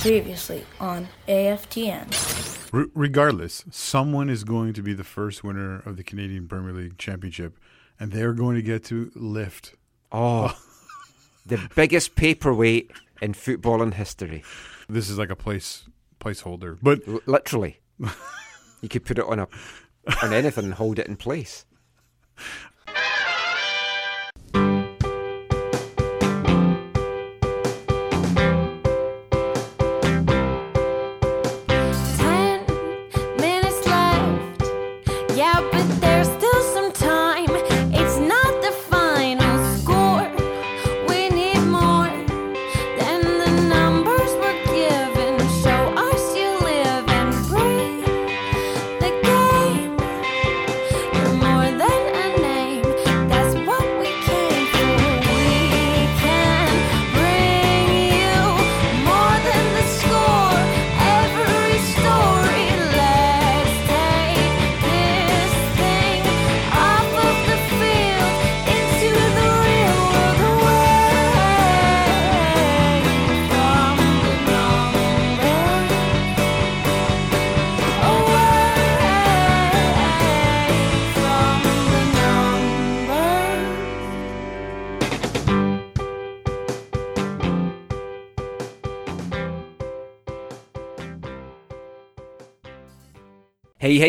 Previously 0.00 0.64
on 0.78 1.08
AFTN. 1.26 2.72
R- 2.72 2.86
regardless, 2.94 3.64
someone 3.70 4.30
is 4.30 4.44
going 4.44 4.72
to 4.74 4.82
be 4.82 4.92
the 4.94 5.02
first 5.04 5.42
winner 5.42 5.80
of 5.84 5.96
the 5.96 6.04
Canadian 6.04 6.46
Premier 6.46 6.72
League 6.72 6.98
Championship, 6.98 7.58
and 7.98 8.12
they're 8.12 8.32
going 8.32 8.54
to 8.56 8.62
get 8.62 8.84
to 8.84 9.10
lift. 9.16 9.74
Oh, 10.12 10.56
the 11.46 11.68
biggest 11.74 12.14
paperweight 12.14 12.92
in 13.20 13.34
football 13.34 13.82
in 13.82 13.92
history. 13.92 14.44
This 14.88 15.10
is 15.10 15.18
like 15.18 15.30
a 15.30 15.36
place 15.36 15.84
placeholder, 16.20 16.78
but 16.80 17.00
L- 17.08 17.20
literally. 17.26 17.80
you 18.80 18.88
could 18.88 19.04
put 19.04 19.18
it 19.18 19.24
on 19.24 19.40
a 19.40 19.48
on 20.22 20.32
anything 20.32 20.64
and 20.66 20.74
hold 20.74 20.98
it 21.00 21.08
in 21.08 21.16
place. 21.16 21.64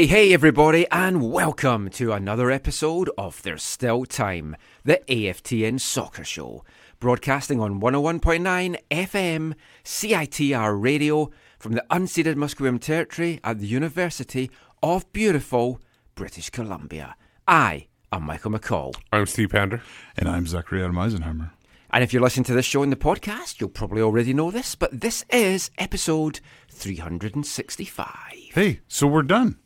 Hey, 0.10 0.16
hey, 0.16 0.28
hey, 0.30 0.34
everybody, 0.34 0.88
and 0.90 1.32
welcome 1.32 1.88
to 1.92 2.14
another 2.14 2.50
episode 2.50 3.12
of 3.16 3.44
There's 3.44 3.62
Still 3.62 4.06
Time, 4.06 4.56
the 4.84 5.00
AFTN 5.08 5.80
Soccer 5.80 6.24
Show, 6.24 6.66
broadcasting 7.00 7.60
on 7.60 7.80
101.9 7.80 8.76
FM 8.90 9.54
CITR 9.84 10.82
radio 10.82 11.30
from 11.60 11.74
the 11.74 11.86
unceded 11.92 12.38
Musqueam 12.38 12.82
Territory 12.82 13.40
at 13.44 13.60
the 13.60 13.68
University 13.68 14.50
of 14.82 15.14
beautiful 15.14 15.80
British 16.16 16.50
Columbia. 16.50 17.16
I 17.48 17.86
am 18.12 18.24
Michael 18.24 18.50
McColl. 18.50 18.96
I'm 19.14 19.28
Steve 19.28 19.52
Pander. 19.52 19.84
and 20.18 20.28
I'm 20.28 20.48
Zachary 20.48 20.84
Adam 20.84 20.96
Eisenheimer. 20.96 21.52
And 21.92 22.04
if 22.04 22.14
you're 22.14 22.24
listening 22.24 22.46
to 22.46 22.56
this 22.56 22.66
show 22.66 22.82
in 22.82 22.90
the 22.90 22.96
podcast, 22.96 23.60
you'll 23.60 23.70
probably 23.70 24.02
already 24.02 24.34
know 24.34 24.50
this, 24.50 24.74
but 24.74 25.02
this 25.02 25.24
is 25.30 25.70
episode 25.78 26.40
365. 26.72 28.08
Hey, 28.56 28.80
so 28.88 29.06
we're 29.06 29.22
done. 29.22 29.60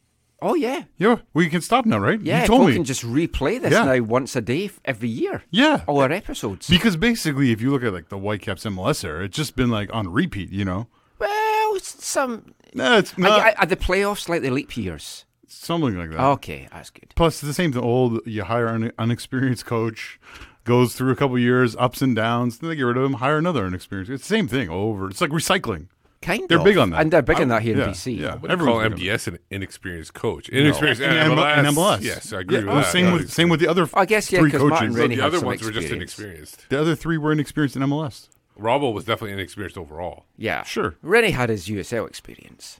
Oh, 0.43 0.55
yeah. 0.55 0.83
Yeah, 0.97 1.17
we 1.33 1.49
can 1.49 1.61
stop 1.61 1.85
now, 1.85 1.97
right? 1.99 2.19
Yeah, 2.21 2.41
you 2.41 2.47
told 2.47 2.67
me. 2.67 2.73
can 2.73 2.83
just 2.83 3.03
replay 3.03 3.61
this 3.61 3.71
Yeah. 3.71 3.85
now 3.85 4.01
once 4.03 4.35
a 4.35 4.41
day 4.41 4.65
f- 4.65 4.79
every 4.83 5.07
year. 5.09 5.43
Yeah. 5.51 5.83
All 5.87 5.99
our 6.01 6.11
episodes. 6.11 6.67
Because 6.67 6.97
basically, 6.97 7.51
if 7.51 7.61
you 7.61 7.71
look 7.71 7.83
at 7.83 7.93
like 7.93 8.09
the 8.09 8.17
Whitecaps 8.17 8.65
MLS 8.65 9.03
era, 9.05 9.23
it's 9.25 9.37
just 9.37 9.55
been 9.55 9.69
like 9.69 9.89
on 9.93 10.11
repeat. 10.11 10.51
You 10.51 10.65
know, 10.65 10.87
well, 11.19 11.75
s- 11.77 11.95
some. 11.99 12.53
no, 12.73 12.97
it's 12.97 13.17
not 13.17 13.39
are- 13.39 13.55
are 13.59 13.65
the 13.65 13.77
playoffs 13.77 14.27
like 14.29 14.41
the 14.41 14.49
leap 14.51 14.75
years? 14.77 15.25
something 15.47 15.97
like 15.97 16.09
that. 16.11 16.19
Okay, 16.19 16.67
that's 16.73 16.89
good. 16.89 17.13
Plus, 17.15 17.35
it's 17.35 17.41
the 17.47 17.53
same 17.53 17.71
thing. 17.71 17.81
Old, 17.81 18.19
you 18.25 18.43
hire 18.43 18.67
an 18.67 18.91
unexperienced 18.99 19.65
coach, 19.65 20.19
goes 20.65 20.93
through 20.93 21.11
a 21.11 21.15
couple 21.15 21.39
years, 21.39 21.73
ups 21.77 22.01
and 22.01 22.15
downs. 22.15 22.57
Then 22.57 22.69
they 22.69 22.75
get 22.75 22.81
rid 22.83 22.97
of 22.97 23.03
him, 23.03 23.13
hire 23.13 23.37
another 23.37 23.65
inexperienced. 23.67 24.11
It's 24.11 24.23
the 24.27 24.35
same 24.35 24.47
thing 24.49 24.67
over. 24.69 25.07
It's 25.09 25.21
like 25.21 25.29
recycling. 25.29 25.87
Kind 26.23 26.47
They're 26.49 26.57
of. 26.59 26.63
big 26.63 26.77
on 26.77 26.89
that. 26.91 27.01
And 27.01 27.11
they're 27.11 27.21
big 27.21 27.39
on 27.41 27.49
that 27.49 27.61
here 27.61 27.77
yeah, 27.77 27.83
in 27.85 27.89
BC. 27.91 28.17
yeah. 28.19 28.27
I 28.31 28.35
wouldn't 28.35 28.51
Everyone's 28.51 28.83
call 28.89 28.97
big 28.97 29.09
on 29.11 29.17
MDS 29.17 29.27
an 29.27 29.39
inexperienced 29.51 30.13
coach. 30.13 30.47
Inexperienced 30.49 31.01
In 31.01 31.11
in 31.11 31.17
M- 31.17 31.31
MLS. 31.31 31.57
in 31.59 31.65
MLS. 31.65 32.01
Yes, 32.01 32.31
I 32.33 32.39
agree 32.39 32.55
Yeah, 32.55 32.59
with 32.61 32.67
well, 32.69 32.77
that. 32.77 32.91
Same 32.91 33.05
Yeah. 33.05 33.13
with 33.13 33.31
same 33.31 33.49
with 33.49 33.59
the 33.59 33.67
other. 33.67 33.89
I 33.93 34.05
guess, 34.05 34.31
yeah, 34.31 34.39
three 34.39 34.49
'cause 34.51 34.61
coaches. 34.61 34.69
Martin 34.71 34.93
Rennie 34.93 35.15
the 35.15 35.21
had 35.21 35.27
other 35.27 35.37
some 35.39 35.47
ones 35.47 35.61
were 35.63 35.71
just 35.71 35.89
inexperienced. 35.89 36.69
The 36.69 36.79
other 36.79 36.95
three 36.95 37.17
were 37.17 37.31
inexperienced 37.33 37.75
in 37.75 37.81
MLS. 37.83 38.29
Robbo 38.59 38.93
was 38.93 39.03
definitely 39.03 39.33
inexperienced 39.33 39.77
overall. 39.77 40.25
Yeah. 40.37 40.63
Sure. 40.63 40.95
Rennie 41.01 41.31
had 41.31 41.49
his 41.49 41.67
USL 41.67 42.05
experience. 42.07 42.79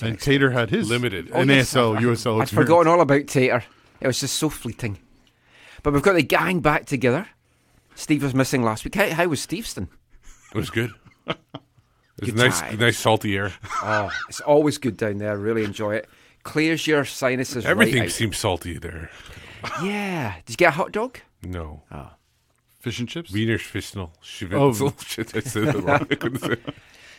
And 0.00 0.18
Teitur 0.18 0.52
had 0.52 0.70
his 0.70 0.88
Limited. 0.88 1.28
an 1.30 1.50
Oh, 1.50 1.54
yes, 1.54 1.74
I- 1.76 1.80
USL. 1.80 2.36
I'd 2.40 2.42
experience. 2.42 2.50
forgotten 2.50 2.88
all 2.88 3.00
about 3.00 3.22
Teitur. 3.26 3.62
It 4.00 4.06
was 4.06 4.20
just 4.20 4.34
so 4.36 4.48
fleeting. 4.48 4.98
But 5.82 5.92
we've 5.92 6.02
got 6.02 6.14
the 6.14 6.22
gang 6.22 6.60
back 6.60 6.86
together. 6.86 7.28
Steve 7.94 8.22
was 8.22 8.34
missing 8.34 8.62
last 8.62 8.84
week. 8.84 8.94
How, 8.94 9.10
how 9.10 9.26
was 9.28 9.40
Steveston? 9.40 9.88
It 10.54 10.56
was 10.58 10.70
good. 10.70 10.90
It 12.18 12.24
was 12.24 12.30
Good 12.30 12.38
nice, 12.38 12.60
times. 12.60 12.78
nice 12.78 12.98
salty 12.98 13.36
air. 13.36 13.52
Oh, 13.82 14.10
it's 14.28 14.40
always 14.40 14.78
good 14.78 14.96
down 14.96 15.18
there. 15.18 15.36
Really 15.36 15.64
enjoy 15.64 15.94
it. 15.96 16.08
Clears 16.44 16.86
your 16.86 17.04
sinuses 17.04 17.64
Everything 17.64 18.00
right 18.00 18.04
out. 18.04 18.10
seems 18.12 18.36
salty 18.38 18.78
there. 18.78 19.10
Yeah. 19.82 20.34
Did 20.44 20.52
you 20.52 20.56
get 20.56 20.68
a 20.68 20.72
hot 20.72 20.92
dog? 20.92 21.18
No. 21.42 21.82
Oh. 21.90 22.10
fish 22.80 22.98
and 22.98 23.08
chips. 23.08 23.32
Wiener 23.32 23.58
Schnitzel. 23.58 24.12
Oh. 24.52 24.94
Shit, 25.04 25.36
I 25.36 25.40
said 25.40 25.68
it 25.68 25.74
wrong. 25.76 26.06
I 26.10 26.14
couldn't 26.14 26.40
say. 26.40 26.56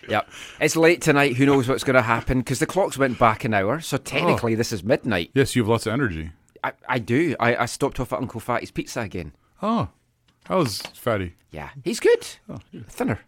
Yep. 0.10 0.30
It's 0.60 0.76
late 0.76 1.02
tonight. 1.02 1.38
Who 1.38 1.46
knows 1.46 1.70
what's 1.70 1.86
going 1.86 1.96
to 1.96 2.02
happen? 2.02 2.40
Because 2.40 2.60
the 2.60 2.66
clocks 2.66 2.98
went 2.98 3.18
back 3.18 3.46
an 3.46 3.54
hour. 3.54 3.80
So 3.80 3.96
oh. 3.96 4.00
technically, 4.00 4.54
this 4.54 4.74
is 4.74 4.84
midnight. 4.84 5.32
Yes, 5.34 5.56
you 5.56 5.62
have 5.62 5.70
lots 5.70 5.86
of 5.86 5.94
energy. 5.94 6.32
I, 6.62 6.74
I 6.90 7.00
do. 7.00 7.38
I, 7.40 7.56
I 7.56 7.66
stopped 7.68 8.02
off 8.02 8.12
at 8.12 8.20
Uncle 8.20 8.42
Fatty's 8.42 8.70
Pizza 8.72 9.00
again. 9.00 9.32
Oh, 9.62 9.88
how's 10.46 10.82
Fatty? 10.82 11.36
Yeah. 11.52 11.70
He's 11.86 12.02
good. 12.02 12.28
Oh, 12.50 12.60
Thinner. 12.90 13.22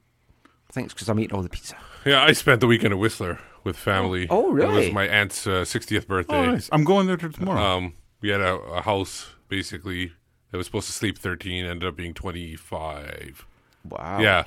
Thanks, 0.76 0.94
because 0.94 1.08
I'm 1.08 1.18
eating 1.22 1.34
all 1.38 1.42
the 1.42 1.48
pizza. 1.48 1.78
Yeah, 2.06 2.22
I 2.22 2.34
spent 2.34 2.60
the 2.60 2.68
weekend 2.68 2.92
at 2.92 3.00
Whistler 3.00 3.40
with 3.64 3.78
family. 3.78 4.28
Oh, 4.30 4.52
really? 4.52 4.74
It 4.74 4.86
was 4.88 4.94
my 4.94 5.08
aunt's 5.08 5.48
uh, 5.48 5.62
60th 5.62 6.06
birthday. 6.06 6.36
Oh, 6.36 6.52
nice. 6.52 6.70
I'm 6.70 6.84
going 6.84 7.08
there 7.08 7.16
tomorrow. 7.16 7.62
Um, 7.62 7.94
we 8.20 8.28
had 8.28 8.42
a, 8.42 8.56
a 8.56 8.82
house 8.82 9.30
basically 9.48 10.12
that 10.52 10.58
was 10.58 10.66
supposed 10.66 10.88
to 10.88 10.92
sleep 10.92 11.18
13, 11.18 11.64
ended 11.64 11.88
up 11.88 11.96
being 11.96 12.14
25. 12.14 13.48
Wow. 13.88 14.20
Yeah, 14.20 14.44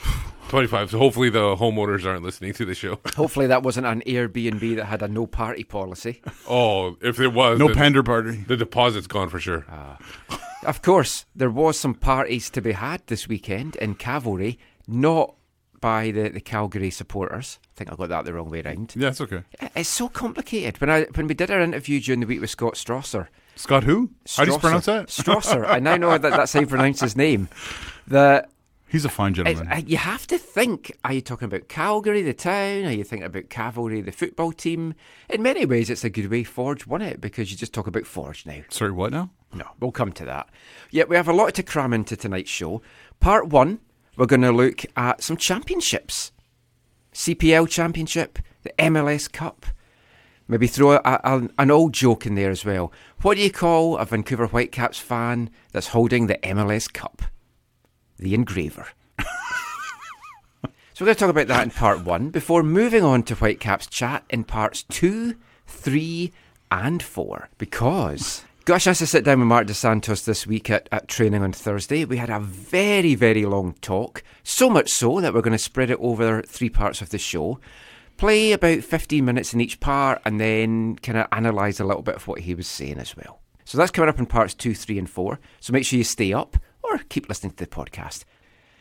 25. 0.50 0.90
So 0.90 0.98
hopefully 0.98 1.30
the 1.30 1.56
homeowners 1.56 2.04
aren't 2.04 2.22
listening 2.22 2.52
to 2.52 2.66
the 2.66 2.74
show. 2.74 3.00
Hopefully 3.16 3.46
that 3.46 3.62
wasn't 3.62 3.86
an 3.86 4.02
Airbnb 4.06 4.76
that 4.76 4.84
had 4.84 5.00
a 5.00 5.08
no 5.08 5.26
party 5.26 5.64
policy. 5.64 6.20
Oh, 6.46 6.98
if 7.00 7.20
it 7.20 7.28
was, 7.28 7.58
no 7.58 7.68
then 7.68 7.74
pander 7.76 8.02
party. 8.02 8.44
The 8.46 8.56
deposit's 8.56 9.06
gone 9.06 9.30
for 9.30 9.40
sure. 9.40 9.64
Of 10.66 10.82
course, 10.82 11.24
there 11.34 11.50
was 11.50 11.78
some 11.78 11.94
parties 11.94 12.50
to 12.50 12.60
be 12.60 12.72
had 12.72 13.06
this 13.06 13.28
weekend 13.28 13.76
in 13.76 13.94
Cavalry, 13.94 14.58
not 14.86 15.34
by 15.80 16.10
the, 16.10 16.28
the 16.28 16.40
Calgary 16.40 16.90
supporters. 16.90 17.58
I 17.64 17.78
think 17.78 17.92
I 17.92 17.96
got 17.96 18.08
that 18.08 18.24
the 18.24 18.32
wrong 18.34 18.50
way 18.50 18.62
around. 18.62 18.94
Yeah, 18.96 19.08
it's 19.08 19.20
okay. 19.20 19.42
It's 19.76 19.88
so 19.88 20.08
complicated. 20.08 20.80
When 20.80 20.90
I 20.90 21.04
when 21.14 21.26
we 21.26 21.34
did 21.34 21.50
our 21.50 21.60
interview 21.60 22.00
during 22.00 22.20
the 22.20 22.26
week 22.26 22.40
with 22.40 22.50
Scott 22.50 22.74
Strasser, 22.74 23.28
Scott 23.56 23.84
who? 23.84 24.10
How 24.36 24.44
do 24.44 24.52
you 24.52 24.58
pronounce 24.58 24.86
that? 24.86 25.06
Strasser. 25.08 25.66
I 25.66 25.78
now 25.78 25.96
know 25.96 26.16
that 26.16 26.30
that's 26.30 26.52
how 26.52 26.60
you 26.60 26.66
pronounce 26.66 27.00
his 27.00 27.16
name. 27.16 27.48
That 28.06 28.50
He's 28.88 29.04
a 29.04 29.10
fine 29.10 29.34
gentleman. 29.34 29.70
uh, 29.70 29.82
you 29.86 29.98
have 29.98 30.26
to 30.28 30.38
think. 30.38 30.96
Are 31.04 31.12
you 31.12 31.20
talking 31.20 31.44
about 31.44 31.68
Calgary, 31.68 32.22
the 32.22 32.32
town? 32.32 32.86
Are 32.86 32.92
you 32.92 33.04
thinking 33.04 33.26
about 33.26 33.50
Cavalry, 33.50 34.00
the 34.00 34.12
football 34.12 34.50
team? 34.50 34.94
In 35.28 35.42
many 35.42 35.66
ways, 35.66 35.90
it's 35.90 36.04
a 36.04 36.10
good 36.10 36.30
way 36.30 36.42
Forge 36.42 36.86
won 36.86 37.02
it 37.02 37.20
because 37.20 37.50
you 37.50 37.56
just 37.56 37.74
talk 37.74 37.86
about 37.86 38.06
Forge 38.06 38.46
now. 38.46 38.62
Sorry, 38.70 38.92
what 38.92 39.12
now? 39.12 39.30
No, 39.52 39.66
we'll 39.78 39.92
come 39.92 40.12
to 40.12 40.24
that. 40.24 40.48
Yeah, 40.90 41.04
we 41.04 41.16
have 41.16 41.28
a 41.28 41.34
lot 41.34 41.54
to 41.54 41.62
cram 41.62 41.92
into 41.92 42.16
tonight's 42.16 42.50
show. 42.50 42.80
Part 43.20 43.48
one, 43.48 43.80
we're 44.18 44.26
going 44.26 44.42
to 44.42 44.52
look 44.52 44.84
at 44.96 45.22
some 45.22 45.36
championships 45.36 46.32
CPL 47.14 47.68
Championship, 47.68 48.38
the 48.62 48.72
MLS 48.78 49.30
Cup. 49.30 49.66
Maybe 50.46 50.66
throw 50.66 50.92
a, 50.92 51.00
a, 51.04 51.48
an 51.58 51.70
old 51.70 51.92
joke 51.92 52.26
in 52.26 52.34
there 52.34 52.50
as 52.50 52.64
well. 52.64 52.92
What 53.22 53.36
do 53.36 53.42
you 53.42 53.50
call 53.50 53.96
a 53.96 54.04
Vancouver 54.04 54.46
Whitecaps 54.46 54.98
fan 54.98 55.50
that's 55.72 55.88
holding 55.88 56.26
the 56.26 56.38
MLS 56.42 56.92
Cup? 56.92 57.22
The 58.18 58.34
engraver. 58.34 58.88
so 59.18 59.24
we're 61.00 61.06
going 61.06 61.14
to 61.16 61.20
talk 61.20 61.30
about 61.30 61.48
that 61.48 61.64
in 61.64 61.70
part 61.70 62.04
one 62.04 62.30
before 62.30 62.62
moving 62.62 63.02
on 63.02 63.24
to 63.24 63.34
Whitecaps 63.34 63.88
chat 63.88 64.24
in 64.30 64.44
parts 64.44 64.84
two, 64.84 65.36
three, 65.66 66.32
and 66.70 67.02
four. 67.02 67.48
Because 67.58 68.44
got 68.68 68.82
a 68.82 68.84
chance 68.84 68.98
to 68.98 69.06
sit 69.06 69.24
down 69.24 69.38
with 69.38 69.48
Marc 69.48 69.66
Dos 69.66 69.78
Santos 69.78 70.26
this 70.26 70.46
week 70.46 70.68
at, 70.68 70.90
at 70.92 71.08
training 71.08 71.42
on 71.42 71.52
Thursday. 71.52 72.04
We 72.04 72.18
had 72.18 72.28
a 72.28 72.38
very, 72.38 73.14
very 73.14 73.46
long 73.46 73.72
talk. 73.80 74.22
So 74.42 74.68
much 74.68 74.90
so 74.90 75.22
that 75.22 75.32
we're 75.32 75.40
going 75.40 75.52
to 75.56 75.58
spread 75.58 75.88
it 75.88 75.98
over 76.02 76.42
three 76.42 76.68
parts 76.68 77.00
of 77.00 77.08
the 77.08 77.16
show. 77.16 77.60
play 78.18 78.52
about 78.52 78.84
15 78.84 79.24
minutes 79.24 79.54
in 79.54 79.62
each 79.62 79.80
part 79.80 80.20
and 80.26 80.38
then 80.38 80.96
kind 80.96 81.16
of 81.16 81.28
analyse 81.32 81.80
a 81.80 81.84
little 81.84 82.02
bit 82.02 82.16
of 82.16 82.28
what 82.28 82.40
he 82.40 82.54
was 82.54 82.68
saying 82.68 82.98
as 82.98 83.16
well. 83.16 83.40
So 83.64 83.78
that's 83.78 83.90
coming 83.90 84.10
up 84.10 84.18
in 84.18 84.26
parts 84.26 84.52
two, 84.52 84.74
three, 84.74 84.98
and 84.98 85.08
four. 85.08 85.40
So 85.60 85.72
make 85.72 85.86
sure 85.86 85.96
you 85.96 86.04
stay 86.04 86.34
up 86.34 86.58
or 86.82 86.98
keep 87.08 87.26
listening 87.30 87.52
to 87.52 87.64
the 87.64 87.66
podcast. 87.66 88.24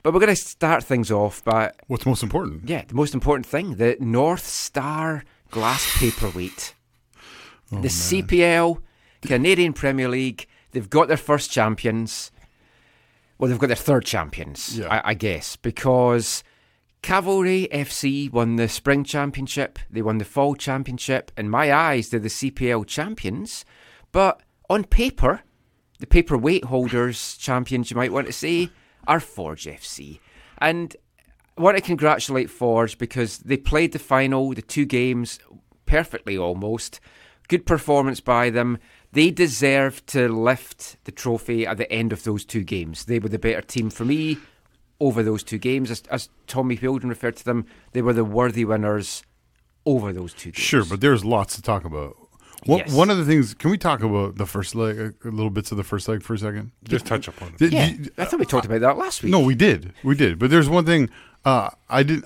But 0.04 0.14
we're 0.14 0.20
going 0.20 0.36
to 0.36 0.42
start 0.42 0.84
things 0.84 1.12
off 1.12 1.46
by, 1.46 1.72
What's 1.88 2.06
most 2.06 2.24
important? 2.24 2.68
yeah, 2.68 2.84
the 2.86 2.94
most 2.94 3.14
important 3.14 3.46
thing 3.46 3.76
the 3.76 3.96
North 4.02 4.46
Star 4.46 5.24
glass 5.50 5.98
paperweight. 5.98 6.74
Oh, 7.72 7.82
the 7.82 7.88
CPL, 7.88 8.82
Canadian 9.22 9.74
Premier 9.74 10.08
League, 10.10 10.48
they've 10.72 10.90
got 10.90 11.08
their 11.08 11.18
first 11.18 11.52
champions. 11.52 12.32
Well, 13.38 13.50
they've 13.50 13.60
got 13.60 13.68
their 13.68 13.76
third 13.76 14.06
champions, 14.06 14.78
Yeah. 14.78 14.88
I, 14.88 15.10
I 15.10 15.14
guess, 15.14 15.56
because 15.56 16.44
Cavalry 17.02 17.68
FC 17.72 18.32
won 18.32 18.56
the 18.56 18.68
spring 18.68 19.04
championship, 19.04 19.78
they 19.90 20.02
won 20.02 20.18
the 20.18 20.26
fall 20.26 20.56
championship. 20.56 21.32
In 21.38 21.50
my 21.50 21.72
eyes, 21.72 22.10
they're 22.10 22.20
the 22.20 22.30
CPL 22.30 22.86
champions. 22.88 23.64
But 24.12 24.42
on 24.70 24.84
paper, 24.86 25.42
the 26.00 26.08
paperweight 26.08 26.66
holders, 26.66 27.38
champions, 27.38 27.92
you 27.92 27.98
might 27.98 28.12
want 28.12 28.28
to 28.28 28.34
say, 28.34 28.70
are 29.08 29.20
Forge 29.20 29.66
FC. 29.66 30.20
And 30.58 30.96
I 31.58 31.62
want 31.62 31.78
to 31.78 31.84
congratulate 31.84 32.50
Forge 32.50 32.98
because 32.98 33.38
they 33.40 33.58
played 33.58 33.94
the 33.94 34.00
final, 34.00 34.54
the 34.54 34.62
two 34.62 34.86
games, 34.86 35.40
perfectly 35.86 36.38
almost. 36.38 37.00
Good 37.48 37.66
performance 37.66 38.20
by 38.20 38.50
them. 38.50 38.80
They 39.14 39.32
deserve 39.32 40.06
to 40.08 40.28
lift 40.28 40.98
the 41.06 41.12
trophy 41.12 41.66
at 41.66 41.78
the 41.78 41.92
end 41.92 42.12
of 42.14 42.24
those 42.24 42.46
two 42.46 42.64
games. 42.64 43.06
They 43.06 43.20
were 43.20 43.30
the 43.30 43.40
better 43.40 43.62
team 43.62 43.90
for 43.90 44.06
me 44.06 44.38
over 45.00 45.24
those 45.24 45.44
two 45.44 45.58
games. 45.58 45.90
As, 45.92 46.04
as 46.12 46.30
Tommy 46.46 46.76
Wheeldon 46.76 47.10
referred 47.10 47.36
to 47.38 47.46
them, 47.46 47.66
they 47.94 48.02
were 48.02 48.14
the 48.14 48.26
worthy 48.26 48.66
winners 48.66 49.24
over 49.86 50.12
those 50.12 50.34
two 50.34 50.52
games. 50.52 50.64
Sure, 50.64 50.84
but 50.86 51.02
there's 51.02 51.24
lots 51.24 51.56
to 51.56 51.62
talk 51.62 51.86
about. 51.86 52.16
One, 52.66 52.80
Yes. 52.80 52.92
one 52.94 53.10
of 53.10 53.18
the 53.18 53.24
things, 53.24 53.54
can 53.54 53.70
we 53.72 53.78
talk 53.78 54.02
about 54.04 54.38
the 54.38 54.46
first 54.46 54.76
leg, 54.76 54.98
a, 55.00 55.14
a 55.28 55.30
little 55.32 55.52
bits 55.52 55.72
of 55.72 55.78
the 55.78 55.84
first 55.84 56.08
leg 56.10 56.22
for 56.24 56.34
a 56.34 56.38
second? 56.40 56.72
Just 56.84 57.06
touch 57.06 57.28
upon 57.28 57.50
it. 57.50 57.58
Did 57.60 57.72
Yeah, 57.74 57.88
you- 57.88 58.10
I 58.18 58.26
thought 58.26 58.40
we 58.40 58.46
talked 58.46 58.66
about 58.66 58.82
that 58.82 58.98
last 58.98 59.24
week. 59.24 59.32
No, 59.32 59.40
we 59.40 59.56
did. 59.56 59.94
We 60.04 60.16
did. 60.16 60.38
But 60.40 60.50
there's 60.50 60.68
one 60.68 60.86
thing 60.86 61.10
uh, 61.46 61.70
I 61.90 62.04
didn't. 62.04 62.26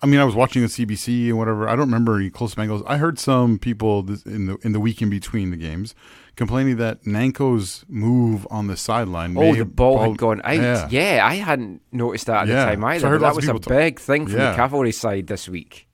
I 0.00 0.06
mean, 0.06 0.18
I 0.18 0.24
was 0.24 0.34
watching 0.34 0.62
the 0.62 0.68
CBC 0.68 1.28
and 1.28 1.38
whatever. 1.38 1.68
I 1.68 1.72
don't 1.72 1.86
remember 1.86 2.16
any 2.16 2.30
close 2.30 2.56
angles. 2.58 2.82
I 2.86 2.96
heard 2.96 3.18
some 3.18 3.58
people 3.58 4.00
in 4.24 4.46
the 4.46 4.56
in 4.62 4.72
the 4.72 4.80
week 4.80 5.00
in 5.02 5.10
between 5.10 5.50
the 5.50 5.56
games 5.56 5.94
complaining 6.36 6.76
that 6.78 7.02
Nanko's 7.04 7.84
move 7.88 8.46
on 8.50 8.66
the 8.66 8.76
sideline. 8.76 9.36
Oh, 9.36 9.54
the 9.54 9.64
ball 9.64 9.98
had 10.02 10.16
gone 10.18 10.40
out. 10.44 10.54
Yeah. 10.54 10.88
Yeah. 10.90 11.26
I 11.26 11.34
hadn't 11.34 11.82
noticed 11.92 12.26
that 12.26 12.42
at 12.42 12.48
Yeah. 12.48 12.64
the 12.64 12.70
time 12.72 12.80
So 12.80 12.86
either. 12.88 13.08
heard 13.08 13.20
that 13.22 13.36
was 13.36 13.48
a 13.48 13.54
big 13.54 14.00
thing 14.00 14.26
from 14.26 14.38
Yeah. 14.38 14.50
the 14.50 14.56
cavalry 14.56 14.92
side 14.92 15.26
this 15.26 15.48
week. 15.48 15.86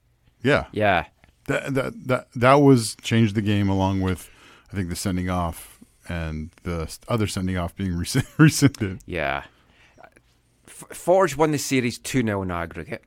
yeah, 0.43 0.65
Yeah. 0.71 1.05
That 1.47 1.73
that 1.73 2.07
that 2.07 2.27
that 2.35 2.53
was 2.55 2.95
changed 3.01 3.35
the 3.35 3.41
game 3.41 3.69
along 3.69 4.01
with 4.01 4.29
I 4.71 4.75
think 4.75 4.89
the 4.89 4.95
sending 4.95 5.29
off 5.29 5.79
and 6.07 6.51
the 6.63 6.95
other 7.07 7.25
sending 7.27 7.57
off 7.57 7.75
being 7.75 7.93
rescind- 8.03 8.27
rescinded. 8.37 8.99
Yeah. 9.05 9.43
Forge 10.65 11.35
won 11.35 11.51
the 11.51 11.57
series 11.57 11.97
2 11.97 12.21
0 12.23 12.41
in 12.43 12.51
aggregate. 12.51 13.03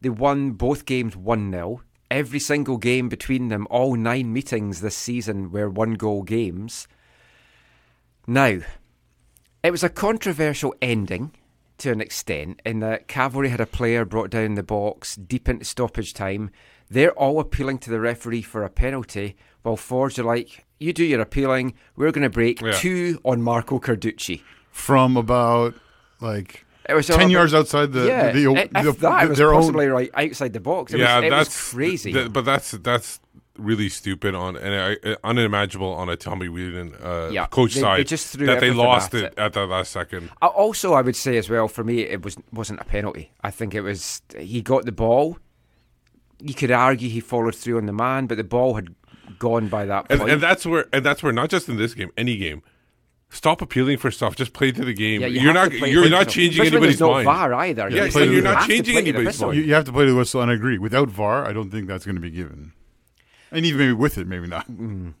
They 0.00 0.08
won 0.10 0.52
both 0.52 0.84
games 0.84 1.16
1 1.16 1.50
0. 1.52 1.82
Every 2.10 2.40
single 2.40 2.76
game 2.76 3.08
between 3.08 3.48
them, 3.48 3.66
all 3.70 3.94
nine 3.94 4.32
meetings 4.32 4.80
this 4.80 4.96
season, 4.96 5.52
were 5.52 5.70
one 5.70 5.94
goal 5.94 6.22
games. 6.22 6.88
Now, 8.26 8.58
it 9.62 9.70
was 9.70 9.84
a 9.84 9.88
controversial 9.88 10.74
ending 10.82 11.32
to 11.78 11.92
an 11.92 12.00
extent 12.00 12.60
in 12.66 12.80
that 12.80 13.08
Cavalry 13.08 13.48
had 13.48 13.60
a 13.60 13.66
player 13.66 14.04
brought 14.04 14.30
down 14.30 14.54
the 14.54 14.62
box 14.62 15.16
deep 15.16 15.48
into 15.48 15.64
stoppage 15.64 16.12
time. 16.12 16.50
They're 16.90 17.12
all 17.12 17.38
appealing 17.40 17.78
to 17.80 17.90
the 17.90 18.00
referee 18.00 18.42
for 18.42 18.64
a 18.64 18.70
penalty, 18.70 19.36
while 19.62 19.76
Forge 19.76 20.18
are 20.18 20.24
like, 20.24 20.64
You 20.78 20.92
do 20.92 21.04
your 21.04 21.20
appealing, 21.20 21.74
we're 21.96 22.10
going 22.10 22.22
to 22.22 22.30
break 22.30 22.60
Yeah. 22.60 22.72
two 22.72 23.20
on 23.24 23.42
Marco 23.42 23.78
Carducci. 23.78 24.42
From 24.70 25.16
about 25.16 25.74
like 26.20 26.64
was 26.94 27.06
ten 27.06 27.30
yards 27.30 27.54
outside 27.54 27.92
the 27.92 28.06
yeah, 28.06 28.32
the, 28.32 28.44
the, 28.44 28.52
the, 28.82 28.92
that, 29.00 29.24
it 29.24 29.28
was 29.30 29.38
their 29.38 29.52
possibly 29.52 29.86
own. 29.86 29.92
right 29.92 30.10
outside 30.14 30.52
the 30.52 30.60
box. 30.60 30.92
It 30.94 31.00
yeah, 31.00 31.18
was, 31.18 31.26
it 31.26 31.30
that's 31.30 31.48
was 31.48 31.70
crazy. 31.74 32.12
th- 32.12 32.32
but 32.32 32.44
that's 32.44 32.70
that's 32.72 33.20
really 33.58 33.88
stupid 33.90 34.34
on 34.34 34.56
and 34.56 34.98
uh, 35.04 35.16
unimaginable 35.22 35.92
on 35.92 36.08
a 36.08 36.16
Tommy 36.16 36.48
Wheeldon 36.48 36.94
uh, 37.04 37.28
Yeah, 37.30 37.46
coach 37.46 37.74
they- 37.74 37.80
they 37.80 37.86
side. 37.86 38.06
just 38.06 38.28
threw 38.28 38.46
that 38.46 38.60
they 38.60 38.70
lost 38.70 39.12
it 39.12 39.24
it. 39.24 39.34
at 39.38 39.52
the 39.52 39.66
last 39.66 39.92
second. 39.92 40.30
Uh, 40.40 40.46
also, 40.46 40.94
I 40.94 41.02
would 41.02 41.16
say 41.16 41.36
as 41.36 41.50
well 41.50 41.68
for 41.68 41.84
me, 41.84 42.00
it 42.00 42.22
was 42.24 42.36
wasn't 42.52 42.80
a 42.80 42.84
penalty. 42.84 43.32
I 43.42 43.50
think 43.50 43.74
it 43.74 43.82
was 43.82 44.22
he 44.38 44.62
got 44.62 44.84
the 44.86 44.92
ball. 44.92 45.36
You 46.42 46.54
could 46.54 46.70
argue 46.70 47.10
he 47.10 47.20
followed 47.20 47.54
through 47.54 47.76
on 47.76 47.84
the 47.86 47.92
man, 47.92 48.26
but 48.26 48.38
the 48.38 48.44
ball 48.44 48.74
had 48.74 48.94
gone 49.38 49.68
by 49.68 49.84
that 49.84 50.06
And, 50.10 50.20
point. 50.20 50.32
and 50.32 50.42
that's 50.42 50.64
where 50.64 50.86
and 50.92 51.04
that's 51.04 51.22
where 51.22 51.32
not 51.32 51.50
just 51.50 51.68
in 51.68 51.76
this 51.76 51.92
game, 51.94 52.10
any 52.16 52.36
game. 52.38 52.62
Stop 53.32 53.62
appealing 53.62 53.96
for 53.96 54.10
stuff. 54.10 54.34
Just 54.34 54.52
play 54.52 54.72
to 54.72 54.84
the 54.84 54.92
game. 54.92 55.20
yeah, 55.20 55.28
you 55.28 55.40
you're 55.40 55.54
not 55.54 55.72
you're 55.72 56.10
not 56.10 56.28
changing 56.28 56.62
especially 56.62 56.78
when 56.80 56.88
anybody's 56.90 56.98
there's 56.98 57.10
mind. 57.10 57.24
no 57.26 57.32
VAR 57.32 57.54
either. 57.54 57.88
Yeah, 57.88 58.04
You 58.06 58.10
so 58.10 58.18
have 58.20 58.32
you're 58.32 58.42
to 58.42 58.48
not 58.48 58.58
play 58.64 58.76
changing 58.76 58.94
the 58.94 59.00
anybody's 59.00 59.26
whistle. 59.28 59.46
mind. 59.48 59.58
You, 59.60 59.64
you 59.66 59.74
have 59.74 59.84
to 59.84 59.92
play 59.92 60.06
the 60.06 60.14
whistle, 60.16 60.42
and 60.42 60.50
I 60.50 60.54
agree. 60.54 60.78
Without 60.78 61.08
VAR, 61.10 61.46
I 61.46 61.52
don't 61.52 61.70
think 61.70 61.86
that's 61.86 62.04
going 62.04 62.16
to 62.16 62.20
be 62.20 62.30
given. 62.30 62.72
And 63.52 63.64
even 63.64 63.78
maybe 63.78 63.92
with 63.92 64.18
it, 64.18 64.26
maybe 64.26 64.46
not. 64.48 64.68
Mm. 64.70 65.14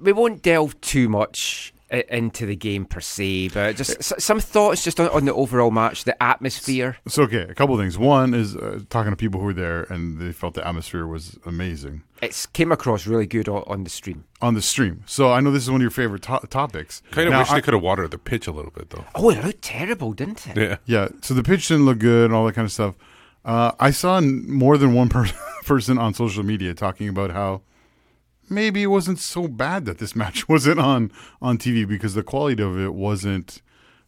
we 0.00 0.12
won't 0.12 0.40
delve 0.42 0.80
too 0.80 1.08
much 1.10 1.72
i- 1.76 1.79
into 1.90 2.46
the 2.46 2.54
game 2.56 2.84
per 2.84 3.00
se, 3.00 3.48
but 3.48 3.76
just 3.76 4.02
some 4.20 4.38
thoughts 4.40 4.84
just 4.84 5.00
on, 5.00 5.08
on 5.08 5.24
the 5.24 5.34
overall 5.34 5.70
match, 5.70 6.04
the 6.04 6.20
atmosphere. 6.22 6.96
So 7.08 7.24
okay, 7.24 7.42
a 7.48 7.54
couple 7.54 7.74
of 7.74 7.80
things. 7.80 7.98
One 7.98 8.32
is 8.34 8.56
uh, 8.56 8.80
talking 8.90 9.10
to 9.10 9.16
people 9.16 9.40
who 9.40 9.46
were 9.46 9.52
there, 9.54 9.82
and 9.84 10.18
they 10.20 10.32
felt 10.32 10.54
the 10.54 10.66
atmosphere 10.66 11.06
was 11.06 11.38
amazing 11.44 12.02
It 12.22 12.46
came 12.52 12.70
across 12.72 13.06
really 13.06 13.26
good 13.26 13.48
on, 13.48 13.64
on 13.66 13.84
the 13.84 13.90
stream. 13.90 14.24
on 14.40 14.54
the 14.54 14.62
stream. 14.62 15.02
So 15.06 15.32
I 15.32 15.40
know 15.40 15.50
this 15.50 15.64
is 15.64 15.70
one 15.70 15.80
of 15.80 15.82
your 15.82 15.90
favorite 15.90 16.22
to- 16.22 16.46
topics. 16.48 17.02
Kind 17.10 17.26
of 17.28 17.32
Now, 17.32 17.40
wish 17.40 17.50
I- 17.50 17.54
they 17.56 17.62
could 17.62 17.74
have 17.74 17.82
watered 17.82 18.10
the 18.12 18.18
pitch 18.18 18.46
a 18.46 18.52
little 18.52 18.70
bit 18.70 18.90
though. 18.90 19.04
Oh, 19.14 19.30
it 19.30 19.44
looked 19.44 19.62
terrible, 19.62 20.12
didn't 20.12 20.46
it? 20.46 20.56
Yeah. 20.56 20.76
Yeah. 20.86 21.08
So 21.22 21.34
the 21.34 21.42
pitch 21.42 21.68
didn't 21.68 21.86
look 21.86 21.98
good 21.98 22.26
and 22.26 22.34
all 22.34 22.46
that 22.46 22.54
kind 22.54 22.66
of 22.66 22.72
stuff. 22.72 22.94
Uh, 23.44 23.72
I 23.80 23.90
saw 23.90 24.20
more 24.20 24.76
than 24.78 24.92
one 24.94 25.08
per- 25.08 25.26
person 25.64 25.98
on 25.98 26.14
social 26.14 26.42
media 26.44 26.74
talking 26.74 27.08
about 27.08 27.30
how 27.30 27.62
maybe 28.50 28.82
it 28.82 28.88
wasn't 28.88 29.18
so 29.18 29.48
bad 29.48 29.84
that 29.84 29.98
this 29.98 30.16
match 30.22 30.48
wasn't 30.48 30.80
on 30.80 31.12
on 31.40 31.58
TV 31.58 31.86
because 31.86 32.14
the 32.14 32.22
quality 32.22 32.62
of 32.62 32.78
it 32.78 32.94
wasn't. 32.94 33.62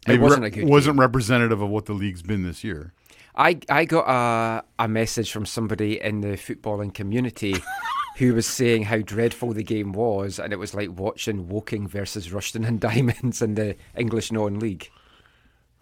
maybe 0.07 0.21
wasn't 0.21 0.45
a 0.45 0.49
good 0.49 0.67
wasn't 0.67 0.99
representative 0.99 1.61
of 1.61 1.69
what 1.69 1.85
the 1.85 1.93
league's 1.93 2.21
been 2.21 2.43
this 2.43 2.63
year. 2.63 2.93
I 3.35 3.59
I 3.69 3.85
got 3.85 4.05
a 4.07 4.63
a 4.83 4.87
message 4.87 5.31
from 5.31 5.45
somebody 5.45 5.99
in 5.99 6.21
the 6.21 6.37
footballing 6.37 6.93
community 6.93 7.55
who 8.17 8.33
was 8.33 8.45
saying 8.45 8.83
how 8.83 8.99
dreadful 8.99 9.53
the 9.53 9.63
game 9.63 9.91
was, 9.93 10.39
and 10.39 10.53
it 10.53 10.57
was 10.57 10.73
like 10.73 10.89
watching 10.97 11.47
Woking 11.47 11.87
versus 11.87 12.29
Rushden 12.29 12.67
and 12.67 12.79
Diamonds 12.89 13.41
in 13.41 13.55
the 13.55 13.75
English 13.97 14.31
non-league. 14.31 14.89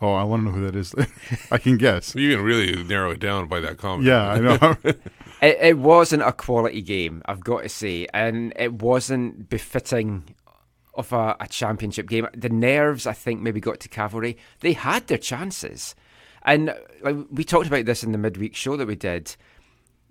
Oh, 0.02 0.14
I 0.14 0.24
want 0.24 0.42
to 0.42 0.46
know 0.46 0.52
who 0.52 0.66
that 0.66 0.76
is. 0.76 0.96
I 1.52 1.60
can 1.60 1.78
guess. 1.78 2.16
You 2.16 2.36
can 2.36 2.44
really 2.44 2.84
narrow 2.84 3.12
it 3.12 3.20
down 3.20 3.48
by 3.48 3.60
that 3.60 3.78
comment. 3.78 4.08
Yeah, 4.08 4.28
I 4.28 4.40
know. 4.40 4.76
It, 5.42 5.58
it 5.60 5.78
wasn't 5.80 6.22
a 6.22 6.32
quality 6.34 6.84
game, 6.84 7.24
I've 7.26 7.44
got 7.44 7.64
to 7.64 7.70
say, 7.70 8.06
and 8.14 8.54
it 8.56 8.74
wasn't 8.74 9.50
befitting 9.50 10.36
of 10.94 11.12
a, 11.12 11.36
a 11.40 11.48
championship 11.48 12.08
game. 12.08 12.28
The 12.36 12.50
nerves, 12.50 13.08
I 13.08 13.14
think, 13.14 13.42
maybe 13.42 13.60
got 13.60 13.80
to 13.80 13.90
Cavalry. 13.90 14.38
They 14.60 14.74
had 14.74 15.08
their 15.08 15.18
chances, 15.18 15.96
and 16.44 16.76
like 17.02 17.16
we 17.32 17.44
talked 17.44 17.66
about 17.66 17.86
this 17.86 18.04
in 18.04 18.12
the 18.12 18.20
midweek 18.20 18.56
show 18.56 18.78
that 18.78 18.88
we 18.88 18.96
did. 18.96 19.36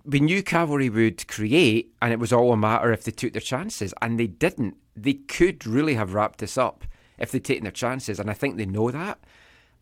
We 0.03 0.19
knew 0.19 0.43
Cavalry 0.43 0.89
would 0.89 1.25
create, 1.29 1.93
and 2.01 2.11
it 2.11 2.19
was 2.19 2.33
all 2.33 2.51
a 2.51 2.57
matter 2.57 2.91
if 2.91 3.05
they 3.05 3.11
took 3.11 3.31
their 3.31 3.41
chances, 3.41 3.93
and 4.01 4.19
they 4.19 4.27
didn't. 4.27 4.75
They 4.97 5.13
could 5.13 5.65
really 5.65 5.93
have 5.93 6.13
wrapped 6.13 6.39
this 6.39 6.57
up 6.57 6.83
if 7.17 7.31
they'd 7.31 7.45
taken 7.45 7.63
their 7.63 7.71
chances, 7.71 8.19
and 8.19 8.29
I 8.29 8.33
think 8.33 8.57
they 8.57 8.65
know 8.65 8.91
that, 8.91 9.19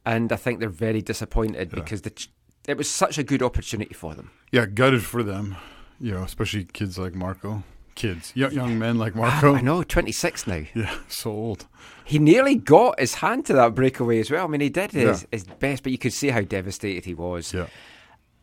and 0.06 0.32
I 0.32 0.36
think 0.36 0.60
they're 0.60 0.70
very 0.70 1.01
disappointed 1.01 1.70
because 1.72 2.01
the 2.01 2.10
ch- 2.12 2.29
it 2.68 2.77
was 2.77 2.89
such 2.89 3.18
a 3.18 3.24
good 3.24 3.41
opportunity 3.41 3.94
for 3.94 4.13
them. 4.15 4.32
yeah, 4.51 4.65
gutted 4.65 5.03
for 5.03 5.24
them. 5.24 5.56
You 6.00 6.13
know, 6.13 6.24
especially 6.24 6.65
kids 6.65 6.98
like 6.98 7.13
Marco. 7.15 7.63
Kids, 7.96 8.32
young, 8.34 8.53
young 8.53 8.79
men 8.79 8.98
like 8.98 9.13
Marco. 9.15 9.53
Ah, 9.53 9.58
I 9.58 9.62
know, 9.62 9.84
26 9.84 10.48
now. 10.48 10.63
Yeah, 10.74 10.96
so 11.10 11.32
old. 11.32 11.68
He 12.06 12.18
nearly 12.18 12.56
got 12.56 12.98
his 13.00 13.15
hand 13.15 13.46
to 13.48 13.53
that 13.53 13.75
breakaway 13.75 14.20
as 14.22 14.32
well. 14.32 14.46
I 14.46 14.48
mean, 14.48 14.62
he 14.62 14.70
did 14.70 14.91
his, 14.91 15.22
Yeah. 15.24 15.27
his 15.32 15.44
best, 15.44 15.84
but 15.84 15.91
you 15.91 15.98
could 15.98 16.13
see 16.13 16.29
how 16.29 16.41
devastated 16.41 17.03
he 17.06 17.13
was. 17.13 17.53
Yeah. 17.53 17.68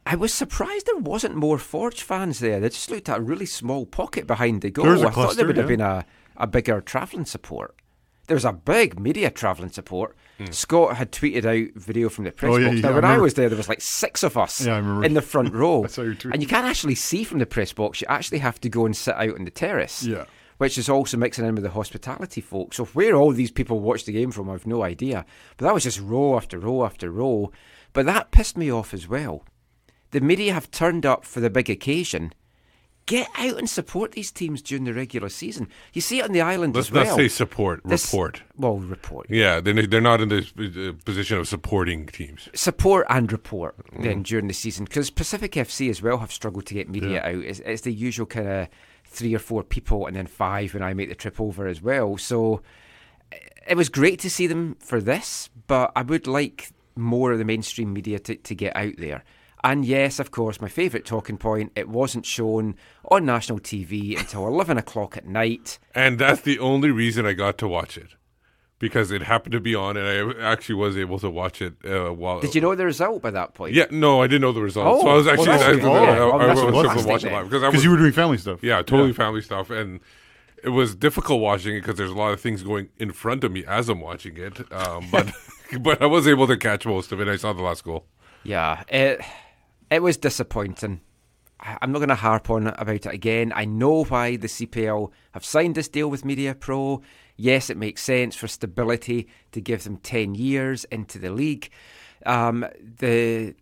I 0.04 0.14
was 0.14 0.34
surprised 0.34 0.86
there 0.86 0.98
wasn't 0.98 1.36
more 1.36 1.58
Forge 1.58 2.02
fans 2.02 2.38
there. 2.40 2.60
They 2.60 2.68
just 2.68 2.90
looked 2.90 3.08
at 3.08 3.18
a 3.18 3.22
really 3.22 3.46
small 3.46 3.86
pocket 3.86 4.26
behind 4.26 4.60
the 4.60 4.70
goal. 4.70 4.86
A 4.86 4.90
I 4.90 4.94
thought 4.96 5.02
there 5.02 5.10
cluster, 5.12 5.46
would 5.46 5.56
have 5.56 5.70
yeah. 5.70 5.76
been 5.76 5.80
a, 5.80 6.04
a 6.36 6.46
bigger 6.46 6.80
travelling 6.82 7.24
support. 7.24 7.74
There 8.26 8.34
was 8.34 8.44
a 8.44 8.52
big 8.52 8.98
media 8.98 9.30
travelling 9.30 9.70
support. 9.70 10.16
Hmm. 10.38 10.46
Scott 10.50 10.96
had 10.96 11.12
tweeted 11.12 11.44
out 11.44 11.74
video 11.80 12.08
from 12.08 12.24
the 12.24 12.32
press 12.32 12.50
Oh, 12.52 12.58
box. 12.60 12.74
yeah, 12.74 12.80
now, 12.80 12.88
I 12.90 12.94
when 12.94 13.04
I 13.04 13.18
was 13.18 13.34
there, 13.34 13.48
there 13.48 13.56
was 13.56 13.68
like 13.68 13.80
six 13.80 14.22
of 14.22 14.36
us 14.36 14.66
Yeah, 14.66 14.78
in 15.04 15.14
the 15.14 15.22
front 15.22 15.54
row. 15.54 15.84
I 15.84 15.86
saw 15.86 16.02
your 16.02 16.14
tweet. 16.14 16.34
And 16.34 16.42
you 16.42 16.48
can't 16.48 16.66
actually 16.66 16.96
see 16.96 17.24
from 17.24 17.38
the 17.38 17.46
press 17.46 17.72
box. 17.72 18.00
You 18.00 18.06
actually 18.10 18.38
have 18.38 18.60
to 18.62 18.68
go 18.68 18.84
and 18.84 18.96
sit 18.96 19.14
out 19.14 19.34
on 19.38 19.44
the 19.44 19.50
terrace 19.50 20.02
Yeah. 20.04 20.24
which 20.58 20.76
is 20.76 20.88
also 20.88 21.16
mixing 21.16 21.46
in 21.46 21.54
with 21.54 21.64
the 21.64 21.70
hospitality 21.70 22.40
folk. 22.40 22.74
So 22.74 22.84
where 22.86 23.14
all 23.14 23.32
these 23.32 23.50
people 23.52 23.80
watch 23.80 24.04
the 24.04 24.12
game 24.12 24.30
from, 24.32 24.50
I've 24.50 24.66
no 24.66 24.82
idea. 24.82 25.24
But 25.56 25.66
that 25.66 25.74
was 25.74 25.84
just 25.84 26.00
row 26.00 26.36
after 26.36 26.58
row 26.58 26.84
after 26.84 27.10
row. 27.10 27.52
But 27.92 28.06
that 28.06 28.30
pissed 28.30 28.56
me 28.58 28.70
off 28.70 28.92
as 28.92 29.08
well. 29.08 29.44
The 30.10 30.20
media 30.20 30.52
have 30.52 30.70
turned 30.70 31.06
up 31.06 31.24
for 31.24 31.40
the 31.40 31.50
big 31.50 31.68
occasion, 31.70 32.32
get 33.06 33.28
out 33.38 33.56
and 33.58 33.70
support 33.70 34.12
these 34.12 34.30
teams 34.32 34.60
during 34.60 34.84
the 34.84 34.92
regular 34.92 35.28
season. 35.28 35.68
You 35.92 36.00
see 36.00 36.18
it 36.18 36.24
on 36.24 36.32
the 36.32 36.40
island 36.40 36.74
Let's 36.74 36.88
as 36.88 36.92
well. 36.92 37.04
not 37.06 37.16
say 37.16 37.28
support. 37.28 37.80
This- 37.84 38.12
report. 38.12 38.42
Well, 38.56 38.78
report. 38.78 39.26
Yeah, 39.30 39.60
they're 39.60 39.86
they're 39.86 40.00
not 40.00 40.20
in 40.20 40.28
the 40.28 40.96
position 41.04 41.38
of 41.38 41.46
supporting 41.48 42.06
teams. 42.06 42.48
support 42.54 43.06
and 43.08 43.30
report 43.30 43.76
Mm. 43.92 44.02
then 44.02 44.22
during 44.22 44.48
the 44.48 44.54
season 44.54 44.84
because 44.84 45.10
Pacific 45.10 45.52
FC 45.52 45.88
as 45.88 46.02
well 46.02 46.18
have 46.18 46.32
struggled 46.32 46.66
to 46.66 46.74
get 46.74 46.88
media 46.88 47.22
out. 47.22 47.36
It's, 47.44 47.60
it's 47.60 47.82
the 47.82 47.92
usual 47.92 48.26
kind 48.26 48.48
of 48.48 48.68
three 49.04 49.34
or 49.34 49.38
four 49.38 49.62
people 49.62 50.06
and 50.06 50.16
then 50.16 50.26
five 50.26 50.74
when 50.74 50.82
I 50.82 50.92
make 50.92 51.08
the 51.08 51.14
trip 51.14 51.40
over 51.40 51.66
as 51.68 51.80
well. 51.80 52.16
So 52.18 52.60
eh, 53.32 53.36
it 53.68 53.76
was 53.76 53.88
great 53.88 54.18
to 54.20 54.30
see 54.30 54.46
them 54.48 54.76
for 54.80 55.00
this, 55.00 55.48
but 55.68 55.92
I 55.94 56.02
would 56.02 56.26
like 56.26 56.70
more 56.96 57.30
of 57.32 57.38
the 57.38 57.44
mainstream 57.44 57.92
media 57.92 58.18
to, 58.18 58.34
to 58.36 58.54
get 58.54 58.74
out 58.76 58.94
there. 58.98 59.22
And 59.68 59.84
yes, 59.84 60.20
of 60.20 60.30
course, 60.30 60.60
my 60.60 60.68
favourite 60.68 61.04
talking 61.04 61.38
point, 61.38 61.72
it 61.74 61.88
wasn't 61.88 62.24
shown 62.24 62.76
on 63.10 63.24
national 63.26 63.58
TV 63.58 64.16
until 64.16 64.46
11 64.54 64.78
o'clock 64.78 65.16
at 65.16 65.26
night. 65.26 65.80
And 65.92 66.20
that's 66.20 66.42
the 66.42 66.60
only 66.60 66.90
reason 66.92 67.26
I 67.26 67.32
got 67.32 67.58
to 67.58 67.66
watch 67.68 67.98
it. 67.98 68.10
Because 68.78 69.10
it 69.10 69.22
happened 69.22 69.52
to 69.52 69.60
be 69.60 69.74
on, 69.74 69.96
and 69.96 70.06
I 70.06 70.52
actually 70.52 70.74
was 70.76 70.96
able 70.98 71.18
to 71.20 71.30
watch 71.30 71.62
it 71.62 71.74
uh, 71.84 72.12
while. 72.12 72.40
Did 72.40 72.54
you 72.54 72.60
know 72.60 72.74
the 72.76 72.84
result 72.84 73.22
by 73.22 73.30
that 73.30 73.54
point? 73.54 73.74
Yeah, 73.74 73.86
no, 73.90 74.22
I 74.22 74.26
didn't 74.26 74.42
know 74.42 74.52
the 74.52 74.60
results. 74.60 75.00
so 75.00 75.08
I 75.08 75.12
Oh, 75.12 75.16
was 75.16 75.26
actually 75.26 75.48
well, 75.48 75.58
that's 75.58 75.78
I, 75.78 75.80
good. 75.80 75.84
I, 75.84 76.04
Yeah, 76.04 76.10
I, 76.12 76.26
well, 76.26 76.40
I 76.40 76.46
was 76.46 76.60
able 76.60 76.82
to 77.02 77.08
watch 77.08 77.24
it 77.24 77.32
live 77.32 77.44
because 77.48 77.62
I 77.62 77.68
was 77.70 77.82
you 77.82 77.90
were 77.90 77.96
doing 77.96 78.12
family 78.12 78.36
stuff. 78.36 78.62
yeah 78.62 78.82
totally 78.82 79.14
family 79.14 79.40
stuff, 79.40 79.70
and 79.70 80.00
it 80.62 80.68
was 80.68 80.94
difficult 80.94 81.40
watching 81.40 81.74
it 81.76 81.80
because 81.80 81.96
there's 81.96 82.10
a 82.10 82.14
lot 82.14 82.32
of 82.34 82.40
things 82.40 82.62
going 82.62 82.90
in 82.98 83.12
front 83.12 83.44
of 83.44 83.50
me 83.50 83.64
as 83.66 83.88
I'm 83.88 84.00
watching 84.00 84.36
it. 84.36 84.70
Um, 84.70 85.08
but 85.10 85.32
but 85.80 86.02
I 86.02 86.06
was 86.06 86.28
able 86.28 86.46
to 86.46 86.56
catch 86.58 86.84
most 86.84 87.10
of 87.12 87.20
it. 87.22 87.28
I 87.28 87.36
saw 87.36 87.54
the 87.54 87.62
last 87.62 87.82
goal. 87.82 88.04
Yeah, 88.44 88.82
it 88.88 89.22
it 89.90 90.02
was 90.02 90.16
disappointing. 90.16 91.00
I- 91.60 91.78
I'm 91.80 91.92
not 91.92 91.98
going 92.00 92.08
to 92.10 92.14
harp 92.14 92.50
on 92.50 92.66
about 92.66 92.94
it 92.94 93.06
again. 93.06 93.52
I 93.54 93.64
know 93.64 94.04
why 94.04 94.36
the 94.36 94.48
CPL 94.48 95.10
have 95.32 95.44
signed 95.44 95.74
this 95.74 95.88
deal 95.88 96.08
with 96.10 96.24
Media 96.24 96.54
Pro. 96.54 97.02
Yes, 97.36 97.70
it 97.70 97.76
makes 97.76 98.02
sense 98.02 98.34
for 98.36 98.48
stability 98.48 99.28
to 99.52 99.60
give 99.60 99.84
them 99.84 99.98
10 99.98 100.34
years 100.34 100.84
into 100.84 101.18
the 101.18 101.30
league. 101.30 101.70
Um, 102.24 102.66
the 102.98 103.54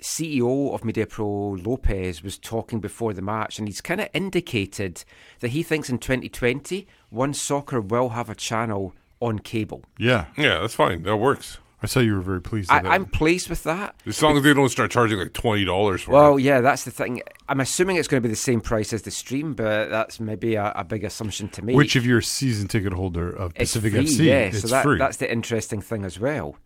CEO 0.00 0.72
of 0.72 0.84
Media 0.84 1.06
Pro, 1.06 1.50
Lopez, 1.52 2.22
was 2.22 2.38
talking 2.38 2.80
before 2.80 3.12
the 3.12 3.20
match, 3.22 3.58
and 3.58 3.68
he's 3.68 3.80
kind 3.80 4.00
of 4.00 4.08
indicated 4.14 5.04
that 5.40 5.48
he 5.48 5.62
thinks 5.62 5.90
in 5.90 5.98
2020, 5.98 6.86
One 7.10 7.34
Soccer 7.34 7.80
will 7.80 8.10
have 8.10 8.30
a 8.30 8.34
channel 8.34 8.94
on 9.20 9.38
cable. 9.40 9.84
Yeah. 9.98 10.26
Yeah, 10.36 10.60
that's 10.60 10.74
fine. 10.74 11.02
That 11.02 11.18
works. 11.18 11.58
I 11.82 11.86
saw 11.86 12.00
you 12.00 12.14
were 12.14 12.20
very 12.20 12.42
pleased. 12.42 12.70
I, 12.70 12.76
with 12.76 12.82
that. 12.84 12.92
I'm 12.92 13.06
pleased 13.06 13.48
with 13.48 13.62
that. 13.64 13.94
As 14.06 14.22
long 14.22 14.36
as 14.36 14.42
they 14.42 14.52
don't 14.52 14.68
start 14.68 14.90
charging 14.90 15.18
like 15.18 15.32
twenty 15.32 15.64
dollars 15.64 16.02
for 16.02 16.12
Well, 16.12 16.36
it. 16.36 16.42
yeah, 16.42 16.60
that's 16.60 16.84
the 16.84 16.90
thing. 16.90 17.22
I'm 17.48 17.60
assuming 17.60 17.96
it's 17.96 18.06
going 18.08 18.22
to 18.22 18.28
be 18.28 18.32
the 18.32 18.36
same 18.36 18.60
price 18.60 18.92
as 18.92 19.02
the 19.02 19.10
stream, 19.10 19.54
but 19.54 19.88
that's 19.88 20.20
maybe 20.20 20.56
a, 20.56 20.72
a 20.76 20.84
big 20.84 21.04
assumption 21.04 21.48
to 21.50 21.62
make. 21.64 21.74
Which, 21.76 21.96
if 21.96 22.04
you're 22.04 22.18
a 22.18 22.22
season 22.22 22.68
ticket 22.68 22.92
holder 22.92 23.30
of 23.30 23.52
it's 23.56 23.72
Pacific 23.72 23.92
free, 23.92 24.04
FC, 24.04 24.24
yeah, 24.26 24.34
it's 24.40 24.60
so 24.60 24.68
that, 24.68 24.82
free. 24.82 24.98
that's 24.98 25.16
the 25.16 25.32
interesting 25.32 25.80
thing 25.80 26.04
as 26.04 26.20
well. 26.20 26.56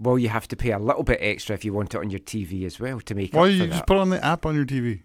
Well, 0.00 0.18
you 0.18 0.30
have 0.30 0.48
to 0.48 0.56
pay 0.56 0.72
a 0.72 0.78
little 0.78 1.02
bit 1.04 1.18
extra 1.20 1.54
if 1.54 1.64
you 1.64 1.72
want 1.72 1.94
it 1.94 1.98
on 1.98 2.10
your 2.10 2.20
TV 2.20 2.64
as 2.64 2.80
well 2.80 3.00
to 3.02 3.14
make 3.14 3.34
Why 3.34 3.40
up 3.42 3.44
don't 3.44 3.50
for 3.58 3.62
you 3.64 3.66
that. 3.68 3.74
just 3.76 3.86
put 3.86 3.98
on 3.98 4.08
the 4.10 4.24
app 4.24 4.46
on 4.46 4.54
your 4.56 4.64
TV? 4.64 5.02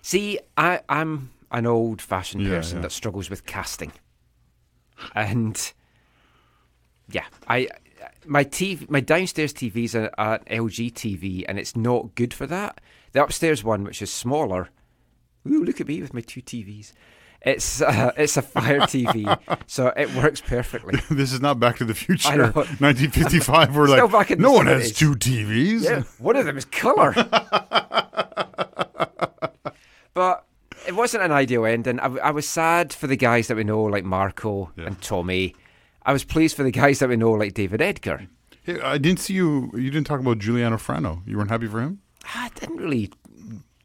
See, 0.00 0.38
I, 0.56 0.80
I'm 0.88 1.30
an 1.50 1.66
old-fashioned 1.66 2.42
Yeah, 2.42 2.50
person 2.50 2.78
yeah. 2.78 2.82
that 2.82 2.92
struggles 2.92 3.28
with 3.28 3.44
casting, 3.46 3.92
and 5.14 5.72
yeah, 7.10 7.24
I 7.48 7.68
my 8.26 8.44
TV, 8.44 8.88
my 8.90 9.00
downstairs 9.00 9.52
TV's 9.52 9.94
an 9.94 10.10
an 10.18 10.40
LG 10.50 10.92
TV, 10.92 11.44
and 11.48 11.58
it's 11.58 11.74
not 11.76 12.14
good 12.14 12.32
for 12.34 12.46
that. 12.46 12.80
The 13.12 13.22
upstairs 13.22 13.64
one, 13.64 13.84
which 13.84 14.02
is 14.02 14.12
smaller, 14.12 14.68
ooh, 15.48 15.64
look 15.64 15.80
at 15.80 15.88
me 15.88 16.00
with 16.02 16.12
my 16.14 16.20
two 16.20 16.42
TVs. 16.42 16.92
It's 17.42 17.80
uh, 17.80 18.12
it's 18.16 18.36
a 18.36 18.42
Fire 18.42 18.80
TV, 18.80 19.38
so 19.66 19.92
it 19.96 20.12
works 20.14 20.40
perfectly. 20.40 21.00
This 21.10 21.32
is 21.32 21.40
not 21.40 21.58
Back 21.60 21.76
to 21.78 21.84
the 21.84 21.94
Future, 21.94 22.52
1955. 22.52 23.76
We're 23.76 23.88
Still 23.88 24.08
like, 24.08 24.38
no 24.38 24.52
one 24.52 24.66
has 24.66 24.92
two 24.92 25.14
TVs. 25.14 25.84
Yeah, 25.84 26.02
one 26.18 26.36
of 26.36 26.44
them 26.46 26.56
is 26.58 26.64
colour. 26.64 27.14
but 30.14 30.44
it 30.86 30.94
wasn't 30.94 31.22
an 31.22 31.32
ideal 31.32 31.64
ending. 31.64 32.00
I 32.00 32.30
was 32.30 32.48
sad 32.48 32.92
for 32.92 33.06
the 33.06 33.16
guys 33.16 33.48
that 33.48 33.56
we 33.56 33.64
know, 33.64 33.82
like 33.84 34.04
Marco 34.04 34.70
Yeah. 34.76 34.86
and 34.86 35.00
Tommy. 35.00 35.54
I 36.08 36.12
was 36.12 36.24
pleased 36.24 36.56
for 36.56 36.62
the 36.62 36.70
guys 36.70 37.00
that 37.00 37.10
we 37.10 37.16
know, 37.16 37.32
like 37.32 37.52
David 37.52 37.82
Edgar. 37.82 38.26
Hey, 38.62 38.80
I 38.80 38.96
didn't 38.96 39.20
see 39.20 39.34
you. 39.34 39.70
You 39.74 39.90
didn't 39.90 40.06
talk 40.06 40.20
about 40.20 40.38
Giuliano 40.38 40.78
Frano. 40.78 41.20
You 41.26 41.36
weren't 41.36 41.50
happy 41.50 41.66
for 41.66 41.82
him? 41.82 42.00
I 42.34 42.48
didn't 42.54 42.78
really 42.78 43.12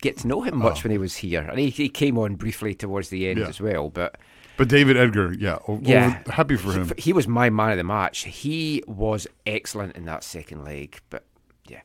get 0.01 0.19
to 0.19 0.27
know 0.27 0.41
him 0.41 0.57
much 0.57 0.79
oh. 0.79 0.83
when 0.83 0.91
he 0.91 0.97
was 0.97 1.17
here, 1.17 1.41
and 1.41 1.59
he, 1.59 1.69
he 1.69 1.89
came 1.89 2.17
on 2.17 2.35
briefly 2.35 2.75
towards 2.75 3.09
the 3.09 3.27
end 3.27 3.39
Oh. 3.39 3.41
Yeah. 3.41 3.47
as 3.49 3.59
well. 3.59 3.89
But 3.89 4.17
But 4.55 4.69
David 4.69 4.95
Edgar, 4.95 5.33
yeah, 5.33 5.57
o- 5.67 5.81
Yeah. 5.83 6.21
over- 6.23 6.31
happy 6.31 6.55
for 6.55 6.71
him. 6.71 6.93
he 6.97 7.11
was 7.11 7.27
my 7.27 7.49
man 7.49 7.71
of 7.71 7.77
the 7.77 7.83
match. 7.83 8.23
He 8.23 8.81
was 8.87 9.27
excellent 9.45 9.97
in 9.97 10.05
that 10.05 10.23
second 10.23 10.63
leg. 10.63 11.01
But 11.09 11.25
yeah. 11.67 11.81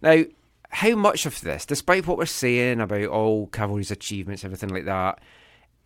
Now, 0.00 0.24
how 0.70 0.94
much 0.94 1.26
of 1.26 1.38
this, 1.42 1.66
despite 1.66 2.06
what 2.06 2.16
we're 2.16 2.24
saying 2.24 2.80
about 2.80 3.04
all 3.08 3.48
Cavalry's 3.48 3.90
achievements, 3.90 4.42
everything 4.42 4.70
like 4.70 4.86
that, 4.86 5.20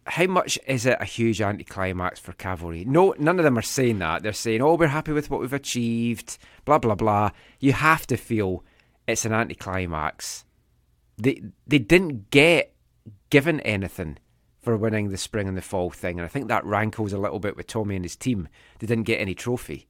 how 0.06 0.26
much 0.26 0.58
is 0.66 0.86
it 0.86 0.96
a 1.00 1.04
huge 1.04 1.40
anticlimax 1.40 2.18
for 2.18 2.32
Cavalry? 2.32 2.84
No, 2.84 3.14
none 3.18 3.38
of 3.38 3.44
them 3.44 3.58
are 3.58 3.62
saying 3.62 3.98
that. 3.98 4.22
They're 4.22 4.32
saying, 4.32 4.62
"Oh, 4.62 4.74
we're 4.74 4.88
happy 4.88 5.12
with 5.12 5.30
what 5.30 5.40
we've 5.40 5.52
achieved." 5.52 6.38
Blah 6.64 6.78
blah 6.78 6.94
blah. 6.94 7.30
You 7.58 7.72
have 7.72 8.06
to 8.08 8.16
feel 8.16 8.64
it's 9.06 9.24
an 9.24 9.32
anticlimax. 9.32 10.44
They 11.18 11.42
they 11.66 11.78
didn't 11.78 12.30
get 12.30 12.74
given 13.28 13.60
anything 13.60 14.18
for 14.58 14.76
winning 14.76 15.08
the 15.08 15.16
spring 15.16 15.48
and 15.48 15.56
the 15.56 15.62
fall 15.62 15.90
thing, 15.90 16.18
and 16.18 16.24
I 16.24 16.28
think 16.28 16.48
that 16.48 16.64
rankles 16.64 17.12
a 17.12 17.18
little 17.18 17.40
bit 17.40 17.56
with 17.56 17.66
Tommy 17.66 17.96
and 17.96 18.04
his 18.04 18.16
team. 18.16 18.48
They 18.78 18.86
didn't 18.86 19.04
get 19.04 19.20
any 19.20 19.34
trophy. 19.34 19.86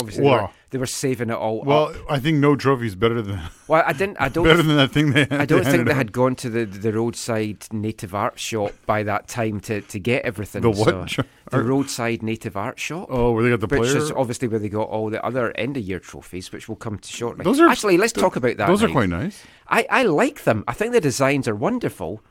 Obviously, 0.00 0.24
they, 0.24 0.30
were, 0.30 0.50
they 0.70 0.78
were 0.78 0.86
saving 0.86 1.30
it 1.30 1.34
all 1.36 1.62
Well, 1.62 1.88
up. 1.88 1.96
I 2.08 2.18
think 2.18 2.38
no 2.38 2.54
trophy 2.56 2.86
is 2.86 2.94
better 2.94 3.20
than 3.20 3.40
Well, 3.66 3.82
I 3.86 3.92
didn't. 3.92 4.16
I 4.20 4.28
don't. 4.34 4.44
better 4.44 4.62
than 4.62 4.76
that 4.76 4.90
thing 4.92 5.12
they. 5.12 5.26
I 5.30 5.44
don't 5.44 5.64
think 5.64 5.84
they 5.86 5.90
out. 5.92 5.96
had 5.96 6.12
gone 6.12 6.34
to 6.36 6.48
the 6.50 6.64
the 6.64 6.92
roadside 6.92 7.66
native 7.72 8.14
art 8.14 8.38
shop 8.38 8.72
by 8.86 9.02
that 9.02 9.28
time 9.28 9.60
to, 9.60 9.80
to 9.82 9.98
get 9.98 10.24
everything. 10.24 10.62
The 10.62 10.70
what 10.70 11.10
So, 11.10 11.22
the 11.50 11.62
roadside 11.62 12.22
native 12.22 12.56
art 12.56 12.78
shop. 12.78 13.08
Oh, 13.10 13.32
where 13.32 13.42
they 13.44 13.50
got 13.50 13.60
the 13.60 13.66
which 13.66 13.90
player. 13.90 14.02
is 14.02 14.10
obviously 14.12 14.48
where 14.48 14.58
they 14.60 14.68
got 14.68 14.88
all 14.88 15.10
the 15.10 15.24
other 15.24 15.52
end 15.56 15.76
of 15.76 15.82
year 15.82 15.98
trophies, 15.98 16.52
which 16.52 16.68
we'll 16.68 16.76
come 16.76 16.98
to 16.98 17.08
shortly. 17.12 17.44
Those 17.44 17.60
are 17.60 17.68
actually 17.68 17.98
let's 17.98 18.12
talk 18.12 18.36
about 18.36 18.56
that. 18.58 18.66
Those 18.68 18.82
are 18.82 18.88
quite 18.88 19.08
nice. 19.08 19.42
I, 19.68 19.86
I 19.90 20.02
like 20.04 20.44
them. 20.44 20.64
I 20.68 20.72
think 20.72 20.92
the 20.92 21.00
designs 21.00 21.46
are 21.48 21.54
wonderful. 21.54 22.22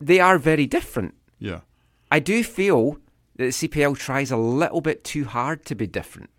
They 0.00 0.20
are 0.20 0.38
very 0.38 0.66
different. 0.66 1.14
Yeah. 1.38 1.60
I 2.10 2.20
do 2.20 2.42
feel 2.42 2.94
that 3.36 3.44
the 3.58 3.68
CPL 3.68 3.96
tries 3.98 4.30
a 4.30 4.36
little 4.36 4.80
bit 4.80 5.04
too 5.04 5.24
hard 5.24 5.64
to 5.66 5.74
be 5.74 5.86
different. 5.86 6.29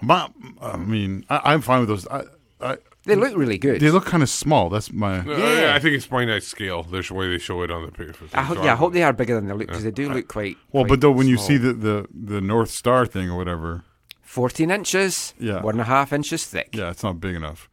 My, 0.00 0.28
I 0.60 0.76
mean, 0.76 1.24
I, 1.28 1.52
I'm 1.52 1.60
fine 1.60 1.80
with 1.80 1.88
those. 1.88 2.06
I, 2.08 2.22
I, 2.60 2.76
They 3.04 3.14
look 3.16 3.36
really 3.36 3.58
good. 3.58 3.80
they 3.80 3.90
look 3.90 4.04
kind 4.06 4.22
of 4.22 4.28
small. 4.28 4.68
That's 4.68 4.92
my. 4.92 5.18
Uh, 5.20 5.24
Yeah. 5.38 5.72
I 5.74 5.78
think 5.80 5.94
it's 5.96 6.06
probably 6.06 6.26
nice 6.26 6.46
scale. 6.46 6.82
There's 6.84 7.08
the 7.08 7.14
way 7.14 7.28
they 7.28 7.38
show 7.38 7.62
it 7.62 7.70
on 7.70 7.84
the 7.86 7.92
paper. 7.92 8.26
I 8.34 8.42
hope, 8.42 8.58
yeah, 8.64 8.72
I 8.74 8.76
hope 8.76 8.92
they 8.92 9.02
are 9.02 9.12
bigger 9.12 9.34
than 9.34 9.46
they 9.48 9.54
look 9.54 9.66
because 9.68 9.84
they 9.84 9.90
do 9.90 10.08
look 10.08 10.28
quite. 10.28 10.56
Well, 10.72 10.84
quite 10.84 10.88
but 10.90 11.00
though 11.00 11.10
when 11.12 11.26
you 11.26 11.36
see 11.38 11.56
the, 11.56 11.72
the 11.72 12.06
the 12.12 12.40
North 12.40 12.70
Star 12.70 13.06
thing 13.06 13.28
or 13.30 13.36
whatever, 13.36 13.84
14 14.22 14.70
inches, 14.70 15.34
Yeah. 15.38 15.62
one 15.62 15.74
and 15.74 15.80
a 15.80 15.84
half 15.84 16.12
inches 16.12 16.44
thick. 16.46 16.68
yeah, 16.74 16.90
it's 16.90 17.02
not 17.02 17.18
big 17.20 17.34
enough. 17.34 17.68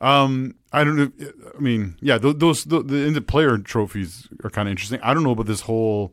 Um, 0.00 0.56
I 0.72 0.82
don't 0.84 0.96
know. 0.96 1.12
I 1.56 1.60
mean, 1.60 1.96
yeah, 2.00 2.18
those, 2.18 2.36
those 2.38 2.64
the, 2.64 2.82
the, 2.82 3.10
the 3.10 3.20
player 3.20 3.56
trophies 3.58 4.26
are 4.42 4.50
kind 4.50 4.66
of 4.68 4.72
interesting. 4.72 4.98
I 5.02 5.14
don't 5.14 5.22
know 5.22 5.30
about 5.30 5.46
this 5.46 5.60
whole. 5.62 6.12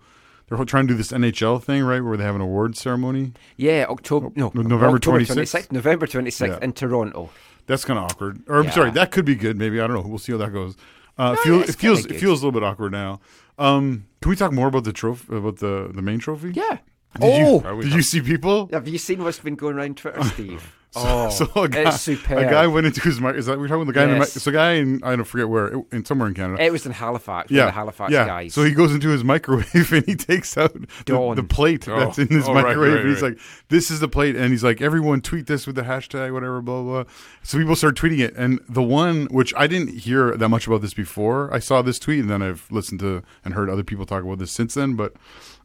They're 0.50 0.66
trying 0.66 0.88
to 0.88 0.94
do 0.94 0.98
this 0.98 1.12
NHL 1.12 1.62
thing, 1.64 1.84
right, 1.84 2.02
where 2.04 2.18
they 2.18 2.24
have 2.24 2.36
an 2.36 2.42
awards 2.42 2.80
ceremony. 2.80 3.34
Yeah, 3.58 3.86
October. 3.90 4.30
No, 4.36 4.52
November 4.54 4.98
26th? 5.00 5.72
November 5.72 6.08
26th 6.08 6.48
Yeah. 6.48 6.60
in 6.62 6.74
Toronto. 6.74 7.30
That's 7.68 7.86
kind 7.86 8.00
of 8.00 8.06
awkward. 8.06 8.42
Or 8.48 8.58
I'm 8.60 8.66
Yeah. 8.66 8.72
sorry, 8.72 8.92
that 8.92 9.12
could 9.12 9.26
be 9.26 9.36
good. 9.36 9.58
Maybe 9.58 9.80
I 9.80 9.86
don't 9.88 9.96
know. 9.96 10.08
We'll 10.10 10.18
see 10.18 10.32
how 10.32 10.40
that 10.40 10.52
goes. 10.52 10.76
Uh, 11.18 11.34
No, 11.34 11.36
feel, 11.44 11.62
it 11.62 11.76
feels 11.76 12.06
it 12.06 12.16
feels 12.20 12.42
a 12.42 12.46
little 12.48 12.60
bit 12.60 12.66
awkward 12.66 12.92
now. 12.92 13.20
Um, 13.60 14.06
can 14.22 14.30
we 14.30 14.36
talk 14.36 14.52
more 14.54 14.68
about 14.70 14.86
the 14.86 14.94
trophy 14.94 15.36
about 15.36 15.58
the 15.58 15.92
the 15.94 16.02
main 16.02 16.18
trophy? 16.20 16.52
Yeah. 16.54 16.78
Did 17.20 17.24
oh, 17.24 17.76
you 17.76 17.82
did 17.84 17.94
you 17.94 18.02
see 18.04 18.22
people? 18.22 18.70
have 18.72 18.88
you 18.88 18.98
seen 18.98 19.24
what's 19.24 19.40
been 19.40 19.56
going 19.56 19.76
around 19.76 19.98
Twitter, 19.98 20.24
Steve? 20.36 20.76
oh, 20.96 21.30
so 21.30 21.46
a 21.46 21.50
oh, 21.60 21.68
guy, 21.68 21.88
it's 21.90 22.02
superb. 22.02 22.40
a 22.40 22.50
guy 22.50 22.66
went 22.66 22.88
into 22.88 23.02
his 23.02 23.20
mic. 23.20 23.36
Is 23.36 23.46
that 23.48 23.60
we're 23.60 23.68
talking 23.68 23.82
about 23.84 23.94
the 23.94 24.00
guy? 24.00 24.04
In 24.06 24.10
the 24.12 24.20
mic, 24.20 24.28
so 24.28 24.50
a 24.50 24.54
guy 24.54 24.74
in 24.74 25.04
I 25.04 25.16
don't 25.16 25.26
forget 25.26 25.50
where 25.50 25.74
in 25.92 26.06
somewhere 26.06 26.28
in 26.28 26.34
Canada. 26.36 26.64
It 26.64 26.72
was 26.72 26.86
in 26.86 26.92
Halifax. 26.92 27.52
yeah, 27.52 27.66
the 27.66 27.72
Halifax 27.72 28.12
yeah. 28.12 28.26
guys. 28.26 28.54
So 28.54 28.64
he 28.64 28.74
goes 28.74 28.94
into 28.94 29.10
his 29.10 29.24
microwave 29.24 29.74
and 29.94 30.06
he 30.06 30.16
takes 30.16 30.56
out 30.58 30.74
the, 30.74 31.34
the 31.36 31.44
plate 31.44 31.88
Oh. 31.88 32.00
that's 32.00 32.20
in 32.20 32.28
his 32.28 32.48
Oh, 32.48 32.54
microwave. 32.54 32.94
right, 32.94 33.00
and 33.02 33.10
he's 33.10 33.22
right. 33.22 33.34
like, 33.34 33.40
"This 33.70 33.90
is 33.92 34.00
the 34.00 34.08
plate," 34.08 34.36
and 34.36 34.52
he's 34.52 34.64
like, 34.64 34.80
"Everyone 34.82 35.22
tweet 35.22 35.48
this 35.48 35.66
with 35.68 35.76
the 35.76 35.84
hashtag 35.84 36.32
whatever, 36.34 36.62
blah 36.62 36.82
blah." 36.84 37.04
blah. 37.04 37.12
So 37.44 37.58
people 37.58 37.76
start 37.76 37.96
tweeting 37.96 38.20
it, 38.20 38.36
and 38.36 38.60
the 38.70 38.84
one 38.84 39.26
which 39.32 39.54
I 39.58 39.68
didn't 39.68 40.00
hear 40.00 40.36
that 40.38 40.50
much 40.50 40.66
about 40.68 40.82
this 40.82 40.94
before. 40.94 41.54
I 41.54 41.60
saw 41.60 41.82
this 41.82 42.00
tweet, 42.00 42.20
and 42.22 42.30
then 42.30 42.42
I've 42.42 42.66
listened 42.72 43.00
to 43.02 43.24
and 43.44 43.54
heard 43.56 43.70
other 43.70 43.84
people 43.84 44.06
talk 44.06 44.24
about 44.24 44.40
this 44.40 44.52
since 44.52 44.74
then. 44.76 44.96
But 44.96 45.14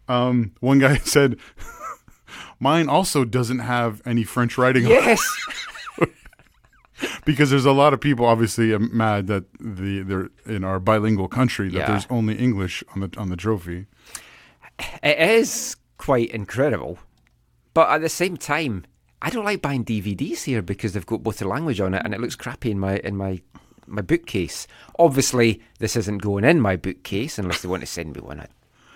um, 0.08 0.52
one 0.60 0.78
guy 0.78 0.96
said, 1.04 1.36
"Mine 2.60 2.88
also 2.88 3.24
doesn't 3.24 3.60
have 3.60 4.02
any 4.06 4.24
French 4.24 4.58
writing." 4.58 4.86
on 4.86 4.92
it." 4.92 4.94
yes, 5.04 5.36
because 7.24 7.50
there's 7.50 7.64
a 7.66 7.72
lot 7.72 7.92
of 7.92 8.00
people 8.00 8.24
obviously 8.26 8.72
uh, 8.74 8.78
mad 8.78 9.26
that 9.26 9.44
the 9.60 10.02
they're 10.02 10.30
in 10.46 10.64
our 10.64 10.78
bilingual 10.78 11.28
country 11.28 11.68
that 11.70 11.78
Yeah. 11.78 11.86
there's 11.86 12.06
only 12.10 12.34
English 12.36 12.82
on 12.94 13.00
the 13.00 13.10
on 13.18 13.28
the 13.30 13.36
trophy. 13.36 13.86
It 15.02 15.18
is 15.18 15.76
quite 15.98 16.30
incredible, 16.30 16.98
but 17.74 17.88
at 17.90 18.00
the 18.00 18.08
same 18.08 18.36
time, 18.36 18.84
I 19.22 19.30
don't 19.30 19.44
like 19.44 19.62
buying 19.62 19.84
DVDs 19.84 20.44
here 20.44 20.62
because 20.62 20.92
they've 20.92 21.06
got 21.06 21.22
both 21.22 21.38
the 21.38 21.48
language 21.48 21.80
on 21.80 21.94
it, 21.94 22.02
and 22.04 22.12
it 22.14 22.20
looks 22.20 22.36
crappy 22.36 22.70
in 22.70 22.78
my 22.78 22.96
in 22.98 23.16
my 23.16 23.40
my 23.86 24.02
bookcase. 24.02 24.66
Obviously, 24.98 25.60
this 25.78 25.94
isn't 25.96 26.18
going 26.18 26.44
in 26.44 26.60
my 26.60 26.76
bookcase 26.76 27.38
unless 27.38 27.62
they 27.62 27.68
want 27.68 27.82
to 27.82 27.86
send 27.86 28.14
me 28.14 28.20
one. 28.20 28.40
I'd 28.40 28.48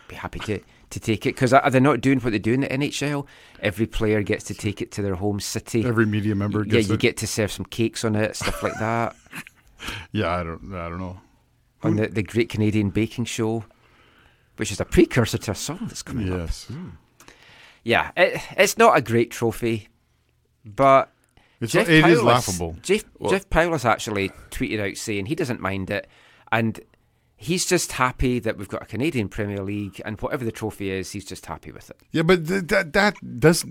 be 0.08 0.16
happy 0.16 0.38
to 0.40 0.60
to 0.90 1.00
take 1.00 1.26
it 1.26 1.34
because 1.34 1.52
are 1.52 1.70
they 1.70 1.80
not 1.80 2.00
doing 2.00 2.20
what 2.20 2.30
they 2.30 2.38
do 2.38 2.52
in 2.52 2.60
the 2.60 2.68
NHL? 2.68 3.26
Every 3.60 3.86
player 3.86 4.22
gets 4.22 4.44
to 4.44 4.54
take 4.54 4.80
it 4.80 4.90
to 4.92 5.02
their 5.02 5.14
home 5.14 5.40
city. 5.40 5.84
Every 5.84 6.06
media 6.06 6.34
member 6.34 6.64
yeah, 6.64 6.80
you 6.80 6.94
it. 6.94 7.00
get 7.00 7.16
to 7.18 7.26
serve 7.26 7.52
some 7.52 7.64
cakes 7.66 8.04
on 8.04 8.16
it, 8.16 8.36
stuff 8.36 8.62
like 8.62 8.78
that. 8.78 9.14
yeah, 10.12 10.30
I 10.30 10.42
don't 10.42 10.74
I 10.74 10.88
don't 10.88 10.98
know. 10.98 11.20
on 11.82 11.96
the, 11.96 12.08
the 12.08 12.22
Great 12.22 12.48
Canadian 12.48 12.90
Baking 12.90 13.24
Show, 13.24 13.64
which 14.56 14.72
is 14.72 14.80
a 14.80 14.84
precursor 14.84 15.38
to 15.38 15.50
a 15.52 15.54
song 15.54 15.80
that's 15.82 16.02
coming 16.02 16.32
up. 16.32 16.40
Yes, 16.40 16.64
hmm. 16.64 16.90
Yeah, 17.84 18.10
it, 18.16 18.40
it's 18.56 18.76
not 18.76 18.96
a 18.96 19.00
great 19.00 19.30
trophy, 19.30 19.88
but 20.64 21.10
it's 21.60 21.72
Jeff 21.72 21.88
it 21.88 22.04
is 22.04 22.22
laughable. 22.22 22.76
Jeff, 22.82 23.04
Jeff 23.28 23.48
Powless 23.50 23.84
actually 23.84 24.30
tweeted 24.50 24.80
out 24.80 24.96
saying 24.96 25.26
he 25.26 25.34
doesn't 25.34 25.60
mind 25.60 25.90
it, 25.90 26.06
and 26.52 26.80
he's 27.38 27.64
just 27.64 27.92
happy 27.92 28.40
that 28.40 28.58
we've 28.58 28.68
got 28.68 28.82
a 28.82 28.86
Canadian 28.86 29.28
Premier 29.28 29.62
League, 29.62 30.02
and 30.04 30.20
whatever 30.20 30.44
the 30.44 30.52
trophy 30.52 30.90
is, 30.90 31.12
he's 31.12 31.24
just 31.24 31.46
happy 31.46 31.70
with 31.72 31.88
it. 31.88 31.96
Yeah, 32.10 32.22
but 32.22 32.46
th- 32.46 32.64
that 32.64 32.92
that 32.92 33.40
does 33.40 33.64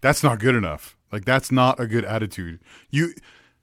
that's 0.00 0.22
not 0.22 0.38
good 0.38 0.54
enough. 0.54 0.96
Like 1.10 1.24
that's 1.24 1.50
not 1.50 1.80
a 1.80 1.86
good 1.86 2.04
attitude. 2.04 2.60
You, 2.90 3.14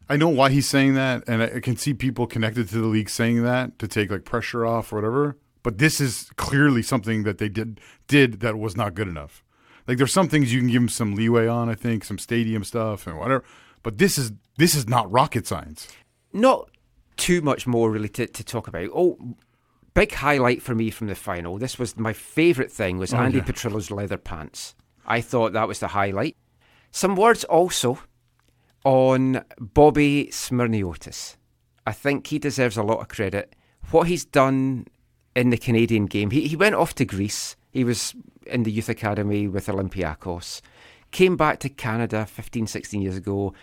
I 0.09 0.17
know 0.17 0.29
why 0.29 0.49
he's 0.49 0.67
saying 0.67 0.95
that, 0.95 1.23
and 1.27 1.41
I 1.41 1.45
I 1.55 1.59
can 1.61 1.77
see 1.77 1.93
people 1.93 2.27
connected 2.27 2.67
to 2.69 2.79
the 2.79 2.87
league 2.87 3.09
saying 3.09 3.43
that 3.43 3.79
to 3.79 3.87
take 3.87 4.11
like 4.11 4.25
pressure 4.25 4.65
off 4.65 4.91
or 4.91 4.97
whatever. 4.97 5.37
But 5.63 5.77
this 5.77 6.01
is 6.01 6.29
clearly 6.35 6.81
something 6.81 7.23
that 7.23 7.37
they 7.37 7.49
did 7.49 7.79
did 8.07 8.41
that 8.41 8.57
was 8.57 8.75
not 8.75 8.95
good 8.95 9.07
enough. 9.07 9.43
Like 9.87 9.97
there's 9.97 10.13
some 10.13 10.27
things 10.27 10.51
you 10.51 10.59
can 10.59 10.69
give 10.69 10.81
them 10.81 10.89
some 10.89 11.15
leeway 11.15 11.47
on. 11.47 11.69
I 11.69 11.75
think 11.75 12.03
some 12.03 12.17
stadium 12.17 12.63
stuff 12.63 13.07
and 13.07 13.17
whatever. 13.17 13.43
But 13.83 13.99
this 13.99 14.17
is 14.17 14.31
this 14.57 14.73
is 14.75 14.87
not 14.89 15.11
rocket 15.11 15.45
science. 15.45 15.87
Not 16.33 16.69
too 17.17 17.41
much 17.41 17.65
more 17.67 17.91
really 17.91 18.09
to, 18.09 18.27
to 18.27 18.43
talk 18.43 18.67
about. 18.67 18.89
Oh, 18.93 19.17
big 19.93 20.13
highlight 20.13 20.61
for 20.61 20.75
me 20.75 20.89
from 20.89 21.07
the 21.07 21.15
final. 21.15 21.57
This 21.57 21.79
was 21.79 21.97
my 21.97 22.13
favourite 22.13 22.71
thing 22.71 22.97
was 22.97 23.13
oh, 23.13 23.17
Andy 23.17 23.37
yeah. 23.37 23.43
Petrillo's 23.45 23.91
leather 23.91 24.17
pants. 24.17 24.75
I 25.05 25.21
thought 25.21 25.53
that 25.53 25.67
was 25.67 25.79
the 25.79 25.89
highlight. 25.89 26.35
Some 26.91 27.15
words 27.15 27.43
also 27.43 27.99
on 28.83 29.43
Bobby 29.59 30.29
Smirniotis. 30.31 31.35
I 31.87 31.91
think 31.91 32.27
he 32.27 32.39
deserves 32.39 32.77
a 32.77 32.83
lot 32.83 32.99
of 32.99 33.07
credit. 33.07 33.55
What 33.91 34.07
he's 34.07 34.25
done 34.25 34.87
in 35.35 35.49
the 35.49 35.57
Canadian 35.57 36.05
game, 36.05 36.31
he, 36.31 36.47
he 36.47 36.55
went 36.55 36.75
off 36.75 36.95
to 36.95 37.05
Greece. 37.05 37.55
He 37.71 37.83
was 37.83 38.15
in 38.47 38.63
the 38.63 38.71
youth 38.71 38.89
academy 38.89 39.47
with 39.47 39.67
Olympiakos. 39.67 40.61
Came 41.11 41.37
back 41.37 41.59
to 41.59 41.69
Canada 41.69 42.25
15, 42.25 42.67
16 42.67 43.01
years 43.01 43.17
ago. 43.17 43.53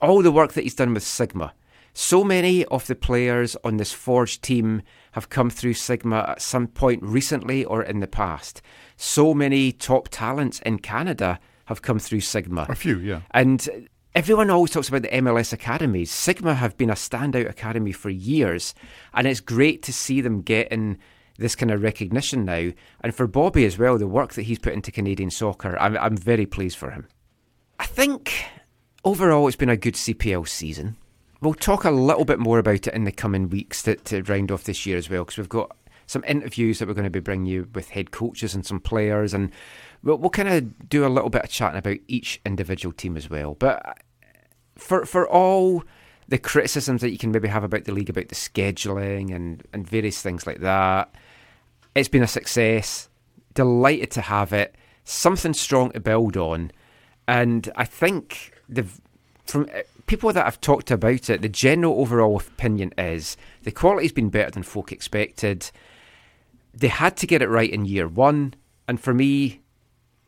All 0.00 0.22
the 0.22 0.30
work 0.30 0.52
that 0.52 0.64
he's 0.64 0.74
done 0.74 0.94
with 0.94 1.02
Sigma. 1.02 1.54
So 1.92 2.22
many 2.22 2.64
of 2.66 2.86
the 2.86 2.94
players 2.94 3.56
on 3.64 3.76
this 3.76 3.92
Forge 3.92 4.40
team 4.40 4.82
have 5.12 5.28
come 5.28 5.50
through 5.50 5.74
Sigma 5.74 6.24
at 6.28 6.42
some 6.42 6.68
point 6.68 7.02
recently 7.02 7.64
or 7.64 7.82
in 7.82 8.00
the 8.00 8.06
past. 8.06 8.62
So 8.96 9.34
many 9.34 9.72
top 9.72 10.08
talents 10.08 10.60
in 10.60 10.78
Canada 10.78 11.40
have 11.66 11.82
come 11.82 11.98
through 11.98 12.20
Sigma. 12.20 12.66
A 12.68 12.74
few, 12.74 12.98
yeah. 12.98 13.22
And 13.32 13.88
everyone 14.14 14.50
always 14.50 14.70
talks 14.70 14.88
about 14.88 15.02
the 15.02 15.08
MLS 15.08 15.52
academies. 15.52 16.10
Sigma 16.10 16.54
have 16.54 16.76
been 16.76 16.90
a 16.90 16.94
standout 16.94 17.48
academy 17.48 17.92
for 17.92 18.10
years, 18.10 18.74
and 19.14 19.26
it's 19.26 19.40
great 19.40 19.82
to 19.84 19.92
see 19.92 20.20
them 20.20 20.42
getting 20.42 20.98
this 21.38 21.54
kind 21.54 21.70
of 21.70 21.82
recognition 21.82 22.44
now. 22.44 22.72
And 23.00 23.14
for 23.14 23.26
Bobby 23.26 23.64
as 23.64 23.78
well, 23.78 23.96
the 23.96 24.06
work 24.06 24.34
that 24.34 24.42
he's 24.42 24.58
put 24.58 24.72
into 24.72 24.90
Canadian 24.90 25.30
soccer, 25.30 25.78
I'm, 25.78 25.96
I'm 25.96 26.16
very 26.16 26.46
pleased 26.46 26.76
for 26.76 26.90
him. 26.90 27.06
I 27.78 27.86
think 27.86 28.44
overall 29.04 29.46
it's 29.46 29.56
been 29.56 29.68
a 29.68 29.76
good 29.76 29.94
CPL 29.94 30.48
season. 30.48 30.96
We'll 31.40 31.54
talk 31.54 31.84
a 31.84 31.90
little 31.90 32.24
bit 32.24 32.38
more 32.38 32.58
about 32.58 32.86
it 32.86 32.94
in 32.94 33.04
the 33.04 33.12
coming 33.12 33.48
weeks 33.48 33.82
to, 33.84 33.94
to 33.96 34.22
round 34.22 34.50
off 34.50 34.64
this 34.64 34.86
year 34.86 34.96
as 34.96 35.08
well, 35.08 35.24
because 35.24 35.38
we've 35.38 35.48
got 35.48 35.76
some 36.06 36.24
interviews 36.26 36.78
that 36.78 36.88
we're 36.88 36.94
going 36.94 37.04
to 37.04 37.10
be 37.10 37.20
bringing 37.20 37.46
you 37.46 37.68
with 37.74 37.90
head 37.90 38.10
coaches 38.10 38.54
and 38.54 38.66
some 38.66 38.80
players, 38.80 39.34
and 39.34 39.52
we'll, 40.02 40.16
we'll 40.16 40.30
kind 40.30 40.48
of 40.48 40.88
do 40.88 41.06
a 41.06 41.08
little 41.08 41.30
bit 41.30 41.44
of 41.44 41.50
chatting 41.50 41.78
about 41.78 41.98
each 42.08 42.40
individual 42.44 42.92
team 42.92 43.16
as 43.16 43.30
well. 43.30 43.54
But 43.54 43.98
for 44.76 45.04
for 45.04 45.28
all 45.28 45.84
the 46.26 46.38
criticisms 46.38 47.02
that 47.02 47.10
you 47.10 47.18
can 47.18 47.30
maybe 47.30 47.48
have 47.48 47.64
about 47.64 47.84
the 47.84 47.92
league, 47.92 48.10
about 48.10 48.28
the 48.28 48.34
scheduling 48.34 49.34
and, 49.34 49.62
and 49.72 49.88
various 49.88 50.20
things 50.20 50.46
like 50.46 50.60
that, 50.60 51.14
it's 51.94 52.08
been 52.08 52.22
a 52.22 52.28
success. 52.28 53.08
Delighted 53.54 54.10
to 54.12 54.22
have 54.22 54.52
it. 54.52 54.74
Something 55.04 55.54
strong 55.54 55.90
to 55.92 56.00
build 56.00 56.36
on, 56.36 56.72
and 57.26 57.70
I 57.76 57.84
think 57.84 58.52
the 58.68 58.86
from 59.46 59.68
uh, 59.74 59.80
people 60.08 60.32
that 60.32 60.46
I've 60.46 60.60
talked 60.60 60.90
about 60.90 61.30
it, 61.30 61.42
the 61.42 61.48
general 61.48 62.00
overall 62.00 62.38
opinion 62.38 62.92
is 62.98 63.36
the 63.62 63.70
quality's 63.70 64.12
been 64.12 64.30
better 64.30 64.50
than 64.50 64.64
folk 64.64 64.90
expected. 64.90 65.70
They 66.74 66.88
had 66.88 67.16
to 67.18 67.26
get 67.26 67.42
it 67.42 67.48
right 67.48 67.70
in 67.70 67.84
year 67.84 68.08
one, 68.08 68.54
and 68.88 69.00
for 69.00 69.14
me, 69.14 69.60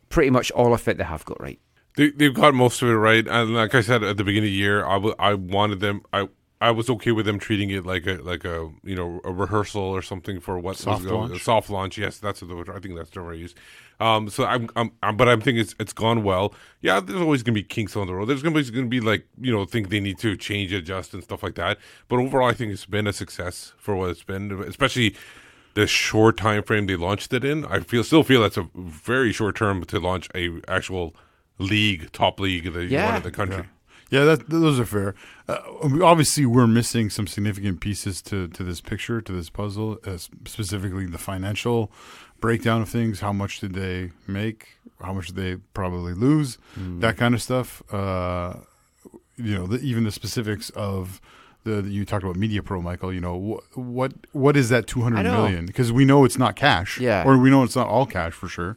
pretty 0.09 0.31
much 0.31 0.51
all 0.53 0.73
of 0.73 0.87
it 0.87 0.99
they 0.99 1.05
have 1.05 1.25
got 1.25 1.40
right. 1.40 1.59
They, 1.97 2.11
they've 2.11 2.35
got 2.35 2.55
most 2.55 2.83
of 2.83 2.88
it 2.88 2.93
right, 2.95 3.27
and 3.27 3.55
like 3.55 3.75
I 3.75 3.81
said 3.81 4.05
at 4.05 4.16
the 4.16 4.25
beginning 4.25 4.49
of 4.49 4.53
the 4.53 4.59
year, 4.59 4.87
I, 4.87 4.95
w- 4.95 5.14
I 5.19 5.35
wanted 5.35 5.81
them. 5.81 6.03
I 6.12 6.29
I 6.62 6.70
was 6.73 6.90
okay 6.90 7.11
with 7.12 7.25
them 7.25 7.38
treating 7.38 7.70
it 7.70 7.87
like 7.87 8.07
a 8.07 8.14
like 8.23 8.44
a 8.44 8.70
you 8.85 8.94
know 8.94 9.20
a 9.25 9.33
rehearsal 9.33 9.81
or 9.83 10.03
something 10.03 10.40
for 10.40 10.59
what 10.59 10.77
Soft 10.77 11.05
was 11.05 11.11
launch. 11.12 11.37
A 11.37 11.38
soft 11.38 11.70
launch. 11.70 11.96
Yes, 11.96 12.18
that's 12.18 12.40
the. 12.40 12.73
I 12.75 12.79
think 12.81 12.96
that's 12.96 13.11
the 13.11 13.23
word 13.23 13.33
I 13.33 13.37
use. 13.37 13.55
Um, 13.99 14.29
so 14.31 14.44
I'm, 14.44 14.68
I'm, 14.77 14.92
I'm 15.03 15.16
but 15.16 15.29
I'm 15.29 15.40
thinking 15.40 15.61
it's 15.62 15.75
it's 15.81 15.92
gone 15.94 16.23
well. 16.23 16.53
Yeah, 16.83 17.01
there's 17.01 17.20
always 17.20 17.42
gonna 17.42 17.55
be 17.55 17.62
kinks 17.62 17.96
on 17.96 18.07
the 18.07 18.14
road. 18.14 18.27
There's 18.27 18.42
gonna 18.42 18.55
be 18.55 18.70
gonna 18.70 18.87
be 18.88 19.01
like 19.01 19.27
you 19.40 19.51
know 19.53 19.64
think 19.64 19.88
they 19.88 20.01
need 20.01 20.18
to 20.18 20.37
change, 20.37 20.73
adjust, 20.73 21.14
and 21.14 21.23
stuff 21.25 21.42
like 21.42 21.55
that. 21.55 21.79
But 22.09 22.16
overall, 22.18 22.49
I 22.49 22.53
think 22.53 22.73
it's 22.73 22.85
been 22.87 23.07
a 23.07 23.12
success 23.14 23.73
for 23.79 23.96
what 23.96 24.11
it's 24.11 24.23
been, 24.23 24.53
especially 24.66 25.16
the 25.75 25.87
short 25.87 26.37
time 26.37 26.62
frame 26.62 26.87
they 26.87 26.96
launched 26.96 27.33
it 27.33 27.44
in. 27.44 27.64
I 27.66 27.81
feel 27.81 28.05
still 28.05 28.23
feel 28.23 28.42
that's 28.42 28.59
a 28.59 28.68
very 28.75 29.33
short 29.33 29.57
term 29.57 29.85
to 29.85 29.99
launch 29.99 30.29
a 30.35 30.61
actual 30.68 31.14
league, 31.59 32.12
top 32.12 32.38
league 32.40 32.73
that 32.73 32.83
you 32.85 32.88
Yeah. 32.90 33.05
want 33.07 33.16
in 33.18 33.23
the 33.23 33.31
country. 33.31 33.57
Yeah, 33.59 33.64
that, 34.11 34.49
those 34.51 34.79
are 34.81 34.85
fair. 34.85 35.14
Uh, 35.49 35.59
obviously, 36.03 36.44
we're 36.46 36.66
missing 36.66 37.11
some 37.11 37.27
significant 37.27 37.81
pieces 37.81 38.20
to, 38.23 38.49
to 38.49 38.64
this 38.64 38.81
picture, 38.81 39.20
to 39.20 39.33
this 39.33 39.51
puzzle, 39.51 39.99
uh, 40.05 40.16
specifically 40.16 41.07
the 41.07 41.18
financial 41.18 41.90
breakdown 42.40 42.83
of 42.83 42.88
things. 42.88 43.20
How 43.20 43.33
much 43.33 43.61
did 43.61 43.75
they 43.75 44.11
make? 44.27 44.68
How 45.01 45.12
much 45.12 45.29
did 45.29 45.37
they 45.37 45.57
probably 45.75 46.12
lose? 46.12 46.59
That 46.77 47.16
kind 47.16 47.35
of 47.35 47.40
stuff. 47.42 47.83
Uh, 47.92 48.55
you 49.37 49.55
know, 49.55 49.66
the, 49.66 49.79
even 49.81 50.05
the 50.05 50.12
specifics 50.12 50.70
of 50.70 51.20
the 51.64 51.83
you 51.83 52.05
talked 52.05 52.25
about 52.25 52.37
Media 52.37 52.62
Pro, 52.62 52.83
Michael. 52.83 53.12
You 53.12 53.20
know, 53.20 53.61
wh- 53.73 53.79
what 53.79 54.12
what 54.33 54.57
is 54.57 54.68
that 54.70 54.87
two 54.87 55.03
hundred 55.03 55.23
million? 55.25 55.66
Because 55.66 55.92
we 55.92 56.05
know 56.05 56.25
it's 56.25 56.37
not 56.38 56.57
cash, 56.57 56.99
Yeah. 56.99 57.23
or 57.25 57.38
we 57.38 57.49
know 57.51 57.62
it's 57.62 57.77
not 57.77 57.87
all 57.87 58.07
cash 58.07 58.33
for 58.33 58.49
sure. 58.49 58.77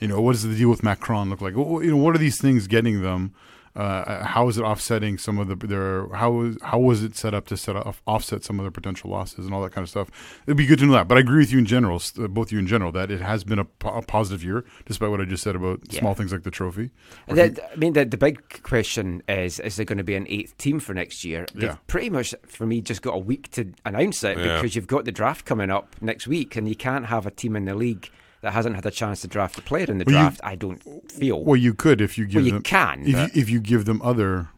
You 0.00 0.08
know, 0.08 0.20
what 0.20 0.32
does 0.32 0.42
the 0.42 0.54
deal 0.54 0.68
with 0.68 0.82
Macron 0.82 1.30
look 1.30 1.40
like? 1.40 1.54
Wh- 1.54 1.82
You 1.82 1.90
know, 1.90 1.96
what 1.96 2.14
are 2.14 2.18
these 2.18 2.40
things 2.40 2.66
getting 2.66 3.02
them? 3.02 3.32
Uh, 3.76 4.22
how 4.24 4.48
is 4.48 4.56
it 4.56 4.62
offsetting 4.62 5.18
some 5.18 5.36
of 5.36 5.48
the 5.48 5.56
their 5.66 6.06
how 6.14 6.42
is 6.42 6.56
how 6.62 6.78
was 6.78 7.02
it 7.02 7.16
set 7.16 7.34
up 7.34 7.44
to 7.46 7.56
set 7.56 7.74
off 7.74 8.00
offset 8.06 8.44
some 8.44 8.60
of 8.60 8.64
their 8.64 8.70
potential 8.70 9.10
losses 9.10 9.46
and 9.46 9.52
all 9.52 9.60
that 9.62 9.72
kind 9.72 9.82
of 9.82 9.88
stuff? 9.90 10.08
It'd 10.46 10.56
be 10.56 10.64
good 10.66 10.78
to 10.78 10.86
know 10.86 10.92
that. 10.92 11.08
But 11.08 11.18
I 11.18 11.20
agree 11.22 11.38
with 11.38 11.50
you 11.50 11.58
in 11.58 11.66
general, 11.66 11.96
s- 11.96 12.12
uh, 12.16 12.28
both 12.28 12.52
you 12.52 12.60
in 12.60 12.68
general, 12.68 12.92
that 12.92 13.10
it 13.10 13.20
has 13.20 13.42
been 13.42 13.58
a, 13.58 13.66
a 13.84 14.00
positive 14.02 14.44
year, 14.44 14.64
despite 14.86 15.10
what 15.10 15.20
I 15.20 15.24
just 15.24 15.42
said 15.42 15.56
about 15.56 15.80
Yeah. 15.90 15.98
small 15.98 16.14
things 16.14 16.30
like 16.32 16.44
the 16.44 16.52
trophy. 16.52 16.90
Or 17.26 17.34
The, 17.34 17.60
I 17.72 17.74
mean, 17.74 17.94
the, 17.94 18.04
the 18.04 18.16
big 18.16 18.62
question 18.62 19.24
is: 19.28 19.58
Is 19.58 19.74
there 19.74 19.84
going 19.84 19.98
to 19.98 20.04
be 20.04 20.14
an 20.14 20.26
eighth 20.28 20.56
team 20.56 20.78
for 20.78 20.94
next 20.94 21.24
year? 21.24 21.44
They've 21.52 21.64
Yeah. 21.70 21.76
pretty 21.88 22.10
much, 22.10 22.32
for 22.46 22.66
me, 22.66 22.80
just 22.80 23.02
got 23.02 23.14
a 23.16 23.18
week 23.18 23.50
to 23.52 23.72
announce 23.84 24.22
it 24.22 24.38
Yeah. 24.38 24.54
because 24.56 24.76
you've 24.76 24.86
got 24.86 25.04
the 25.04 25.10
draft 25.12 25.46
coming 25.46 25.70
up 25.70 25.96
next 26.00 26.28
week, 26.28 26.54
and 26.54 26.68
you 26.68 26.76
can't 26.76 27.06
have 27.06 27.26
a 27.26 27.30
team 27.32 27.56
in 27.56 27.64
the 27.64 27.74
league 27.74 28.08
that 28.44 28.52
hasn't 28.52 28.74
had 28.76 28.86
a 28.86 28.90
chance 28.90 29.20
to 29.22 29.28
draft 29.28 29.58
a 29.58 29.62
player 29.62 29.86
in 29.88 29.98
the 29.98 30.04
Well, 30.06 30.14
you- 30.14 30.20
draft. 30.20 30.40
I 30.44 30.54
don't 30.54 30.80
feel 31.10 31.42
Well, 31.42 31.56
you 31.56 31.74
could 31.74 32.00
if 32.00 32.16
you 32.18 32.24
give 32.26 32.36
Well, 32.36 32.44
you 32.46 32.52
them 32.52 32.62
can, 32.62 33.02
if 33.02 33.08
you, 33.34 33.40
if 33.42 33.50
you 33.50 33.58
give 33.60 33.84
them 33.86 34.00
other 34.02 34.48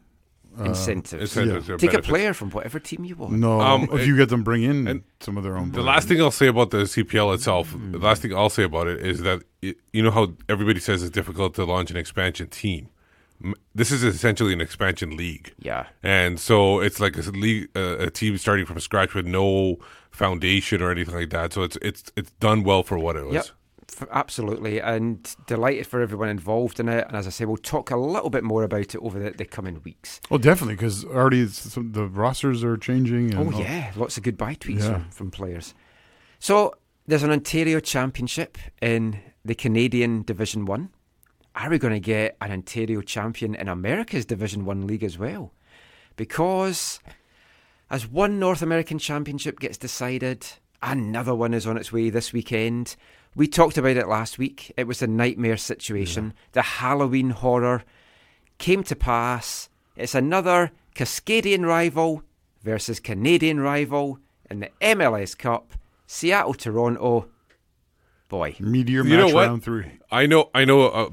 incentives. 0.59 1.23
Incentives 1.37 1.69
or 1.71 1.77
Take 1.77 1.93
a 1.95 2.01
player 2.03 2.33
from 2.33 2.51
whatever 2.51 2.79
team 2.79 3.05
you 3.05 3.15
want. 3.17 3.33
no 3.35 3.61
Um, 3.61 3.89
if 3.93 4.07
you 4.07 4.17
get 4.17 4.29
them 4.31 4.43
bring 4.43 4.63
in 4.63 4.89
and 4.89 5.03
some 5.21 5.37
of 5.37 5.45
their 5.45 5.57
own. 5.57 5.71
The 5.73 5.83
last 5.83 6.09
thing 6.09 6.21
I'll 6.21 6.31
say 6.31 6.47
about 6.49 6.71
the 6.71 6.87
CPL 6.87 7.35
itself, 7.35 7.75
the 7.93 7.99
last 7.99 8.23
thing 8.23 8.35
I'll 8.35 8.49
say 8.51 8.63
about 8.65 8.87
it 8.89 9.05
is 9.05 9.21
that 9.23 9.43
it, 9.63 9.77
you 9.93 10.03
know 10.03 10.11
how 10.11 10.33
everybody 10.49 10.81
says 10.81 11.03
it's 11.03 11.11
difficult 11.11 11.55
to 11.57 11.65
launch 11.65 11.91
an 11.91 11.97
expansion 11.97 12.49
team. 12.49 12.89
This 13.75 13.91
is 13.93 14.03
essentially 14.03 14.55
an 14.55 14.63
expansion 14.63 15.15
league. 15.15 15.53
Yeah. 15.59 15.85
And 16.03 16.41
so 16.41 16.81
it's 16.81 17.01
like 17.01 17.19
a 17.19 17.21
league, 17.33 17.69
uh, 17.77 17.99
a 17.99 18.11
team 18.11 18.39
starting 18.39 18.65
from 18.65 18.81
scratch 18.81 19.13
with 19.15 19.27
no 19.27 19.77
foundation 20.11 20.81
or 20.81 20.91
anything 20.91 21.15
like 21.15 21.29
that. 21.31 21.53
So 21.53 21.63
it's 21.63 21.77
it's 21.83 22.11
it's 22.17 22.31
done 22.41 22.63
well 22.63 22.83
for 22.83 22.99
what 22.99 23.15
it 23.17 23.27
was. 23.27 23.35
Yep. 23.35 23.47
Absolutely, 24.11 24.81
and 24.81 25.35
delighted 25.47 25.87
for 25.87 26.01
everyone 26.01 26.29
involved 26.29 26.81
in 26.81 26.89
it. 26.89 27.07
And 27.07 27.17
as 27.17 27.27
I 27.27 27.31
say, 27.31 27.45
we'll 27.45 27.57
talk 27.57 27.91
a 27.91 27.97
little 27.97 28.31
bit 28.31 28.45
more 28.45 28.63
about 28.63 28.95
it 28.95 28.99
over 28.99 29.19
the, 29.19 29.31
the 29.31 29.45
coming 29.45 29.81
weeks. 29.85 30.21
Well, 30.31 30.39
definitely 30.39 30.75
because 30.75 31.05
already 31.05 31.47
some, 31.49 31.93
the 31.93 32.07
rosters 32.07 32.63
are 32.65 32.77
changing. 32.77 33.35
And 33.35 33.55
Oh 33.55 33.59
yeah, 33.61 33.93
lots 33.97 34.17
of 34.17 34.23
goodbye 34.23 34.57
tweets 34.57 34.81
Yeah. 34.81 34.93
from, 34.95 35.11
from 35.11 35.31
players. 35.31 35.75
So 36.39 36.75
there's 37.07 37.23
an 37.23 37.31
Ontario 37.31 37.81
Championship 37.81 38.59
in 38.83 39.21
the 39.45 39.55
Canadian 39.55 40.23
Division 40.23 40.65
One. 40.67 40.91
Are 41.55 41.71
we 41.71 41.79
going 41.79 41.95
to 41.95 42.01
get 42.01 42.37
an 42.43 42.53
Ontario 42.53 43.01
champion 43.01 43.55
in 43.55 43.69
America's 43.69 44.27
Division 44.27 44.65
One 44.67 44.87
league 44.87 45.05
as 45.05 45.17
well? 45.17 45.53
Because 46.17 47.01
as 47.91 48.07
one 48.07 48.39
North 48.39 48.63
American 48.63 48.99
Championship 48.99 49.61
gets 49.61 49.79
decided, 49.79 50.47
another 50.83 51.35
one 51.35 51.55
is 51.55 51.67
on 51.67 51.77
its 51.77 51.93
way 51.93 52.11
this 52.11 52.33
weekend. 52.33 52.97
We 53.37 53.47
talked 53.47 53.77
about 53.77 53.99
it 53.99 54.09
last 54.09 54.39
week. 54.39 54.73
It 54.79 54.87
was 54.87 55.03
a 55.03 55.07
nightmare 55.07 55.59
situation. 55.59 56.33
The 56.53 56.63
Halloween 56.63 57.31
horror 57.31 57.85
came 58.57 58.83
to 58.85 58.97
pass. 58.97 59.69
It's 59.95 60.15
another 60.15 60.73
Cascadian 60.95 61.67
rival 61.67 62.23
versus 62.63 62.99
Canadian 62.99 63.61
rival 63.61 64.19
in 64.51 64.61
the 64.61 64.71
MLS 64.81 65.37
Cup. 65.37 65.75
Seattle 66.07 66.55
Toronto. 66.55 67.29
Boy. 68.29 68.57
Meteor 68.59 69.05
You 69.05 69.17
know 69.19 69.27
match 69.27 69.35
round 69.35 69.63
three. 69.63 69.99
I 70.11 70.25
know, 70.27 70.49
I 70.55 70.65
know. 70.65 70.89
Uh, 70.89 71.11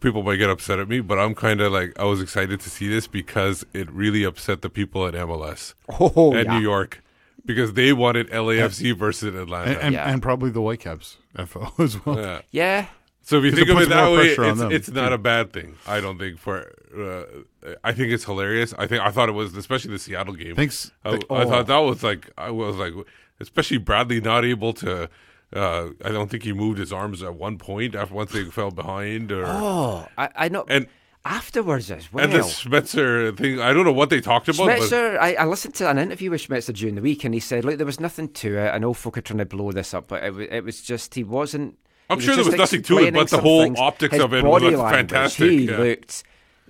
people 0.00 0.24
might 0.24 0.36
get 0.36 0.50
upset 0.50 0.80
at 0.80 0.88
me, 0.88 1.00
but 1.00 1.18
I'm 1.18 1.34
kind 1.34 1.60
of 1.60 1.72
like 1.72 1.98
I 1.98 2.04
was 2.04 2.20
excited 2.20 2.58
to 2.60 2.70
see 2.70 2.88
this 2.88 3.06
because 3.06 3.64
it 3.72 3.90
really 3.92 4.24
upset 4.24 4.62
the 4.62 4.68
people 4.68 5.06
at 5.06 5.14
MLS 5.14 5.74
Oh, 5.88 6.34
at 6.34 6.46
yeah. 6.46 6.58
New 6.58 6.62
York 6.62 7.02
because 7.44 7.72
they 7.74 7.92
wanted 7.92 8.28
LAFC 8.30 8.96
versus 8.96 9.34
Atlanta. 9.34 9.72
And, 9.72 9.80
and, 9.80 9.94
Yeah. 9.94 10.10
and 10.10 10.22
probably 10.22 10.50
the 10.50 10.60
Whitecaps 10.60 11.18
FO 11.46 11.72
as 11.78 12.04
well. 12.04 12.18
Yeah. 12.18 12.40
Yeah. 12.50 12.86
So 13.24 13.38
if 13.38 13.44
you 13.44 13.52
think 13.52 13.68
it 13.68 13.76
of 13.76 13.82
it 13.82 13.88
that 13.90 14.10
way, 14.10 14.34
it's, 14.36 14.60
it's 14.88 14.90
not 14.90 15.12
a 15.12 15.18
bad 15.18 15.52
thing. 15.52 15.76
I 15.86 16.00
don't 16.00 16.18
think 16.18 16.38
for. 16.38 16.72
Uh, 16.96 17.68
I 17.84 17.92
think 17.92 18.10
it's 18.12 18.24
hilarious. 18.24 18.74
I 18.76 18.88
think 18.88 19.00
I 19.00 19.10
thought 19.12 19.28
it 19.28 19.32
was, 19.32 19.56
especially 19.56 19.92
the 19.92 20.00
Seattle 20.00 20.34
game. 20.34 20.56
Thanks. 20.56 20.90
I, 21.04 21.10
th- 21.10 21.24
I 21.30 21.44
thought 21.44 21.68
that 21.68 21.78
was 21.78 22.02
like 22.02 22.30
I 22.36 22.50
was 22.50 22.76
like, 22.76 22.92
especially 23.38 23.78
Bradley 23.78 24.20
not 24.20 24.44
able 24.44 24.72
to. 24.74 25.08
Uh, 25.54 25.90
I 26.04 26.10
don't 26.10 26.30
think 26.30 26.42
he 26.42 26.52
moved 26.52 26.78
his 26.78 26.92
arms 26.92 27.22
at 27.22 27.34
one 27.36 27.58
point 27.58 27.94
after 27.94 28.12
once 28.14 28.32
they 28.32 28.44
fell 28.46 28.70
behind, 28.72 29.30
or 29.30 29.44
Oh, 29.46 30.08
I, 30.18 30.28
I 30.34 30.48
know. 30.48 30.64
and 30.68 30.88
afterwards 31.24 31.90
as 31.90 32.12
well. 32.12 32.24
and 32.24 32.32
the 32.32 32.42
Spencer 32.42 33.32
thing. 33.32 33.60
I 33.60 33.72
don't 33.72 33.84
know 33.84 33.92
what 33.92 34.10
they 34.10 34.20
talked 34.20 34.48
about, 34.48 34.66
but 34.66 34.78
Schmetzer, 34.80 35.18
I, 35.18 35.34
I 35.34 35.44
listened 35.44 35.74
to 35.76 35.88
an 35.88 35.98
interview 35.98 36.30
with 36.30 36.42
Schmetzer 36.46 36.74
during 36.74 36.94
the 36.94 37.02
week, 37.02 37.24
and 37.24 37.32
he 37.34 37.40
said, 37.40 37.64
"Look, 37.64 37.76
there 37.76 37.86
was 37.86 38.00
nothing 38.00 38.28
to 38.28 38.58
it. 38.58 38.70
I 38.70 38.78
know 38.78 38.92
folk 38.92 39.18
are 39.18 39.20
trying 39.22 39.38
to 39.38 39.46
blow 39.46 39.72
this 39.72 39.94
up, 39.94 40.08
but 40.08 40.22
it, 40.22 40.52
it 40.52 40.64
was 40.64 40.82
just 40.82 41.14
he 41.14 41.24
wasn't." 41.24 41.78
I'm 42.10 42.18
he 42.18 42.26
sure 42.26 42.34
there 42.34 42.44
just 42.44 42.58
was 42.58 42.58
nothing 42.58 42.82
to 42.82 42.98
it, 42.98 43.14
but 43.14 43.30
the 43.30 43.38
whole 43.40 43.62
things. 43.62 43.78
optics 43.78 44.14
His 44.14 44.22
of 44.22 44.34
it 44.34 44.42
language, 44.44 44.74
fantastic, 44.74 45.50
He 45.50 45.64
yeah. 45.66 45.78
looked, 45.78 46.24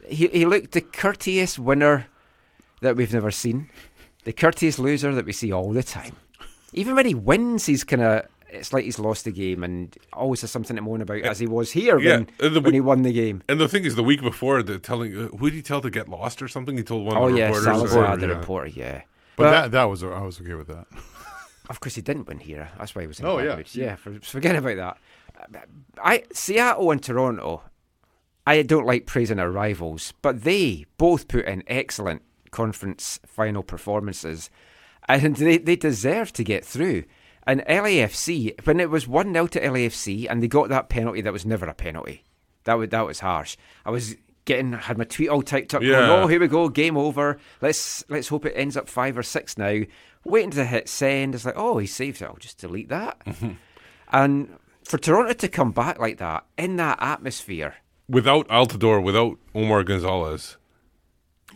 he 0.07 0.29
he 0.29 0.47
looked 0.47 0.73
the 0.73 0.81
courteous 0.83 1.59
winner 1.59 2.07
that 2.81 2.97
we've 2.97 3.13
never 3.13 3.31
seen, 3.31 3.71
the 4.25 4.33
courteous 4.33 4.79
loser 4.79 5.15
that 5.15 5.25
we 5.25 5.33
see 5.33 5.51
all 5.53 5.73
the 5.73 5.83
time. 5.83 6.17
Even 6.75 6.95
when 6.95 7.07
he 7.07 7.15
wins, 7.15 7.67
he's 7.67 7.85
kind 7.85 8.03
of. 8.03 8.27
It's 8.53 8.73
like 8.73 8.85
he's 8.85 8.99
lost 8.99 9.25
the 9.25 9.33
game 9.33 9.65
and 9.65 9.97
always 10.13 10.43
has 10.43 10.51
something 10.51 10.77
to 10.77 10.83
moan 10.83 11.01
about, 11.01 11.23
as 11.23 11.39
he 11.39 11.47
was 11.47 11.73
here 11.73 11.99
yeah, 11.99 12.25
when, 12.39 12.53
the- 12.55 12.61
when 12.61 12.75
he 12.75 12.81
won 12.81 13.03
the 13.03 13.13
game. 13.13 13.43
And 13.49 13.59
the 13.59 13.69
thing 13.69 13.85
is, 13.85 13.95
the 13.95 14.03
week 14.03 14.21
before, 14.21 14.63
the 14.63 14.79
telling 14.79 15.17
uh, 15.17 15.29
who 15.29 15.49
did 15.51 15.57
he 15.57 15.63
tell 15.63 15.81
to 15.81 15.91
get 15.91 16.09
lost 16.09 16.43
or 16.43 16.49
something? 16.49 16.77
He 16.77 16.83
told 16.83 17.07
one 17.07 17.17
Oh 17.17 17.27
of 17.29 17.33
the 17.33 17.39
yeah, 17.39 17.47
reporters. 17.47 17.65
Salazar, 17.65 18.05
uh, 18.05 18.17
the 18.17 18.27
yeah. 18.29 18.33
reporter, 18.35 18.67
yeah. 18.69 19.03
But 19.37 19.51
that 19.51 19.71
that 19.73 19.85
was 19.85 20.05
I 20.05 20.21
was 20.21 20.41
okay 20.41 20.55
with 20.55 20.69
that. 20.69 20.87
Of 21.71 21.79
course, 21.81 21.95
he 21.95 22.03
didn't 22.03 22.27
win 22.27 22.39
here. 22.41 22.69
That's 22.77 22.95
why 22.95 23.03
he 23.03 23.07
was 23.09 23.21
in 23.21 23.25
Oh, 23.25 23.39
the 23.39 23.45
yeah. 23.45 23.63
Yeah, 23.73 23.95
for, 23.97 24.19
forget 24.21 24.57
about 24.57 24.99
that. 25.47 25.67
I 26.03 26.25
Seattle 26.33 26.91
and 26.91 27.03
Toronto. 27.03 27.63
I 28.47 28.63
don't 28.63 28.85
like 28.85 29.07
praising 29.07 29.39
our 29.39 29.51
rivals, 29.51 30.13
but 30.21 30.43
they 30.43 30.85
both 30.99 31.29
put 31.29 31.47
in 31.47 31.63
excellent 31.69 32.23
conference 32.51 33.21
final 33.27 33.63
performances, 33.63 34.51
and 35.09 35.37
they, 35.37 35.57
they 35.59 35.77
deserve 35.77 36.33
to 36.35 36.45
get 36.45 36.65
through. 36.65 37.05
And 37.47 37.61
LAFC, 37.69 38.65
when 38.67 38.79
it 38.81 38.91
was 38.91 39.09
one 39.09 39.33
0 39.33 39.47
to 39.49 39.61
LAFC, 39.61 40.27
and 40.31 40.43
they 40.43 40.49
got 40.49 40.69
that 40.69 40.89
penalty 40.89 41.21
that 41.23 41.33
was 41.33 41.45
never 41.45 41.67
a 41.67 41.75
penalty, 41.75 42.25
that 42.65 42.75
was 42.75 42.91
that 42.91 43.07
was 43.07 43.21
harsh. 43.21 43.57
I 43.85 43.91
was 43.91 44.15
getting 44.45 44.73
had 44.73 44.99
my 44.99 45.05
tweet 45.05 45.29
all 45.29 45.43
typed 45.43 45.75
up. 45.75 45.83
Yeah. 45.83 46.07
Going, 46.07 46.11
oh, 46.11 46.27
here 46.29 46.41
we 46.41 46.47
go, 46.49 46.69
game 46.69 46.97
over. 46.97 47.39
Let's 47.61 48.05
let's 48.09 48.29
hope 48.29 48.47
it 48.47 48.55
ends 48.57 48.77
up 48.77 48.89
five 48.89 49.19
or 49.19 49.23
six 49.23 49.59
now. 49.59 49.81
Waiting 50.25 50.51
to 50.53 50.65
hit 50.65 50.89
send. 50.89 51.35
It's 51.35 51.45
like, 51.45 51.57
oh, 51.57 51.79
he 51.79 51.87
saved 51.89 52.23
it. 52.23 52.27
I'll 52.27 52.37
just 52.37 52.59
delete 52.59 52.89
that. 52.91 53.21
and 54.13 54.57
for 54.85 54.99
Toronto 54.99 55.33
to 55.33 55.49
come 55.49 55.73
back 55.73 55.99
like 55.99 56.19
that 56.19 56.45
in 56.57 56.77
that 56.77 56.99
atmosphere, 57.01 57.75
without 58.09 58.47
Altidore, 58.49 59.03
without 59.03 59.37
Omar 59.55 59.83
Gonzalez. 59.83 60.59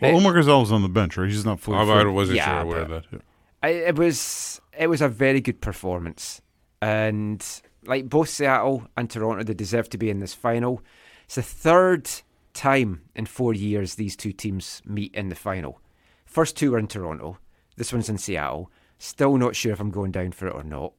Well, 0.01 0.17
Omar 0.17 0.33
Gonzalez 0.33 0.71
on 0.71 0.81
the 0.81 0.89
bench, 0.89 1.15
right? 1.17 1.29
He's 1.29 1.45
not 1.45 1.59
fully. 1.61 1.77
I. 1.77 2.01
I 2.01 2.05
wasn't 2.05 2.37
Yeah, 2.37 2.45
sure 2.45 2.61
aware 2.61 2.81
of 2.81 2.89
but- 2.89 3.11
that. 3.11 3.21
I, 3.63 3.69
it 3.69 3.95
was 3.95 4.61
it 4.77 4.87
was 4.87 5.01
a 5.01 5.09
very 5.09 5.41
good 5.41 5.61
performance, 5.61 6.41
and 6.81 7.45
like 7.85 8.09
both 8.09 8.29
Seattle 8.29 8.87
and 8.95 9.09
Toronto, 9.09 9.43
they 9.43 9.53
deserve 9.53 9.89
to 9.89 9.97
be 9.97 10.09
in 10.09 10.19
this 10.19 10.33
final. 10.33 10.81
It's 11.25 11.35
the 11.35 11.41
third 11.41 12.09
time 12.53 13.01
in 13.15 13.25
four 13.25 13.53
years 13.53 13.95
these 13.95 14.15
two 14.15 14.31
teams 14.31 14.81
meet 14.85 15.13
in 15.15 15.29
the 15.29 15.35
final. 15.35 15.79
First 16.25 16.57
two 16.57 16.71
were 16.71 16.79
in 16.79 16.87
Toronto. 16.87 17.37
This 17.75 17.93
one's 17.93 18.09
in 18.09 18.17
Seattle. 18.17 18.71
Still 18.99 19.37
not 19.37 19.55
sure 19.55 19.71
if 19.71 19.79
I'm 19.79 19.91
going 19.91 20.11
down 20.11 20.31
for 20.31 20.47
it 20.47 20.55
or 20.55 20.63
not. 20.63 20.93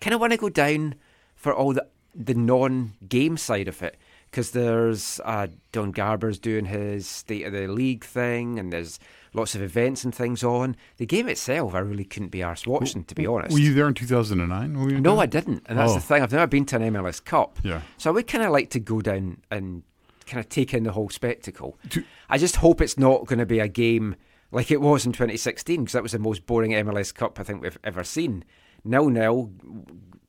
Kind 0.00 0.14
of 0.14 0.20
want 0.20 0.32
to 0.32 0.38
go 0.38 0.48
down 0.48 0.96
for 1.34 1.54
all 1.54 1.72
the 1.72 1.86
the 2.14 2.34
non-game 2.34 3.36
side 3.36 3.66
of 3.66 3.82
it 3.82 3.96
because 4.30 4.52
there's 4.52 5.20
uh, 5.24 5.48
Don 5.72 5.90
Garber's 5.90 6.38
doing 6.38 6.64
his 6.64 7.08
state 7.08 7.44
of 7.44 7.52
the 7.52 7.66
league 7.66 8.04
thing, 8.04 8.58
and 8.58 8.72
there's 8.72 8.98
lots 9.34 9.54
of 9.54 9.60
events 9.62 10.04
and 10.04 10.14
things 10.14 10.42
on. 10.42 10.76
The 10.96 11.06
game 11.06 11.28
itself, 11.28 11.74
I 11.74 11.80
really 11.80 12.04
couldn't 12.04 12.28
be 12.30 12.38
arsed 12.38 12.66
watching, 12.66 13.04
to 13.04 13.14
be 13.14 13.26
honest. 13.26 13.52
Were 13.52 13.58
you 13.60 13.74
there 13.74 13.88
in 13.88 13.94
2009? 13.94 15.02
No, 15.02 15.14
there? 15.16 15.22
I 15.22 15.26
didn't, 15.26 15.64
and 15.66 15.78
that's 15.78 15.92
Oh. 15.92 15.96
the 15.96 16.00
thing. 16.00 16.22
I've 16.22 16.32
never 16.32 16.46
been 16.46 16.64
to 16.66 16.76
an 16.76 16.82
MLS 16.94 17.20
Cup, 17.22 17.58
Yeah. 17.62 17.82
so 17.98 18.10
I 18.10 18.12
would 18.14 18.26
kind 18.26 18.44
of 18.44 18.50
like 18.52 18.70
to 18.70 18.80
go 18.80 19.00
down 19.00 19.38
and 19.50 19.82
kind 20.26 20.40
of 20.40 20.48
take 20.48 20.72
in 20.72 20.84
the 20.84 20.92
whole 20.92 21.10
spectacle. 21.10 21.76
To- 21.90 22.04
I 22.30 22.38
just 22.38 22.56
hope 22.56 22.80
it's 22.80 22.96
not 22.96 23.26
going 23.26 23.38
to 23.40 23.46
be 23.46 23.58
a 23.58 23.68
game 23.68 24.16
like 24.52 24.70
it 24.70 24.80
was 24.80 25.04
in 25.04 25.12
2016 25.12 25.82
because 25.82 25.92
that 25.92 26.02
was 26.02 26.12
the 26.12 26.18
most 26.18 26.46
boring 26.46 26.70
MLS 26.72 27.12
Cup 27.12 27.38
I 27.38 27.42
think 27.42 27.60
we've 27.60 27.78
ever 27.84 28.04
seen. 28.04 28.44
Nil 28.84 29.08
nil 29.10 29.50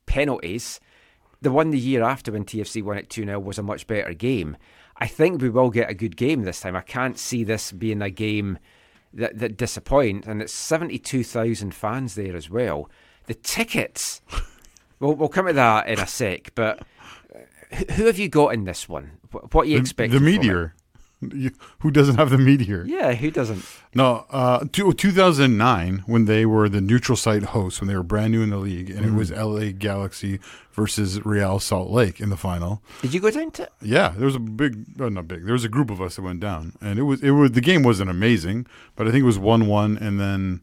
penalties. 0.06 0.80
The 1.42 1.52
one 1.52 1.70
the 1.70 1.78
year 1.78 2.02
after 2.02 2.32
when 2.32 2.44
TFC 2.44 2.82
won 2.82 2.98
it 2.98 3.10
2 3.10 3.24
0 3.24 3.38
was 3.38 3.58
a 3.58 3.62
much 3.62 3.86
better 3.86 4.12
game. 4.14 4.56
I 4.96 5.06
think 5.06 5.42
we 5.42 5.50
will 5.50 5.70
get 5.70 5.90
a 5.90 5.94
good 5.94 6.16
game 6.16 6.42
this 6.42 6.60
time. 6.60 6.74
I 6.74 6.80
can't 6.80 7.18
see 7.18 7.44
this 7.44 7.70
being 7.72 8.00
a 8.00 8.08
game 8.10 8.58
that, 9.16 9.38
that 9.38 9.56
disappoint, 9.56 10.26
and 10.26 10.40
it's 10.40 10.52
72,000 10.52 11.74
fans 11.74 12.14
there 12.14 12.36
as 12.36 12.48
well. 12.48 12.88
The 13.26 13.34
tickets, 13.34 14.20
we'll, 15.00 15.14
we'll 15.14 15.28
come 15.28 15.46
to 15.46 15.52
that 15.54 15.88
in 15.88 15.98
a 15.98 16.06
sec, 16.06 16.54
but 16.54 16.80
uh, 17.34 17.76
who- 17.94 18.06
have 18.06 18.18
you 18.18 18.28
got 18.28 18.54
in 18.54 18.64
this 18.64 18.88
one? 18.88 19.18
What 19.52 19.66
are 19.66 19.68
you 19.68 19.78
expecting? 19.78 20.12
the 20.18 20.24
meteor. 20.24 20.74
Who 21.80 21.90
doesn't 21.90 22.16
have 22.16 22.30
the 22.30 22.38
meteor? 22.38 22.84
Yeah, 22.86 23.14
who 23.14 23.30
doesn't? 23.30 23.64
No, 23.94 24.26
uh, 24.30 24.64
two, 24.72 24.92
2009 24.92 26.04
when 26.06 26.24
they 26.26 26.44
were 26.46 26.68
the 26.68 26.80
neutral 26.80 27.16
site 27.16 27.44
hosts 27.44 27.80
when 27.80 27.88
they 27.88 27.96
were 27.96 28.02
brand 28.02 28.32
new 28.32 28.42
in 28.42 28.50
the 28.50 28.58
league, 28.58 28.90
and 28.90 29.04
it 29.04 29.12
was 29.12 29.30
LA 29.30 29.72
Galaxy 29.76 30.38
versus 30.72 31.24
Real 31.24 31.58
Salt 31.58 31.90
Lake 31.90 32.20
in 32.20 32.28
the 32.28 32.36
final. 32.36 32.82
Did 33.02 33.14
you 33.14 33.20
go 33.20 33.30
down 33.30 33.50
to? 33.52 33.68
Yeah, 33.80 34.14
there 34.16 34.26
was 34.26 34.36
a 34.36 34.40
big, 34.40 34.84
oh, 35.00 35.08
not 35.08 35.26
big. 35.28 35.44
There 35.44 35.54
was 35.54 35.64
a 35.64 35.68
group 35.68 35.90
of 35.90 36.00
us 36.02 36.16
that 36.16 36.22
went 36.22 36.40
down, 36.40 36.74
and 36.80 36.98
it 36.98 37.02
was 37.02 37.22
it 37.22 37.30
was 37.30 37.52
the 37.52 37.60
game 37.60 37.82
wasn't 37.82 38.10
amazing, 38.10 38.66
but 38.94 39.08
I 39.08 39.10
think 39.10 39.22
it 39.22 39.26
was 39.26 39.38
one 39.38 39.66
one, 39.66 39.96
and 39.96 40.20
then 40.20 40.60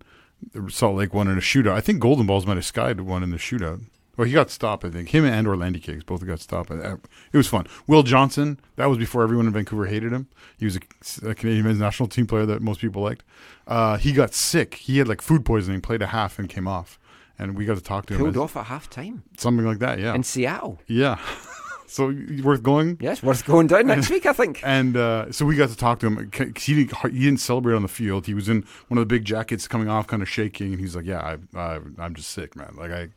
Salt 0.70 0.96
Lake 0.96 1.14
won 1.14 1.28
in 1.28 1.38
a 1.38 1.42
shootout. 1.42 1.74
I 1.74 1.82
think 1.82 2.00
Golden 2.00 2.26
Balls 2.26 2.46
might 2.46 2.58
have 2.58 2.66
skied 2.66 3.02
one 3.02 3.24
in 3.24 3.32
the 3.32 3.38
shootout. 3.38 3.82
Well, 4.16 4.28
he 4.28 4.34
got 4.34 4.52
stopped. 4.52 4.86
I 4.86 4.90
think 4.92 5.10
him 5.10 5.26
and 5.26 5.48
Orlando 5.48 5.80
Cakes 5.80 6.04
both 6.04 6.26
got 6.26 6.40
stopped. 6.40 6.70
It 6.70 7.00
was 7.38 7.48
fun. 7.48 7.66
Will 7.88 8.04
Johnson, 8.04 8.60
that 8.76 8.86
was 8.86 9.00
before 9.00 9.24
everyone 9.24 9.48
in 9.48 9.54
Vancouver 9.54 9.88
hated 9.88 10.12
him. 10.12 10.28
He 10.60 10.66
was 10.66 10.78
a, 10.78 11.30
a 11.30 11.36
Canadian 11.36 11.66
men's 11.66 11.80
national 11.80 12.10
team 12.10 12.28
player 12.28 12.46
that 12.46 12.62
most 12.62 12.80
people 12.80 13.02
liked. 13.02 13.24
Uh, 13.66 13.98
he 13.98 14.12
got 14.12 14.34
sick. 14.34 14.76
He 14.76 15.00
had 15.00 15.08
like 15.08 15.22
food 15.22 15.46
poisoning, 15.46 15.82
played 15.82 16.02
a 16.04 16.08
half, 16.08 16.38
and 16.38 16.48
came 16.48 16.68
off. 16.68 17.00
And 17.40 17.58
we 17.58 17.66
got 17.66 17.76
to 17.76 17.84
talk 17.84 18.06
to 18.08 18.14
him. 18.14 18.20
Pulled 18.20 18.38
off 18.38 18.56
at 18.56 18.66
half 18.68 18.90
time 18.90 19.24
something 19.38 19.66
like 19.66 19.80
that. 19.80 19.98
Yeah, 20.00 20.14
in 20.14 20.24
Seattle. 20.24 20.80
yeah. 20.88 21.18
so 21.88 22.16
worth 22.44 22.62
going. 22.62 22.98
Yes, 23.00 23.24
worth 23.24 23.46
going 23.46 23.68
down 23.68 23.88
next 23.88 24.10
week, 24.12 24.26
I 24.28 24.34
think. 24.34 24.62
And 24.64 24.96
uh, 24.96 25.32
so 25.32 25.46
we 25.46 25.56
got 25.56 25.70
to 25.70 25.76
talk 25.76 26.00
to 26.00 26.08
him. 26.08 26.32
He 26.58 26.76
didn't, 26.76 27.12
he 27.12 27.20
didn't 27.20 27.40
celebrate 27.40 27.76
on 27.76 27.82
the 27.82 27.88
field. 27.88 28.28
He 28.28 28.34
was 28.34 28.50
in 28.50 28.66
one 28.88 29.00
of 29.00 29.02
the 29.02 29.06
big 29.08 29.26
jackets 29.26 29.68
coming 29.68 29.90
off, 29.90 30.06
kind 30.06 30.22
of 30.22 30.30
shaking. 30.30 30.74
And 30.74 30.80
he's 30.80 30.96
like, 30.96 31.06
"Yeah, 31.06 31.38
I, 31.56 31.60
I, 31.60 31.80
I'm 31.98 32.14
just 32.14 32.30
sick, 32.30 32.56
man. 32.56 32.76
Like 32.78 32.92
I 32.92 33.10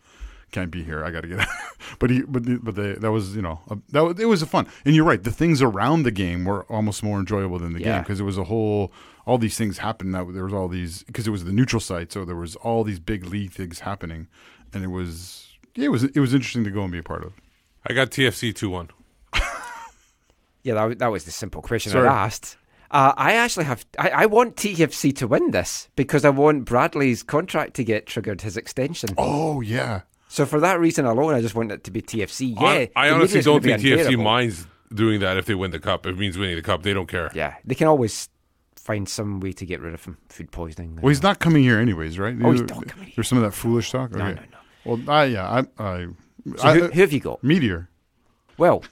can't 0.53 0.71
be 0.71 0.83
here. 0.83 1.05
I 1.05 1.11
got 1.11 1.23
to 1.23 1.29
get." 1.29 1.41
out." 1.41 1.49
but 1.99 2.11
he, 2.11 2.23
but 2.23 2.45
the, 2.45 2.59
but 2.63 2.75
they, 2.75 2.93
that 2.93 3.11
was 3.11 3.37
you 3.37 3.43
know 3.43 3.61
a, 3.71 3.79
that 3.91 4.01
was, 4.01 4.21
it 4.21 4.27
was 4.27 4.43
a 4.43 4.47
fun. 4.47 4.67
And 4.85 4.95
you're 4.95 5.05
right. 5.05 5.23
The 5.23 5.31
things 5.31 5.63
around 5.63 6.03
the 6.03 6.11
game 6.11 6.45
were 6.45 6.65
almost 6.65 7.03
more 7.03 7.19
enjoyable 7.19 7.59
than 7.59 7.73
the 7.73 7.81
game 7.81 8.03
because 8.03 8.21
it 8.21 8.25
was 8.25 8.39
a 8.39 8.45
whole. 8.45 8.93
All 9.27 9.39
these 9.39 9.59
things 9.59 9.79
happened. 9.79 10.15
That 10.15 10.33
there 10.33 10.45
was 10.45 10.55
all 10.55 10.69
these 10.69 11.03
because 11.03 11.27
it 11.27 11.31
was 11.31 11.45
the 11.45 11.53
neutral 11.53 11.81
site, 11.81 12.13
so 12.13 12.25
there 12.25 12.37
was 12.37 12.57
all 12.57 12.85
these 12.85 13.01
big 13.01 13.25
league 13.27 13.53
things 13.53 13.81
happening, 13.81 14.29
and 14.73 14.85
it 14.85 14.89
was 14.89 15.49
yeah, 15.75 15.87
it 15.87 15.91
was 15.91 16.05
it 16.05 16.19
was 16.19 16.33
interesting 16.33 16.65
to 16.65 16.71
go 16.71 16.83
and 16.83 16.93
be 16.93 16.99
a 16.99 17.03
part 17.03 17.25
of. 17.25 17.33
I 17.87 17.93
got 17.93 18.11
TFC 18.11 18.55
two 18.55 18.71
one. 18.71 18.91
Yeah, 20.67 20.75
that, 20.89 20.99
that 20.99 21.13
was 21.13 21.23
the 21.23 21.31
simple 21.31 21.63
question 21.63 21.93
Sorry. 21.93 22.09
I 22.09 22.25
asked. 22.25 22.57
Uh, 22.91 23.13
I 23.17 23.35
actually 23.35 23.67
have. 23.67 23.87
I, 24.01 24.11
I 24.11 24.27
want 24.27 24.57
TFC 24.57 25.15
to 25.19 25.29
win 25.29 25.53
this 25.53 25.89
because 25.95 26.25
I 26.25 26.31
want 26.31 26.65
Bradley's 26.65 27.23
contract 27.23 27.75
to 27.75 27.85
get 27.85 28.07
triggered, 28.07 28.41
his 28.41 28.57
extension. 28.57 29.11
Oh 29.17 29.61
yeah. 29.61 30.01
So 30.37 30.45
for 30.45 30.61
that 30.61 30.79
reason 30.79 31.07
alone, 31.07 31.33
I 31.33 31.41
just 31.41 31.55
want 31.55 31.73
it 31.73 31.85
to 31.85 31.91
be 31.91 32.03
TFC. 32.03 32.55
Yeah, 32.61 32.67
I, 32.67 32.91
I 32.95 33.11
honestly 33.11 33.41
don't 33.41 33.63
be 33.63 33.71
think 33.71 33.81
TFC 33.81 34.23
minds 34.23 34.67
doing 34.93 35.21
that 35.21 35.39
if 35.39 35.47
they 35.47 35.55
win 35.55 35.71
the 35.71 35.79
cup. 35.79 36.05
It 36.05 36.19
means 36.19 36.37
winning 36.37 36.57
the 36.57 36.63
cup. 36.63 36.83
They 36.83 36.93
don't 36.93 37.07
care. 37.09 37.31
Yeah, 37.33 37.55
they 37.65 37.75
can 37.75 37.87
always 37.87 38.29
find 38.75 39.09
some 39.09 39.41
way 39.41 39.53
to 39.53 39.65
get 39.65 39.81
rid 39.81 39.95
of 39.95 40.05
him. 40.05 40.19
Food 40.29 40.53
poisoning. 40.53 40.97
Well, 41.01 41.09
he's 41.09 41.23
not 41.23 41.39
coming 41.39 41.63
here 41.63 41.79
anyways, 41.79 42.19
right? 42.19 42.37
Oh, 42.43 42.53
he's 42.53 42.61
not 42.61 42.87
coming 42.87 43.07
here. 43.07 43.15
There's 43.17 43.29
some 43.29 43.39
of 43.39 43.45
that 43.45 43.53
foolish 43.53 43.91
talk. 43.91 44.11
No, 44.11 44.27
Okay. 44.27 44.35
no, 44.35 44.43
no. 44.43 44.97
Well, 44.97 45.11
I 45.11 45.25
yeah, 45.25 45.49
I, 45.79 45.83
I, 45.83 46.07
So 46.59 46.69
I 46.69 46.75
who, 46.75 46.89
who 46.89 47.01
have 47.01 47.15
you 47.15 47.21
got? 47.21 47.43
Meteor. 47.43 47.89
Well, 48.59 48.85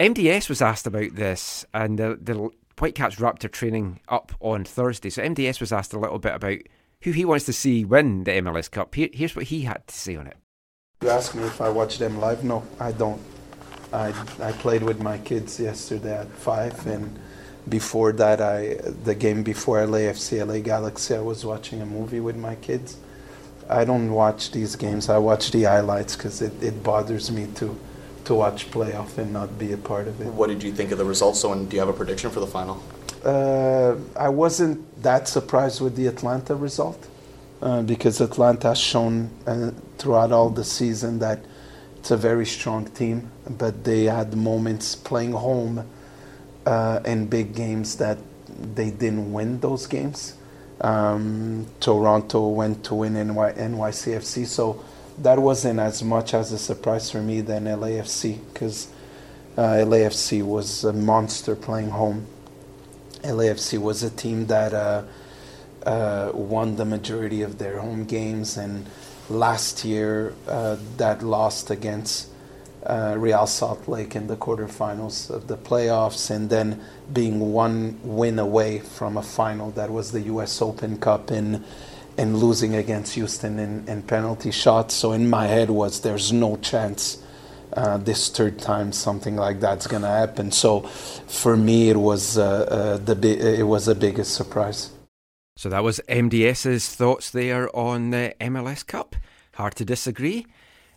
MDS 0.00 0.48
was 0.48 0.62
asked 0.62 0.86
about 0.86 1.14
this, 1.14 1.66
and 1.74 1.98
the, 1.98 2.18
the 2.18 2.48
Whitecaps 2.78 3.20
wrapped 3.20 3.42
their 3.42 3.50
training 3.50 4.00
up 4.08 4.32
on 4.40 4.64
Thursday. 4.64 5.10
So 5.10 5.22
MDS 5.22 5.60
was 5.60 5.72
asked 5.74 5.92
a 5.92 5.98
little 5.98 6.18
bit 6.18 6.34
about 6.34 6.60
who 7.02 7.10
he 7.10 7.26
wants 7.26 7.44
to 7.44 7.52
see 7.52 7.84
win 7.84 8.24
the 8.24 8.30
MLS 8.30 8.70
Cup. 8.70 8.94
Here, 8.94 9.10
here's 9.12 9.36
what 9.36 9.44
he 9.44 9.60
had 9.60 9.86
to 9.88 9.94
say 9.94 10.16
on 10.16 10.26
it. 10.26 10.38
You 11.02 11.10
ask 11.10 11.34
me 11.34 11.42
if 11.42 11.60
I 11.60 11.68
watch 11.68 11.98
them 11.98 12.18
live? 12.20 12.42
No, 12.42 12.62
I 12.80 12.90
don't. 12.90 13.20
I, 13.92 14.14
I 14.40 14.52
played 14.52 14.82
with 14.82 14.98
my 14.98 15.18
kids 15.18 15.60
yesterday 15.60 16.18
at 16.18 16.28
five, 16.32 16.86
and 16.86 17.18
before 17.68 18.12
that, 18.12 18.40
I 18.40 18.76
the 19.04 19.14
game 19.14 19.42
before 19.42 19.76
LAFC 19.80 20.46
LA 20.46 20.60
Galaxy, 20.60 21.14
I 21.14 21.20
was 21.20 21.44
watching 21.44 21.82
a 21.82 21.86
movie 21.86 22.20
with 22.20 22.36
my 22.36 22.54
kids. 22.54 22.96
I 23.68 23.84
don't 23.84 24.10
watch 24.10 24.52
these 24.52 24.74
games. 24.74 25.10
I 25.10 25.18
watch 25.18 25.50
the 25.50 25.64
highlights 25.64 26.16
because 26.16 26.40
it, 26.40 26.54
it 26.62 26.82
bothers 26.82 27.30
me 27.30 27.46
to 27.56 27.78
to 28.24 28.34
watch 28.34 28.70
playoff 28.70 29.18
and 29.18 29.34
not 29.34 29.58
be 29.58 29.72
a 29.72 29.76
part 29.76 30.08
of 30.08 30.18
it. 30.22 30.28
What 30.28 30.48
did 30.48 30.62
you 30.62 30.72
think 30.72 30.92
of 30.92 30.98
the 30.98 31.04
results? 31.04 31.40
So, 31.40 31.52
and 31.52 31.68
do 31.68 31.76
you 31.76 31.80
have 31.80 31.90
a 31.90 31.98
prediction 32.02 32.30
for 32.30 32.40
the 32.40 32.46
final? 32.46 32.82
Uh, 33.22 33.96
I 34.18 34.30
wasn't 34.30 34.80
that 35.02 35.28
surprised 35.28 35.82
with 35.82 35.94
the 35.94 36.06
Atlanta 36.06 36.54
result 36.54 37.06
uh, 37.62 37.82
because 37.82 38.20
Atlanta 38.20 38.68
has 38.68 38.78
shown 38.78 39.30
uh, 39.46 39.70
throughout 39.98 40.32
all 40.32 40.50
the 40.50 40.64
season 40.64 41.18
that 41.20 41.44
it's 41.98 42.10
a 42.10 42.16
very 42.16 42.46
strong 42.46 42.86
team, 42.86 43.30
but 43.48 43.84
they 43.84 44.04
had 44.04 44.36
moments 44.36 44.94
playing 44.94 45.32
home 45.32 45.86
uh, 46.64 47.00
in 47.04 47.26
big 47.26 47.54
games 47.54 47.96
that 47.96 48.18
they 48.74 48.90
didn't 48.90 49.32
win 49.32 49.60
those 49.60 49.86
games. 49.86 50.36
Um, 50.80 51.66
Toronto 51.80 52.48
went 52.48 52.84
to 52.84 52.94
win 52.94 53.14
NY- 53.14 53.54
NYCFC, 53.54 54.46
so 54.46 54.84
that 55.18 55.38
wasn't 55.38 55.80
as 55.80 56.02
much 56.02 56.34
as 56.34 56.52
a 56.52 56.58
surprise 56.58 57.10
for 57.10 57.22
me 57.22 57.40
than 57.40 57.64
LAFC 57.64 58.38
because 58.52 58.88
uh, 59.56 59.62
LAFC 59.62 60.42
was 60.42 60.84
a 60.84 60.92
monster 60.92 61.56
playing 61.56 61.90
home. 61.90 62.26
LAFC 63.22 63.78
was 63.78 64.02
a 64.02 64.10
team 64.10 64.46
that 64.46 64.74
uh, 64.74 65.02
uh, 65.86 66.32
won 66.34 66.76
the 66.76 66.84
majority 66.84 67.42
of 67.42 67.58
their 67.58 67.78
home 67.78 68.04
games, 68.04 68.56
and 68.56 68.86
last 69.30 69.84
year 69.84 70.34
uh, 70.48 70.76
that 70.98 71.22
lost 71.22 71.70
against 71.70 72.28
uh, 72.84 73.14
Real 73.16 73.46
Salt 73.46 73.88
Lake 73.88 74.14
in 74.14 74.26
the 74.26 74.36
quarterfinals 74.36 75.30
of 75.30 75.46
the 75.46 75.56
playoffs, 75.56 76.30
and 76.30 76.50
then 76.50 76.82
being 77.12 77.52
one 77.52 77.98
win 78.02 78.38
away 78.38 78.80
from 78.80 79.16
a 79.16 79.22
final 79.22 79.70
that 79.72 79.90
was 79.90 80.12
the 80.12 80.20
U.S. 80.22 80.60
Open 80.60 80.98
Cup 80.98 81.30
in 81.30 81.64
and 82.18 82.38
losing 82.38 82.74
against 82.74 83.14
Houston 83.14 83.58
in, 83.58 83.86
in 83.88 84.02
penalty 84.02 84.50
shots. 84.50 84.94
So 84.94 85.12
in 85.12 85.28
my 85.28 85.46
head 85.46 85.70
was 85.70 86.00
there's 86.00 86.32
no 86.32 86.56
chance 86.56 87.22
uh, 87.72 87.98
this 87.98 88.30
third 88.30 88.58
time 88.58 88.92
something 88.92 89.36
like 89.36 89.60
that's 89.60 89.86
gonna 89.86 90.08
happen. 90.08 90.50
So 90.50 90.80
for 90.80 91.56
me, 91.56 91.90
it 91.90 91.96
was 91.96 92.38
uh, 92.38 92.44
uh, 92.44 92.96
the 92.98 93.58
it 93.60 93.64
was 93.64 93.86
the 93.86 93.94
biggest 93.94 94.34
surprise. 94.34 94.90
So 95.56 95.70
that 95.70 95.82
was 95.82 96.00
MDS's 96.08 96.94
thoughts 96.94 97.30
there 97.30 97.74
on 97.74 98.10
the 98.10 98.34
MLS 98.40 98.86
Cup. 98.86 99.16
Hard 99.54 99.74
to 99.76 99.84
disagree. 99.86 100.46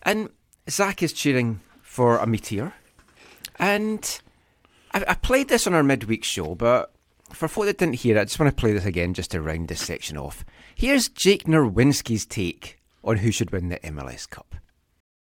And 0.03 0.29
Zach 0.69 1.01
is 1.01 1.13
cheering 1.13 1.61
for 1.81 2.17
a 2.17 2.27
meteor. 2.27 2.73
And 3.57 4.21
I, 4.93 5.05
I 5.07 5.13
played 5.15 5.47
this 5.47 5.65
on 5.65 5.73
our 5.73 5.83
midweek 5.83 6.25
show, 6.25 6.55
but 6.55 6.91
for 7.31 7.47
folk 7.47 7.65
that 7.65 7.77
didn't 7.77 7.95
hear 7.95 8.17
it, 8.17 8.21
I 8.21 8.25
just 8.25 8.39
want 8.39 8.55
to 8.55 8.59
play 8.59 8.73
this 8.73 8.85
again 8.85 9.13
just 9.13 9.31
to 9.31 9.41
round 9.41 9.69
this 9.69 9.81
section 9.81 10.17
off. 10.17 10.43
Here's 10.75 11.07
Jake 11.07 11.45
Nerwinski's 11.45 12.25
take 12.25 12.79
on 13.03 13.17
who 13.17 13.31
should 13.31 13.51
win 13.51 13.69
the 13.69 13.79
MLS 13.79 14.29
Cup. 14.29 14.55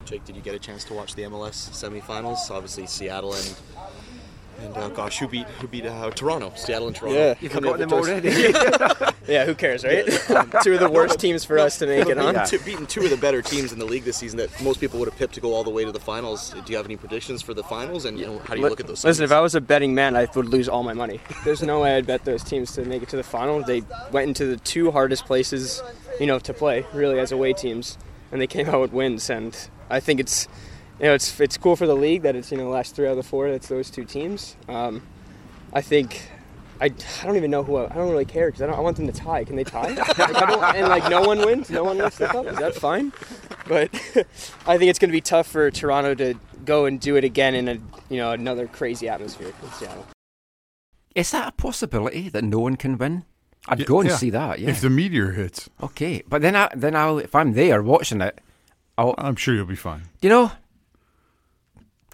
Jake, 0.05 0.25
did 0.25 0.35
you 0.35 0.43
get 0.43 0.55
a 0.55 0.59
chance 0.59 0.83
to 0.85 0.95
watch 0.95 1.15
the 1.15 1.23
MLS 1.23 1.71
semifinals? 1.71 2.51
Obviously, 2.51 2.87
Seattle 2.87 3.35
and 3.35 3.55
and 4.63 4.77
uh, 4.77 4.89
gosh, 4.89 5.19
who 5.19 5.29
beat 5.29 5.47
who 5.61 5.67
beat 5.69 5.87
uh, 5.87 6.11
Toronto? 6.11 6.53
Seattle 6.57 6.89
and 6.89 6.97
Toronto. 6.97 7.19
Yeah. 7.19 7.35
You've 7.41 7.53
How 7.53 7.61
many 7.61 7.85
forgotten 7.85 8.21
them 8.23 8.23
victories? 8.23 8.55
already? 8.57 9.09
Yeah, 9.29 9.45
who 9.47 9.55
cares, 9.55 9.85
right? 9.85 10.05
Two 10.65 10.75
of 10.75 10.81
the 10.81 10.91
worst 10.93 11.21
teams 11.21 11.45
for 11.45 11.57
us 11.57 11.79
to 11.79 11.87
make 11.87 12.09
it, 12.09 12.17
huh? 12.17 12.45
Two- 12.45 12.59
beating 12.59 12.89
two 12.89 13.05
of 13.05 13.11
the 13.11 13.17
better 13.17 13.41
teams 13.41 13.73
in 13.73 13.79
the 13.79 13.85
league 13.85 14.03
this 14.03 14.17
season 14.17 14.39
that 14.39 14.51
most 14.61 14.81
people 14.81 14.99
would 14.99 15.09
have 15.09 15.17
picked 15.17 15.35
to 15.35 15.41
go 15.41 15.55
all 15.55 15.63
the 15.63 15.71
way 15.71 15.85
to 15.85 15.93
the 15.93 16.01
finals. 16.01 16.51
Do 16.51 16.73
you 16.73 16.77
have 16.77 16.87
any 16.87 16.97
predictions 16.97 17.41
for 17.41 17.55
the 17.55 17.63
finals? 17.63 18.05
And 18.05 18.19
you 18.19 18.27
know, 18.27 18.39
how 18.41 18.55
do 18.55 18.61
you 18.61 18.69
look 18.69 18.81
at 18.81 18.89
those? 18.89 19.05
Listen, 19.05 19.23
semis? 19.23 19.27
if 19.27 19.33
I 19.33 19.41
was 19.41 19.55
a 19.55 19.61
betting 19.61 19.95
man, 19.95 20.17
I 20.17 20.27
would 20.35 20.49
lose 20.49 20.69
all 20.69 20.83
my 20.83 20.93
money. 20.93 21.21
There's 21.45 21.63
no 21.63 21.81
way 21.83 21.97
I'd 21.97 22.05
bet 22.07 22.25
those 22.25 22.43
teams 22.43 22.73
to 22.73 22.85
make 22.85 23.01
it 23.05 23.09
to 23.11 23.17
the 23.17 23.23
final. 23.23 23.63
They 23.63 23.85
went 24.11 24.27
into 24.27 24.45
the 24.45 24.57
two 24.57 24.91
hardest 24.91 25.25
places, 25.25 25.81
you 26.19 26.27
know, 26.27 26.41
to 26.41 26.53
play 26.53 26.85
really 26.93 27.21
as 27.21 27.31
away 27.31 27.53
teams, 27.53 27.97
and 28.33 28.41
they 28.41 28.49
came 28.49 28.69
out 28.69 28.81
with 28.81 28.93
wins. 28.93 29.31
And 29.31 29.57
I 29.89 30.01
think 30.01 30.19
it's, 30.19 30.49
you 31.03 31.09
know, 31.09 31.15
it's 31.15 31.39
it's 31.41 31.57
cool 31.59 31.77
for 31.77 31.87
the 31.87 31.97
league 31.97 32.23
that 32.23 32.35
it's 32.37 32.51
you 32.51 32.57
know 32.57 32.71
last 32.71 32.95
three 32.97 33.07
out 33.07 33.11
of 33.13 33.17
the 33.19 33.23
four 33.23 33.51
that's 33.51 33.69
those 33.69 33.91
two 33.91 34.05
teams. 34.05 34.57
Um, 34.69 35.03
I 35.73 35.83
think. 35.83 36.31
I, 36.81 36.87
I 36.87 37.27
don't 37.27 37.37
even 37.37 37.53
know 37.53 37.63
who 37.63 37.77
I, 37.77 37.85
I 37.85 37.95
don't 37.95 38.11
really 38.11 38.25
care 38.25 38.47
because 38.49 38.61
I, 38.61 38.67
don't- 38.67 38.75
I 38.77 38.81
want 38.81 38.97
them 38.97 39.07
to 39.07 39.13
tie. 39.13 39.45
Can 39.45 39.55
they 39.55 39.63
tie? 39.63 39.91
Like, 39.93 40.19
I 40.19 40.47
don't, 40.51 40.65
and 40.75 40.89
like 40.89 41.09
no 41.09 41.21
one 41.23 41.39
wins, 41.39 41.71
no 41.71 41.85
one 41.85 41.97
lifts 41.97 42.19
the 42.19 42.27
cup. 42.27 42.45
Is 42.47 42.59
that 42.59 42.75
fine? 42.75 43.13
But 43.69 43.95
I 44.67 44.79
think 44.79 44.91
it's 44.91 44.99
going 44.99 45.09
to 45.11 45.13
be 45.13 45.21
tough 45.21 45.47
for 45.47 45.71
Toronto 45.71 46.15
to 46.17 46.35
go 46.65 46.87
and 46.87 46.99
do 46.99 47.15
it 47.15 47.23
again 47.23 47.55
in 47.55 47.69
a 47.69 47.75
you 48.11 48.17
know 48.17 48.33
another 48.33 48.67
crazy 48.67 49.09
atmosphere 49.09 49.53
in 49.63 49.71
Seattle. 49.75 50.07
Is 51.15 51.31
that 51.31 51.49
a 51.49 51.53
possibility 51.53 52.29
that 52.31 52.43
no 52.43 52.59
one 52.59 52.75
can 52.75 52.99
win? 52.99 53.27
I'd 53.69 53.79
Yeah, 53.81 53.85
go 53.87 54.01
and 54.01 54.09
yeah. 54.11 54.17
see 54.17 54.31
that, 54.31 54.59
yeah. 54.59 54.71
If 54.71 54.81
the 54.81 54.91
meteor 54.91 55.33
hits, 55.33 55.71
okay, 55.81 56.25
but 56.29 56.43
then 56.43 56.57
I 56.57 56.69
then 56.75 56.97
I'll 56.97 57.19
if 57.19 57.33
I'm 57.37 57.53
there 57.53 57.81
watching 57.81 58.21
it, 58.21 58.41
I'll 58.99 59.15
I'm 59.19 59.37
sure 59.37 59.55
you'll 59.55 59.67
be 59.67 59.77
fine. 59.77 60.03
you 60.21 60.29
know 60.31 60.51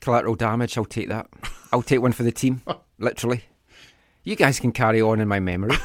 collateral 0.00 0.34
damage. 0.34 0.76
I'll 0.78 0.84
take 0.84 1.08
that. 1.08 1.28
I'll 1.72 1.82
take 1.82 2.00
one 2.00 2.12
for 2.12 2.22
the 2.22 2.32
team. 2.32 2.62
Literally, 2.98 3.44
you 4.24 4.36
guys 4.36 4.60
can 4.60 4.72
carry 4.72 5.00
on 5.00 5.20
in 5.20 5.28
my 5.28 5.40
memory. 5.40 5.76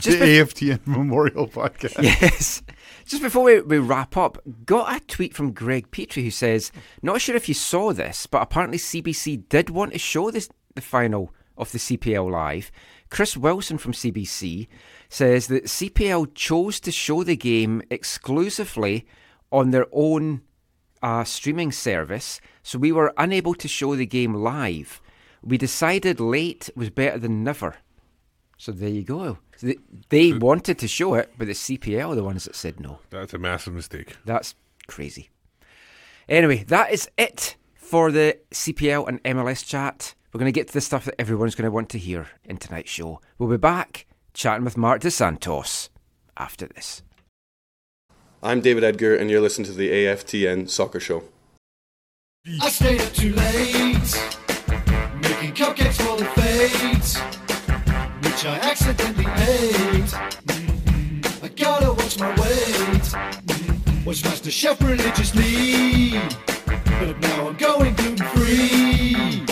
Just 0.00 0.18
the 0.18 0.24
be- 0.24 0.38
AFTN 0.38 0.86
Memorial 0.86 1.46
Podcast. 1.46 2.02
yes. 2.02 2.62
Just 3.04 3.22
before 3.22 3.44
we, 3.44 3.60
we 3.60 3.78
wrap 3.78 4.16
up, 4.16 4.38
got 4.64 4.96
a 4.96 5.04
tweet 5.06 5.32
from 5.32 5.52
Greg 5.52 5.92
Petrie 5.92 6.24
who 6.24 6.30
says, 6.30 6.72
Not 7.02 7.20
sure 7.20 7.36
if 7.36 7.48
you 7.48 7.54
saw 7.54 7.92
this, 7.92 8.26
but 8.26 8.42
apparently 8.42 8.78
CBC 8.78 9.48
did 9.48 9.70
want 9.70 9.92
to 9.92 9.98
show 9.98 10.32
this, 10.32 10.48
the 10.74 10.80
final 10.80 11.32
of 11.56 11.70
the 11.70 11.78
CPL 11.78 12.30
live. 12.30 12.72
Chris 13.10 13.36
Wilson 13.36 13.78
from 13.78 13.92
CBC 13.92 14.66
says 15.08 15.46
that 15.46 15.64
CPL 15.66 16.34
chose 16.34 16.80
to 16.80 16.90
show 16.90 17.22
the 17.22 17.36
game 17.36 17.80
exclusively 17.88 19.06
on 19.52 19.70
their 19.70 19.86
own 19.92 20.42
uh, 21.02 21.24
streaming 21.24 21.72
service, 21.72 22.40
so 22.62 22.78
we 22.78 22.92
were 22.92 23.12
unable 23.16 23.54
to 23.54 23.68
show 23.68 23.94
the 23.94 24.06
game 24.06 24.34
live. 24.34 25.00
We 25.42 25.58
decided 25.58 26.20
late 26.20 26.70
was 26.74 26.90
better 26.90 27.18
than 27.18 27.44
never. 27.44 27.76
So 28.58 28.72
there 28.72 28.88
you 28.88 29.04
go. 29.04 29.38
So 29.56 29.68
they, 29.68 29.76
they 30.08 30.32
wanted 30.32 30.78
to 30.78 30.88
show 30.88 31.14
it, 31.14 31.32
but 31.38 31.46
the 31.46 31.52
CPL 31.52 32.10
are 32.10 32.14
the 32.14 32.24
ones 32.24 32.44
that 32.44 32.56
said 32.56 32.80
no. 32.80 33.00
That's 33.10 33.34
a 33.34 33.38
massive 33.38 33.74
mistake. 33.74 34.16
That's 34.24 34.54
crazy. 34.86 35.30
Anyway, 36.28 36.64
that 36.64 36.90
is 36.92 37.08
it 37.16 37.56
for 37.74 38.10
the 38.10 38.38
CPL 38.50 39.08
and 39.08 39.22
MLS 39.24 39.64
chat. 39.64 40.14
We're 40.32 40.40
going 40.40 40.52
to 40.52 40.60
get 40.60 40.68
to 40.68 40.74
the 40.74 40.80
stuff 40.80 41.04
that 41.04 41.20
everyone's 41.20 41.54
going 41.54 41.66
to 41.66 41.70
want 41.70 41.88
to 41.90 41.98
hear 41.98 42.28
in 42.44 42.58
tonight's 42.58 42.90
show. 42.90 43.20
We'll 43.38 43.48
be 43.48 43.56
back 43.56 44.06
chatting 44.34 44.64
with 44.64 44.76
Marc 44.76 45.00
Dos 45.00 45.14
Santos 45.14 45.88
after 46.36 46.66
this. 46.66 47.02
I'm 48.46 48.60
David 48.60 48.84
Edgar, 48.84 49.16
and 49.16 49.28
you're 49.28 49.40
listening 49.40 49.66
to 49.66 49.72
the 49.72 49.90
AFTN 49.90 50.70
Soccer 50.70 51.00
Show. 51.00 51.24
I 52.62 52.68
stayed 52.68 53.00
up 53.00 53.12
too 53.12 53.32
late, 53.32 54.14
making 55.20 55.52
cupcakes 55.52 56.00
full 56.00 56.22
of 56.22 56.28
fate, 56.34 57.18
which 58.22 58.44
I 58.46 58.56
accidentally 58.62 59.26
ate. 59.26 60.14
I 61.42 61.48
gotta 61.56 61.92
watch 61.92 62.20
my 62.20 62.30
weight. 62.40 64.06
Watch 64.06 64.22
Master 64.22 64.52
Chef 64.52 64.80
religiously, 64.80 66.12
but 67.00 67.18
now 67.18 67.48
I'm 67.48 67.56
going 67.56 67.96
gluten 67.96 68.28
free. 68.28 69.44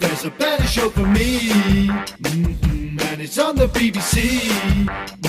There's 0.00 0.24
a 0.24 0.30
better 0.30 0.66
show 0.66 0.90
for 0.90 1.06
me, 1.06 1.90
and 2.24 3.20
it's 3.20 3.38
on 3.38 3.54
the 3.54 3.68
BBC. 3.68 5.25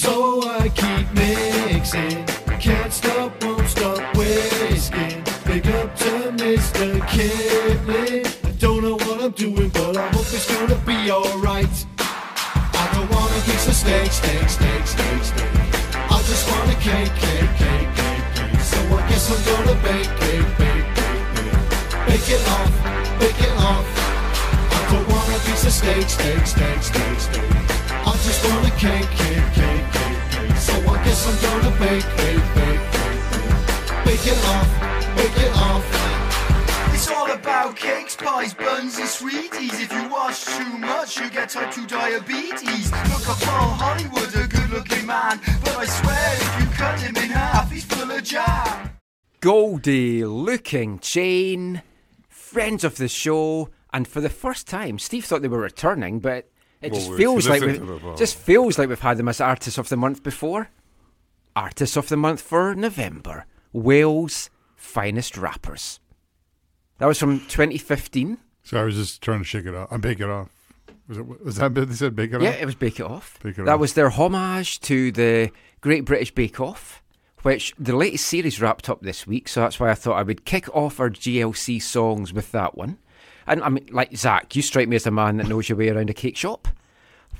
So 0.00 0.40
I 0.48 0.70
keep 0.70 1.12
mixing, 1.12 2.24
can't 2.58 2.90
stop, 2.90 3.44
won't 3.44 3.68
stop 3.68 4.16
whisking. 4.16 5.22
Big 5.44 5.66
up 5.76 5.94
to 5.96 6.32
Mr. 6.40 7.06
Kipling. 7.06 8.24
I 8.24 8.50
don't 8.58 8.82
know 8.82 8.94
what 8.94 9.20
I'm 9.22 9.32
doing, 9.32 9.68
but 9.68 9.98
I 9.98 10.08
hope 10.08 10.32
it's 10.32 10.48
gonna 10.50 10.80
be 10.86 11.10
alright. 11.10 11.76
I 11.98 12.90
don't 12.94 13.10
want 13.10 13.30
a 13.30 13.40
piece 13.44 13.68
of 13.68 13.74
steak, 13.74 14.10
steak, 14.10 14.48
steak, 14.48 14.86
steak, 14.86 15.22
steak. 15.22 15.52
I 15.92 16.16
just 16.30 16.48
want 16.50 16.72
a 16.72 16.76
cake, 16.80 17.12
cake, 17.20 17.52
cake, 17.60 17.90
cake, 18.00 18.24
cake. 18.36 18.60
So 18.72 18.80
I 18.96 19.06
guess 19.10 19.28
I'm 19.28 19.40
gonna 19.52 19.76
bake, 19.84 20.08
bake, 20.20 20.48
bake, 20.56 20.88
bake, 20.96 21.28
bake. 21.36 22.06
Bake 22.08 22.28
it 22.36 22.42
off, 22.56 22.72
bake 23.20 23.42
it 23.48 23.54
off. 23.68 23.84
I 24.72 24.80
don't 24.90 25.06
want 25.12 25.28
a 25.28 25.40
piece 25.44 25.66
of 25.66 25.72
steak, 25.72 26.08
steak, 26.08 26.46
steak, 26.46 26.82
steak, 26.88 27.20
steak. 27.20 27.70
I 27.92 28.12
just 28.24 28.40
want 28.48 28.66
a 28.66 28.70
cake, 28.78 29.10
cake, 29.10 29.18
cake, 29.18 29.52
cake, 29.52 29.54
cake. 29.54 29.69
So 31.12 31.28
I 31.28 31.32
guess 31.32 31.44
I'm 31.44 31.60
gonna 31.62 31.78
bake, 31.80 32.04
bake, 32.16 32.54
bake, 32.54 32.92
bake, 32.94 33.22
bake. 33.32 34.04
Bake 34.04 34.26
it 34.26 34.38
off, 34.46 35.16
bake 35.16 35.38
it 35.44 35.56
off. 35.56 36.94
It's 36.94 37.10
all 37.10 37.30
about 37.32 37.76
cakes, 37.76 38.14
pies, 38.14 38.54
buns, 38.54 38.96
and 38.98 39.08
sweeties. 39.08 39.80
If 39.80 39.92
you 39.92 40.08
watch 40.08 40.44
too 40.44 40.78
much, 40.78 41.18
you 41.18 41.28
get 41.30 41.48
type 41.48 41.72
2 41.72 41.86
diabetes. 41.86 42.92
Look 42.92 43.28
at 43.28 43.42
Paul 43.42 43.70
Hollywood, 43.70 44.34
a 44.36 44.46
good 44.46 44.70
looking 44.70 45.06
man. 45.06 45.40
But 45.64 45.76
I 45.78 45.86
swear, 45.86 46.34
if 46.34 46.60
you 46.60 46.66
cut 46.76 47.00
him 47.00 47.16
in 47.16 47.30
half, 47.30 47.70
he's 47.72 47.84
full 47.84 48.10
of 48.10 48.22
jam. 48.22 48.90
Goldie 49.40 50.24
looking 50.24 51.00
chain, 51.00 51.82
friends 52.28 52.84
of 52.84 52.98
the 52.98 53.08
show, 53.08 53.70
and 53.92 54.06
for 54.06 54.20
the 54.20 54.28
first 54.28 54.68
time, 54.68 54.98
Steve 54.98 55.24
thought 55.24 55.42
they 55.42 55.48
were 55.48 55.58
returning, 55.58 56.20
but 56.20 56.50
it 56.82 56.92
Well, 56.92 57.00
just 57.00 57.12
feels 57.14 57.48
like 57.48 57.62
we 57.62 57.78
to 57.78 57.84
them, 57.84 58.16
just 58.16 58.36
feels 58.36 58.78
like 58.78 58.88
we've 58.88 59.00
had 59.00 59.16
them 59.16 59.28
as 59.28 59.40
artists 59.40 59.78
of 59.78 59.88
the 59.88 59.96
month 59.96 60.22
before. 60.22 60.68
Artists 61.56 61.96
of 61.96 62.08
the 62.08 62.16
month 62.16 62.40
for 62.40 62.74
November, 62.74 63.44
Wales' 63.72 64.50
finest 64.76 65.36
rappers. 65.36 66.00
That 66.98 67.06
was 67.06 67.18
from 67.18 67.40
2015. 67.40 68.38
So 68.62 68.80
I 68.80 68.84
was 68.84 68.94
just 68.94 69.22
trying 69.22 69.38
to 69.40 69.44
shake 69.44 69.66
it 69.66 69.74
off. 69.74 69.88
I 69.90 69.96
bake 69.96 70.20
it 70.20 70.28
off. 70.28 70.48
Was 71.08 71.18
it? 71.18 71.26
Was 71.44 71.56
that 71.56 71.74
they 71.74 71.86
said? 71.94 72.14
Bake 72.14 72.32
it 72.32 72.40
Yeah, 72.40 72.50
it 72.50 72.66
was 72.66 72.74
Bake 72.76 73.00
It 73.00 73.06
Off. 73.06 73.38
Bake 73.42 73.58
It 73.58 73.64
that 73.64 73.74
Off. 73.74 73.80
was 73.80 73.94
their 73.94 74.10
homage 74.10 74.80
to 74.82 75.10
the 75.10 75.50
Great 75.80 76.04
British 76.04 76.32
Bake 76.32 76.60
Off, 76.60 77.02
which 77.42 77.74
the 77.78 77.96
latest 77.96 78.26
series 78.26 78.60
wrapped 78.60 78.88
up 78.88 79.00
this 79.00 79.26
week. 79.26 79.48
So 79.48 79.60
that's 79.60 79.80
why 79.80 79.90
I 79.90 79.94
thought 79.94 80.18
I 80.18 80.22
would 80.22 80.44
kick 80.44 80.68
off 80.74 81.00
our 81.00 81.10
GLC 81.10 81.82
songs 81.82 82.32
with 82.32 82.52
that 82.52 82.76
one. 82.76 82.98
And 83.46 83.62
I 83.64 83.70
mean, 83.70 83.88
like 83.90 84.16
Zach, 84.16 84.54
you 84.54 84.62
strike 84.62 84.88
me 84.88 84.96
as 84.96 85.06
a 85.06 85.10
man 85.10 85.38
that 85.38 85.48
knows 85.48 85.68
your 85.68 85.78
way 85.78 85.88
around 85.88 86.10
a 86.10 86.14
cake 86.14 86.36
shop. 86.36 86.68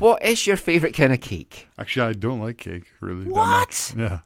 What 0.00 0.24
is 0.24 0.46
your 0.46 0.56
favourite 0.56 0.94
kind 0.96 1.12
of 1.12 1.20
cake? 1.20 1.68
Actually, 1.78 2.06
I 2.10 2.12
don't 2.14 2.40
like 2.40 2.58
cake 2.58 2.86
really. 3.00 3.24
that 3.24 3.30
What? 3.32 3.46
much. 3.46 3.94
Yeah. 3.96 4.20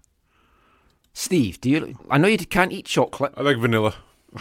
Steve, 1.13 1.61
do 1.61 1.69
you? 1.71 1.99
I 2.11 2.17
know 2.19 2.29
you 2.29 2.39
can't 2.39 2.73
eat 2.73 2.87
chocolate. 2.87 3.35
I 3.37 3.43
like 3.43 3.59
vanilla. 3.59 3.95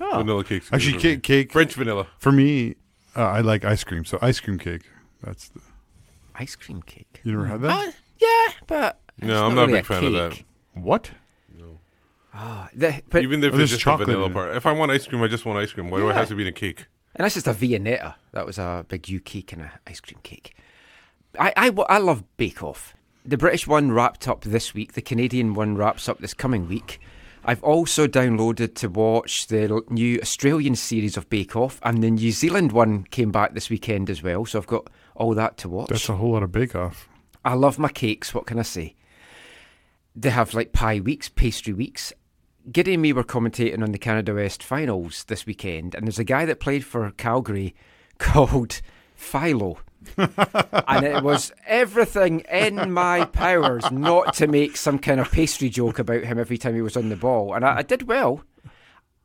Oh. 0.00 0.18
Vanilla 0.18 0.42
cakes. 0.42 0.68
Actually, 0.72 0.98
cake, 0.98 1.22
cake 1.22 1.52
French 1.52 1.74
vanilla. 1.74 2.08
for 2.18 2.32
me. 2.32 2.74
Uh, 3.16 3.22
I 3.22 3.40
like 3.42 3.64
ice 3.64 3.84
cream, 3.84 4.04
so 4.04 4.18
ice 4.20 4.40
cream 4.40 4.58
cake. 4.58 4.82
That's 5.22 5.48
the. 5.50 5.60
Ice 6.34 6.56
cream 6.56 6.82
cake. 6.82 7.20
You 7.22 7.30
never 7.32 7.46
had 7.46 7.60
that? 7.62 7.70
Oh, 7.72 7.92
yeah, 8.20 8.52
but 8.66 8.98
it's 9.18 9.26
No, 9.28 9.46
I'm 9.46 9.54
not 9.54 9.62
a 9.62 9.66
really 9.68 9.78
big 9.78 9.86
fan 9.86 10.04
of 10.04 10.12
that. 10.14 10.32
cake. 10.32 10.46
What? 10.74 11.12
Oh, 12.34 12.68
the, 12.74 13.02
but, 13.08 13.22
Even 13.22 13.38
if 13.44 13.44
Oh, 13.44 13.48
it's 13.50 13.56
there's 13.58 13.70
just 13.70 13.82
a 13.82 13.84
chocolate 13.84 14.06
vanilla 14.08 14.24
in 14.26 14.30
it. 14.32 14.34
part. 14.34 14.56
If 14.56 14.66
I 14.66 14.72
want 14.72 14.90
ice 14.90 15.06
cream, 15.06 15.22
I 15.22 15.28
just 15.28 15.46
want 15.46 15.60
ice 15.60 15.72
cream. 15.72 15.88
Why 15.88 15.98
do 16.00 16.06
I 16.06 16.08
Yeah. 16.10 16.14
have 16.18 16.28
to 16.28 16.34
be 16.34 16.42
in 16.42 16.48
a 16.48 16.52
cake? 16.52 16.86
And 17.14 17.24
that's 17.24 17.34
just 17.34 17.46
a 17.46 17.54
Viennetta. 17.54 18.14
That 18.32 18.44
was 18.44 18.58
a 18.58 18.84
big 18.88 19.08
UK 19.08 19.42
kind 19.46 19.62
of 19.62 19.68
ice 19.86 20.00
cream 20.00 20.18
cake. 20.24 20.56
I, 21.38 21.52
I, 21.56 21.70
I 21.88 21.98
love 21.98 22.24
Bake 22.36 22.62
Off. 22.62 22.94
The 23.24 23.38
British 23.38 23.66
one 23.66 23.90
wrapped 23.90 24.28
up 24.28 24.42
this 24.42 24.74
week. 24.74 24.92
The 24.92 25.02
Canadian 25.02 25.54
one 25.54 25.76
wraps 25.76 26.08
up 26.08 26.18
this 26.18 26.34
coming 26.34 26.68
week. 26.68 27.00
I've 27.46 27.62
also 27.62 28.06
downloaded 28.06 28.74
to 28.76 28.88
watch 28.88 29.48
the 29.48 29.82
new 29.90 30.18
Australian 30.20 30.76
series 30.76 31.16
of 31.16 31.28
Bake 31.28 31.56
Off, 31.56 31.78
and 31.82 32.02
the 32.02 32.10
New 32.10 32.32
Zealand 32.32 32.72
one 32.72 33.04
came 33.04 33.30
back 33.30 33.54
this 33.54 33.68
weekend 33.68 34.08
as 34.08 34.22
well. 34.22 34.46
So 34.46 34.58
I've 34.58 34.66
got 34.66 34.88
all 35.14 35.34
that 35.34 35.58
to 35.58 35.68
watch. 35.68 35.88
That's 35.88 36.08
a 36.08 36.16
whole 36.16 36.32
lot 36.32 36.42
of 36.42 36.52
bake 36.52 36.74
off. 36.74 37.08
I 37.44 37.54
love 37.54 37.78
my 37.78 37.88
cakes. 37.88 38.32
What 38.32 38.46
can 38.46 38.58
I 38.58 38.62
say? 38.62 38.94
They 40.16 40.30
have 40.30 40.54
like 40.54 40.72
pie 40.72 41.00
weeks, 41.00 41.28
pastry 41.28 41.74
weeks. 41.74 42.12
Giddy 42.72 42.94
and 42.94 43.02
me 43.02 43.12
were 43.12 43.24
commentating 43.24 43.82
on 43.82 43.92
the 43.92 43.98
Canada 43.98 44.34
West 44.34 44.62
finals 44.62 45.24
this 45.24 45.44
weekend, 45.44 45.94
and 45.94 46.06
there's 46.06 46.18
a 46.18 46.24
guy 46.24 46.46
that 46.46 46.60
played 46.60 46.84
for 46.84 47.10
Calgary 47.12 47.74
called 48.18 48.80
Philo. 49.14 49.78
And 50.16 51.04
it 51.04 51.22
was 51.22 51.52
everything 51.66 52.40
in 52.40 52.92
my 52.92 53.24
powers 53.24 53.90
not 53.90 54.34
to 54.34 54.46
make 54.46 54.76
some 54.76 54.98
kind 54.98 55.20
of 55.20 55.30
pastry 55.30 55.68
joke 55.68 55.98
about 55.98 56.24
him 56.24 56.38
every 56.38 56.58
time 56.58 56.74
he 56.74 56.82
was 56.82 56.96
on 56.96 57.08
the 57.08 57.16
ball. 57.16 57.54
And 57.54 57.64
I, 57.64 57.78
I 57.78 57.82
did 57.82 58.02
well. 58.08 58.42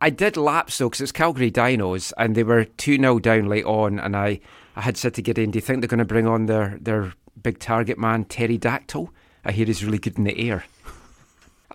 I 0.02 0.10
did 0.10 0.38
lapse 0.38 0.78
though, 0.78 0.88
because 0.90 1.02
it's 1.02 1.12
Calgary 1.12 1.52
Dinos, 1.52 2.14
and 2.18 2.36
they 2.36 2.44
were 2.44 2.66
2 2.66 2.98
0 2.98 3.20
down 3.20 3.48
late 3.48 3.66
on. 3.66 4.00
And 4.00 4.16
I, 4.16 4.40
I 4.76 4.82
had 4.82 4.98
said 4.98 5.14
to 5.16 5.22
Gideon, 5.22 5.52
Do 5.52 5.58
you 5.58 5.62
think 5.62 5.82
they're 5.82 5.88
going 5.88 6.00
to 6.00 6.06
bring 6.06 6.28
on 6.28 6.46
their, 6.46 6.78
their 6.80 7.14
big 7.42 7.60
target 7.60 7.98
man, 7.98 8.26
Terry 8.26 8.58
Dactyl? 8.58 9.10
I 9.44 9.52
hear 9.52 9.66
he's 9.66 9.84
really 9.84 10.00
good 10.00 10.18
in 10.18 10.24
the 10.24 10.50
air. 10.50 10.66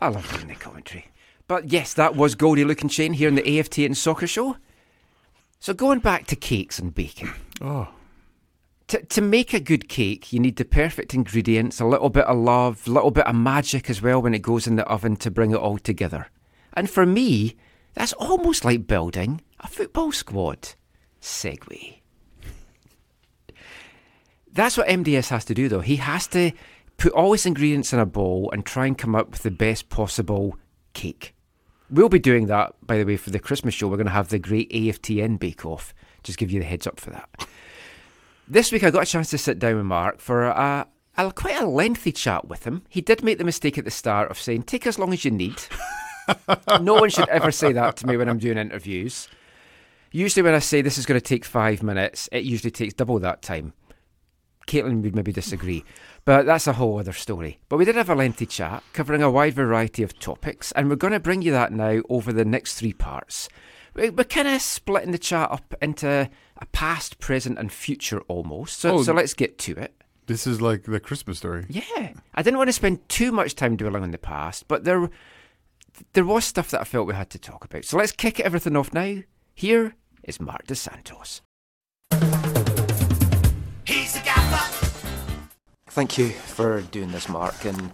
I 0.01 0.09
love 0.09 0.31
doing 0.33 0.49
the 0.49 0.55
commentary. 0.55 1.09
But 1.47 1.71
yes, 1.71 1.95
that 1.95 2.17
was 2.17 2.35
Goldie 2.35 2.65
Looking 2.65 2.89
Chain 2.89 3.13
here 3.13 3.29
in 3.29 3.35
the 3.35 3.43
AFTN 3.43 3.97
Soccer 3.97 4.27
Show. 4.27 4.57
So 5.61 5.75
going 5.75 6.01
back 6.01 6.27
to 6.27 6.37
cakes 6.37 6.79
and 6.79 6.95
baking. 6.95 7.31
Oh. 7.61 7.89
To, 8.89 9.03
to 9.03 9.23
make 9.23 9.55
a 9.55 9.61
good 9.61 9.89
cake, 9.89 10.33
you 10.33 10.41
need 10.41 10.57
the 10.57 10.65
perfect 10.65 11.15
ingredients, 11.15 11.81
a 11.81 11.87
little 11.87 12.11
bit 12.11 12.27
of 12.27 12.37
love, 12.37 12.87
a 12.87 12.91
little 12.91 13.11
bit 13.11 13.27
of 13.27 13.35
magic 13.35 13.89
as 13.89 14.03
well 14.03 14.21
when 14.21 14.35
it 14.35 14.43
goes 14.43 14.67
in 14.67 14.77
the 14.77 14.85
oven 14.85 15.17
to 15.17 15.31
bring 15.31 15.53
it 15.53 15.57
all 15.57 15.79
together. 15.79 16.29
And 16.75 16.91
for 16.91 17.07
me, 17.07 17.57
that's 17.95 18.13
almost 18.15 18.65
like 18.65 18.87
building 18.87 19.41
a 19.61 19.69
football 19.69 20.13
squad. 20.13 20.75
segue. 21.21 22.01
That's 24.53 24.77
what 24.77 24.87
MDS 24.87 25.31
has 25.31 25.45
to 25.47 25.55
do, 25.55 25.69
though. 25.69 25.81
He 25.81 25.97
has 25.97 26.27
to 26.29 26.53
put 26.97 27.13
all 27.13 27.33
his 27.33 27.47
ingredients 27.47 27.93
in 27.93 27.99
a 27.99 28.07
bowl 28.07 28.51
and 28.53 28.65
try 28.65 28.87
and 28.87 28.97
come 28.97 29.15
up 29.15 29.31
with 29.31 29.43
the 29.43 29.51
best 29.51 29.89
possible 29.89 30.57
cake. 30.93 31.35
We'll 31.91 32.09
be 32.09 32.19
doing 32.19 32.47
that, 32.47 32.75
by 32.83 32.99
the 32.99 33.05
way, 33.05 33.17
for 33.17 33.31
the 33.31 33.39
Christmas 33.39 33.75
show. 33.75 33.89
We're 33.89 33.97
going 33.97 34.07
to 34.07 34.13
have 34.13 34.29
the 34.29 34.39
great 34.39 34.71
AFTN 34.71 35.39
Bake 35.39 35.65
Off. 35.65 35.95
Just 36.23 36.39
give 36.39 36.51
you 36.51 36.61
the 36.61 36.67
heads 36.67 36.87
up 36.87 37.01
for 37.01 37.11
that. 37.11 37.47
This 38.47 38.71
week 38.73 38.85
I 38.85 38.91
got 38.91 39.05
a 39.05 39.07
chance 39.07 39.31
to 39.31 39.39
sit 39.39 39.59
down 39.59 39.77
with 39.77 39.87
Marc 39.87 40.21
for 40.21 40.45
a, 40.45 40.87
a 41.17 41.33
quite 41.33 41.61
a 41.61 41.67
lengthy 41.67 42.13
chat 42.13 42.47
with 42.47 42.65
him. 42.65 42.83
He 42.89 43.01
did 43.01 43.23
make 43.23 43.39
the 43.39 43.45
mistake 43.45 43.79
at 43.79 43.85
the 43.85 43.91
start 43.91 44.31
of 44.31 44.39
saying, 44.39 44.65
take 44.65 44.87
as 44.87 44.99
long 44.99 45.13
as 45.13 45.25
you 45.25 45.31
need. 45.31 45.63
no 46.81 46.95
one 46.95 47.11
should 47.11 47.29
ever 47.29 47.51
say 47.51 47.73
that 47.73 47.97
to 47.97 48.07
me 48.07 48.17
when 48.17 48.29
I'm 48.29 48.39
doing 48.39 48.59
interviews. 48.59 49.29
Usually 50.13 50.43
when 50.43 50.55
I 50.55 50.59
say 50.59 50.83
this 50.83 50.99
is 50.99 51.07
going 51.07 51.21
to 51.21 51.27
take 51.27 51.45
five 51.45 51.83
minutes, 51.83 52.29
it 52.33 52.45
usually 52.45 52.71
takes 52.71 52.95
double 52.95 53.19
that 53.21 53.43
time. 53.43 53.73
Caitlin 54.67 55.03
would 55.03 55.15
maybe 55.15 55.33
disagree, 55.33 55.85
but 56.25 56.47
that's 56.47 56.67
a 56.67 56.73
whole 56.75 56.99
other 56.99 57.13
story. 57.13 57.59
But 57.69 57.77
we 57.77 57.85
did 57.85 57.97
have 57.97 58.09
a 58.09 58.15
lengthy 58.15 58.47
chat 58.47 58.83
covering 58.95 59.23
a 59.23 59.31
wide 59.31 59.53
variety 59.55 60.03
of 60.03 60.19
topics, 60.19 60.73
and 60.73 60.89
we're 60.89 60.97
going 60.97 61.13
to 61.13 61.21
bring 61.21 61.43
you 61.43 61.53
that 61.53 61.73
now 61.73 62.01
over 62.09 62.33
the 62.33 62.47
next 62.47 62.75
three 62.79 62.95
parts. 62.95 63.49
We- 63.95 64.09
We're 64.11 64.25
kind 64.25 64.49
of 64.49 64.63
splitting 64.63 65.13
the 65.13 65.19
chat 65.19 65.51
up 65.51 65.75
into 65.83 66.31
a 66.61 66.67
past, 66.67 67.19
present, 67.19 67.59
and 67.59 67.73
future 67.73 68.21
almost. 68.29 68.79
So, 68.79 68.95
Oh. 68.99 69.03
so 69.03 69.13
let's 69.13 69.35
get 69.35 69.59
to 69.61 69.73
it. 69.73 69.95
This 70.27 70.47
is 70.47 70.61
like 70.63 70.85
the 70.85 71.01
Christmas 71.01 71.39
story. 71.39 71.67
Yeah, 71.69 72.13
I 72.35 72.43
didn't 72.43 72.59
want 72.59 72.69
to 72.69 72.73
spend 72.73 73.07
too 73.09 73.31
much 73.33 73.55
time 73.55 73.77
dwelling 73.77 74.03
on 74.03 74.11
the 74.11 74.19
past, 74.19 74.69
but 74.69 74.85
there, 74.85 75.11
there 76.15 76.25
was 76.25 76.45
stuff 76.45 76.71
that 76.71 76.81
I 76.81 76.85
felt 76.85 77.07
we 77.07 77.15
had 77.15 77.31
to 77.31 77.39
talk 77.39 77.65
about. 77.65 77.85
So 77.85 77.99
let's 77.99 78.13
kick 78.13 78.41
everything 78.41 78.77
off 78.77 78.93
now. 78.95 79.19
Here 79.55 79.95
is 80.23 80.41
Marc 80.41 80.67
Dos 80.67 80.81
Santos. 80.81 81.43
He's 83.87 84.15
the 84.15 84.21
gaffer. 84.25 84.81
Thank 85.89 86.17
you 86.19 86.31
for 86.31 86.81
doing 86.83 87.13
this, 87.13 87.29
Marc. 87.29 87.65
And 87.65 87.93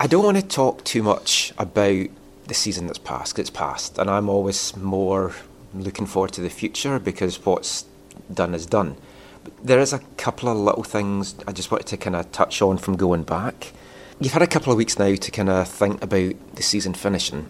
I 0.00 0.06
don't 0.06 0.24
want 0.24 0.36
to 0.36 0.42
talk 0.42 0.84
too 0.84 1.02
much 1.02 1.52
about 1.58 2.06
the 2.46 2.54
season 2.54 2.86
that's 2.86 2.98
passed, 2.98 3.34
'cause 3.34 3.40
it's 3.42 3.50
past. 3.50 3.98
And 3.98 4.10
I'm 4.10 4.28
always 4.28 4.76
more 4.76 5.32
looking 5.74 6.06
forward 6.06 6.32
to 6.32 6.40
the 6.40 6.50
future 6.50 6.98
because 6.98 7.44
what's 7.46 7.84
done 8.32 8.54
is 8.54 8.66
done. 8.66 8.96
But 9.44 9.52
there 9.64 9.78
is 9.80 9.92
a 9.92 10.00
couple 10.16 10.48
of 10.48 10.56
little 10.56 10.82
things 10.82 11.34
I 11.46 11.52
just 11.52 11.70
wanted 11.70 11.86
to 11.88 11.96
kind 11.96 12.16
of 12.16 12.30
touch 12.32 12.60
on 12.62 12.78
from 12.78 12.96
going 12.96 13.22
back. 13.22 13.72
You've 14.20 14.32
had 14.32 14.42
a 14.42 14.46
couple 14.48 14.72
of 14.72 14.78
weeks 14.78 14.98
now 14.98 15.14
to 15.14 15.30
kind 15.30 15.48
of 15.48 15.68
think 15.68 16.02
about 16.02 16.34
the 16.56 16.62
season 16.62 16.94
finishing. 16.94 17.48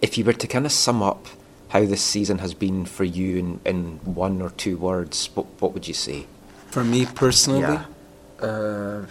If 0.00 0.16
you 0.16 0.24
were 0.24 0.32
to 0.34 0.46
kind 0.46 0.66
of 0.66 0.72
sum 0.72 1.02
up 1.02 1.26
how 1.70 1.84
this 1.84 2.02
season 2.02 2.38
has 2.38 2.54
been 2.54 2.86
for 2.86 3.02
you 3.04 3.36
in, 3.38 3.60
in 3.64 3.84
one 4.04 4.40
or 4.40 4.50
two 4.50 4.76
words, 4.76 5.28
what, 5.34 5.46
what 5.60 5.74
would 5.74 5.88
you 5.88 5.94
say? 5.94 6.26
For 6.68 6.84
me 6.84 7.06
personally, 7.06 7.60
Yeah. 7.60 7.84
uh, 8.40 9.06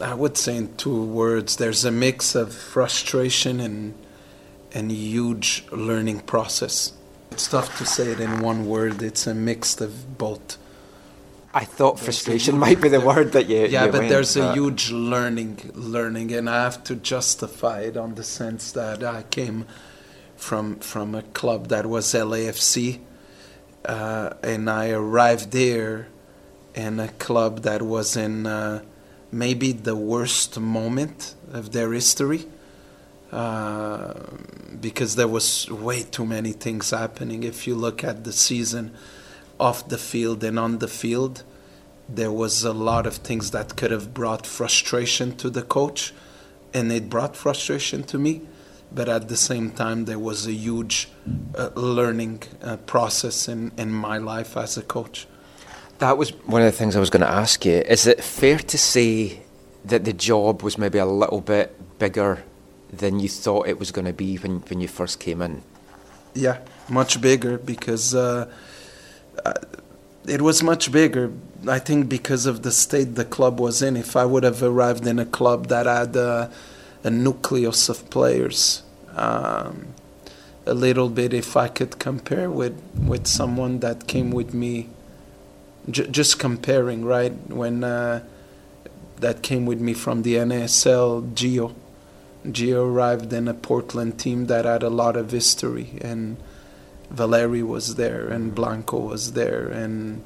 I 0.00 0.14
would 0.14 0.36
say 0.36 0.56
in 0.56 0.76
two 0.76 1.04
words, 1.04 1.56
there's 1.56 1.84
a 1.84 1.90
mix 1.90 2.34
of 2.34 2.54
frustration 2.54 3.60
and 3.60 3.94
and 4.74 4.90
huge 4.90 5.64
learning 5.70 6.20
process. 6.20 6.92
It's 7.32 7.48
tough 7.48 7.78
to 7.78 7.86
say 7.86 8.12
it 8.12 8.20
in 8.20 8.40
one 8.40 8.66
word. 8.66 9.02
It's 9.02 9.26
a 9.26 9.32
mix 9.32 9.80
of 9.80 10.18
both. 10.18 10.58
I 11.54 11.64
thought 11.64 11.98
frustration 11.98 12.58
might 12.58 12.78
be 12.78 12.90
the 12.90 13.00
word 13.00 13.32
that 13.32 13.48
you. 13.48 13.66
yeah, 13.66 13.86
you 13.86 13.90
but 13.90 14.00
went, 14.00 14.10
there's 14.10 14.36
a 14.36 14.52
huge 14.52 14.90
learning, 14.90 15.70
learning, 15.72 16.30
and 16.32 16.48
I 16.48 16.64
have 16.64 16.84
to 16.84 16.94
justify 16.94 17.80
it 17.80 17.96
on 17.96 18.16
the 18.16 18.22
sense 18.22 18.70
that 18.72 19.02
I 19.02 19.22
came 19.24 19.64
from 20.36 20.76
from 20.80 21.14
a 21.14 21.22
club 21.22 21.68
that 21.68 21.86
was 21.86 22.12
LAFC, 22.12 23.00
uh, 23.86 24.34
and 24.42 24.68
I 24.68 24.90
arrived 24.90 25.52
there 25.52 26.08
in 26.74 27.00
a 27.00 27.08
club 27.08 27.62
that 27.62 27.80
was 27.80 28.14
in 28.14 28.46
uh, 28.46 28.82
maybe 29.30 29.72
the 29.72 29.96
worst 29.96 30.60
moment 30.60 31.34
of 31.50 31.72
their 31.72 31.92
history. 31.92 32.44
Uh, 33.32 34.12
because 34.78 35.16
there 35.16 35.28
was 35.28 35.70
way 35.70 36.02
too 36.02 36.26
many 36.26 36.52
things 36.52 36.90
happening. 36.90 37.44
If 37.44 37.66
you 37.66 37.74
look 37.74 38.04
at 38.04 38.24
the 38.24 38.32
season 38.32 38.92
off 39.58 39.88
the 39.88 39.96
field 39.96 40.44
and 40.44 40.58
on 40.58 40.78
the 40.78 40.88
field, 40.88 41.42
there 42.06 42.30
was 42.30 42.62
a 42.62 42.74
lot 42.74 43.06
of 43.06 43.14
things 43.16 43.52
that 43.52 43.74
could 43.74 43.90
have 43.90 44.12
brought 44.12 44.46
frustration 44.46 45.34
to 45.36 45.48
the 45.48 45.62
coach, 45.62 46.12
and 46.74 46.92
it 46.92 47.08
brought 47.08 47.34
frustration 47.34 48.02
to 48.04 48.18
me. 48.18 48.42
But 48.94 49.08
at 49.08 49.28
the 49.28 49.36
same 49.38 49.70
time, 49.70 50.04
there 50.04 50.18
was 50.18 50.46
a 50.46 50.52
huge 50.52 51.08
uh, 51.56 51.70
learning 51.74 52.42
uh, 52.62 52.76
process 52.76 53.48
in, 53.48 53.72
in 53.78 53.90
my 53.90 54.18
life 54.18 54.58
as 54.58 54.76
a 54.76 54.82
coach. 54.82 55.26
That 55.98 56.18
was 56.18 56.30
one 56.44 56.60
of 56.60 56.66
the 56.66 56.76
things 56.76 56.96
I 56.96 57.00
was 57.00 57.08
going 57.08 57.22
to 57.22 57.28
ask 57.28 57.64
you. 57.64 57.76
Is 57.88 58.06
it 58.06 58.22
fair 58.22 58.58
to 58.58 58.76
say 58.76 59.40
that 59.86 60.04
the 60.04 60.12
job 60.12 60.62
was 60.62 60.76
maybe 60.76 60.98
a 60.98 61.06
little 61.06 61.40
bit 61.40 61.98
bigger 61.98 62.42
than 62.92 63.20
you 63.20 63.28
thought 63.28 63.68
it 63.68 63.78
was 63.78 63.90
going 63.90 64.04
to 64.04 64.12
be 64.12 64.36
when, 64.36 64.60
when 64.68 64.80
you 64.80 64.88
first 64.88 65.18
came 65.18 65.40
in? 65.40 65.62
Yeah, 66.34 66.58
much 66.88 67.20
bigger 67.20 67.58
because 67.58 68.14
uh, 68.14 68.50
uh, 69.44 69.52
it 70.26 70.42
was 70.42 70.62
much 70.62 70.92
bigger. 70.92 71.32
I 71.66 71.78
think 71.78 72.08
because 72.08 72.46
of 72.46 72.62
the 72.62 72.70
state 72.72 73.14
the 73.14 73.24
club 73.24 73.60
was 73.60 73.82
in. 73.82 73.96
If 73.96 74.16
I 74.16 74.24
would 74.24 74.42
have 74.42 74.62
arrived 74.62 75.06
in 75.06 75.18
a 75.18 75.26
club 75.26 75.68
that 75.68 75.86
had 75.86 76.16
uh, 76.16 76.48
a 77.04 77.10
nucleus 77.10 77.88
of 77.88 78.08
players, 78.10 78.82
um, 79.14 79.88
a 80.66 80.74
little 80.74 81.08
bit, 81.08 81.34
if 81.34 81.56
I 81.56 81.68
could 81.68 81.98
compare 81.98 82.50
with, 82.50 82.80
with 82.96 83.26
someone 83.26 83.80
that 83.80 84.06
came 84.06 84.30
with 84.30 84.54
me, 84.54 84.88
j- 85.90 86.06
just 86.08 86.38
comparing, 86.38 87.04
right? 87.04 87.32
When 87.48 87.84
uh, 87.84 88.24
that 89.18 89.42
came 89.42 89.66
with 89.66 89.80
me 89.80 89.94
from 89.94 90.22
the 90.22 90.36
NASL, 90.36 91.32
Gio. 91.34 91.74
Gio 92.46 92.86
arrived 92.86 93.32
in 93.32 93.46
a 93.48 93.54
Portland 93.54 94.18
team 94.18 94.46
that 94.46 94.64
had 94.64 94.82
a 94.82 94.90
lot 94.90 95.16
of 95.16 95.30
history, 95.30 95.98
and 96.00 96.36
Valeri 97.10 97.62
was 97.62 97.94
there, 97.96 98.28
and 98.28 98.54
Blanco 98.54 98.98
was 98.98 99.32
there, 99.34 99.68
and 99.68 100.24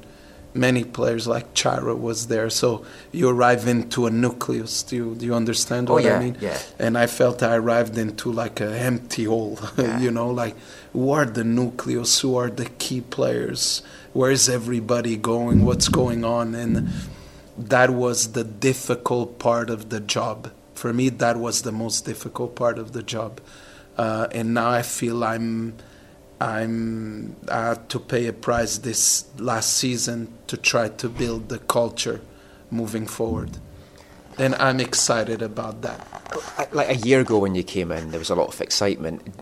many 0.53 0.83
players 0.83 1.27
like 1.27 1.53
Chara 1.53 1.95
was 1.95 2.27
there. 2.27 2.49
So 2.49 2.83
you 3.11 3.29
arrive 3.29 3.67
into 3.67 4.07
a 4.07 4.09
nucleus. 4.09 4.81
Do 4.81 4.95
you, 4.95 5.15
do 5.15 5.25
you 5.25 5.35
understand 5.35 5.89
Oh, 5.89 5.93
what 5.95 6.03
yeah, 6.03 6.17
I 6.17 6.19
mean? 6.23 6.37
yeah. 6.41 6.57
And 6.79 6.97
I 6.97 7.05
felt 7.05 7.43
I 7.43 7.55
arrived 7.55 7.97
into 7.97 8.31
like 8.31 8.59
an 8.59 8.73
empty 8.73 9.25
hole. 9.25 9.59
you 9.99 10.09
know, 10.09 10.31
like 10.31 10.55
who 10.93 11.11
are 11.11 11.25
the 11.25 11.43
nucleus? 11.43 12.21
Who 12.21 12.35
are 12.37 12.49
the 12.49 12.65
key 12.79 13.01
players? 13.01 13.83
Where's 14.13 14.49
everybody 14.49 15.15
going? 15.15 15.63
What's 15.63 15.89
going 15.89 16.25
on? 16.25 16.55
And 16.55 16.89
that 17.55 17.91
was 17.91 18.31
the 18.31 18.43
difficult 18.43 19.37
part 19.37 19.69
of 19.69 19.89
the 19.89 19.99
job. 19.99 20.49
For 20.77 20.93
me, 20.93 21.09
that 21.09 21.37
was 21.37 21.63
the 21.63 21.71
most 21.71 22.05
difficult 22.05 22.55
part 22.55 22.77
of 22.77 22.91
the 22.91 23.01
job. 23.01 23.41
Uh, 23.97 24.27
and 24.31 24.53
now 24.53 24.69
I 24.69 24.83
feel 24.83 25.23
I'm, 25.23 25.73
I'm, 26.39 27.35
I 27.51 27.69
had 27.69 27.89
to 27.89 27.99
pay 27.99 28.27
a 28.27 28.33
price 28.33 28.77
this 28.77 29.25
last 29.39 29.73
season 29.73 30.31
to 30.45 30.55
try 30.55 30.89
to 30.89 31.09
build 31.09 31.49
the 31.49 31.57
culture 31.57 32.21
moving 32.69 33.07
forward. 33.07 33.57
And 34.37 34.53
I'm 34.53 34.79
excited 34.79 35.41
about 35.41 35.81
that. 35.81 36.69
Like 36.71 36.89
a 36.89 36.97
year 36.97 37.21
ago 37.21 37.39
when 37.39 37.55
you 37.55 37.63
came 37.63 37.91
in, 37.91 38.11
there 38.11 38.19
was 38.19 38.29
a 38.29 38.35
lot 38.35 38.49
of 38.49 38.61
excitement. 38.61 39.33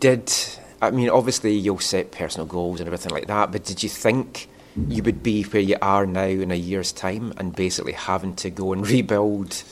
Did, 0.00 0.32
I 0.80 0.92
mean, 0.92 1.10
obviously 1.10 1.52
you'll 1.52 1.80
set 1.80 2.10
personal 2.10 2.46
goals 2.46 2.80
and 2.80 2.88
everything 2.88 3.12
like 3.12 3.26
that, 3.26 3.52
but 3.52 3.66
did 3.66 3.82
you 3.82 3.90
think 3.90 4.48
you 4.88 5.02
would 5.02 5.22
be 5.22 5.42
where 5.42 5.60
you 5.60 5.76
are 5.82 6.06
now 6.06 6.24
in 6.24 6.50
a 6.50 6.54
year's 6.54 6.90
time 6.90 7.34
and 7.36 7.54
basically 7.54 7.92
having 7.92 8.34
to 8.36 8.48
go 8.48 8.72
and 8.72 8.88
rebuild 8.88 9.62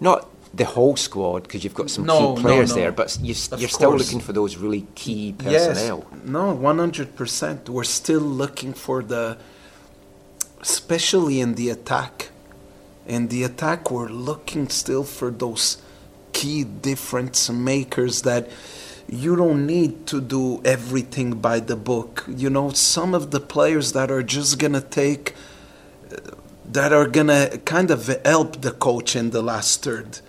not 0.00 0.28
the 0.52 0.64
whole 0.64 0.96
squad 0.96 1.42
because 1.44 1.64
you've 1.64 1.74
got 1.74 1.90
some 1.90 2.04
No, 2.06 2.34
key 2.34 2.42
players 2.42 2.70
no. 2.70 2.76
there, 2.76 2.92
but 2.92 3.18
you, 3.20 3.34
you're 3.58 3.68
still 3.68 3.96
looking 3.96 4.20
for 4.20 4.32
those 4.32 4.56
really 4.56 4.86
key 4.94 5.34
personnel. 5.36 6.06
Yes, 6.12 6.24
no, 6.24 6.54
one 6.54 6.78
hundred 6.78 7.16
percent. 7.16 7.68
We're 7.68 7.84
still 7.84 8.20
looking 8.20 8.72
for 8.72 9.02
the, 9.02 9.36
especially 10.60 11.40
in 11.40 11.54
the 11.54 11.70
attack. 11.70 12.30
In 13.06 13.28
the 13.28 13.42
attack, 13.42 13.90
we're 13.90 14.08
looking 14.08 14.68
still 14.68 15.04
for 15.04 15.30
those 15.30 15.82
key 16.32 16.64
difference 16.64 17.50
makers 17.50 18.22
that 18.22 18.48
you 19.08 19.36
don't 19.36 19.66
need 19.66 20.06
to 20.06 20.20
do 20.20 20.62
everything 20.64 21.32
by 21.34 21.60
the 21.60 21.76
book. 21.76 22.24
You 22.28 22.48
know, 22.48 22.70
some 22.70 23.14
of 23.14 23.30
the 23.30 23.40
players 23.40 23.92
that 23.92 24.10
are 24.10 24.22
just 24.22 24.58
gonna 24.58 24.80
take, 24.80 25.34
that 26.66 26.92
are 26.92 27.06
gonna 27.06 27.58
kind 27.64 27.90
of 27.90 28.06
help 28.24 28.62
the 28.62 28.72
coach 28.72 29.16
in 29.16 29.30
the 29.30 29.42
last 29.42 29.82
third. 29.82 30.20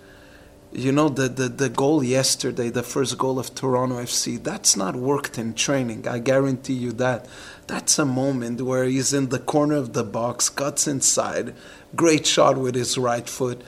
You 0.72 0.92
know, 0.92 1.08
the, 1.08 1.30
the, 1.30 1.48
the 1.48 1.70
goal 1.70 2.04
yesterday, 2.04 2.70
the 2.70 2.84
first 2.84 3.18
goal 3.18 3.40
of 3.40 3.56
Toronto 3.56 3.96
FC, 3.96 4.44
that's 4.44 4.76
not 4.76 4.98
worked 4.98 5.38
in 5.38 5.54
training. 5.54 6.06
I 6.06 6.20
guarantee 6.20 6.74
you 6.74 6.92
that. 6.94 7.28
That's 7.68 7.98
a 7.98 8.06
moment 8.06 8.62
where 8.62 8.84
he's 8.84 9.14
in 9.14 9.30
the 9.30 9.40
corner 9.40 9.76
of 9.76 9.94
the 9.94 10.04
box, 10.04 10.50
cuts 10.50 10.86
inside, 10.86 11.56
great 11.96 12.28
shot 12.28 12.58
with 12.58 12.76
his 12.76 12.98
right 12.98 13.28
foot. 13.28 13.62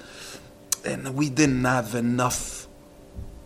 And 0.83 1.15
we 1.15 1.29
didn't 1.29 1.63
have 1.63 1.95
enough 1.95 2.67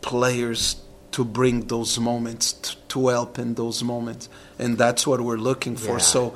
players 0.01 0.81
to 1.11 1.23
bring 1.23 1.67
those 1.67 1.99
moments, 1.99 2.53
to 2.87 3.09
help 3.09 3.37
in 3.37 3.53
those 3.53 3.83
moments. 3.83 4.27
And 4.57 4.77
that's 4.77 5.05
what 5.05 5.21
we're 5.21 5.37
looking 5.37 5.75
for. 5.75 5.93
Yeah. 5.93 5.97
So 5.99 6.35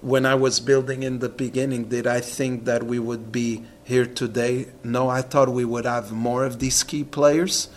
when 0.00 0.26
I 0.26 0.34
was 0.34 0.60
building 0.60 1.02
in 1.02 1.18
the 1.20 1.28
beginning, 1.28 1.84
did 1.84 2.06
I 2.06 2.20
think 2.20 2.64
that 2.64 2.82
we 2.82 2.98
would 2.98 3.32
be 3.32 3.64
here 3.84 4.06
today? 4.06 4.68
No, 4.84 5.08
I 5.08 5.22
thought 5.22 5.48
we 5.48 5.64
would 5.64 5.84
have 5.84 6.12
more 6.12 6.44
of 6.44 6.58
these 6.58 6.82
key 6.82 7.04
players. 7.04 7.68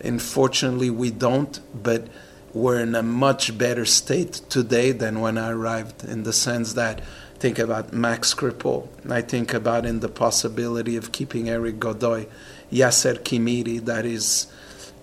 Unfortunately, 0.00 0.90
we 0.90 1.10
don't, 1.10 1.60
but 1.74 2.08
we're 2.52 2.80
in 2.80 2.94
a 2.94 3.02
much 3.02 3.56
better 3.58 3.84
state 3.84 4.34
today 4.48 4.92
than 4.92 5.20
when 5.20 5.38
I 5.38 5.50
arrived 5.50 6.04
in 6.04 6.22
the 6.22 6.32
sense 6.32 6.74
that 6.74 7.02
think 7.38 7.58
about 7.58 7.92
Max 7.92 8.32
Crepeau. 8.32 8.88
I 9.10 9.22
think 9.22 9.52
about 9.52 9.84
in 9.84 10.00
the 10.00 10.08
possibility 10.08 10.96
of 10.96 11.12
keeping 11.12 11.48
Erik 11.48 11.80
Godoy, 11.80 12.26
Jasser 12.70 13.18
Khmiri, 13.18 13.84
that 13.84 14.06
is 14.06 14.46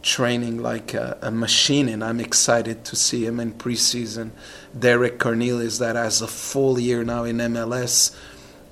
training 0.02 0.62
like 0.62 0.94
a, 0.94 1.18
a 1.22 1.32
machine, 1.32 1.88
and 1.90 2.04
I'm 2.04 2.20
excited 2.20 2.84
to 2.86 2.96
see 2.96 3.26
him 3.26 3.40
in 3.40 3.54
preseason. 3.54 4.32
Derek 4.78 5.20
Cornelius, 5.20 5.78
that 5.78 5.96
has 5.96 6.22
a 6.22 6.28
full 6.28 6.80
year 6.80 7.04
now 7.04 7.24
in 7.24 7.38
MLS 7.38 8.16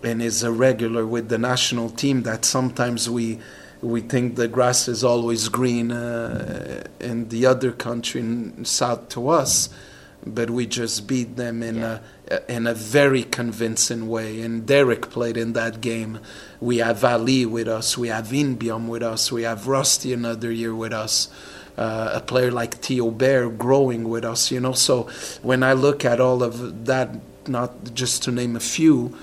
and 0.03 0.21
is 0.21 0.43
a 0.43 0.51
regular 0.51 1.05
with 1.05 1.29
the 1.29 1.37
national 1.37 1.89
team. 1.89 2.23
That 2.23 2.45
sometimes 2.45 3.09
we 3.09 3.39
we 3.81 4.01
think 4.01 4.35
the 4.35 4.47
grass 4.47 4.87
is 4.87 5.03
always 5.03 5.47
green 5.47 5.91
uh, 5.91 6.83
in 6.99 7.29
the 7.29 7.45
other 7.45 7.71
country 7.71 8.21
south 8.63 9.09
to 9.09 9.29
us, 9.29 9.69
but 10.29 10.49
we 10.49 10.65
just 10.65 11.07
beat 11.07 11.35
them 11.35 11.63
in 11.63 11.83
a 11.83 12.01
in 12.47 12.67
a 12.67 12.73
very 12.73 13.23
convincing 13.23 14.07
way. 14.07 14.41
And 14.41 14.65
Derek 14.65 15.09
played 15.09 15.37
in 15.37 15.53
that 15.53 15.81
game. 15.81 16.19
We 16.59 16.77
have 16.77 17.03
Ali 17.03 17.45
with 17.45 17.67
us. 17.67 17.97
We 17.97 18.09
have 18.09 18.27
Inbeom 18.27 18.87
with 18.87 19.03
us. 19.03 19.31
We 19.31 19.43
have 19.43 19.67
Rusty 19.67 20.13
another 20.13 20.51
year 20.51 20.75
with 20.75 20.93
us. 20.93 21.29
Uh, 21.77 22.11
a 22.13 22.19
player 22.19 22.51
like 22.51 22.75
Theo 22.75 23.09
Bair 23.09 23.49
growing 23.49 24.09
with 24.09 24.25
us, 24.25 24.51
you 24.51 24.59
know. 24.59 24.73
So 24.73 25.03
when 25.41 25.63
I 25.63 25.73
look 25.73 26.03
at 26.03 26.19
all 26.19 26.43
of 26.43 26.85
that, 26.85 27.09
not 27.47 27.93
just 27.93 28.23
to 28.23 28.31
name 28.31 28.57
a 28.57 28.59
few, 28.59 29.17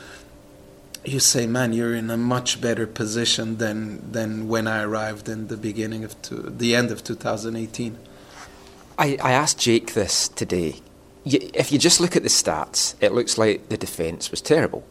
you 1.05 1.21
say, 1.21 1.47
man, 1.47 1.73
you're 1.73 1.95
in 1.95 2.11
a 2.11 2.17
much 2.17 2.61
better 2.61 2.87
position 2.87 3.59
than 3.59 4.11
than 4.11 4.49
when 4.49 4.67
I 4.67 4.83
arrived 4.83 5.29
in 5.29 5.49
the 5.49 5.57
beginning 5.57 6.03
of 6.03 6.21
two, 6.23 6.53
the 6.57 6.75
end 6.75 6.91
of 6.91 7.05
2018. 7.05 7.99
I, 8.99 9.19
I 9.23 9.33
asked 9.33 9.59
Jake 9.59 9.93
this 9.93 10.29
today. 10.29 10.81
If 11.27 11.73
you 11.73 11.79
just 11.79 12.01
look 12.01 12.15
at 12.17 12.23
the 12.23 12.29
stats, 12.29 12.95
it 13.01 13.13
looks 13.13 13.37
like 13.37 13.69
the 13.69 13.77
defence 13.77 14.31
was 14.31 14.41
terrible. 14.41 14.85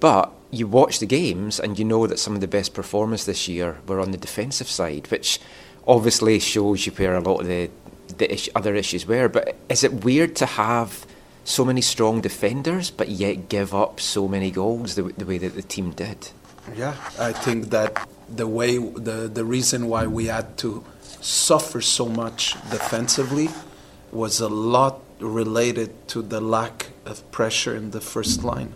But 0.00 0.32
you 0.50 0.66
watch 0.66 0.98
the 0.98 1.06
games 1.06 1.60
and 1.60 1.78
you 1.78 1.84
know 1.84 2.06
that 2.06 2.18
some 2.18 2.34
of 2.34 2.40
the 2.40 2.48
best 2.48 2.74
performers 2.74 3.26
this 3.26 3.48
year 3.48 3.78
were 3.86 4.00
on 4.00 4.10
the 4.10 4.18
defensive 4.18 4.68
side, 4.68 5.08
which 5.10 5.40
obviously 5.86 6.38
shows 6.40 6.86
you 6.86 6.92
where 6.92 7.16
a 7.16 7.20
lot 7.20 7.40
of 7.40 7.46
the, 7.46 7.70
the 8.16 8.50
other 8.54 8.74
issues 8.74 9.06
were. 9.06 9.28
But 9.28 9.56
is 9.68 9.84
it 9.84 10.04
weird 10.04 10.34
to 10.36 10.46
have 10.46 11.06
so 11.44 11.64
many 11.64 11.80
strong 11.80 12.20
defenders 12.20 12.90
but 12.90 13.08
yet 13.08 13.48
give 13.48 13.74
up 13.74 14.00
so 14.00 14.28
many 14.28 14.50
goals 14.50 14.96
the, 14.96 15.02
the 15.02 15.24
way 15.24 15.38
that 15.38 15.54
the 15.54 15.62
team 15.62 15.92
did? 15.92 16.30
Yeah, 16.76 16.94
I 17.18 17.32
think 17.32 17.70
that 17.70 18.06
the 18.28 18.46
way 18.46 18.76
the 18.76 19.30
the 19.32 19.44
reason 19.44 19.88
why 19.88 20.06
we 20.06 20.26
had 20.26 20.58
to 20.58 20.84
suffer 21.20 21.80
so 21.80 22.06
much 22.06 22.52
defensively 22.70 23.48
was 24.12 24.40
a 24.40 24.48
lot 24.48 25.00
related 25.20 26.08
to 26.08 26.22
the 26.22 26.40
lack 26.40 26.88
of 27.04 27.28
pressure 27.30 27.74
in 27.74 27.90
the 27.90 28.00
first 28.00 28.44
line. 28.44 28.72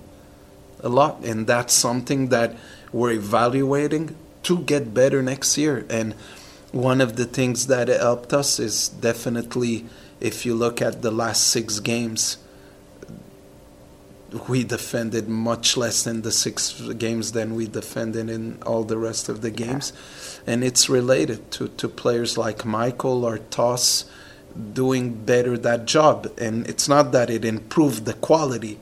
A 0.80 0.88
lot, 0.88 1.24
and 1.24 1.47
that's 1.47 1.72
something 1.72 2.28
that 2.28 2.57
we're 2.93 3.12
evaluating 3.12 4.16
to 4.43 4.59
get 4.59 4.93
better 4.93 5.22
next 5.22 5.57
year. 5.57 5.86
And 5.88 6.14
one 6.72 7.01
of 7.01 7.16
the 7.16 7.24
things 7.24 7.66
that 7.68 7.88
helped 7.88 8.32
us 8.32 8.59
is 8.59 8.88
definitely 8.88 9.86
if 10.20 10.47
you 10.47 10.55
look 10.55 10.80
at 10.80 11.03
the 11.03 11.11
last 11.11 11.49
six 11.49 11.80
games, 11.80 12.38
we 14.49 14.64
defended 14.64 15.28
much 15.28 15.76
less 15.76 16.07
in 16.07 16.22
the 16.22 16.32
six 16.32 16.80
games 16.93 17.32
than 17.32 17.55
we 17.55 17.66
defended 17.66 18.30
in 18.30 18.62
all 18.64 18.84
the 18.84 18.97
rest 18.97 19.28
of 19.28 19.43
the 19.43 19.51
games. 19.51 19.93
And 20.47 20.64
it's 20.64 20.88
related 20.88 21.51
to, 21.53 21.68
to 21.68 21.88
players 21.88 22.38
like 22.38 22.64
Michael 22.64 23.24
or 23.24 23.38
Toss 23.38 24.07
doing 24.72 25.24
better 25.24 25.57
that 25.59 25.86
job. 25.86 26.32
And 26.38 26.66
it's 26.66 26.88
not 26.88 27.12
that 27.12 27.30
it 27.30 27.44
improved 27.44 28.05
the 28.05 28.14
quality, 28.14 28.78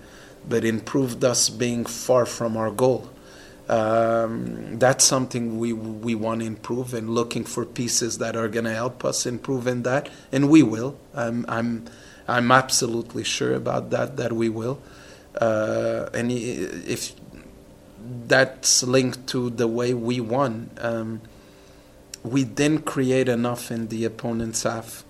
but 0.49 0.65
improved 0.65 1.25
us 1.25 1.49
being 1.49 1.85
far 1.85 2.27
from 2.27 2.57
our 2.57 2.71
goal. 2.71 3.11
Um, 3.69 4.81
that's 4.81 5.05
something 5.05 5.61
we 5.61 5.73
we 5.73 6.17
want 6.17 6.41
to 6.41 6.47
improve 6.47 6.93
and 6.93 7.11
looking 7.11 7.45
for 7.45 7.65
pieces 7.65 8.19
that 8.19 8.35
are 8.35 8.49
going 8.49 8.65
to 8.65 8.75
help 8.75 9.05
us 9.05 9.27
improve 9.27 9.69
in 9.69 9.85
that, 9.85 10.09
and 10.33 10.51
we 10.51 10.65
will. 10.65 10.99
I'm 11.15 11.45
I'm 11.49 11.85
I'm 12.27 12.51
absolutely 12.51 13.23
sure 13.23 13.55
about 13.55 13.91
that 13.91 14.17
that 14.17 14.33
we 14.33 14.49
will. 14.49 14.83
Uh, 15.41 16.09
and 16.13 16.33
if 16.33 17.13
that's 18.27 18.83
linked 18.83 19.29
to 19.29 19.51
the 19.51 19.69
way 19.69 19.95
we 19.95 20.21
won, 20.21 20.71
um, 20.79 21.21
we 22.25 22.45
didn't 22.45 22.85
create 22.85 23.29
enough 23.29 23.71
in 23.71 23.89
the 23.89 24.05
opponent's 24.05 24.65
half, 24.65 25.05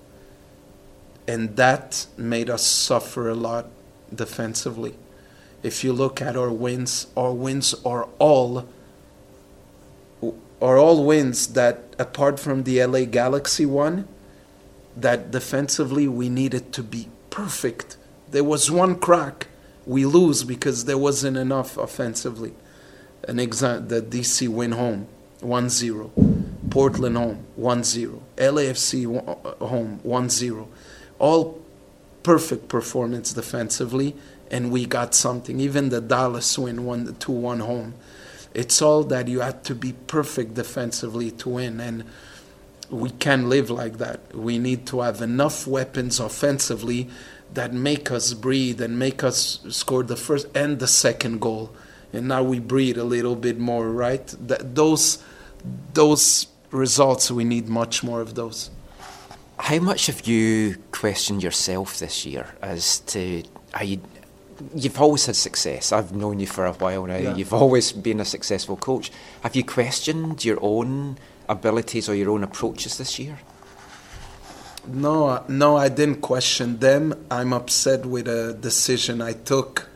and 1.31 1.57
that 1.57 2.07
made 2.17 2.49
us 2.51 2.65
suffer 2.67 3.29
a 3.29 3.35
lot 3.35 3.67
defensively 4.23 4.95
if 5.63 5.85
you 5.85 5.93
look 5.93 6.23
at 6.23 6.37
our 6.37 6.51
wins, 6.51 7.07
our 7.17 7.33
wins 7.33 7.75
are 7.85 8.09
all 8.19 8.67
are 10.61 10.77
all 10.77 11.05
wins 11.05 11.49
that 11.49 11.95
apart 11.99 12.39
from 12.39 12.65
the 12.65 12.85
LA 12.85 13.05
Galaxy 13.05 13.65
one, 13.65 14.07
that 14.95 15.31
defensively 15.31 16.07
we 16.07 16.29
needed 16.29 16.73
to 16.75 16.83
be 16.83 17.09
perfect. 17.31 17.97
There 18.31 18.45
was 18.45 18.71
one 18.71 18.97
crack, 18.97 19.49
we 19.87 20.05
lose 20.05 20.45
because 20.45 20.85
there 20.85 20.99
wasn't 20.99 21.39
enough 21.39 21.79
offensively. 21.79 22.53
An 23.27 23.39
example, 23.39 23.89
the 23.89 24.03
DC 24.03 24.49
win 24.49 24.73
home, 24.73 25.07
1-0. 25.41 26.11
Portland 26.71 27.17
home, 27.17 27.47
1-0. 27.59 28.21
LAFC 28.37 29.07
uh, 29.07 29.67
home, 29.67 30.01
1-0. 30.05 30.67
All 31.21 31.61
perfect 32.25 32.69
performance 32.69 33.33
defensively, 33.33 34.17
and 34.51 34.73
we 34.73 34.87
got 34.87 35.15
something. 35.15 35.61
Even 35.61 35.91
the 35.91 36.01
Dallas 36.01 36.59
win, 36.59 36.85
one 36.85 37.15
two 37.17 37.33
one 37.33 37.61
home. 37.61 37.95
It's 38.53 38.83
all 38.83 39.05
that 39.05 39.29
you 39.29 39.41
have 39.41 39.63
to 39.65 39.75
be 39.77 39.93
perfect 39.93 40.55
defensively 40.55 41.31
to 41.33 41.49
win, 41.51 41.79
and 41.79 42.05
we 42.91 43.11
can't 43.11 43.47
live 43.49 43.71
like 43.71 43.99
that. 43.99 44.35
We 44.35 44.59
need 44.59 44.87
to 44.89 45.03
have 45.03 45.21
enough 45.21 45.67
weapons 45.67 46.19
offensively 46.19 47.09
that 47.55 47.73
make 47.73 48.11
us 48.11 48.33
breathe 48.35 48.81
and 48.81 48.99
make 48.99 49.23
us 49.23 49.61
score 49.69 50.03
the 50.03 50.17
first 50.17 50.49
and 50.55 50.79
the 50.79 50.89
second 50.89 51.41
goal. 51.41 51.71
And 52.13 52.27
now 52.27 52.43
we 52.43 52.59
breathe 52.59 52.99
a 52.99 53.05
little 53.05 53.37
bit 53.37 53.59
more, 53.59 53.89
right? 53.89 54.27
Th- 54.27 54.61
those 54.65 55.23
those 55.95 56.47
results 56.71 57.31
we 57.31 57.45
need 57.45 57.69
much 57.69 58.03
more 58.03 58.21
of 58.21 58.35
those. 58.35 58.71
How 59.61 59.79
much 59.79 60.07
have 60.07 60.27
you 60.27 60.77
questioned 60.91 61.43
yourself 61.43 61.99
this 61.99 62.25
year 62.25 62.47
as 62.63 63.01
to 63.01 63.43
how 63.73 63.85
you, 63.85 64.01
you've 64.75 64.99
always 64.99 65.27
had 65.27 65.37
success? 65.37 65.93
I've 65.93 66.13
known 66.13 66.41
you 66.41 66.47
for 66.47 66.65
a 66.65 66.73
while 66.73 67.05
now. 67.05 67.19
Yeah. 67.19 67.37
You've 67.37 67.53
always 67.53 67.93
been 67.93 68.21
a 68.21 68.25
successful 68.25 68.77
coach. 68.77 69.13
Have 69.43 69.55
you 69.55 69.63
questioned 69.63 70.45
your 70.45 70.59
own 70.63 71.19
abilities 71.47 72.09
or 72.09 72.15
your 72.15 72.31
own 72.31 72.43
approaches 72.43 72.97
this 72.97 73.19
year? 73.19 73.39
No, 74.87 75.45
no, 75.47 75.77
I 75.77 75.91
didn't 75.91 76.23
question 76.23 76.79
them. 76.79 77.27
I'm 77.31 77.53
upset 77.53 78.07
with 78.07 78.29
a 78.29 78.55
decision 78.55 79.21
I 79.21 79.35
took 79.35 79.91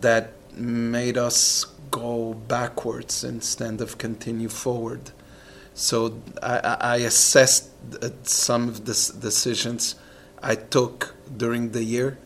that 0.00 0.32
made 0.56 1.16
us 1.16 1.64
go 1.92 2.34
backwards 2.34 3.22
instead 3.22 3.80
of 3.80 3.98
continue 3.98 4.48
forward. 4.48 5.12
So 5.74 6.20
I, 6.42 6.76
I 6.80 6.96
assessed 6.98 7.70
uh, 8.00 8.10
some 8.22 8.68
of 8.68 8.84
the 8.84 8.92
decisions 9.20 9.96
I 10.42 10.54
took 10.54 11.14
during 11.36 11.72
the 11.72 11.82
year. 11.82 12.18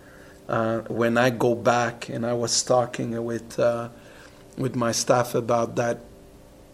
Uh, 0.49 0.81
when 0.89 1.19
I 1.19 1.31
go 1.31 1.55
back, 1.55 2.09
and 2.09 2.25
I 2.25 2.33
was 2.33 2.63
talking 2.63 3.23
with 3.25 3.59
uh, 3.59 3.89
with 4.57 4.77
my 4.77 4.93
staff 4.93 5.35
about 5.35 5.77
that. 5.77 6.01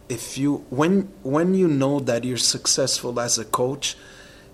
If 0.09 0.37
you 0.37 0.65
when 0.71 1.13
when 1.23 1.55
you 1.55 1.67
know 1.67 1.99
that 2.01 2.25
you're 2.25 2.37
successful 2.37 3.19
as 3.19 3.39
a 3.39 3.45
coach, 3.45 3.97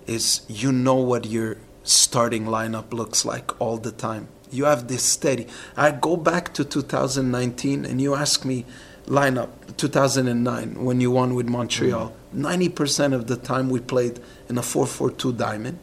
is 0.06 0.42
you 0.48 0.72
know 0.72 0.94
what 0.94 1.26
your 1.26 1.58
starting 1.82 2.46
lineup 2.46 2.92
looks 2.92 3.24
like 3.24 3.60
all 3.60 3.76
the 3.76 3.92
time. 3.92 4.28
You 4.50 4.64
have 4.64 4.88
this 4.88 5.02
steady. 5.02 5.46
I 5.76 5.92
go 5.92 6.16
back 6.16 6.52
to 6.54 6.64
2019 6.64 7.84
and 7.84 8.00
you 8.00 8.14
ask 8.14 8.44
me 8.44 8.64
lineup 9.10 9.50
2009 9.76 10.84
when 10.84 11.00
you 11.00 11.10
won 11.10 11.34
with 11.34 11.48
Montreal. 11.48 12.14
Mm. 12.34 12.70
90% 12.72 13.12
of 13.12 13.26
the 13.26 13.36
time 13.36 13.68
we 13.68 13.80
played 13.80 14.20
in 14.48 14.56
a 14.56 14.62
4-4-2 14.62 15.36
diamond. 15.36 15.78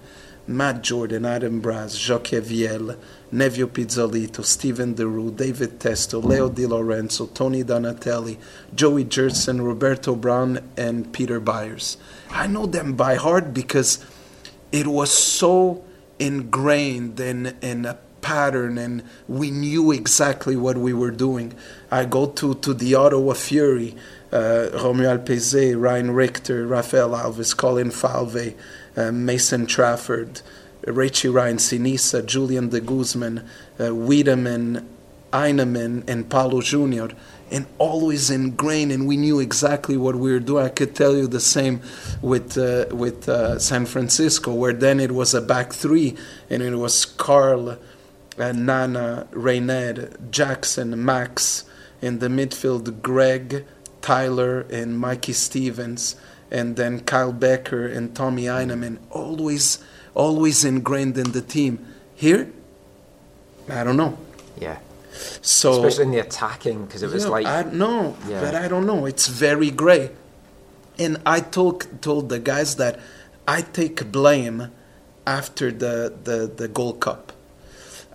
Matt 0.50 0.82
Jordan, 0.82 1.26
Adam 1.26 1.62
Braz, 1.62 2.00
Jacques 2.00 2.42
Viel, 2.42 2.96
Nevio 3.34 3.68
Pizzolitto, 3.68 4.46
Steven 4.46 4.96
DeRue, 4.96 5.36
David 5.36 5.78
Testo, 5.78 6.24
Leo 6.24 6.50
mm. 6.50 6.56
Di 6.56 6.66
Lorenzo, 6.66 7.26
Tony 7.28 7.64
Donatelli, 7.64 8.38
Joey 8.74 9.04
Gjertsen, 9.04 9.62
Roberto 9.62 10.16
Brown, 10.16 10.62
and 10.78 11.12
Peter 11.12 11.42
Byers. 11.42 11.98
I 12.30 12.48
know 12.48 12.66
them 12.66 12.94
by 12.94 13.16
heart 13.16 13.54
because 13.54 14.06
it 14.72 14.88
was 14.88 15.12
so 15.12 15.84
ingrained 16.18 17.20
in, 17.20 17.58
in 17.62 17.86
a 17.86 17.98
pattern 18.22 18.78
and 18.78 19.04
we 19.28 19.52
knew 19.52 19.92
exactly 19.92 20.56
what 20.56 20.78
we 20.78 20.94
were 20.94 21.12
doing. 21.12 21.54
I 21.92 22.06
go 22.06 22.28
to, 22.28 22.56
to 22.56 22.74
the 22.74 22.96
Ottawa 22.96 23.34
Fury, 23.34 23.96
uh, 24.32 24.70
Romuald 24.74 25.26
Peiser, 25.26 25.80
Ryan 25.80 26.12
Richter, 26.12 26.68
Rafael 26.68 27.12
Alves, 27.12 27.56
Colin 27.56 27.92
Falvey, 27.92 28.56
uh, 28.96 29.12
Mason 29.12 29.66
Trafford, 29.66 30.42
Richie 30.86 31.30
Ryan 31.30 31.58
Sinisa, 31.58 32.26
Julian 32.26 32.70
de 32.70 32.80
Guzman, 32.80 33.48
uh, 33.80 33.94
Wiedemann, 33.94 34.88
Heinemann, 35.34 36.04
and 36.08 36.30
Paulo 36.30 36.62
Jr. 36.62 37.08
And 37.50 37.66
always 37.78 38.30
ingrained, 38.30 38.92
and 38.92 39.08
we 39.08 39.16
knew 39.16 39.40
exactly 39.40 39.96
what 39.96 40.16
we 40.16 40.32
were 40.32 40.40
doing. 40.40 40.66
I 40.66 40.70
could 40.70 40.96
tell 40.96 41.16
you 41.16 41.28
the 41.28 41.40
same 41.40 41.82
with 42.22 42.58
uh, 42.58 42.94
with 42.94 43.30
uh, 43.30 43.58
San 43.60 43.86
Francisco, 43.86 44.54
where 44.54 44.74
then 44.74 45.00
it 45.00 45.14
was 45.14 45.34
a 45.34 45.42
back 45.42 45.72
three, 45.72 46.18
and 46.50 46.62
it 46.62 46.76
was 46.76 47.06
Carl, 47.06 47.78
Uh, 48.38 48.52
Nana, 48.52 49.28
Reyned, 49.32 50.16
Jackson, 50.30 51.04
Max, 51.04 51.66
in 52.02 52.20
the 52.20 52.28
midfield, 52.28 53.02
Greg, 53.02 53.66
Tyler, 54.02 54.62
and 54.70 55.00
Mikey 55.00 55.34
Stevens, 55.34 56.16
and 56.52 56.76
then 56.76 57.00
Kyle 57.02 57.34
Bekker 57.34 57.94
and 57.96 58.16
Tommy 58.16 58.46
Heinemann, 58.46 59.00
always, 59.10 59.80
always 60.14 60.64
ingrained 60.64 61.18
in 61.18 61.32
the 61.32 61.42
team. 61.42 61.86
Here, 62.14 62.52
I 63.70 63.84
don't 63.84 63.98
know. 63.98 64.18
Yeah. 64.60 64.78
So 65.42 65.74
Especially 65.84 66.06
in 66.06 66.12
the 66.12 66.20
attacking, 66.20 66.86
because 66.86 67.02
it 67.02 67.12
was 67.12 67.24
Yeah, 67.24 67.30
like. 67.32 67.46
I 67.48 67.64
know, 67.64 68.16
Yeah. 68.30 68.40
but 68.42 68.54
I 68.54 68.68
don't 68.68 68.86
know. 68.86 69.06
It's 69.06 69.28
very 69.28 69.72
gray. 69.72 70.12
And 71.00 71.18
I 71.26 71.40
told 71.40 71.88
told 72.02 72.30
the 72.30 72.40
guys 72.40 72.76
that 72.78 73.00
I 73.48 73.62
take 73.62 74.12
blame 74.12 74.72
after 75.26 75.72
the 75.72 76.14
the 76.24 76.52
the 76.56 76.68
Gold 76.68 77.00
Cup. 77.00 77.34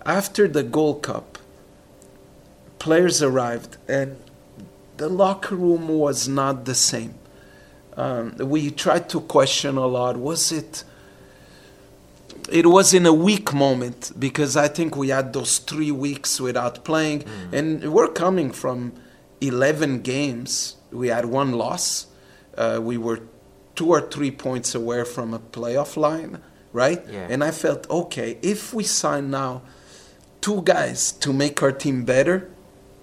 After 0.05 0.47
the 0.47 0.63
Gold 0.63 1.01
Cup, 1.03 1.37
players 2.79 3.23
arrived 3.23 3.77
and 3.87 4.17
the 4.97 5.07
locker 5.09 5.55
room 5.55 5.87
was 5.87 6.27
not 6.27 6.65
the 6.65 6.75
same. 6.75 7.15
Um, 7.95 8.35
we 8.37 8.71
tried 8.71 9.09
to 9.09 9.21
question 9.21 9.77
a 9.77 9.87
lot. 9.87 10.17
Was 10.17 10.51
it? 10.51 10.83
It 12.51 12.65
was 12.67 12.93
in 12.93 13.05
a 13.05 13.13
weak 13.13 13.53
moment 13.53 14.11
because 14.19 14.57
I 14.57 14.67
think 14.67 14.97
we 14.97 15.09
had 15.09 15.31
those 15.31 15.59
three 15.59 15.91
weeks 15.91 16.41
without 16.41 16.83
playing, 16.83 17.23
and 17.51 17.93
we're 17.93 18.09
coming 18.09 18.51
from 18.51 18.93
eleven 19.39 20.01
games. 20.01 20.75
We 20.91 21.07
had 21.07 21.25
one 21.25 21.53
loss. 21.53 22.07
Uh, 22.57 22.79
we 22.81 22.97
were 22.97 23.21
two 23.75 23.89
or 23.89 24.01
three 24.01 24.31
points 24.31 24.75
away 24.75 25.03
from 25.05 25.33
a 25.33 25.39
playoff 25.39 25.95
line, 25.95 26.39
right? 26.71 27.01
Yeah. 27.09 27.27
And 27.29 27.43
I 27.43 27.51
felt 27.51 27.89
okay 27.89 28.37
if 28.41 28.73
we 28.73 28.83
sign 28.83 29.31
now 29.31 29.61
two 30.43 30.61
guys 30.63 31.13
to 31.13 31.31
make 31.31 31.63
our 31.63 31.71
team 31.71 32.03
better, 32.03 32.49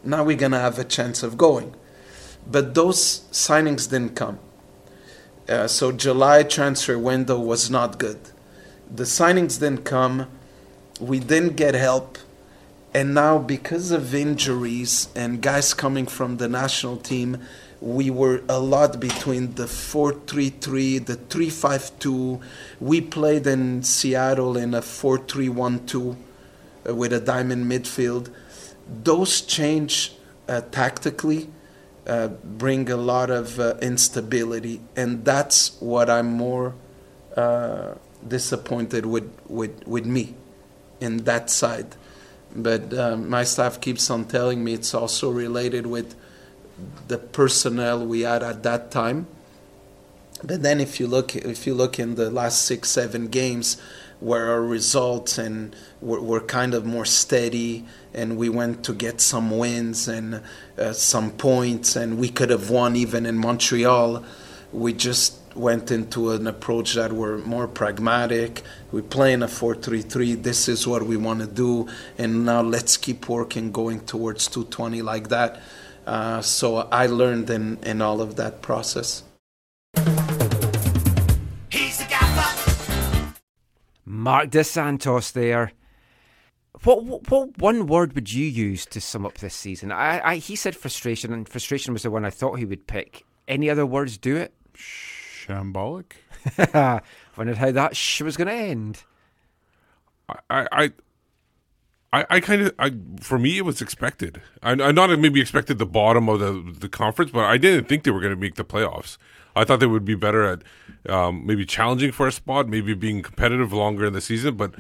now 0.05 0.23
we're 0.23 0.37
gonna 0.37 0.61
have 0.61 0.79
a 0.79 0.85
chance 0.85 1.23
of 1.23 1.39
going. 1.39 1.75
But 2.47 2.75
those 2.75 3.23
signings 3.33 3.89
didn't 3.89 4.15
come. 4.15 4.39
Uh, 5.49 5.67
so 5.67 5.91
July 5.91 6.43
transfer 6.43 6.99
window 6.99 7.41
was 7.41 7.71
not 7.71 7.99
good. 7.99 8.21
The 8.95 9.05
signings 9.05 9.59
didn't 9.59 9.85
come. 9.85 10.27
We 11.01 11.19
didn't 11.19 11.57
get 11.57 11.75
help. 11.75 12.19
And 12.93 13.15
now 13.15 13.39
because 13.39 13.91
of 13.91 14.15
injuries 14.15 15.09
and 15.17 15.41
guys 15.41 15.73
coming 15.73 16.07
from 16.07 16.37
the 16.37 16.49
national 16.49 16.99
team, 16.99 17.39
we 17.81 18.11
were 18.11 18.43
a 18.51 18.59
lot 18.59 19.01
between 19.01 19.55
the 19.55 19.65
4-3-3, 19.65 21.07
the 21.07 21.17
3-5-2. 21.17 22.43
We 22.81 23.01
played 23.01 23.47
in 23.47 23.83
Seattle 23.83 24.59
in 24.59 24.75
a 24.75 24.83
4-3-1-2 24.83 26.17
uh, 26.89 26.95
with 26.95 27.13
a 27.13 27.21
diamond 27.21 27.71
midfield. 27.71 28.33
Those 28.89 29.41
change 29.43 30.15
uh, 30.49 30.63
tactically 30.73 31.49
uh, 32.07 32.29
bring 32.29 32.91
a 32.91 32.97
lot 32.97 33.31
of 33.31 33.61
uh, 33.61 33.75
instability, 33.81 34.81
and 34.97 35.25
that's 35.25 35.81
what 35.81 36.11
I'm 36.11 36.27
more 36.33 36.75
uh, 37.37 37.95
disappointed 38.27 39.07
with, 39.07 39.31
with, 39.47 39.87
with 39.87 40.07
me 40.07 40.35
in 41.01 41.19
that 41.25 41.51
side. 41.51 41.95
But 42.55 42.91
my 43.17 43.45
staff 43.45 43.81
keeps 43.81 44.11
on 44.11 44.25
telling 44.25 44.65
me 44.65 44.73
it's 44.73 44.93
also 44.93 45.31
related 45.31 45.87
with 45.87 46.17
the 47.07 47.19
personnel 47.19 48.05
we 48.05 48.23
had 48.23 48.43
at 48.43 48.65
that 48.65 48.91
time. 48.91 49.29
But 50.43 50.63
then, 50.63 50.81
if 50.81 50.99
you 50.99 51.07
look, 51.07 51.37
if 51.37 51.67
you 51.67 51.75
look 51.75 51.99
in 51.99 52.15
the 52.15 52.31
last 52.31 52.63
six, 52.63 52.89
seven 52.89 53.29
games, 53.29 53.81
where 54.21 54.51
our 54.51 54.63
results 54.63 55.39
and 55.39 55.75
were, 56.01 56.21
were 56.21 56.41
kind 56.41 56.75
of 56.75 56.85
more 56.85 57.05
steady, 57.05 57.85
and 58.15 58.37
we 58.37 58.49
went 58.49 58.85
to 58.85 58.93
get 58.93 59.21
some 59.21 59.51
wins 59.51 60.09
and 60.09 60.43
uh, 60.79 60.93
some 60.93 61.31
points, 61.33 61.97
and 61.97 62.19
we 62.19 62.29
could 62.29 62.51
have 62.51 62.71
won 62.71 62.97
even 62.97 63.27
in 63.27 63.37
Montreal. 63.39 64.25
We 64.73 64.93
just 64.93 65.39
went 65.55 65.91
into 65.91 66.31
an 66.31 66.47
approach 66.47 66.95
that 66.95 67.13
were 67.13 67.39
more 67.39 67.67
pragmatic. 67.67 68.63
We 68.93 69.03
play 69.03 69.33
in 69.33 69.43
a 69.43 69.49
4-3-3. 69.49 70.43
This 70.43 70.69
is 70.69 70.87
what 70.87 71.03
we 71.03 71.17
want 71.17 71.41
to 71.41 71.47
do, 71.47 71.89
and 72.19 72.45
now 72.45 72.63
let's 72.63 72.97
keep 72.97 73.29
working, 73.29 73.73
going 73.73 74.01
towards 74.01 74.47
220 74.49 75.03
like 75.03 75.29
that. 75.31 75.61
Uh, 76.07 76.41
so 76.41 76.77
I 76.77 77.07
learned 77.07 77.51
in, 77.51 77.79
in 77.83 78.03
all 78.03 78.21
of 78.21 78.37
that 78.37 78.63
process. 78.63 79.23
Marc 84.11 84.51
Dos 84.51 84.69
Santos 84.69 85.31
there. 85.31 85.71
What, 86.83 87.05
what 87.05 87.31
what 87.31 87.59
one 87.59 87.87
word 87.87 88.15
would 88.15 88.33
you 88.33 88.45
use 88.45 88.85
to 88.87 89.01
sum 89.01 89.25
up 89.25 89.39
this 89.39 89.55
season? 89.55 89.93
I, 89.93 90.21
I 90.25 90.37
he 90.37 90.57
said 90.57 90.75
frustration, 90.75 91.33
and 91.33 91.49
frustration 91.49 91.93
was 91.93 92.03
the 92.03 92.11
one 92.11 92.25
I 92.25 92.31
thought 92.31 92.59
he 92.59 92.65
would 92.65 92.89
pick. 92.89 93.25
Any 93.47 93.71
other 93.71 93.87
words 93.87 94.19
do 94.19 94.37
it? 94.37 94.53
Shambolic. 94.75 96.13
Wondered 97.37 97.59
how 97.59 97.71
that 97.71 97.97
sh 97.97 98.23
was 98.23 98.37
going 98.37 98.49
to 98.49 98.55
end. 98.55 99.05
I, 100.49 100.67
I, 100.73 100.93
I, 102.13 102.27
I 102.31 102.41
kind 102.41 102.63
of, 102.63 102.75
I 102.79 102.93
for 103.21 103.39
me, 103.39 103.59
it 103.59 103.65
was 103.65 103.81
expected. 103.81 104.41
I, 104.63 104.73
I 104.73 104.93
not 104.93 105.17
maybe 105.19 105.41
expected 105.41 105.79
the 105.79 105.87
bottom 105.87 106.29
of 106.29 106.41
the 106.41 106.75
the 106.81 106.89
conference, 106.89 107.31
but 107.31 107.45
I 107.45 107.59
didn't 107.59 107.87
think 107.89 108.03
they 108.03 108.11
were 108.11 108.21
going 108.21 108.35
to 108.35 108.41
make 108.41 108.57
the 108.57 108.65
playoffs. 108.65 109.19
I 109.55 109.65
thought 109.65 109.81
they 109.81 109.87
would 109.87 110.05
be 110.05 110.15
better 110.15 110.45
at 110.45 110.63
um, 111.09 111.47
maybe 111.47 111.65
challenging 111.65 112.13
for 112.13 112.27
a 112.27 112.33
spot, 112.33 112.69
maybe 112.69 112.95
being 112.95 113.23
competitive 113.23 113.73
longer 113.73 114.07
in 114.07 114.13
the 114.13 114.21
season. 114.21 114.57
But 114.57 114.75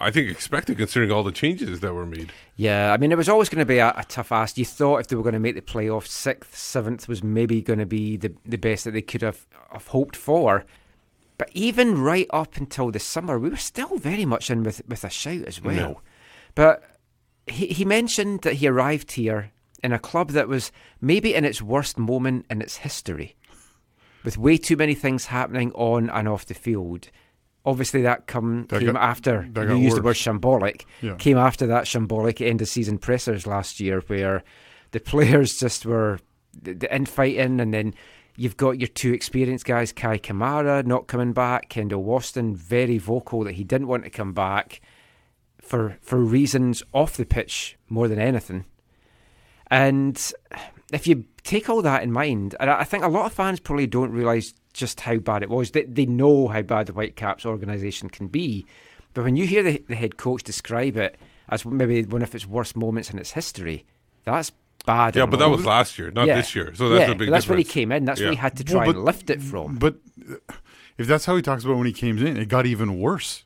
I 0.00 0.10
think 0.10 0.30
expected 0.30 0.78
considering 0.78 1.10
all 1.10 1.22
the 1.22 1.32
changes 1.32 1.80
that 1.80 1.94
were 1.94 2.06
made. 2.06 2.32
Yeah, 2.56 2.92
I 2.92 2.96
mean, 2.96 3.12
it 3.12 3.18
was 3.18 3.28
always 3.28 3.48
going 3.48 3.60
to 3.60 3.66
be 3.66 3.78
a, 3.78 3.94
a 3.96 4.04
tough 4.08 4.32
ask. 4.32 4.58
You 4.58 4.64
thought 4.64 4.98
if 4.98 5.06
they 5.06 5.16
were 5.16 5.22
going 5.22 5.34
to 5.34 5.40
make 5.40 5.54
the 5.54 5.62
playoffs, 5.62 6.08
sixth, 6.08 6.56
seventh 6.56 7.08
was 7.08 7.22
maybe 7.22 7.62
going 7.62 7.78
to 7.78 7.86
be 7.86 8.16
the, 8.16 8.34
the 8.44 8.58
best 8.58 8.84
that 8.84 8.90
they 8.90 9.02
could 9.02 9.22
have, 9.22 9.46
have 9.72 9.88
hoped 9.88 10.16
for. 10.16 10.64
But 11.38 11.50
even 11.52 12.00
right 12.00 12.26
up 12.30 12.56
until 12.56 12.90
the 12.90 12.98
summer, 12.98 13.38
we 13.38 13.50
were 13.50 13.56
still 13.56 13.96
very 13.98 14.24
much 14.24 14.50
in 14.50 14.62
with, 14.62 14.82
with 14.88 15.04
a 15.04 15.10
shout 15.10 15.42
as 15.42 15.60
well. 15.62 15.74
Yeah. 15.74 15.94
But 16.54 16.84
he, 17.46 17.66
he 17.66 17.84
mentioned 17.84 18.42
that 18.42 18.54
he 18.54 18.68
arrived 18.68 19.12
here 19.12 19.52
in 19.82 19.92
a 19.92 19.98
club 19.98 20.30
that 20.30 20.48
was 20.48 20.72
maybe 21.00 21.34
in 21.34 21.44
its 21.44 21.60
worst 21.60 21.98
moment 21.98 22.46
in 22.48 22.62
its 22.62 22.76
history, 22.78 23.36
with 24.24 24.38
way 24.38 24.56
too 24.56 24.76
many 24.76 24.94
things 24.94 25.26
happening 25.26 25.70
on 25.72 26.10
and 26.10 26.26
off 26.28 26.46
the 26.46 26.54
field. 26.54 27.10
Obviously, 27.66 28.02
that 28.02 28.26
come 28.26 28.66
That 28.68 28.80
came 28.80 28.92
got- 28.92 29.02
after 29.02 29.48
you 29.54 29.76
used 29.76 29.96
the 29.96 30.00
word 30.02 30.04
worse. 30.10 30.22
shambolic. 30.22 30.84
Yeah. 31.00 31.14
Came 31.16 31.38
after 31.38 31.66
that 31.66 31.84
shambolic 31.84 32.46
end 32.46 32.60
of 32.60 32.68
season 32.68 32.98
pressers 32.98 33.46
last 33.46 33.80
year, 33.80 34.02
where 34.06 34.42
the 34.90 35.00
players 35.00 35.58
just 35.60 35.86
were 35.86 36.18
the, 36.60 36.74
the 36.74 36.94
infighting, 36.94 37.60
and 37.60 37.72
then 37.72 37.94
you've 38.36 38.56
got 38.56 38.78
your 38.80 38.88
two 38.88 39.12
experienced 39.14 39.64
guys, 39.64 39.92
Kei 39.92 40.18
Kamara 40.18 40.84
not 40.84 41.06
coming 41.06 41.32
back, 41.32 41.68
Kendall 41.70 42.04
Waston 42.04 42.54
very 42.54 42.98
vocal 42.98 43.44
that 43.44 43.54
he 43.54 43.64
didn't 43.64 43.86
want 43.88 44.04
to 44.04 44.10
come 44.10 44.32
back 44.34 44.80
for 45.60 45.96
for 46.02 46.18
reasons 46.18 46.82
off 46.92 47.16
the 47.16 47.24
pitch 47.24 47.78
more 47.88 48.08
than 48.08 48.18
anything. 48.18 48.66
And 49.70 50.20
if 50.92 51.06
you 51.06 51.24
take 51.42 51.68
all 51.68 51.82
that 51.82 52.02
in 52.02 52.12
mind, 52.12 52.54
and 52.60 52.70
I 52.70 52.84
think 52.84 53.04
a 53.04 53.08
lot 53.08 53.26
of 53.26 53.32
fans 53.32 53.60
probably 53.60 53.86
don't 53.86 54.12
realise 54.12 54.54
just 54.72 55.00
how 55.00 55.16
bad 55.16 55.42
it 55.42 55.50
was. 55.50 55.70
They, 55.70 55.84
they 55.84 56.06
know 56.06 56.48
how 56.48 56.62
bad 56.62 56.86
the 56.86 56.92
Whitecaps 56.92 57.46
organisation 57.46 58.10
can 58.10 58.26
be. 58.28 58.66
But 59.12 59.24
when 59.24 59.36
you 59.36 59.46
hear 59.46 59.62
the, 59.62 59.82
the 59.88 59.94
head 59.94 60.16
coach 60.16 60.42
describe 60.42 60.96
it 60.96 61.16
as 61.48 61.64
maybe 61.64 62.02
one 62.04 62.22
of 62.22 62.34
its 62.34 62.46
worst 62.46 62.76
moments 62.76 63.10
in 63.10 63.18
its 63.18 63.30
history, 63.32 63.84
that's 64.24 64.50
bad. 64.84 65.14
Yeah, 65.14 65.26
but 65.26 65.38
that 65.38 65.48
was 65.48 65.64
last 65.64 65.98
year, 65.98 66.10
not 66.10 66.26
Yeah. 66.26 66.36
this 66.36 66.54
year. 66.54 66.74
So 66.74 66.88
that's 66.88 67.08
yeah, 67.08 67.14
a 67.14 67.18
big 67.18 67.30
that's 67.30 67.48
where 67.48 67.58
he 67.58 67.64
came 67.64 67.92
in. 67.92 68.04
That's 68.04 68.20
where 68.20 68.30
he 68.30 68.36
had 68.36 68.56
to 68.56 68.64
Well, 68.64 68.82
try 68.82 68.86
but- 68.86 68.96
and 68.96 69.04
lift 69.04 69.30
it 69.30 69.40
from. 69.40 69.76
But 69.76 69.96
if 70.98 71.06
that's 71.06 71.24
how 71.26 71.36
he 71.36 71.42
talks 71.42 71.64
about 71.64 71.76
when 71.76 71.86
he 71.86 71.92
came 71.92 72.18
in, 72.18 72.36
it 72.36 72.48
got 72.48 72.66
even 72.66 72.98
worse. 72.98 73.44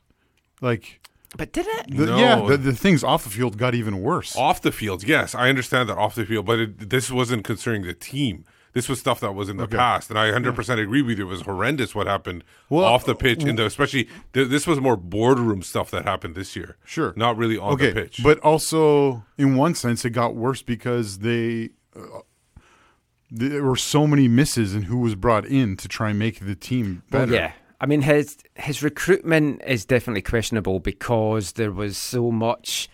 Like, 0.61 0.99
But 1.37 1.51
did 1.53 1.67
it? 1.67 1.95
the, 1.95 2.05
No. 2.07 2.17
yeah, 2.17 2.45
the, 2.47 2.57
the 2.57 2.73
things 2.73 3.03
off 3.03 3.23
the 3.23 3.29
field 3.29 3.57
got 3.57 3.75
even 3.75 4.01
worse. 4.01 4.35
Off 4.35 4.61
the 4.61 4.71
field, 4.71 5.03
yes, 5.03 5.35
I 5.35 5.49
understand 5.49 5.87
that 5.89 5.97
off 5.97 6.15
the 6.15 6.25
field, 6.25 6.45
but 6.45 6.59
it, 6.59 6.89
this 6.89 7.11
wasn't 7.11 7.43
concerning 7.43 7.83
the 7.83 7.93
team. 7.93 8.45
This 8.73 8.87
was 8.87 8.99
stuff 8.99 9.19
that 9.21 9.33
was 9.33 9.49
in 9.49 9.57
the 9.57 9.63
Okay. 9.63 9.77
past, 9.77 10.09
and 10.11 10.17
I 10.19 10.29
100% 10.31 10.79
agree 10.81 11.01
with 11.01 11.17
you. 11.17 11.25
It 11.25 11.29
was 11.29 11.41
horrendous 11.41 11.93
what 11.95 12.05
happened 12.07 12.43
Well, 12.69 12.85
off 12.85 13.03
the 13.05 13.15
pitch, 13.15 13.43
and 13.43 13.59
especially 13.59 14.07
th- 14.33 14.47
this 14.49 14.65
was 14.67 14.79
more 14.79 14.95
boardroom 14.95 15.61
stuff 15.63 15.89
that 15.91 16.03
happened 16.05 16.35
this 16.35 16.55
year. 16.55 16.77
Sure. 16.85 17.13
not 17.15 17.35
really 17.37 17.57
on 17.57 17.73
okay, 17.73 17.91
the 17.91 18.01
pitch. 18.03 18.21
but 18.23 18.37
also 18.39 19.23
in 19.37 19.55
one 19.55 19.73
sense, 19.75 20.05
it 20.05 20.11
got 20.11 20.35
worse 20.35 20.61
because 20.61 21.19
they 21.19 21.69
uh, 21.95 22.19
there 23.31 23.63
were 23.63 23.75
so 23.75 24.07
many 24.07 24.27
misses 24.27 24.73
in 24.73 24.83
who 24.83 24.97
was 24.97 25.15
brought 25.15 25.45
in 25.45 25.77
to 25.77 25.87
try 25.87 26.09
and 26.11 26.17
make 26.19 26.39
the 26.39 26.55
team 26.55 27.03
better. 27.11 27.33
Yeah. 27.33 27.51
I 27.81 27.85
mean, 27.85 28.01
his 28.01 28.37
his 28.55 28.83
recruitment 28.83 29.61
is 29.65 29.85
definitely 29.85 30.21
questionable 30.21 30.79
because 30.79 31.53
there 31.53 31.71
was 31.71 31.97
so 31.97 32.31
much 32.31 32.89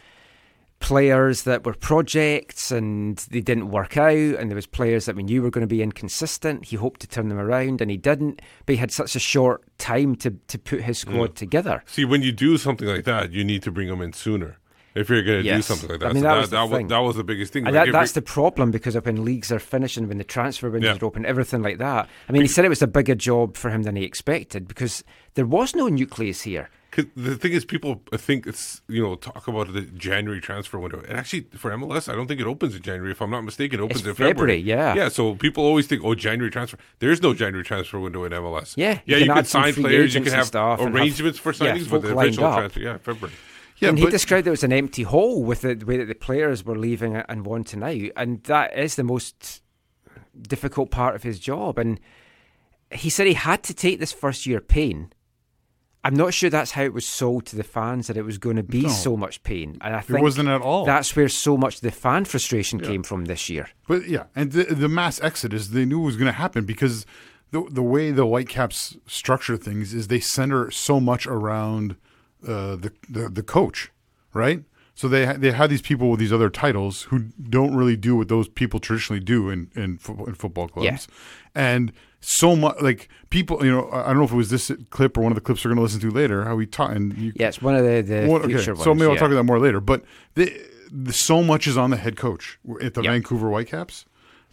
players 0.80 1.44
that 1.44 1.66
were 1.66 1.74
projects 1.74 2.70
and 2.70 3.18
they 3.32 3.40
didn't 3.42 3.72
work 3.72 3.98
out, 3.98 4.12
and 4.12 4.52
there 4.52 4.56
was 4.56 4.68
players 4.68 5.06
that 5.06 5.16
we 5.16 5.24
knew 5.24 5.42
were 5.42 5.50
going 5.50 5.68
to 5.68 5.76
be 5.76 5.82
inconsistent. 5.82 6.66
He 6.66 6.76
hoped 6.76 7.00
to 7.02 7.08
turn 7.08 7.30
them 7.30 7.40
around, 7.40 7.82
and 7.82 7.90
he 7.90 7.98
didn't. 7.98 8.42
But 8.66 8.74
he 8.76 8.78
had 8.78 8.92
such 8.92 9.16
a 9.16 9.20
short 9.20 9.64
time 9.78 10.16
to 10.18 10.32
to 10.48 10.60
put 10.60 10.82
his 10.82 11.00
squad 11.00 11.32
Mm. 11.32 11.36
together. 11.36 11.84
See, 11.88 12.06
when 12.06 12.22
you 12.22 12.32
do 12.32 12.58
something 12.58 12.88
like 12.88 13.06
that, 13.06 13.32
you 13.32 13.44
need 13.44 13.64
to 13.64 13.72
bring 13.72 13.88
them 13.88 14.02
in 14.02 14.14
sooner. 14.14 14.58
If 14.96 15.10
you're 15.10 15.22
going 15.24 15.44
to 15.44 15.56
do 15.56 15.62
something 15.62 15.90
like 15.90 16.00
that. 16.00 16.06
I 16.06 16.10
that, 16.10 16.14
mean, 16.16 16.24
So 16.24 16.30
that 16.30 16.34
that, 16.36 16.40
was 16.40 16.50
the 16.50 16.56
that, 16.56 16.64
was, 16.82 16.90
that 16.90 17.00
was 17.00 17.16
the 17.18 17.24
biggest 17.24 17.54
thing. 17.54 17.66
Like, 17.66 17.74
that, 17.74 17.92
that's 17.92 18.14
the 18.14 18.22
problem 18.22 18.72
because 18.72 18.96
when 18.96 19.26
leagues 19.26 19.52
are 19.52 19.60
finishing, 19.60 20.08
when 20.08 20.18
the 20.18 20.24
transfer 20.24 20.70
windows 20.70 20.96
Yeah. 20.98 21.02
are 21.04 21.06
open, 21.06 21.26
everything 21.26 21.62
like 21.62 21.78
that. 21.80 22.08
I 22.30 22.32
mean, 22.32 22.42
he 22.44 22.48
said 22.48 22.64
it 22.66 22.70
was 22.70 22.82
a 22.82 22.88
bigger 22.88 23.16
job 23.16 23.58
for 23.58 23.70
him 23.70 23.84
than 23.84 23.96
he 23.98 24.04
expected 24.04 24.68
because 24.68 25.04
there 25.34 25.46
was 25.46 25.76
no 25.76 25.88
nucleus 25.90 26.42
here. 26.44 26.70
the 27.18 27.36
thing 27.36 27.52
is, 27.52 27.66
people 27.66 28.02
think 28.16 28.48
it's 28.48 28.82
you 28.88 29.04
know 29.04 29.16
talk 29.16 29.50
about 29.50 29.74
the 29.74 29.82
January 29.82 30.40
transfer 30.40 30.80
window, 30.80 31.04
and 31.10 31.18
actually 31.18 31.42
for 31.58 31.70
MLS, 31.72 32.08
I 32.08 32.16
don't 32.16 32.28
think 32.28 32.40
it 32.40 32.48
opens 32.48 32.74
in 32.74 32.82
January. 32.82 33.12
If 33.12 33.22
I'm 33.22 33.32
not 33.32 33.42
mistaken, 33.44 33.82
it 33.82 33.84
opens 33.84 34.00
It's 34.00 34.08
in 34.08 34.14
February, 34.16 34.32
February. 34.34 34.62
yeah. 34.62 34.96
yeah. 34.96 35.10
So 35.10 35.36
people 35.36 35.66
always 35.66 35.88
think, 35.88 36.06
oh, 36.06 36.16
January 36.16 36.50
transfer. 36.50 36.78
There's 37.00 37.22
no 37.22 37.34
January 37.34 37.66
transfer 37.66 38.00
window 38.00 38.24
in 38.24 38.32
MLS. 38.32 38.76
Yeah, 38.78 39.00
yeah. 39.06 39.18
you 39.18 39.24
You, 39.24 39.26
can 39.26 39.36
can, 39.36 39.44
sign 39.46 39.74
players, 39.74 40.16
you 40.16 40.22
can 40.22 40.32
have 40.32 40.56
and 40.56 40.80
have- 40.80 40.96
arrangements 40.96 41.38
for 41.38 41.52
yeah, 41.52 41.76
signings, 41.76 41.90
but 41.90 42.02
the 42.02 42.18
official 42.18 42.44
transfer, 42.54 42.80
yeah, 42.80 42.98
February. 43.00 43.36
Yeah, 43.78 43.90
and 43.90 43.98
he 43.98 44.06
but- 44.06 44.12
described 44.12 44.48
it 44.48 44.52
as 44.52 44.64
an 44.64 44.72
empty 44.74 45.04
hole 45.04 45.44
with 45.44 45.62
the 45.62 45.76
way 45.86 45.98
that 45.98 46.08
the 46.08 46.16
players 46.16 46.64
were 46.66 46.78
leaving 46.78 47.16
and 47.16 47.46
wanting 47.46 47.84
out, 47.84 48.12
and 48.16 48.42
that 48.44 48.78
is 48.78 48.96
the 48.96 49.04
most 49.04 49.62
difficult 50.42 50.92
part 50.92 51.16
of 51.16 51.24
his 51.24 51.40
job. 51.40 51.78
And 51.78 52.00
he 52.92 53.10
said 53.10 53.28
he 53.28 53.34
had 53.34 53.64
to 53.64 53.74
take 53.74 54.00
this 54.00 54.12
first 54.12 54.46
year 54.46 54.60
pain. 54.62 55.12
I'm 56.04 56.14
not 56.14 56.36
sure 56.36 56.52
that's 56.52 56.72
how 56.72 56.84
it 56.84 56.94
was 56.94 57.08
sold 57.08 57.48
to 57.48 57.56
the 57.56 57.64
fans 57.64 58.06
that 58.08 58.16
it 58.16 58.22
was 58.22 58.38
going 58.38 58.58
to 58.58 58.64
be 58.64 58.82
No. 58.84 58.90
so 58.90 59.18
much 59.18 59.42
pain, 59.42 59.78
and 59.82 59.96
I 59.96 60.02
think 60.02 60.20
it 60.20 60.24
wasn't 60.24 60.50
at 60.50 60.62
all. 60.62 60.86
That's 60.86 61.16
where 61.16 61.28
so 61.28 61.58
much 61.58 61.76
of 61.78 61.82
the 61.82 61.90
fan 61.92 62.26
frustration 62.26 62.80
came 62.80 63.02
from 63.02 63.26
this 63.26 63.50
year. 63.50 63.70
But 63.88 64.08
yeah, 64.08 64.26
and 64.36 64.52
the, 64.52 64.66
the 64.66 64.88
mass 64.88 65.20
exodus 65.22 65.70
they 65.70 65.84
knew 65.84 66.00
was 66.00 66.16
going 66.16 66.28
to 66.28 66.32
happen 66.38 66.64
because 66.64 67.08
the 67.50 67.66
the 67.72 67.82
way 67.82 68.12
the 68.12 68.26
Whitecaps 68.26 68.98
structure 69.08 69.58
things 69.58 69.96
is 69.96 70.08
they 70.08 70.20
center 70.20 70.70
so 70.70 71.00
much 71.00 71.26
around 71.26 71.96
uh, 72.48 72.76
the, 72.76 72.92
the 73.10 73.30
the 73.30 73.44
coach, 73.44 73.92
right? 74.34 74.64
So 74.98 75.08
they 75.10 75.26
ha- 75.26 75.36
they 75.38 75.52
have 75.52 75.70
these 75.70 75.82
people 75.82 76.10
with 76.10 76.20
these 76.20 76.32
other 76.32 76.50
titles 76.50 77.04
who 77.04 77.20
don't 77.50 77.76
really 77.76 77.98
do 77.98 78.16
what 78.16 78.28
those 78.30 78.48
people 78.48 78.80
traditionally 78.80 79.20
do 79.24 79.50
in 79.50 79.70
in, 79.76 79.98
fo- 79.98 80.26
in 80.26 80.36
football 80.36 80.68
clubs, 80.70 80.86
Yeah. 80.86 80.98
and 81.74 81.92
so 82.22 82.56
much 82.56 82.76
like 82.82 83.08
people, 83.30 83.64
you 83.64 83.72
know, 83.72 83.90
I 83.92 84.08
don't 84.08 84.18
know 84.18 84.24
if 84.24 84.32
it 84.32 84.36
was 84.36 84.50
this 84.50 84.72
clip 84.90 85.18
or 85.18 85.22
one 85.22 85.32
of 85.32 85.36
the 85.36 85.42
clips 85.42 85.64
we're 85.64 85.70
going 85.70 85.78
to 85.78 85.84
listen 85.84 86.00
to 86.02 86.10
later. 86.12 86.44
How 86.46 86.56
we 86.56 86.66
talk 86.66 86.92
and 86.96 87.16
you, 87.18 87.34
it's 87.36 87.62
one 87.62 87.76
of 87.76 87.84
the, 87.84 88.02
the 88.02 88.48
future 88.48 88.74
ones. 88.74 88.84
So 88.84 88.96
maybe 88.96 89.06
I'll 89.12 89.16
talk 89.16 89.28
about 89.28 89.36
that 89.36 89.44
more 89.44 89.60
later. 89.60 89.80
But 89.80 90.04
the, 90.34 90.52
the, 90.92 91.14
so 91.14 91.44
much 91.44 91.68
is 91.68 91.78
on 91.78 91.92
the 91.92 91.98
head 91.98 92.16
coach 92.16 92.58
at 92.82 92.96
the 92.96 93.04
Yep. 93.04 93.12
Vancouver 93.12 93.50
Whitecaps 93.50 94.06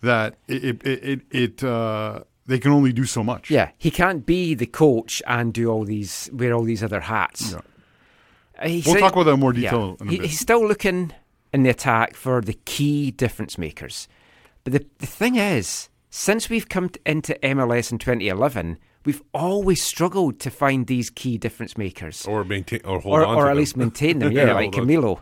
that 0.03 0.35
it 0.49 0.85
it 0.85 1.05
it, 1.05 1.21
it 1.31 1.65
uh, 1.65 2.25
they 2.47 2.59
can 2.59 2.73
only 2.73 2.93
do 2.93 3.05
so 3.07 3.23
much. 3.25 3.49
Yeah, 3.51 3.71
he 3.79 3.91
can't 3.91 4.27
be 4.27 4.55
the 4.55 4.67
coach 4.67 5.23
and 5.27 5.55
do 5.55 5.71
all 5.71 5.85
these 5.85 6.29
wear 6.33 6.53
all 6.53 6.65
these 6.65 6.83
other 6.83 7.01
hats. 7.01 7.53
Yeah. 7.53 7.61
Uh, 8.65 8.69
We'll 8.69 8.83
said- 8.95 9.01
talk 9.01 9.13
about 9.13 9.25
that 9.25 9.33
in 9.35 9.41
more 9.41 9.53
detail 9.53 9.97
in 10.01 10.09
a 10.09 10.11
He-. 10.11 10.19
He's 10.19 10.39
still 10.41 10.67
looking 10.67 11.13
in 11.53 11.63
the 11.65 11.71
attack 11.71 12.15
for 12.15 12.41
the 12.41 12.55
key 12.65 13.11
difference 13.11 13.59
makers. 13.59 14.09
But 14.65 14.73
the, 14.75 14.87
the 14.99 15.07
thing 15.07 15.37
is, 15.37 15.89
since 16.11 16.49
we've 16.49 16.69
come 16.69 16.89
t- 16.91 17.01
into 17.05 17.35
MLS 17.43 17.91
in 17.93 17.99
2011, 17.99 18.79
we've 19.05 19.23
always 19.35 19.83
struggled 19.83 20.39
to 20.41 20.51
find 20.51 20.87
these 20.87 21.11
key 21.11 21.37
difference 21.39 21.77
makers. 21.77 22.25
Or 22.27 22.45
maintain, 22.45 22.81
or 22.85 23.01
hold 23.01 23.15
or, 23.15 23.25
on 23.27 23.37
or 23.37 23.43
to 23.45 23.47
at 23.49 23.51
them. 23.51 23.59
least 23.59 23.77
maintain 23.77 24.19
them, 24.21 24.33
yeah, 24.37 24.53
like 24.53 24.75
hold 24.75 24.79
on. 24.79 24.89
Camilo. 24.89 25.21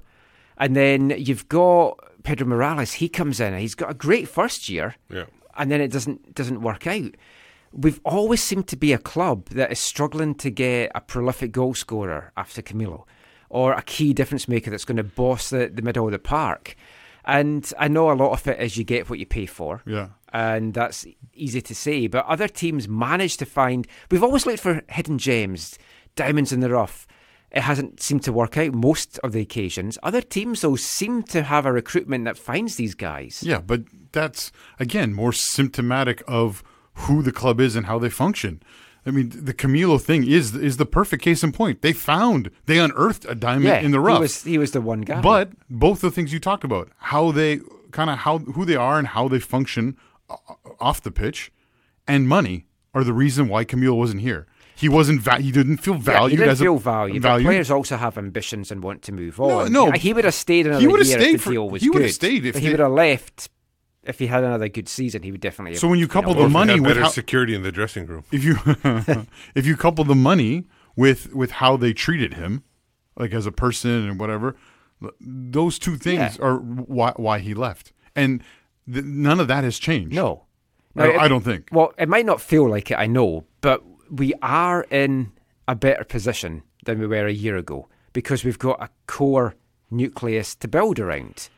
And 0.59 0.77
then 0.77 1.11
you've 1.17 1.49
got 1.49 1.99
Pedro 2.23 2.47
Morales. 2.47 2.93
He 2.93 3.09
comes 3.09 3.41
in. 3.41 3.57
He's 3.59 3.75
got 3.75 3.91
a 3.91 3.95
great 3.95 4.29
first 4.29 4.69
year, 4.69 4.95
Yeah. 5.09 5.25
and 5.57 5.71
then 5.71 5.81
it 5.81 5.89
doesn't 5.91 6.35
doesn't 6.35 6.61
work 6.61 6.87
out. 6.87 7.13
We've 7.73 8.01
always 8.05 8.43
seemed 8.43 8.67
to 8.69 8.77
be 8.77 8.93
a 8.93 8.99
club 8.99 9.47
that 9.51 9.73
is 9.73 9.79
struggling 9.79 10.35
to 10.37 10.51
get 10.51 10.91
a 10.95 11.01
prolific 11.01 11.53
goal 11.53 11.73
scorer 11.75 12.33
after 12.37 12.61
Camilo, 12.63 13.05
or 13.51 13.73
a 13.73 13.83
key 13.83 14.15
difference 14.15 14.49
maker 14.49 14.71
that's 14.71 14.85
going 14.85 14.97
to 14.97 15.05
boss 15.05 15.51
the, 15.51 15.71
the 15.73 15.83
middle 15.83 16.07
of 16.07 16.13
the 16.13 16.19
park. 16.19 16.77
And 17.25 17.71
I 17.79 17.89
know 17.89 18.11
a 18.11 18.15
lot 18.15 18.33
of 18.33 18.47
it 18.49 18.61
is 18.61 18.77
you 18.77 18.85
get 18.85 19.11
what 19.11 19.19
you 19.19 19.27
pay 19.27 19.47
for. 19.47 19.83
Yeah. 19.85 20.09
And 20.33 20.73
that's 20.73 21.07
easy 21.35 21.61
to 21.61 21.75
say. 21.75 22.07
But 22.07 22.25
other 22.27 22.49
teams 22.49 22.89
manage 22.89 23.37
to 23.39 23.47
find. 23.47 23.87
We've 24.11 24.23
always 24.23 24.47
looked 24.47 24.61
for 24.61 24.83
hidden 24.89 25.19
gems, 25.19 25.79
diamonds 26.15 26.53
in 26.53 26.61
the 26.61 26.71
rough. 26.71 27.07
It 27.51 27.63
hasn't 27.63 28.01
seemed 28.01 28.23
to 28.25 28.33
work 28.33 28.57
out 28.57 28.73
most 28.73 29.19
of 29.19 29.33
the 29.33 29.41
occasions. 29.41 29.99
Other 30.05 30.21
teams, 30.23 30.61
though, 30.61 30.77
seem 30.77 31.25
to 31.25 31.43
have 31.43 31.67
a 31.67 31.73
recruitment 31.73 32.25
that 32.25 32.39
finds 32.39 32.77
these 32.77 32.95
guys. 32.95 33.43
Yeah, 33.45 33.59
but 33.59 33.83
that's 34.13 34.53
again 34.79 35.13
more 35.13 35.33
symptomatic 35.33 36.23
of 36.29 36.63
who 36.95 37.23
the 37.23 37.33
club 37.33 37.61
is 37.61 37.75
and 37.75 37.87
how 37.87 37.99
they 37.99 38.09
function. 38.09 38.63
I 39.07 39.11
mean, 39.11 39.31
the 39.35 39.55
Camilo 39.55 40.01
thing 40.01 40.27
is 40.27 40.55
is 40.55 40.77
the 40.77 40.87
perfect 40.87 41.23
case 41.23 41.43
in 41.43 41.53
point. 41.53 41.81
They 41.83 41.93
found, 41.95 42.51
they 42.67 42.79
unearthed 42.79 43.25
a 43.29 43.35
diamond 43.35 43.65
Yeah, 43.65 43.81
in 43.81 43.91
the 43.93 44.01
rough. 44.01 44.19
He 44.19 44.23
was, 44.23 44.43
he 44.45 44.59
was 44.59 44.71
the 44.73 44.81
one 44.81 45.01
guy. 45.03 45.21
But 45.21 45.53
both 45.71 46.01
the 46.03 46.11
things 46.11 46.33
you 46.33 46.39
talked 46.41 46.65
about, 46.65 46.91
how 46.99 47.33
they 47.33 47.61
kind 47.93 48.11
of 48.11 48.19
how 48.19 48.39
who 48.39 48.65
they 48.65 48.77
are 48.77 48.99
and 48.99 49.09
how 49.09 49.27
they 49.29 49.39
function 49.41 49.97
off 50.79 51.01
the 51.03 51.11
pitch, 51.11 51.51
and 52.07 52.29
money 52.29 52.67
are 52.95 53.05
the 53.05 53.13
reason 53.13 53.49
why 53.49 53.65
Camilo 53.65 53.97
wasn't 53.97 54.21
here. 54.21 54.47
He 54.77 54.89
wasn't. 54.89 55.21
Va- 55.23 55.41
he 55.41 55.53
didn't 55.53 55.79
feel 55.79 55.95
Yeah, 55.95 56.01
valued 56.01 56.31
he 56.33 56.37
didn't 56.39 56.51
as 56.53 56.59
feel 56.61 56.77
a 56.77 56.81
valued, 56.81 57.23
but 57.23 57.43
players 57.43 57.71
also 57.71 57.97
have 57.97 58.17
ambitions 58.17 58.71
and 58.71 58.83
want 58.83 59.03
to 59.03 59.13
move 59.13 59.39
on. 59.41 59.71
no. 59.73 59.91
he 59.93 60.13
would 60.15 60.25
have 60.25 60.35
stayed 60.35 60.67
another 60.67 60.81
He 60.81 60.87
would 60.89 61.01
have 61.01 61.09
year 61.09 61.19
stayed 61.21 61.35
if 61.35 61.41
the 61.41 61.45
for- 61.45 61.51
deal 61.53 61.69
was 61.71 61.83
he 61.83 61.91
would 61.91 62.03
have 62.03 62.13
stayed 62.13 62.47
if 62.47 62.55
but 62.55 62.63
he 62.63 62.71
would 62.71 62.81
have 62.81 62.93
left 62.93 63.51
if 64.05 64.19
he 64.19 64.27
had 64.29 64.45
another 64.45 64.69
good 64.69 64.89
season. 64.89 65.23
He 65.23 65.31
would 65.33 65.41
definitely. 65.41 65.77
So 65.77 65.87
have, 65.87 65.91
when 65.91 65.99
you 66.01 66.07
know, 66.07 66.13
couple 66.13 66.33
Or 66.37 66.43
the 66.45 66.49
money 66.49 66.81
with 66.81 66.91
better 66.91 67.03
how, 67.03 67.09
security 67.09 67.55
in 67.55 67.63
the 67.63 67.73
dressing 67.73 68.07
room. 68.07 68.25
if 68.33 68.43
you 68.45 68.57
if 69.55 69.67
you 69.67 69.77
couple 69.77 70.05
the 70.05 70.15
money 70.15 70.67
with 70.97 71.33
with 71.35 71.53
how 71.53 71.77
they 71.77 71.93
treated 71.93 72.35
him, 72.35 72.65
like 73.17 73.33
as 73.33 73.47
a 73.47 73.53
person 73.53 74.09
and 74.09 74.19
whatever, 74.21 74.57
those 75.21 75.79
two 75.79 75.97
things 75.97 76.37
Yeah. 76.39 76.45
are 76.45 76.57
why 76.59 77.13
why 77.17 77.39
he 77.41 77.55
left, 77.55 77.93
and 78.17 78.43
th- 78.93 79.05
none 79.05 79.41
of 79.41 79.49
that 79.49 79.65
has 79.65 79.79
changed. 79.79 80.15
No, 80.15 80.45
I, 80.97 81.09
it- 81.09 81.19
I 81.21 81.29
don't 81.29 81.45
think. 81.45 81.69
Well, 81.73 81.93
it 81.99 82.09
might 82.09 82.27
not 82.27 82.41
feel 82.41 82.69
like 82.69 82.91
it, 82.91 82.97
I 82.99 83.07
know, 83.07 83.45
but 83.61 83.83
we 84.11 84.35
are 84.43 84.87
in 84.91 85.33
a 85.69 85.75
better 85.75 86.05
position 86.05 86.63
than 86.85 86.99
we 86.99 87.07
were 87.07 87.27
a 87.27 87.33
year 87.33 87.57
ago 87.57 87.89
because 88.13 88.43
we've 88.45 88.59
got 88.59 88.83
a 88.83 88.89
core 89.07 89.55
nucleus 89.91 90.55
to 90.57 90.67
build 90.69 90.99
around. 90.99 91.49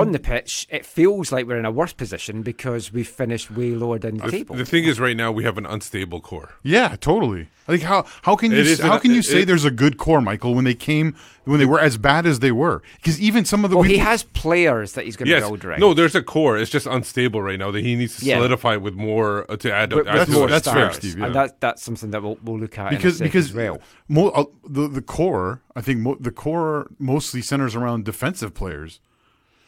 On 0.00 0.12
the 0.12 0.18
pitch, 0.18 0.66
it 0.70 0.84
feels 0.86 1.32
like 1.32 1.46
we're 1.46 1.58
in 1.58 1.64
a 1.64 1.70
worse 1.70 1.92
position 1.92 2.42
because 2.42 2.92
we've 2.92 3.08
finished 3.08 3.50
way 3.50 3.70
lower 3.72 3.98
down 3.98 4.16
the 4.18 4.24
The, 4.24 4.30
table. 4.30 4.54
the 4.56 4.64
thing 4.64 4.84
is, 4.84 4.98
right 5.00 5.16
now 5.16 5.30
we 5.32 5.44
have 5.44 5.58
an 5.58 5.66
unstable 5.66 6.20
core. 6.20 6.50
Yeah, 6.62 6.96
totally. 7.00 7.48
Like 7.68 7.82
how 7.82 8.04
how 8.22 8.34
can 8.34 8.50
you 8.50 8.76
how 8.82 8.94
an- 8.94 9.00
can 9.00 9.12
you 9.12 9.20
it- 9.20 9.24
say 9.24 9.42
it- 9.42 9.46
there's 9.46 9.64
a 9.64 9.70
good 9.70 9.96
core, 9.96 10.20
Michael, 10.20 10.54
when 10.54 10.64
they 10.64 10.74
came 10.74 11.14
when 11.44 11.60
they 11.60 11.64
were 11.66 11.78
as 11.78 11.96
bad 11.96 12.26
as 12.26 12.40
they 12.40 12.50
were? 12.50 12.82
Because 12.96 13.20
even 13.20 13.44
some 13.44 13.64
of 13.64 13.70
the 13.70 13.76
well, 13.76 13.84
he 13.88 13.98
has 13.98 14.24
players 14.24 14.94
that 14.94 15.04
he's 15.04 15.16
going 15.16 15.26
to 15.26 15.30
Yes, 15.32 15.42
build 15.42 15.64
around. 15.64 15.78
no, 15.78 15.94
there's 15.94 16.16
a 16.16 16.22
core. 16.22 16.58
It's 16.58 16.70
just 16.72 16.86
unstable 16.86 17.40
right 17.40 17.58
now. 17.60 17.70
That 17.70 17.84
he 17.84 17.94
needs 17.94 18.18
to 18.18 18.24
Yeah. 18.24 18.38
solidify 18.38 18.76
with 18.76 18.94
more 18.94 19.48
uh, 19.48 19.56
to 19.58 19.72
add. 19.72 19.92
with, 19.92 20.08
add 20.08 20.18
with 20.18 20.28
to 20.28 20.34
more 20.34 20.48
that's 20.48 20.66
fair, 20.66 20.90
stars, 20.90 20.96
Steve, 20.96 21.18
yeah. 21.18 21.26
and 21.26 21.34
that, 21.36 21.60
that's 21.60 21.82
something 21.84 22.10
that 22.10 22.20
we'll, 22.22 22.36
we'll 22.42 22.58
look 22.58 22.76
at 22.78 22.90
because 22.90 23.20
in 23.20 23.26
a 23.26 23.28
because 23.28 23.50
as 23.50 23.54
well. 23.54 23.78
mo- 24.08 24.30
uh, 24.30 24.44
the 24.68 24.88
the 24.88 25.02
core, 25.02 25.62
I 25.76 25.82
think 25.82 26.00
mo- 26.00 26.18
the 26.18 26.32
core 26.32 26.88
mostly 26.98 27.42
centers 27.42 27.76
around 27.76 28.04
defensive 28.04 28.54
players, 28.54 28.98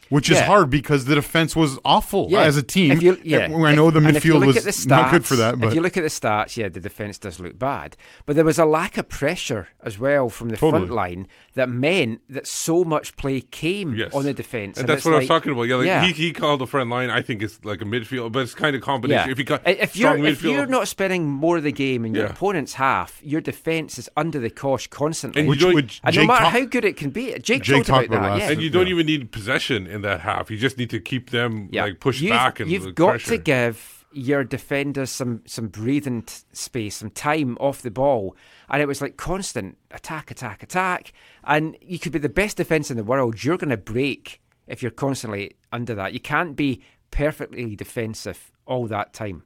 which 0.09 0.29
is 0.29 0.39
hard 0.39 0.69
because 0.69 1.05
the 1.05 1.15
defense 1.15 1.55
was 1.55 1.79
awful 1.85 2.27
Yeah. 2.29 2.41
as 2.41 2.57
a 2.57 2.63
team. 2.63 2.91
If 2.91 3.01
you, 3.01 3.19
yeah. 3.23 3.45
I 3.45 3.73
know 3.75 3.91
the 3.91 3.99
And 3.99 4.15
if 4.15 4.23
you 4.25 4.33
midfield 4.33 4.39
look 4.39 4.47
was 4.47 4.57
at 4.57 4.63
the 4.65 4.69
stats, 4.71 4.87
not 4.87 5.11
good 5.11 5.25
for 5.25 5.35
that, 5.35 5.59
but 5.59 5.67
if 5.69 5.73
you 5.75 5.81
look 5.81 5.97
at 5.97 6.01
the 6.03 6.09
stats, 6.09 6.57
yeah, 6.57 6.69
the 6.69 6.79
defence 6.79 7.17
does 7.17 7.39
look 7.39 7.57
bad. 7.57 7.97
But 8.25 8.35
there 8.35 8.45
was 8.45 8.59
a 8.59 8.65
lack 8.65 8.97
of 8.97 9.09
pressure 9.09 9.69
as 9.83 9.97
well 9.99 10.29
from 10.29 10.49
the 10.49 10.57
Totally. 10.57 10.85
front 10.87 10.93
line 10.93 11.27
that 11.55 11.69
meant 11.69 12.21
that 12.29 12.45
so 12.47 12.83
much 12.83 13.15
play 13.15 13.41
came 13.41 13.95
Yes. 13.95 14.13
on 14.13 14.23
the 14.23 14.33
defence. 14.33 14.77
And 14.77 14.87
that's 14.87 14.99
it's 14.99 15.05
what 15.05 15.15
I 15.15 15.17
was 15.19 15.27
talking 15.27 15.51
about. 15.51 15.63
Yeah, 15.63 15.75
like 15.75 15.85
yeah. 15.87 16.03
He, 16.05 16.11
he 16.13 16.33
called 16.33 16.59
the 16.61 16.67
front 16.67 16.89
line. 16.89 17.09
I 17.09 17.21
think 17.21 17.41
it's 17.41 17.63
like 17.63 17.81
a 17.81 17.85
midfield, 17.85 18.31
but 18.31 18.39
it's 18.43 18.53
kind 18.53 18.75
of 18.75 18.81
combination. 18.81 19.27
Yeah. 19.27 19.31
If 19.31 19.39
you 19.39 19.45
got 19.45 19.61
if 19.67 19.95
you're 19.95 20.11
strong 20.13 20.25
if 20.25 20.43
you're 20.43 20.65
not 20.65 20.87
spending 20.87 21.27
more 21.27 21.57
of 21.57 21.63
the 21.63 21.71
game 21.71 22.05
in 22.05 22.13
your 22.13 22.25
Yeah. 22.25 22.31
opponent's 22.31 22.73
half, 22.73 23.19
your 23.23 23.41
defence 23.41 23.97
is 23.97 24.09
under 24.17 24.39
the 24.39 24.49
cosh 24.49 24.87
constantly. 24.87 25.41
And 25.41 25.49
And, 25.49 25.59
you 25.61 25.67
don't- 25.73 25.99
no 26.15 26.25
matter 26.25 26.43
talk- 26.43 26.53
how 26.53 26.65
good 26.65 26.85
it 26.85 26.97
can 26.97 27.09
be, 27.09 27.31
Jake, 27.39 27.63
Jake 27.63 27.77
talked 27.77 27.87
talked 27.87 28.07
about 28.07 28.17
about 28.17 28.39
that. 28.39 28.45
Yeah. 28.45 28.51
and 28.51 28.61
you 28.61 28.69
don't 28.69 28.87
Yeah. 28.87 28.93
even 28.93 29.05
need 29.05 29.31
possession 29.31 29.87
in 29.95 30.01
that 30.01 30.21
half. 30.21 30.51
You 30.51 30.57
just 30.57 30.77
need 30.77 30.89
to 30.91 30.99
keep 30.99 31.31
them 31.31 31.69
Yeah. 31.71 31.83
like 31.85 31.99
pushed 31.99 32.21
you've, 32.21 32.31
back 32.31 32.59
and 32.59 32.69
you've 32.69 32.93
got 32.93 33.11
pressure. 33.11 33.31
to 33.31 33.37
give 33.37 34.05
your 34.11 34.43
defenders 34.43 35.09
some 35.09 35.41
some 35.45 35.67
breathing 35.67 36.21
t- 36.21 36.35
space, 36.53 36.97
some 36.97 37.09
time 37.09 37.57
off 37.59 37.81
the 37.81 37.91
ball, 37.91 38.35
and 38.69 38.81
it 38.81 38.87
was 38.87 39.01
like 39.01 39.17
constant 39.17 39.77
attack, 39.91 40.29
attack, 40.31 40.61
attack, 40.63 41.11
and 41.43 41.75
you 41.81 41.97
could 41.99 42.11
be 42.11 42.19
the 42.19 42.29
best 42.29 42.57
defense 42.57 42.91
in 42.91 42.97
the 42.97 43.03
world. 43.03 43.43
You're 43.43 43.57
going 43.57 43.71
to 43.71 43.77
break 43.77 44.41
if 44.67 44.81
you're 44.81 44.91
constantly 44.91 45.55
under 45.71 45.95
that. 45.95 46.13
You 46.13 46.19
can't 46.19 46.55
be 46.55 46.81
perfectly 47.11 47.75
defensive 47.75 48.51
all 48.65 48.87
that 48.87 49.13
time. 49.13 49.43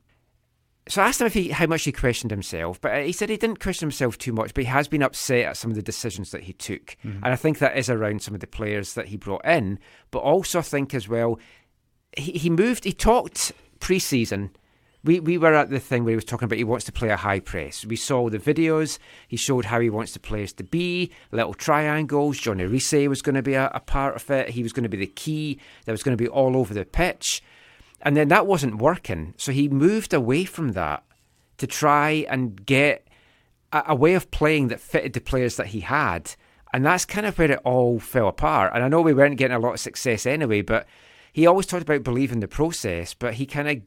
So 0.89 1.03
I 1.03 1.07
asked 1.07 1.21
him 1.21 1.27
if 1.27 1.35
he 1.35 1.49
how 1.49 1.67
much 1.67 1.83
he 1.83 1.91
questioned 1.91 2.31
himself, 2.31 2.81
but 2.81 2.91
uh, 2.91 3.01
he 3.03 3.11
said 3.11 3.29
he 3.29 3.37
didn't 3.37 3.59
question 3.59 3.85
himself 3.85 4.17
too 4.17 4.33
much, 4.33 4.53
but 4.55 4.63
he 4.63 4.69
has 4.69 4.87
been 4.87 5.03
upset 5.03 5.45
at 5.45 5.57
some 5.57 5.69
of 5.69 5.75
the 5.75 5.83
decisions 5.83 6.31
that 6.31 6.43
he 6.43 6.53
took, 6.53 6.97
and 7.03 7.33
I 7.33 7.35
think 7.35 7.59
that 7.59 7.77
is 7.77 7.89
around 7.89 8.23
some 8.23 8.33
of 8.33 8.39
the 8.41 8.47
players 8.47 8.95
that 8.95 9.07
he 9.07 9.15
brought 9.17 9.45
in, 9.45 9.77
but 10.09 10.19
also 10.19 10.59
I 10.59 10.63
think 10.63 10.95
as 10.95 11.07
well 11.07 11.39
he, 12.17 12.31
he 12.33 12.49
moved. 12.49 12.83
He 12.83 12.93
talked 12.93 13.51
pre-season. 13.79 14.49
We 15.03 15.21
we 15.21 15.37
were 15.37 15.53
at 15.53 15.69
the 15.69 15.79
thing 15.79 16.03
where 16.03 16.11
he 16.11 16.15
was 16.15 16.25
talking 16.25 16.45
about 16.45 16.57
he 16.57 16.65
wants 16.65 16.85
to 16.85 16.91
play 16.91 17.09
a 17.09 17.15
high 17.15 17.39
press. 17.39 17.85
We 17.85 17.95
saw 17.95 18.29
the 18.29 18.37
videos. 18.37 18.99
He 19.29 19.37
showed 19.37 19.65
how 19.65 19.79
he 19.79 19.89
wants 19.89 20.13
the 20.13 20.19
players 20.19 20.51
to 20.53 20.63
be 20.63 21.11
little 21.31 21.53
triangles. 21.53 22.37
Jon 22.37 22.59
Erice 22.59 23.07
was 23.07 23.21
going 23.21 23.35
to 23.35 23.41
be 23.41 23.53
a, 23.53 23.71
a 23.73 23.79
part 23.79 24.15
of 24.15 24.29
it. 24.29 24.49
He 24.49 24.63
was 24.63 24.73
going 24.73 24.83
to 24.83 24.89
be 24.89 24.97
the 24.97 25.07
key. 25.07 25.59
That 25.85 25.93
was 25.93 26.03
going 26.03 26.17
to 26.17 26.21
be 26.21 26.27
all 26.27 26.57
over 26.57 26.73
the 26.73 26.83
pitch, 26.83 27.41
and 28.01 28.15
then 28.15 28.27
that 28.29 28.47
wasn't 28.47 28.81
working. 28.81 29.33
So 29.37 29.51
he 29.51 29.69
moved 29.69 30.13
away 30.13 30.45
from 30.45 30.73
that 30.73 31.03
to 31.57 31.67
try 31.67 32.25
and 32.29 32.65
get 32.65 33.07
a, 33.71 33.83
a 33.87 33.95
way 33.95 34.13
of 34.13 34.31
playing 34.31 34.69
that 34.69 34.79
fitted 34.79 35.13
the 35.13 35.21
players 35.21 35.57
that 35.57 35.67
he 35.67 35.81
had. 35.81 36.35
And 36.73 36.85
that's 36.85 37.05
kind 37.05 37.25
of 37.25 37.37
where 37.37 37.51
it 37.51 37.61
all 37.63 37.99
fell 37.99 38.27
apart. 38.27 38.71
And 38.73 38.83
I 38.83 38.87
know 38.87 39.01
we 39.01 39.13
weren't 39.13 39.37
getting 39.37 39.57
a 39.57 39.59
lot 39.59 39.73
of 39.73 39.79
success 39.79 40.25
anyway, 40.25 40.61
but 40.61 40.87
he 41.33 41.47
always 41.47 41.65
talked 41.65 41.83
about 41.83 42.03
believing 42.03 42.39
the 42.39 42.47
process, 42.47 43.13
but 43.13 43.35
he 43.35 43.45
kind 43.45 43.69
of 43.69 43.81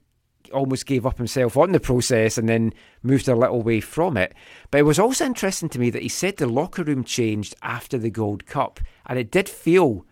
almost 0.53 0.87
gave 0.87 1.07
up 1.07 1.17
himself 1.17 1.57
on 1.57 1.73
the 1.73 1.81
process 1.81 2.37
and 2.37 2.49
then 2.49 2.75
moved 3.03 3.29
a 3.29 3.37
little 3.37 3.63
way 3.63 3.81
from 3.81 4.17
it. 4.17 4.35
But 4.71 4.79
it 4.79 4.85
was 4.85 4.99
also 4.99 5.25
interesting 5.25 5.69
to 5.71 5.79
me 5.79 5.91
that 5.91 6.03
he 6.03 6.09
said 6.09 6.37
the 6.37 6.47
locker 6.47 6.83
room 6.83 7.05
changed 7.05 7.55
after 7.63 7.99
the 7.99 8.11
Gold 8.11 8.47
Cup. 8.47 8.81
And 9.07 9.19
it 9.19 9.31
did 9.31 9.49
feel 9.49 10.05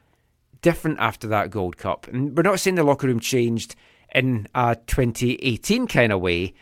different 0.62 0.98
after 1.00 1.26
that 1.28 1.50
Gold 1.50 1.76
Cup. 1.76 2.06
And 2.08 2.36
we're 2.36 2.42
not 2.42 2.60
saying 2.60 2.76
the 2.76 2.84
locker 2.84 3.06
room 3.06 3.20
changed 3.20 3.76
in 4.14 4.48
a 4.54 4.76
2018 4.86 5.86
kind 5.86 6.12
of 6.12 6.20
way, 6.20 6.54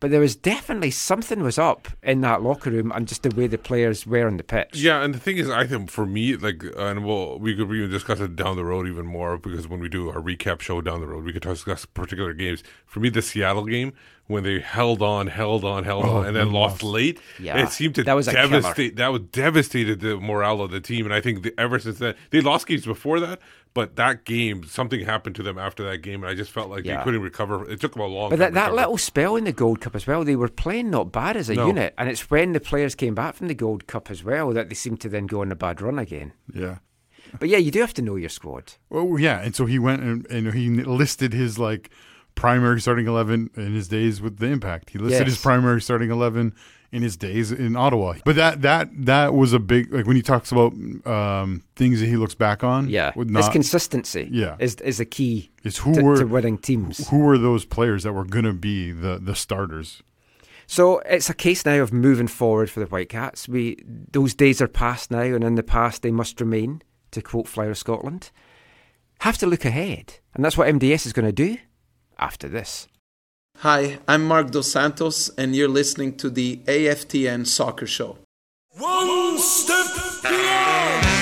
but 0.00 0.10
there 0.10 0.20
was 0.20 0.36
definitely 0.36 0.90
something 0.90 1.42
was 1.42 1.58
up 1.58 1.88
in 2.02 2.20
that 2.20 2.42
locker 2.42 2.70
room 2.70 2.92
and 2.92 3.08
just 3.08 3.22
the 3.22 3.34
way 3.34 3.46
the 3.46 3.58
players 3.58 4.06
were 4.06 4.26
on 4.26 4.36
the 4.36 4.42
pitch. 4.44 4.74
Yeah, 4.74 5.02
and 5.02 5.14
the 5.14 5.18
thing 5.18 5.38
is, 5.38 5.48
I 5.48 5.66
think 5.66 5.90
for 5.90 6.04
me, 6.04 6.36
like, 6.36 6.64
and 6.76 7.04
we'll 7.04 7.38
we 7.38 7.54
could 7.56 7.70
even 7.72 7.90
discuss 7.90 8.20
it 8.20 8.36
down 8.36 8.56
the 8.56 8.64
road 8.64 8.86
even 8.88 9.06
more 9.06 9.38
because 9.38 9.68
when 9.68 9.80
we 9.80 9.88
do 9.88 10.10
our 10.10 10.20
recap 10.20 10.60
show 10.60 10.80
down 10.80 11.00
the 11.00 11.06
road, 11.06 11.24
we 11.24 11.32
could 11.32 11.42
discuss 11.42 11.86
particular 11.86 12.34
games. 12.34 12.62
For 12.84 13.00
me, 13.00 13.08
the 13.08 13.22
Seattle 13.22 13.64
game 13.64 13.94
when 14.28 14.42
they 14.42 14.58
held 14.60 15.02
on, 15.02 15.28
held 15.28 15.64
on, 15.64 15.84
held 15.84 16.04
Oh, 16.04 16.16
on, 16.18 16.26
and 16.26 16.34
then 16.36 16.52
lost 16.52 16.82
lost. 16.82 16.82
late, 16.82 17.20
Yeah, 17.38 17.58
it 17.62 17.70
seemed 17.70 17.94
to 17.96 18.02
that 18.04 18.14
was 18.14 18.26
a 18.28 18.32
devastate. 18.32 18.96
That 18.96 19.12
was 19.12 19.22
devastated 19.32 20.00
the 20.00 20.16
morale 20.18 20.60
of 20.62 20.70
the 20.70 20.80
team, 20.80 21.04
and 21.06 21.14
I 21.14 21.20
think 21.20 21.42
the, 21.42 21.54
ever 21.58 21.78
since 21.78 21.98
then 21.98 22.14
they 22.30 22.40
lost 22.40 22.66
games 22.66 22.84
before 22.84 23.20
that, 23.20 23.40
but 23.72 23.96
that 23.96 24.24
game 24.24 24.64
something 24.64 25.04
happened 25.04 25.36
to 25.36 25.42
them 25.42 25.58
after 25.58 25.84
that 25.90 25.98
game, 25.98 26.22
and 26.24 26.30
I 26.30 26.34
just 26.34 26.50
felt 26.50 26.68
like 26.70 26.84
Yeah. 26.84 26.96
they 26.98 27.04
couldn't 27.04 27.22
recover. 27.22 27.70
It 27.70 27.80
took 27.80 27.92
them 27.92 28.02
a 28.02 28.06
long. 28.06 28.30
But 28.30 28.36
time 28.38 28.54
that, 28.54 28.68
that 28.70 28.74
little 28.74 28.98
spell 28.98 29.36
in 29.36 29.44
the 29.44 29.52
Gold 29.52 29.80
Cup 29.80 29.94
as 29.94 30.06
well, 30.06 30.24
they 30.24 30.34
were 30.36 30.48
playing 30.48 30.90
not 30.90 31.12
bad 31.12 31.36
as 31.36 31.48
a 31.48 31.54
No. 31.54 31.66
unit. 31.68 31.94
And 31.96 32.08
it's 32.08 32.28
when 32.30 32.52
the 32.52 32.60
players 32.60 32.94
came 32.94 33.14
back 33.14 33.34
from 33.36 33.48
the 33.48 33.54
Gold 33.54 33.86
Cup 33.86 34.10
as 34.10 34.24
well 34.24 34.52
that 34.54 34.68
they 34.68 34.74
seemed 34.74 35.00
to 35.02 35.08
then 35.08 35.26
go 35.26 35.40
on 35.42 35.52
a 35.52 35.56
bad 35.56 35.80
run 35.80 35.98
again. 35.98 36.32
yeah. 36.52 36.78
But 37.40 37.48
yeah, 37.48 37.58
you 37.58 37.72
do 37.72 37.80
have 37.80 37.92
to 37.94 38.02
know 38.02 38.14
your 38.14 38.28
squad. 38.28 38.74
Well, 38.88 39.18
yeah, 39.18 39.40
and 39.40 39.54
so 39.54 39.66
he 39.66 39.80
went 39.80 40.00
and, 40.00 40.26
and 40.30 40.54
he 40.54 40.68
listed 40.70 41.32
his 41.32 41.58
like 41.58 41.90
primary 42.36 42.80
starting 42.80 43.08
eleven 43.08 43.50
in 43.56 43.74
his 43.74 43.88
days 43.88 44.20
with 44.20 44.38
the 44.38 44.46
Impact. 44.46 44.90
He 44.90 44.98
listed 44.98 45.26
Yes. 45.26 45.34
his 45.36 45.42
primary 45.42 45.82
starting 45.82 46.10
eleven 46.12 46.54
in 46.92 47.02
his 47.02 47.16
days 47.16 47.50
in 47.50 47.74
Ottawa. 47.74 48.14
But 48.24 48.36
that 48.36 48.62
that 48.62 48.88
that 49.06 49.34
was 49.34 49.52
a 49.52 49.58
big 49.58 49.92
like 49.92 50.06
when 50.06 50.14
he 50.16 50.22
talks 50.22 50.52
about 50.52 50.72
um, 51.04 51.62
things 51.74 52.00
that 52.00 52.06
he 52.06 52.16
looks 52.16 52.34
back 52.34 52.62
on. 52.62 52.88
Yeah, 52.88 53.12
not, 53.16 53.52
consistency. 53.52 54.28
Yeah. 54.30 54.56
is 54.60 54.76
is 54.76 55.00
a 55.00 55.04
key. 55.04 55.50
Is 55.64 55.78
who 55.78 55.94
to, 55.94 56.02
were 56.02 56.16
to 56.18 56.26
winning 56.26 56.58
teams. 56.58 57.08
Who 57.08 57.18
were 57.18 57.38
those 57.38 57.64
players 57.64 58.04
that 58.04 58.12
were 58.12 58.24
going 58.24 58.44
to 58.44 58.52
be 58.52 58.92
the 58.92 59.18
the 59.20 59.34
starters? 59.34 60.02
So 60.68 60.98
it's 61.00 61.30
a 61.30 61.34
case 61.34 61.64
now 61.64 61.80
of 61.80 61.92
moving 61.92 62.26
forward 62.28 62.70
for 62.70 62.80
the 62.80 62.86
Whitecaps. 62.86 63.48
We 63.48 63.78
those 64.12 64.34
days 64.34 64.60
are 64.60 64.68
past 64.68 65.10
now, 65.10 65.20
and 65.20 65.42
in 65.42 65.54
the 65.56 65.62
past 65.62 66.02
they 66.02 66.12
must 66.12 66.40
remain. 66.40 66.82
To 67.12 67.22
quote 67.22 67.48
Flyer 67.48 67.72
Scotland, 67.72 68.30
have 69.20 69.38
to 69.38 69.46
look 69.46 69.64
ahead, 69.64 70.18
and 70.34 70.44
that's 70.44 70.58
what 70.58 70.68
MDS 70.68 71.06
is 71.06 71.14
going 71.14 71.24
to 71.24 71.32
do 71.32 71.56
after 72.18 72.48
this. 72.48 72.88
Hi, 73.58 73.98
I'm 74.06 74.24
Marc 74.24 74.50
Dos 74.50 74.70
Santos, 74.70 75.30
and 75.38 75.56
you're 75.56 75.68
listening 75.68 76.16
to 76.18 76.28
the 76.28 76.58
AFTN 76.66 77.46
Soccer 77.46 77.86
Show. 77.86 78.18
One 78.78 79.38
step 79.38 79.86
beyond. 80.22 81.15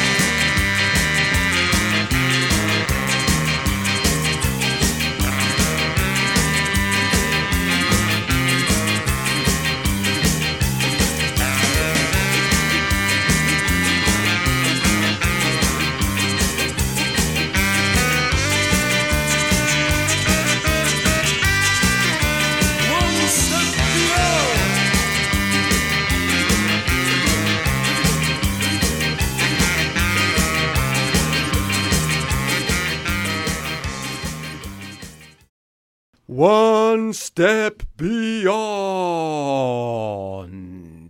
One 36.35 37.13
step 37.13 37.85
beyond. 37.97 38.43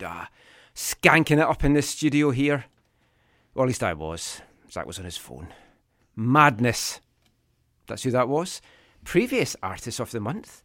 Uh, 0.03 0.27
skanking 0.75 1.39
it 1.39 1.49
up 1.49 1.65
in 1.65 1.73
the 1.73 1.81
studio 1.81 2.31
here. 2.31 2.67
Well, 3.55 3.65
at 3.65 3.69
least 3.69 3.83
I 3.83 3.95
was. 3.95 4.43
Zach 4.71 4.85
was 4.85 4.99
on 4.99 5.07
his 5.07 5.17
phone. 5.17 5.49
Madness. 6.15 7.01
That's 7.87 8.03
who 8.03 8.11
that 8.11 8.29
was. 8.29 8.61
Previous 9.05 9.57
Artist 9.63 9.99
of 9.99 10.11
the 10.11 10.21
Month. 10.21 10.63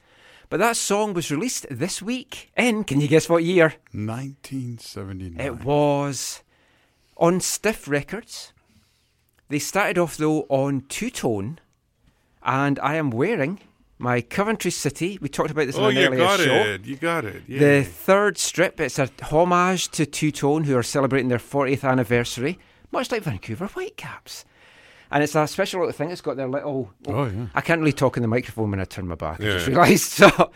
But 0.49 0.59
that 0.59 0.75
song 0.75 1.13
was 1.13 1.31
released 1.31 1.65
this 1.71 2.01
week 2.01 2.51
in, 2.57 2.83
can 2.83 2.99
you 2.99 3.07
guess 3.07 3.29
what 3.29 3.45
year? 3.45 3.75
1979. 3.93 5.39
It 5.39 5.63
was 5.63 6.43
on 7.15 7.39
Stiff 7.39 7.87
Records. 7.87 8.51
They 9.47 9.59
started 9.59 9.97
off 9.97 10.17
though 10.17 10.41
on 10.49 10.81
two 10.89 11.11
tone, 11.11 11.59
and 12.43 12.77
I 12.79 12.95
am 12.95 13.09
wearing 13.09 13.61
my 13.99 14.21
Coventry 14.21 14.71
City. 14.71 15.19
We 15.21 15.29
talked 15.29 15.51
about 15.51 15.65
this 15.67 15.75
in 15.75 15.83
Oh, 15.83 15.87
an 15.89 15.95
you 15.97 16.05
earlier 16.07 16.17
got 16.19 16.39
show. 16.39 16.53
it. 16.53 16.85
You 16.85 16.95
got 16.95 17.25
it. 17.25 17.45
The 17.47 17.83
third 17.83 18.37
strip, 18.37 18.79
it's 18.79 18.97
a 18.97 19.09
homage 19.23 19.89
to 19.89 20.05
Two 20.05 20.31
Tone, 20.31 20.63
who 20.63 20.75
are 20.77 20.83
celebrating 20.83 21.27
their 21.27 21.37
40th 21.37 21.83
anniversary, 21.83 22.57
much 22.91 23.11
like 23.11 23.23
Vancouver 23.23 23.67
Whitecaps. 23.67 24.45
And 25.11 25.23
it's 25.23 25.35
a 25.35 25.47
special 25.47 25.81
little 25.81 25.91
thing. 25.93 26.11
It's 26.11 26.21
got 26.21 26.37
their 26.37 26.47
little. 26.47 26.93
Oh, 27.07 27.25
yeah. 27.25 27.47
I 27.55 27.61
can't 27.61 27.79
really 27.81 27.91
talk 27.93 28.15
in 28.15 28.21
the 28.21 28.27
microphone 28.27 28.71
when 28.71 28.79
I 28.79 28.85
turn 28.85 29.07
my 29.07 29.15
back. 29.15 29.39
I 29.41 29.43
just 29.43 29.67
Yeah. 29.67 29.73
realised. 29.75 30.11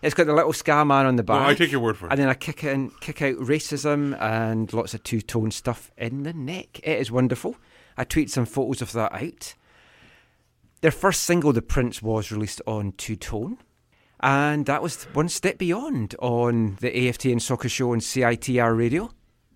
So 0.00 0.06
it's 0.06 0.14
got 0.14 0.26
the 0.26 0.32
little 0.34 0.52
ska 0.52 0.84
man 0.84 1.06
on 1.06 1.16
the 1.16 1.22
No, 1.22 1.26
back. 1.26 1.48
I 1.48 1.54
take 1.54 1.72
your 1.72 1.80
word 1.80 1.96
for 1.96 2.06
it. 2.06 2.12
And 2.12 2.20
then 2.20 2.28
I 2.28 2.34
kick 2.34 2.62
in, 2.64 2.90
kick 3.00 3.20
out 3.20 3.34
racism 3.36 4.16
and 4.20 4.72
lots 4.72 4.94
of 4.94 5.02
two 5.02 5.20
tone 5.20 5.50
stuff 5.50 5.90
in 5.98 6.22
the 6.22 6.32
neck. 6.32 6.78
It 6.84 6.98
is 7.00 7.10
wonderful. 7.10 7.56
I 7.96 8.04
tweeted 8.04 8.30
some 8.30 8.46
photos 8.46 8.80
of 8.80 8.92
that 8.92 9.12
out. 9.12 9.54
Their 10.80 10.90
first 10.92 11.24
single, 11.24 11.52
The 11.52 11.62
Prince, 11.62 12.02
was 12.02 12.30
released 12.30 12.62
on 12.66 12.92
Two 12.92 13.16
Tone. 13.16 13.58
And 14.20 14.66
that 14.66 14.82
was 14.82 15.04
one 15.12 15.28
step 15.28 15.58
beyond 15.58 16.14
on 16.20 16.76
the 16.80 16.90
AFTN 16.90 17.40
Soccer 17.40 17.68
Show 17.68 17.92
on 17.92 18.00
CITR 18.00 18.76
Radio, 18.76 19.10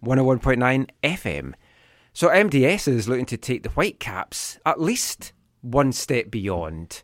101.9 0.05 0.89
FM. 1.03 1.55
So 2.13 2.29
MDS 2.29 2.89
is 2.89 3.09
looking 3.09 3.27
to 3.27 3.37
take 3.37 3.63
the 3.63 3.71
Whitecaps 3.71 4.59
at 4.67 4.81
least 4.81 5.33
one 5.63 5.93
step 5.93 6.31
beyond 6.31 7.03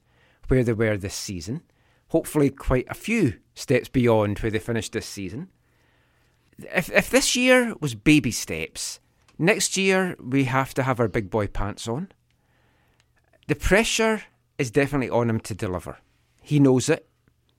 where 0.49 0.63
they 0.63 0.73
were 0.73 0.97
this 0.97 1.15
season. 1.15 1.63
Hopefully, 2.09 2.51
quite 2.51 2.87
a 2.89 2.95
few 2.95 3.35
steps 3.55 3.89
beyond 3.89 4.39
where 4.39 4.51
they 4.51 4.59
finished 4.59 4.93
this 4.93 5.07
season. 5.07 5.49
If, 6.59 6.91
if 6.91 7.11
this 7.11 7.37
year 7.37 7.75
was 7.81 7.95
baby 7.95 8.31
steps, 8.31 9.01
next 9.39 9.77
year 9.77 10.17
we 10.19 10.45
have 10.45 10.75
to 10.75 10.83
have 10.83 11.01
our 11.01 11.09
big 11.09 11.31
boy 11.31 11.47
pants 11.47 11.87
on. 11.87 12.11
The 13.49 13.57
pressure 13.57 14.25
is 14.59 14.71
definitely 14.71 15.09
on 15.09 15.31
him 15.31 15.41
to 15.41 15.55
deliver. 15.55 15.97
He 16.43 16.61
knows 16.61 16.91
it, 16.91 17.09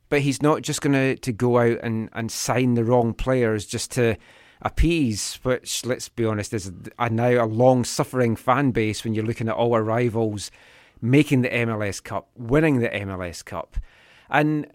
but 0.07 0.21
he's 0.21 0.39
not 0.39 0.61
just 0.61 0.81
going 0.81 1.17
to, 1.17 1.33
go 1.33 1.57
out 1.57 1.79
and, 1.81 2.09
and 2.13 2.31
sign 2.31 2.75
the 2.75 2.83
wrong 2.83 3.15
players 3.15 3.65
just 3.65 3.89
to 3.93 4.15
appease, 4.61 5.39
which, 5.41 5.83
let's 5.87 6.07
be 6.07 6.25
honest, 6.25 6.53
is 6.53 6.71
a, 6.99 7.09
now 7.09 7.43
a 7.43 7.47
long 7.47 7.83
suffering 7.83 8.35
fan 8.35 8.69
base 8.69 9.03
when 9.03 9.15
you're 9.15 9.25
looking 9.25 9.49
at 9.49 9.55
all 9.55 9.73
our 9.73 9.83
rivals 9.83 10.51
making 11.01 11.41
the 11.41 11.49
MLS 11.49 12.03
Cup, 12.03 12.29
winning 12.35 12.79
the 12.79 12.89
MLS 12.89 13.43
Cup. 13.43 13.77
And 14.29 14.67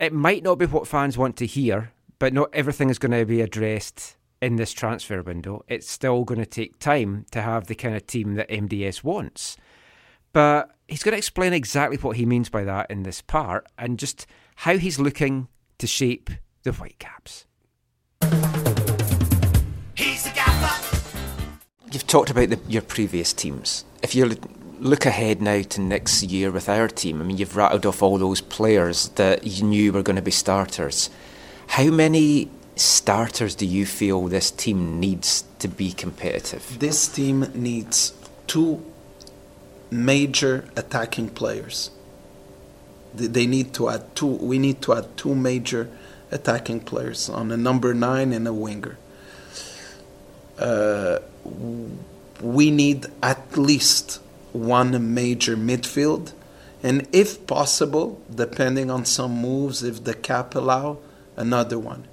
it 0.00 0.12
might 0.12 0.42
not 0.42 0.56
be 0.56 0.66
what 0.66 0.88
fans 0.88 1.16
want 1.16 1.36
to 1.36 1.46
hear, 1.46 1.92
but 2.18 2.32
not 2.32 2.50
everything 2.52 2.90
is 2.90 2.98
going 2.98 3.16
to 3.16 3.24
be 3.24 3.40
addressed 3.40 4.16
in 4.42 4.56
this 4.56 4.72
transfer 4.72 5.22
window. 5.22 5.64
It's 5.68 5.88
still 5.88 6.24
going 6.24 6.40
to 6.40 6.46
take 6.46 6.80
time 6.80 7.26
to 7.30 7.40
have 7.40 7.68
the 7.68 7.76
kind 7.76 7.94
of 7.94 8.08
team 8.08 8.34
that 8.34 8.48
MDS 8.48 9.04
wants. 9.04 9.56
But 10.32 10.70
he's 10.88 11.02
going 11.02 11.12
to 11.12 11.18
explain 11.18 11.52
exactly 11.52 11.96
what 11.96 12.16
he 12.16 12.26
means 12.26 12.48
by 12.48 12.64
that 12.64 12.90
in 12.90 13.02
this 13.02 13.20
part 13.20 13.66
and 13.78 13.98
just 13.98 14.26
how 14.56 14.76
he's 14.76 14.98
looking 14.98 15.48
to 15.78 15.86
shape 15.86 16.30
the 16.62 16.72
Whitecaps. 16.72 17.46
He's 19.94 20.24
the 20.24 20.32
gaffer. 20.34 21.00
You've 21.92 22.06
talked 22.06 22.30
about 22.30 22.50
the, 22.50 22.60
your 22.68 22.82
previous 22.82 23.32
teams. 23.32 23.84
If 24.02 24.14
you 24.14 24.36
look 24.78 25.06
ahead 25.06 25.42
now 25.42 25.62
to 25.62 25.80
next 25.80 26.22
year 26.22 26.50
with 26.50 26.68
our 26.68 26.88
team, 26.88 27.20
I 27.20 27.24
mean, 27.24 27.38
you've 27.38 27.56
rattled 27.56 27.86
off 27.86 28.02
all 28.02 28.18
those 28.18 28.40
players 28.40 29.08
that 29.10 29.46
you 29.46 29.64
knew 29.64 29.92
were 29.92 30.02
going 30.02 30.16
to 30.16 30.22
be 30.22 30.30
starters. 30.30 31.10
How 31.66 31.90
many 31.90 32.50
starters 32.76 33.54
do 33.54 33.66
you 33.66 33.86
feel 33.86 34.26
this 34.26 34.50
team 34.50 35.00
needs 35.00 35.44
to 35.58 35.68
be 35.68 35.92
competitive? 35.92 36.78
This 36.78 37.08
team 37.08 37.50
needs 37.54 38.12
two 38.46 38.84
major 39.90 40.64
attacking 40.76 41.30
players. 41.30 41.90
They 43.14 43.46
need 43.46 43.74
to 43.74 43.88
add 43.88 44.14
two. 44.14 44.26
We 44.26 44.58
need 44.58 44.82
to 44.82 44.94
add 44.94 45.16
two 45.16 45.34
major 45.34 45.90
attacking 46.30 46.80
players 46.80 47.28
on 47.28 47.50
a 47.50 47.56
number 47.56 47.92
nine 47.92 48.32
and 48.32 48.46
a 48.46 48.52
winger. 48.52 48.98
Uh, 50.58 51.18
we 52.40 52.70
need 52.70 53.06
at 53.22 53.56
least 53.56 54.20
one 54.52 55.14
major 55.14 55.56
midfield, 55.56 56.32
and 56.82 57.06
if 57.12 57.46
possible, 57.46 58.20
depending 58.32 58.90
on 58.90 59.04
some 59.04 59.32
moves, 59.32 59.82
if 59.82 60.04
the 60.04 60.14
cap 60.14 60.54
allow, 60.54 60.98
another 61.36 61.78
one. 61.78 62.06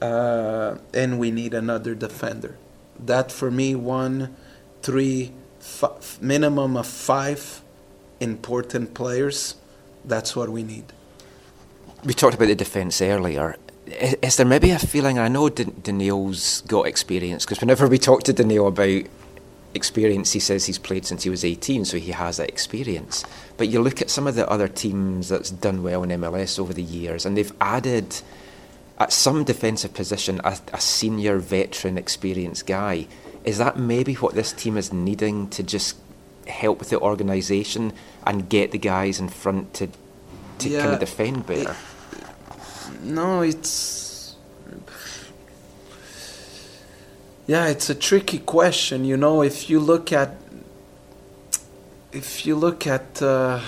Uh, 0.00 0.76
and 0.92 1.18
we 1.18 1.30
need 1.30 1.54
another 1.54 1.94
defender. 1.94 2.56
That 2.98 3.32
for 3.32 3.50
me, 3.50 3.74
one, 3.74 4.36
three, 4.82 5.32
f- 5.82 6.18
minimum 6.20 6.76
of 6.76 6.86
five 6.86 7.62
important 8.20 8.94
players. 8.94 9.56
That's 10.04 10.34
what 10.36 10.48
we 10.50 10.62
need. 10.62 10.84
We 12.04 12.14
talked 12.14 12.34
about 12.34 12.46
the 12.46 12.54
defence 12.54 13.02
earlier. 13.02 13.56
Is, 13.86 14.14
is 14.22 14.36
there 14.36 14.46
maybe 14.46 14.70
a 14.70 14.78
feeling? 14.78 15.18
I 15.18 15.28
know 15.28 15.48
Dan- 15.48 15.74
Daniel's 15.82 16.62
got 16.62 16.86
experience 16.86 17.44
because 17.44 17.60
whenever 17.60 17.88
we 17.88 17.98
talk 17.98 18.22
to 18.24 18.32
Daniel 18.32 18.68
about 18.68 19.02
experience, 19.74 20.32
he 20.32 20.40
says 20.40 20.66
he's 20.66 20.78
played 20.78 21.06
since 21.06 21.22
he 21.22 21.30
was 21.30 21.44
18, 21.44 21.84
so 21.84 21.98
he 21.98 22.12
has 22.12 22.38
that 22.38 22.48
experience. 22.48 23.24
But 23.56 23.68
you 23.68 23.80
look 23.80 24.00
at 24.02 24.10
some 24.10 24.26
of 24.26 24.34
the 24.34 24.48
other 24.48 24.68
teams 24.68 25.28
that's 25.28 25.50
done 25.50 25.82
well 25.82 26.02
in 26.02 26.10
MLS 26.20 26.58
over 26.58 26.72
the 26.72 26.82
years, 26.82 27.26
and 27.26 27.36
they've 27.36 27.52
added 27.60 28.20
at 28.98 29.12
some 29.12 29.44
defensive 29.44 29.92
position 29.94 30.40
a, 30.42 30.58
a 30.72 30.80
senior 30.80 31.38
veteran 31.38 31.98
experienced 31.98 32.66
guy. 32.66 33.06
Is 33.46 33.58
that 33.58 33.78
maybe 33.78 34.14
what 34.14 34.34
this 34.34 34.52
team 34.52 34.76
is 34.76 34.92
needing 34.92 35.48
to 35.50 35.62
just 35.62 35.96
help 36.48 36.80
with 36.80 36.90
the 36.90 36.98
organisation 37.00 37.92
and 38.26 38.48
get 38.48 38.72
the 38.72 38.78
guys 38.78 39.20
in 39.20 39.28
front 39.28 39.72
to 39.74 39.88
to 40.58 40.68
kind 40.70 40.92
of 40.94 41.00
defend 41.00 41.46
better? 41.46 41.76
No, 43.02 43.42
it's. 43.42 44.34
Yeah, 47.46 47.68
it's 47.68 47.88
a 47.88 47.94
tricky 47.94 48.40
question. 48.40 49.04
You 49.04 49.16
know, 49.16 49.42
if 49.42 49.70
you 49.70 49.78
look 49.78 50.12
at. 50.12 50.36
If 52.12 52.46
you 52.46 52.56
look 52.56 52.86
at. 52.86 53.22
Uh, 53.22 53.60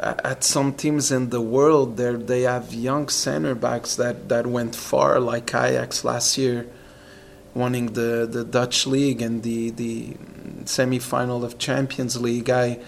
at 0.00 0.44
some 0.44 0.72
teams 0.72 1.10
in 1.10 1.30
the 1.30 1.40
world, 1.40 1.96
there 1.96 2.16
they 2.16 2.42
have 2.42 2.72
young 2.72 3.08
center 3.08 3.54
backs 3.54 3.96
that, 3.96 4.28
that 4.28 4.46
went 4.46 4.76
far, 4.76 5.18
like 5.18 5.52
Ajax 5.52 6.04
last 6.04 6.38
year, 6.38 6.68
winning 7.54 7.92
the, 7.92 8.28
the 8.30 8.44
Dutch 8.44 8.86
league 8.86 9.22
and 9.22 9.42
the 9.42 9.70
the 9.70 10.14
semifinal 10.64 11.44
of 11.44 11.58
Champions 11.58 12.20
League. 12.20 12.50
I 12.50 12.78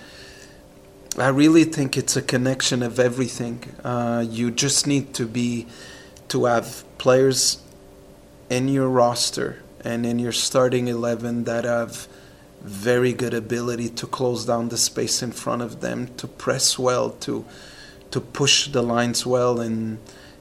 I 1.18 1.28
really 1.28 1.64
think 1.64 1.96
it's 1.96 2.16
a 2.16 2.22
connection 2.22 2.82
of 2.82 3.00
everything. 3.00 3.64
Uh, 3.82 4.24
you 4.28 4.50
just 4.50 4.86
need 4.86 5.12
to 5.14 5.26
be 5.26 5.66
to 6.28 6.44
have 6.44 6.84
players 6.98 7.62
in 8.48 8.68
your 8.68 8.88
roster 8.88 9.62
and 9.84 10.06
in 10.06 10.18
your 10.18 10.32
starting 10.32 10.88
eleven 10.88 11.44
that 11.44 11.64
have 11.64 12.06
very 12.62 13.12
good 13.12 13.32
ability 13.32 13.88
to 13.88 14.06
close 14.06 14.44
down 14.44 14.68
the 14.68 14.76
space 14.76 15.22
in 15.22 15.32
front 15.32 15.62
of 15.62 15.80
them, 15.80 16.08
to 16.16 16.28
press 16.28 16.78
well, 16.78 17.10
to 17.10 17.44
to 18.10 18.20
push 18.20 18.68
the 18.68 18.82
lines 18.82 19.24
well, 19.24 19.60
and 19.60 19.98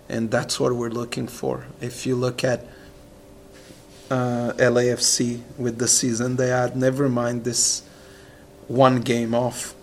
and 0.07 0.29
that's 0.29 0.59
what 0.59 0.73
we're 0.73 0.89
looking 0.89 1.27
for. 1.27 1.65
If 1.81 2.05
you 2.05 2.15
look 2.15 2.43
at 2.43 2.65
uh, 4.09 4.53
LAFC 4.57 5.41
with 5.57 5.77
the 5.77 5.87
season. 5.87 6.35
They 6.35 6.49
had, 6.49 6.75
never 6.75 7.09
mind 7.09 7.43
this 7.43 7.83
one 8.67 9.01
game 9.01 9.33
off, 9.33 9.75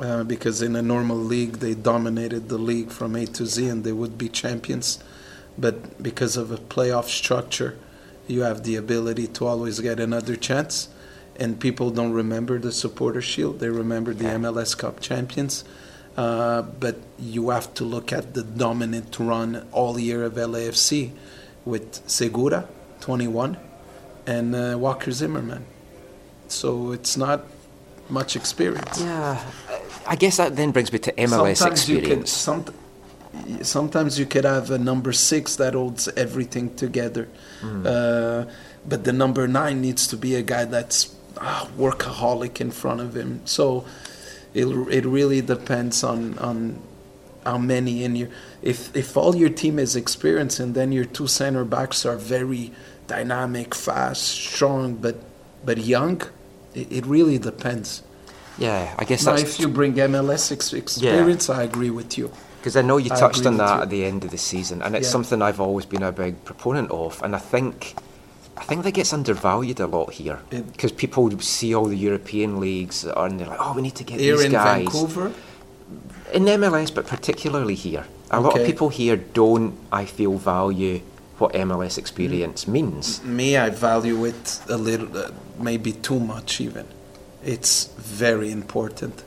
uh, 0.00 0.24
because 0.24 0.62
in 0.62 0.76
a 0.76 0.82
normal 0.82 1.16
league 1.16 1.58
they 1.58 1.74
dominated 1.74 2.48
the 2.48 2.58
league 2.58 2.90
from 2.90 3.16
A 3.16 3.26
to 3.26 3.46
Z 3.46 3.68
and 3.68 3.84
they 3.84 3.92
would 3.92 4.18
be 4.18 4.28
champions, 4.28 5.02
but 5.56 6.02
because 6.02 6.36
of 6.36 6.50
a 6.50 6.56
playoff 6.56 7.04
structure, 7.04 7.78
you 8.26 8.42
have 8.42 8.64
the 8.64 8.76
ability 8.76 9.26
to 9.28 9.46
always 9.46 9.80
get 9.80 10.00
another 10.00 10.36
chance. 10.36 10.88
And 11.36 11.60
people 11.60 11.90
don't 11.90 12.12
remember 12.12 12.58
the 12.58 12.72
supporter 12.72 13.20
shield. 13.20 13.58
They 13.58 13.68
remember 13.68 14.14
the 14.14 14.24
mls 14.24 14.78
cup 14.78 15.00
champions. 15.00 15.64
Uh, 16.16 16.62
but 16.62 16.96
you 17.18 17.50
have 17.50 17.74
to 17.74 17.84
look 17.84 18.12
at 18.12 18.34
the 18.34 18.44
dominant 18.44 19.18
run 19.18 19.66
all 19.72 19.98
year 19.98 20.22
of 20.22 20.34
lafc 20.34 21.10
with 21.64 22.08
segura 22.08 22.68
21 23.04 23.58
and 24.26 24.54
uh, 24.54 24.78
walker 24.78 25.12
zimmerman. 25.12 25.66
So 26.48 26.92
it's 26.92 27.18
not 27.18 27.44
much 28.08 28.34
experience. 28.34 28.98
Yeah, 28.98 29.44
I 30.06 30.16
guess 30.16 30.38
that 30.38 30.56
then 30.56 30.70
brings 30.70 30.90
me 30.90 30.98
to 31.00 31.12
MLS 31.12 31.56
sometimes 31.58 31.88
you 31.88 32.00
can 32.00 32.24
some, 32.24 32.64
sometimes 33.60 34.18
you 34.18 34.24
could 34.24 34.44
have 34.44 34.70
a 34.70 34.78
number 34.78 35.12
six 35.12 35.56
that 35.56 35.74
holds 35.74 36.08
everything 36.16 36.74
together. 36.76 37.28
Mm. 37.60 37.86
uh, 37.86 38.50
but 38.86 39.04
the 39.04 39.12
number 39.12 39.46
nine 39.46 39.82
needs 39.82 40.06
to 40.06 40.16
be 40.16 40.34
a 40.34 40.42
guy 40.42 40.64
that's 40.64 41.14
ah, 41.38 41.68
workaholic 41.76 42.60
in 42.60 42.70
front 42.70 43.00
of 43.00 43.14
him. 43.14 43.40
So 43.44 43.84
it, 44.54 44.66
it 44.66 45.04
really 45.04 45.42
depends 45.42 46.02
on 46.02 46.38
on 46.38 46.82
how 47.44 47.58
many 47.58 48.04
in 48.04 48.16
your 48.16 48.28
if 48.62 48.94
if 48.96 49.16
all 49.16 49.36
your 49.36 49.50
team 49.50 49.78
is 49.78 49.94
experienced 49.94 50.58
and 50.60 50.74
then 50.74 50.92
your 50.92 51.04
two 51.04 51.26
center 51.26 51.64
backs 51.64 52.06
are 52.06 52.16
very 52.16 52.72
dynamic 53.06 53.74
fast 53.74 54.22
strong 54.22 54.94
but 54.94 55.16
but 55.64 55.78
young 55.78 56.20
it, 56.74 56.90
it 56.90 57.04
really 57.06 57.38
depends 57.38 58.02
Yeah, 58.58 58.94
I 58.98 59.04
guess 59.04 59.24
now, 59.26 59.32
that's 59.32 59.42
if 59.42 59.58
you 59.60 59.66
bring 59.68 59.94
MLS 60.12 60.52
ex- 60.52 60.72
experience, 60.72 61.50
I 61.50 61.64
agree 61.64 61.90
with 61.90 62.16
you. 62.18 62.30
Because 62.60 62.76
I 62.76 62.82
know 62.88 62.98
you 62.98 63.10
touched 63.10 63.44
on 63.46 63.56
that 63.58 63.76
you. 63.76 63.82
at 63.82 63.90
the 63.90 64.02
end 64.10 64.20
of 64.26 64.30
the 64.30 64.38
season, 64.38 64.76
and 64.84 64.94
it's 64.94 65.08
Yeah. 65.08 65.16
something 65.16 65.42
I've 65.42 65.60
always 65.60 65.86
been 65.94 66.04
a 66.04 66.12
big 66.12 66.34
proponent 66.44 66.88
of. 66.92 67.20
And 67.24 67.34
I 67.34 67.42
think, 67.52 67.74
I 68.56 68.62
think 68.68 68.84
that 68.84 68.94
gets 68.94 69.12
undervalued 69.12 69.80
a 69.80 69.88
lot 69.96 70.08
here 70.20 70.38
because 70.72 70.92
people 71.04 71.22
see 71.40 71.74
all 71.76 71.86
the 71.94 71.98
European 72.08 72.50
leagues 72.66 72.98
and 73.22 73.30
they're 73.40 73.50
like, 73.54 73.62
"Oh, 73.64 73.72
we 73.76 73.82
need 73.82 73.96
to 74.02 74.06
get 74.10 74.20
Here 74.20 74.36
these 74.36 74.46
in 74.46 74.52
guys." 74.52 74.84
Vancouver, 74.86 75.26
in 76.32 76.44
MLS, 76.60 76.90
but 76.94 77.04
particularly 77.16 77.74
here, 77.74 78.04
a 78.30 78.38
lot 78.40 78.52
of 78.58 78.62
people 78.70 78.88
here 79.00 79.16
don't, 79.42 79.72
I 80.00 80.04
feel, 80.16 80.34
value 80.38 81.00
what 81.38 81.52
MLS 81.52 81.98
experience 81.98 82.68
means. 82.68 83.22
me, 83.24 83.56
I 83.56 83.70
value 83.70 84.24
it 84.24 84.60
a 84.68 84.76
little, 84.76 85.16
uh, 85.16 85.30
maybe 85.58 85.92
too 85.92 86.20
much 86.20 86.60
even. 86.60 86.86
It's 87.44 87.86
very 87.98 88.50
important 88.50 89.24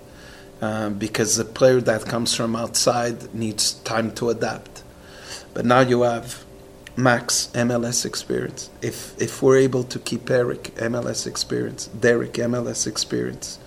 um, 0.61 0.95
because 0.95 1.35
the 1.35 1.45
player 1.45 1.81
that 1.81 2.05
comes 2.05 2.33
from 2.33 2.55
outside 2.55 3.33
needs 3.33 3.73
time 3.73 4.11
to 4.15 4.29
adapt. 4.29 4.83
But 5.53 5.65
now 5.65 5.81
you 5.81 6.01
have 6.03 6.45
Max 6.95 7.49
MLS 7.53 8.05
experience. 8.05 8.71
If 8.81 9.19
if 9.21 9.43
we're 9.43 9.57
able 9.57 9.83
to 9.83 9.99
keep 9.99 10.29
Erik 10.31 10.73
MLS 10.75 11.27
experience, 11.27 11.87
Derek 11.87 12.33
MLS 12.33 12.87
experience, 12.87 13.59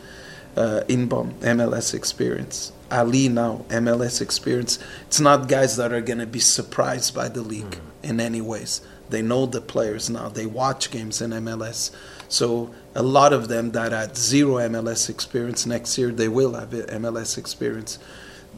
uh, 0.57 0.83
Inbeom 0.89 1.35
MLS 1.35 1.95
experience, 1.95 2.73
Ali 2.91 3.29
now 3.29 3.65
MLS 3.69 4.21
experience. 4.21 4.81
It's 5.07 5.21
not 5.21 5.49
guys 5.49 5.77
that 5.77 5.93
are 5.93 6.01
going 6.01 6.19
to 6.19 6.27
be 6.27 6.41
surprised 6.41 7.15
by 7.15 7.29
the 7.29 7.43
league 7.43 7.79
in 8.03 8.21
any 8.21 8.41
ways. 8.41 8.81
They 9.09 9.23
know 9.23 9.47
the 9.47 9.61
players 9.61 10.09
now. 10.09 10.29
They 10.29 10.47
watch 10.47 10.91
games 10.91 11.21
in 11.21 11.31
MLS. 11.31 11.91
So 12.29 12.73
a 12.95 13.03
lot 13.03 13.33
of 13.33 13.49
them 13.49 13.73
that 13.73 13.93
had 13.93 14.17
zero 14.17 14.57
MLS 14.57 15.11
experience 15.11 15.67
next 15.67 15.99
year, 15.99 16.13
they 16.13 16.29
will 16.29 16.55
have 16.55 16.71
MLS 16.71 17.37
experience. 17.37 17.99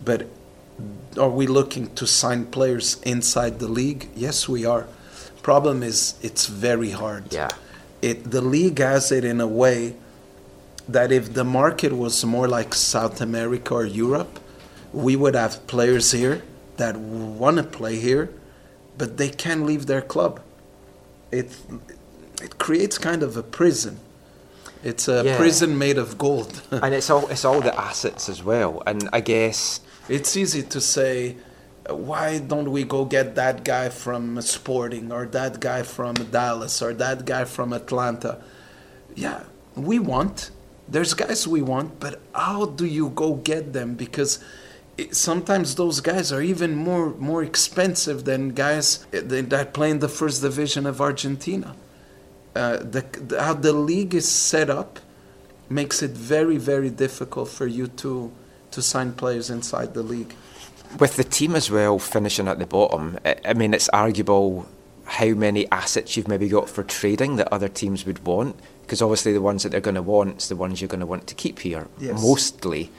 But 0.04 0.26
are 1.18 1.30
we 1.30 1.46
looking 1.46 1.94
to 1.94 2.06
sign 2.06 2.46
players 2.46 3.00
inside 3.02 3.58
the 3.58 3.68
league? 3.68 4.08
Yes, 4.14 4.48
we 4.48 4.64
are. 4.64 4.86
Problem 5.42 5.82
is, 5.82 6.14
it's 6.22 6.46
very 6.46 6.90
hard. 6.90 7.32
Yeah. 7.32 7.48
It 8.00 8.30
the 8.30 8.40
league 8.40 8.78
has 8.78 9.12
it 9.12 9.24
in 9.24 9.40
a 9.40 9.46
way 9.46 9.96
that 10.88 11.12
if 11.12 11.34
the 11.34 11.44
market 11.44 11.92
was 11.92 12.24
more 12.24 12.48
like 12.48 12.74
South 12.74 13.20
America 13.20 13.74
or 13.74 13.84
Europe, 13.84 14.40
we 14.92 15.16
would 15.16 15.34
have 15.34 15.66
players 15.66 16.10
here 16.10 16.42
that 16.76 16.96
want 16.96 17.56
to 17.56 17.62
play 17.62 17.96
here, 17.96 18.30
but 19.02 19.16
they 19.20 19.30
can't 19.44 19.62
leave 19.70 19.84
their 19.92 20.04
club. 20.14 20.34
It 21.38 21.48
it 22.46 22.52
creates 22.64 22.96
kind 23.08 23.22
of 23.28 23.36
a 23.36 23.42
prison. 23.58 23.94
It's 24.90 25.06
a 25.16 25.18
Yeah. 25.24 25.36
prison 25.42 25.70
made 25.84 25.98
of 26.04 26.08
gold. 26.26 26.52
and 26.84 26.90
it's 26.98 27.10
all 27.14 27.24
it's 27.34 27.44
all 27.48 27.60
the 27.68 27.74
assets 27.88 28.28
as 28.34 28.40
well. 28.50 28.72
And 28.90 28.98
I 29.18 29.20
guess 29.32 29.80
it's 30.16 30.32
easy 30.42 30.62
to 30.74 30.80
say, 30.80 31.14
why 32.10 32.28
don't 32.50 32.70
we 32.76 32.82
go 32.96 33.00
get 33.16 33.28
that 33.42 33.56
guy 33.72 33.86
from 34.04 34.24
Sporting 34.56 35.06
or 35.16 35.22
that 35.40 35.54
guy 35.70 35.82
from 35.96 36.14
Dallas 36.38 36.74
or 36.84 36.90
that 37.04 37.18
guy 37.32 37.44
from 37.56 37.68
Atlanta? 37.72 38.32
Yeah, 39.24 39.40
we 39.90 39.96
want. 40.12 40.36
There's 40.94 41.14
guys 41.14 41.40
we 41.56 41.62
want, 41.74 41.88
but 42.04 42.14
how 42.44 42.60
do 42.80 42.84
you 42.98 43.06
go 43.22 43.28
get 43.52 43.64
them? 43.72 43.88
Because 44.04 44.32
it, 44.98 45.14
sometimes 45.16 45.74
those 45.76 46.00
guys 46.00 46.32
are 46.32 46.42
even 46.42 46.74
more 46.74 47.10
more 47.18 47.42
expensive 47.42 48.24
than 48.24 48.50
guys 48.50 49.04
uh, 49.12 49.20
that 49.22 49.50
that 49.50 49.72
play 49.74 49.90
in 49.90 49.98
the 50.00 50.08
first 50.08 50.42
division 50.42 50.86
of 50.86 51.00
Argentina. 51.00 51.74
Uh, 52.54 52.76
the, 52.76 53.02
the 53.28 53.42
how 53.42 53.54
the 53.54 53.72
league 53.72 54.14
is 54.14 54.28
set 54.28 54.68
up 54.68 55.00
makes 55.70 56.02
it 56.02 56.10
very 56.10 56.58
very 56.58 56.90
difficult 56.90 57.48
for 57.48 57.66
you 57.66 57.86
to 57.88 58.30
to 58.70 58.82
sign 58.82 59.12
players 59.12 59.48
inside 59.50 59.94
the 59.94 60.02
league. 60.02 60.34
with 60.98 61.16
the 61.16 61.24
team 61.24 61.54
as 61.56 61.70
well 61.70 61.98
finishing 61.98 62.48
at 62.48 62.58
the 62.58 62.66
bottom, 62.66 63.18
I, 63.24 63.36
I 63.46 63.54
mean, 63.54 63.72
it's 63.74 63.88
arguable 63.90 64.66
how 65.04 65.28
many 65.28 65.70
assets 65.70 66.16
you've 66.16 66.28
maybe 66.28 66.48
got 66.48 66.68
for 66.68 66.82
trading 66.82 67.36
that 67.36 67.48
other 67.52 67.68
teams 67.68 68.04
would 68.06 68.24
want. 68.26 68.56
Because 68.82 69.00
obviously, 69.02 69.32
the 69.32 69.40
ones 69.40 69.62
that 69.62 69.70
they're 69.70 69.80
going 69.80 69.94
to 69.94 70.02
want 70.02 70.38
is 70.42 70.48
the 70.48 70.56
ones 70.56 70.80
you're 70.80 70.88
going 70.88 71.00
to 71.00 71.06
want 71.06 71.26
to 71.28 71.34
keep 71.34 71.58
here, 71.60 71.88
Yes. 71.98 72.20
mostly. 72.22 72.90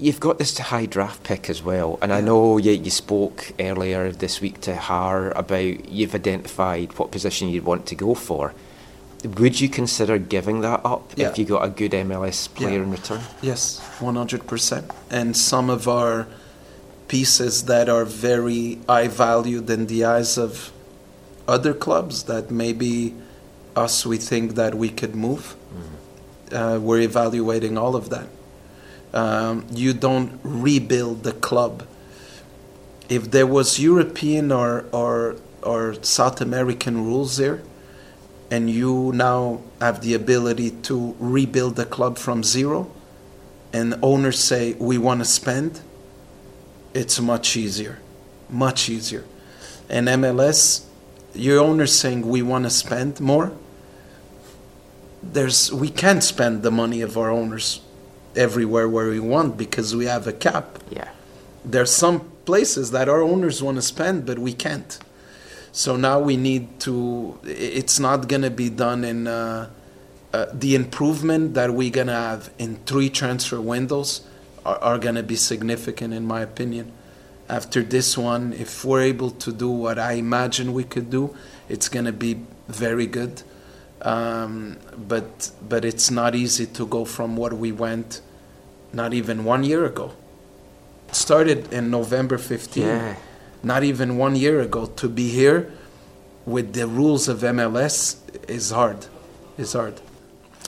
You've 0.00 0.18
got 0.20 0.38
this 0.38 0.56
high 0.58 0.86
draft 0.86 1.22
pick 1.24 1.50
as 1.50 1.62
well, 1.62 1.98
and 2.00 2.10
I 2.10 2.22
know 2.22 2.56
you, 2.56 2.72
you 2.72 2.90
spoke 2.90 3.52
earlier 3.60 4.10
this 4.10 4.40
week 4.40 4.62
to 4.62 4.74
Har 4.74 5.30
about 5.32 5.90
you've 5.90 6.14
identified 6.14 6.98
what 6.98 7.10
position 7.10 7.48
you'd 7.48 7.64
want 7.66 7.84
to 7.86 7.94
go 7.94 8.14
for. 8.14 8.54
Would 9.24 9.60
you 9.60 9.68
consider 9.68 10.16
giving 10.16 10.62
that 10.62 10.80
up 10.86 11.12
Yeah. 11.16 11.28
if 11.28 11.38
you 11.38 11.44
got 11.44 11.62
a 11.64 11.68
good 11.68 11.92
MLS 11.92 12.48
player 12.48 12.78
Yeah. 12.78 12.84
in 12.84 12.90
return? 12.90 13.20
Yes, 13.42 13.78
100%. 14.00 14.84
And 15.10 15.36
some 15.36 15.68
of 15.68 15.86
our 15.86 16.26
pieces 17.08 17.64
that 17.64 17.90
are 17.90 18.06
very 18.06 18.78
high 18.88 19.08
valued 19.08 19.68
in 19.68 19.86
the 19.86 20.04
eyes 20.06 20.38
of 20.38 20.72
other 21.46 21.74
clubs 21.74 22.22
that 22.22 22.50
maybe 22.50 23.14
us 23.76 24.06
we 24.06 24.16
think 24.16 24.54
that 24.54 24.74
we 24.74 24.88
could 24.88 25.14
move. 25.14 25.56
Uh, 26.52 26.78
we're 26.80 27.00
evaluating 27.00 27.76
all 27.76 27.94
of 27.94 28.08
that. 28.08 28.26
Um, 29.12 29.66
you 29.72 29.92
don't 29.92 30.38
rebuild 30.42 31.24
the 31.24 31.32
club. 31.32 31.86
If 33.08 33.30
there 33.30 33.46
was 33.46 33.80
European 33.80 34.52
or, 34.52 34.84
or, 34.92 35.36
or 35.62 35.94
South 36.02 36.40
American 36.40 37.04
rules 37.04 37.36
there, 37.36 37.60
and 38.50 38.70
you 38.70 39.12
now 39.14 39.60
have 39.80 40.00
the 40.00 40.14
ability 40.14 40.70
to 40.82 41.14
rebuild 41.18 41.76
the 41.76 41.86
club 41.86 42.18
from 42.18 42.42
zero, 42.42 42.90
and 43.72 43.94
owners 44.02 44.38
say 44.38 44.74
we 44.74 44.98
want 44.98 45.20
to 45.20 45.24
spend, 45.24 45.80
it's 46.94 47.20
much 47.20 47.56
easier, 47.56 47.98
much 48.48 48.88
easier. 48.88 49.24
And 49.88 50.08
MLS, 50.08 50.84
your 51.34 51.60
owners 51.60 51.96
saying 51.96 52.26
we 52.26 52.42
want 52.42 52.64
to 52.64 52.70
spend 52.70 53.20
more. 53.20 53.52
There's 55.22 55.72
we 55.72 55.88
can't 55.88 56.22
spend 56.22 56.62
the 56.62 56.70
money 56.70 57.02
of 57.02 57.16
our 57.18 57.30
owners 57.30 57.80
everywhere 58.36 58.88
where 58.88 59.08
we 59.08 59.20
want 59.20 59.56
because 59.56 59.94
we 59.94 60.06
have 60.06 60.26
a 60.26 60.32
cap. 60.32 60.78
Yeah. 60.90 61.08
There's 61.64 61.92
some 61.92 62.20
places 62.44 62.90
that 62.92 63.08
our 63.08 63.22
owners 63.22 63.62
want 63.62 63.76
to 63.76 63.82
spend, 63.82 64.26
but 64.26 64.38
we 64.38 64.52
can't. 64.52 64.98
So 65.72 65.96
now 65.96 66.18
we 66.20 66.36
need 66.36 66.80
to. 66.80 67.38
It's 67.44 68.00
not 68.00 68.28
going 68.28 68.42
to 68.42 68.50
be 68.50 68.70
done 68.70 69.04
in 69.04 69.26
uh, 69.26 69.70
uh, 70.32 70.46
the 70.52 70.74
improvement 70.74 71.54
that 71.54 71.72
we're 71.72 71.90
going 71.90 72.08
to 72.08 72.12
have 72.12 72.50
in 72.58 72.76
three 72.86 73.08
transfer 73.08 73.60
windows 73.60 74.22
are, 74.64 74.78
are 74.78 74.98
going 74.98 75.14
to 75.14 75.22
be 75.22 75.36
significant, 75.36 76.14
in 76.14 76.26
my 76.26 76.40
opinion. 76.40 76.92
After 77.48 77.82
this 77.82 78.16
one, 78.16 78.52
if 78.52 78.84
we're 78.84 79.02
able 79.02 79.30
to 79.32 79.52
do 79.52 79.68
what 79.68 79.98
I 79.98 80.12
imagine 80.12 80.72
we 80.72 80.84
could 80.84 81.10
do, 81.10 81.36
it's 81.68 81.88
going 81.88 82.04
to 82.04 82.12
be 82.12 82.40
very 82.68 83.06
good. 83.06 83.42
Um, 84.02 84.78
but 84.96 85.50
but 85.68 85.84
it's 85.84 86.10
not 86.10 86.34
easy 86.34 86.66
to 86.66 86.86
go 86.86 87.04
from 87.04 87.36
what 87.36 87.52
we 87.52 87.70
went, 87.72 88.20
not 88.92 89.12
even 89.12 89.44
one 89.44 89.62
year 89.64 89.84
ago. 89.84 90.12
It 91.08 91.14
started 91.14 91.72
in 91.72 91.90
November 91.90 92.38
15 92.38 92.82
Yeah. 92.82 93.16
not 93.62 93.82
even 93.84 94.16
one 94.16 94.36
year 94.36 94.60
ago 94.60 94.86
to 94.86 95.08
be 95.08 95.28
here 95.28 95.70
with 96.46 96.72
the 96.72 96.86
rules 96.86 97.28
of 97.28 97.40
MLS 97.40 98.16
is 98.48 98.70
hard. 98.70 99.06
Is 99.58 99.74
hard. 99.74 100.00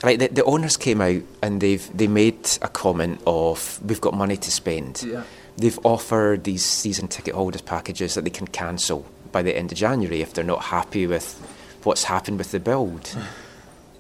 Right, 0.04 0.18
the, 0.18 0.28
the 0.28 0.44
owners 0.44 0.76
came 0.76 1.00
out 1.00 1.22
and 1.42 1.60
they've 1.60 1.88
they 1.96 2.08
made 2.08 2.50
a 2.60 2.68
comment 2.68 3.20
of 3.26 3.80
we've 3.86 4.00
got 4.00 4.12
money 4.14 4.36
to 4.36 4.50
spend. 4.50 5.02
Yeah. 5.02 5.22
They've 5.56 5.78
offered 5.84 6.44
these 6.44 6.64
season 6.64 7.08
ticket 7.08 7.34
holders 7.34 7.62
packages 7.62 8.14
that 8.14 8.24
they 8.24 8.30
can 8.30 8.46
cancel 8.48 9.06
by 9.32 9.42
the 9.42 9.56
end 9.56 9.72
of 9.72 9.78
January 9.78 10.20
if 10.20 10.34
they're 10.34 10.44
not 10.44 10.64
happy 10.64 11.06
with 11.06 11.40
what's 11.84 12.04
happened 12.04 12.38
with 12.38 12.50
the 12.50 12.60
build. 12.60 13.16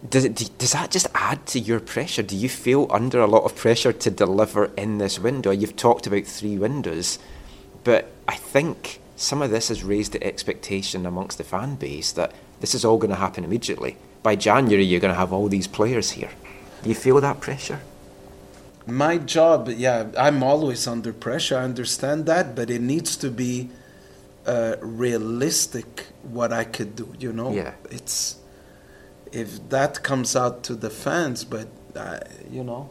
Does 0.08 0.24
it 0.24 0.34
does 0.58 0.72
that 0.72 0.90
just 0.90 1.06
add 1.14 1.46
to 1.46 1.60
your 1.60 1.78
pressure? 1.78 2.22
Do 2.22 2.36
you 2.36 2.48
feel 2.48 2.88
under 2.90 3.20
a 3.20 3.26
lot 3.26 3.44
of 3.44 3.54
pressure 3.54 3.92
to 3.92 4.10
deliver 4.10 4.66
in 4.76 4.98
this 4.98 5.18
window? 5.18 5.50
You've 5.50 5.76
talked 5.76 6.06
about 6.06 6.24
three 6.24 6.58
windows, 6.58 7.18
but 7.84 8.10
I 8.26 8.34
think 8.34 9.00
some 9.16 9.42
of 9.42 9.50
this 9.50 9.68
has 9.68 9.84
raised 9.84 10.12
the 10.12 10.24
expectation 10.24 11.06
amongst 11.06 11.38
the 11.38 11.44
fan 11.44 11.76
base 11.76 12.10
that 12.12 12.32
this 12.60 12.74
is 12.74 12.84
all 12.84 12.98
going 12.98 13.10
to 13.10 13.16
happen 13.16 13.44
immediately. 13.44 13.96
By 14.22 14.34
January, 14.34 14.84
you're 14.84 15.00
going 15.00 15.14
to 15.14 15.18
have 15.18 15.32
all 15.32 15.48
these 15.48 15.68
players 15.68 16.12
here. 16.12 16.30
Do 16.82 16.88
you 16.88 16.94
feel 16.94 17.20
that 17.20 17.40
pressure? 17.40 17.80
My 18.86 19.18
job, 19.18 19.68
yeah, 19.68 20.06
I'm 20.18 20.42
always 20.42 20.88
under 20.88 21.12
pressure. 21.12 21.56
I 21.56 21.62
understand 21.62 22.26
that, 22.26 22.56
but 22.56 22.70
it 22.70 22.80
needs 22.80 23.16
to 23.18 23.30
be 23.30 23.70
uh, 24.46 24.76
realistic 24.80 26.06
what 26.22 26.52
I 26.52 26.64
could 26.64 26.96
do. 26.96 27.14
You 27.18 27.32
know, 27.32 27.52
Yeah. 27.52 27.72
it's 27.90 28.36
if 29.32 29.68
that 29.70 30.02
comes 30.02 30.36
out 30.36 30.62
to 30.64 30.74
the 30.74 30.90
fans, 30.90 31.44
but 31.44 31.68
uh, 31.96 32.18
you 32.50 32.62
know, 32.64 32.88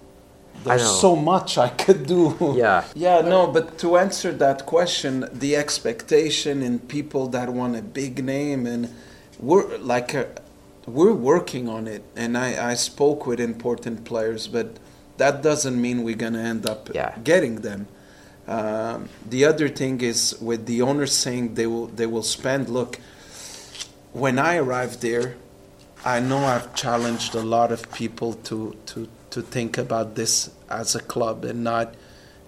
there's 0.63 0.83
know. 0.83 0.87
so 1.01 1.15
much 1.15 1.57
I 1.57 1.69
could 1.69 2.05
do. 2.07 2.35
Yeah. 2.55 2.83
Yeah, 2.95 3.21
no, 3.21 3.47
but 3.47 3.77
to 3.79 3.97
answer 3.97 4.31
that 4.33 4.65
question, 4.65 5.27
the 5.33 5.55
expectation 5.55 6.61
in 6.63 6.79
people 6.79 7.27
that 7.29 7.49
want 7.49 7.75
a 7.75 7.81
big 7.81 8.23
name, 8.23 8.65
and 8.65 8.89
we're 9.39 9.77
like, 9.77 10.13
uh, 10.15 10.25
we're 10.87 11.13
working 11.13 11.69
on 11.69 11.87
it. 11.87 12.03
And 12.15 12.37
I, 12.37 12.71
I 12.71 12.75
spoke 12.75 13.25
with 13.27 13.39
important 13.39 14.03
players, 14.03 14.47
but 14.47 14.77
that 15.17 15.41
doesn't 15.43 15.79
mean 15.79 16.03
we're 16.03 16.15
going 16.15 16.33
to 16.33 16.39
end 16.39 16.65
up 16.65 16.89
Yeah. 16.93 17.13
getting 17.23 17.61
them. 17.61 17.87
Um, 18.51 19.07
the 19.33 19.45
other 19.45 19.69
thing 19.69 20.01
is 20.01 20.19
with 20.41 20.65
the 20.65 20.81
owners 20.81 21.13
saying 21.13 21.55
they 21.55 21.67
will 21.67 21.87
they 21.87 22.07
will 22.13 22.27
spend. 22.37 22.69
Look, 22.69 22.99
when 24.13 24.37
I 24.37 24.57
arrived 24.57 25.01
there, 25.01 25.35
I 26.03 26.19
know 26.19 26.39
I've 26.53 26.69
challenged 26.75 27.33
a 27.35 27.45
lot 27.55 27.71
of 27.71 27.79
people 27.93 28.33
to 28.49 28.75
to 28.87 29.07
to 29.31 29.41
think 29.41 29.77
about 29.77 30.15
this 30.15 30.51
as 30.69 30.95
a 30.95 30.99
club 31.13 31.45
and 31.45 31.63
not 31.63 31.95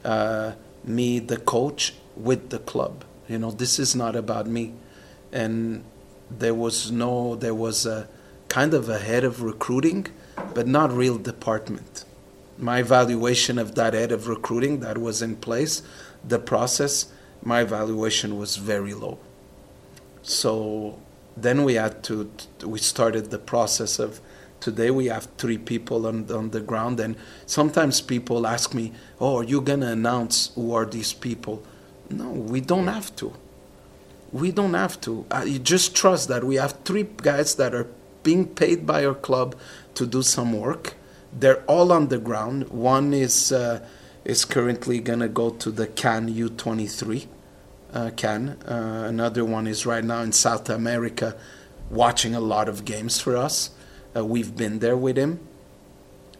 uh, 0.04 0.52
me, 0.84 1.20
the 1.20 1.38
coach, 1.38 1.94
with 2.16 2.50
the 2.50 2.60
club. 2.60 3.06
You 3.28 3.38
know, 3.38 3.52
this 3.52 3.80
is 3.80 3.96
not 3.96 4.16
about 4.16 4.48
me. 4.48 4.74
And 5.32 5.84
there 6.30 6.54
was 6.54 6.92
no, 6.92 7.36
there 7.36 7.56
was 7.56 7.86
a 7.86 8.08
kind 8.50 8.74
of 8.74 8.90
a 8.90 9.00
head 9.00 9.24
of 9.24 9.42
recruiting, 9.42 10.08
but 10.54 10.68
not 10.68 10.92
real 10.92 11.18
department. 11.18 12.04
My 12.58 12.80
evaluation 12.80 13.58
of 13.58 13.76
that 13.76 13.94
head 13.94 14.12
of 14.12 14.28
recruiting 14.28 14.80
that 14.82 14.98
was 14.98 15.22
in 15.22 15.36
place, 15.38 15.82
the 16.28 16.40
process, 16.40 17.12
my 17.44 17.62
evaluation 17.62 18.38
was 18.38 18.58
very 18.58 18.94
low. 18.94 19.20
So 20.22 21.00
then 21.36 21.64
we 21.64 21.74
had 21.76 22.04
to, 22.04 22.32
we 22.66 22.80
started 22.80 23.32
the 23.32 23.40
process 23.40 24.00
of 24.00 24.22
today 24.64 24.90
we 24.90 25.08
have 25.08 25.28
three 25.38 25.58
people 25.58 26.08
on, 26.08 26.32
on 26.32 26.52
the 26.52 26.62
ground 26.62 26.98
and 26.98 27.18
sometimes 27.46 28.00
people 28.00 28.48
ask 28.48 28.74
me 28.74 28.94
oh 29.20 29.40
are 29.40 29.44
you 29.44 29.60
going 29.60 29.82
to 29.82 29.88
announce 29.88 30.54
who 30.56 30.74
are 30.74 30.86
these 30.86 31.12
people? 31.12 31.62
No 32.10 32.30
we 32.30 32.62
don't 32.62 32.88
have 32.88 33.14
to. 33.18 33.34
We 34.32 34.52
don't 34.52 34.74
have 34.74 35.00
to. 35.02 35.26
Uh, 35.30 35.44
you 35.46 35.60
just 35.60 35.94
trust 35.96 36.30
that 36.30 36.44
we 36.46 36.56
have 36.56 36.80
three 36.86 37.04
guys 37.04 37.56
that 37.56 37.76
are 37.76 37.88
being 38.24 38.48
paid 38.48 38.88
by 38.88 39.06
our 39.06 39.14
club 39.14 39.56
to 39.96 40.08
do 40.08 40.24
some 40.24 40.54
work 40.54 40.94
they're 41.40 41.64
all 41.64 41.92
on 41.92 42.08
the 42.08 42.18
ground 42.18 42.70
one 42.70 43.14
is 43.14 43.52
uh, 43.52 43.86
is 44.26 44.46
currently 44.46 45.02
to 45.02 45.28
go 45.28 45.50
to 45.50 45.72
the 45.72 45.88
can 45.88 46.34
u23 46.34 47.28
uh, 47.94 48.12
can. 48.16 48.58
Uh, 48.68 49.06
another 49.08 49.46
one 49.46 49.68
is 49.68 49.86
right 49.86 50.04
now 50.04 50.22
in 50.22 50.32
South 50.32 50.70
America, 50.70 51.36
watching 51.90 52.36
a 52.36 52.40
lot 52.40 52.68
of 52.68 52.86
games 52.86 53.20
for 53.20 53.38
us. 53.38 53.70
Uh, 54.16 54.26
we've 54.26 54.56
been 54.56 54.80
there 54.80 54.98
with 54.98 55.18
him. 55.18 55.40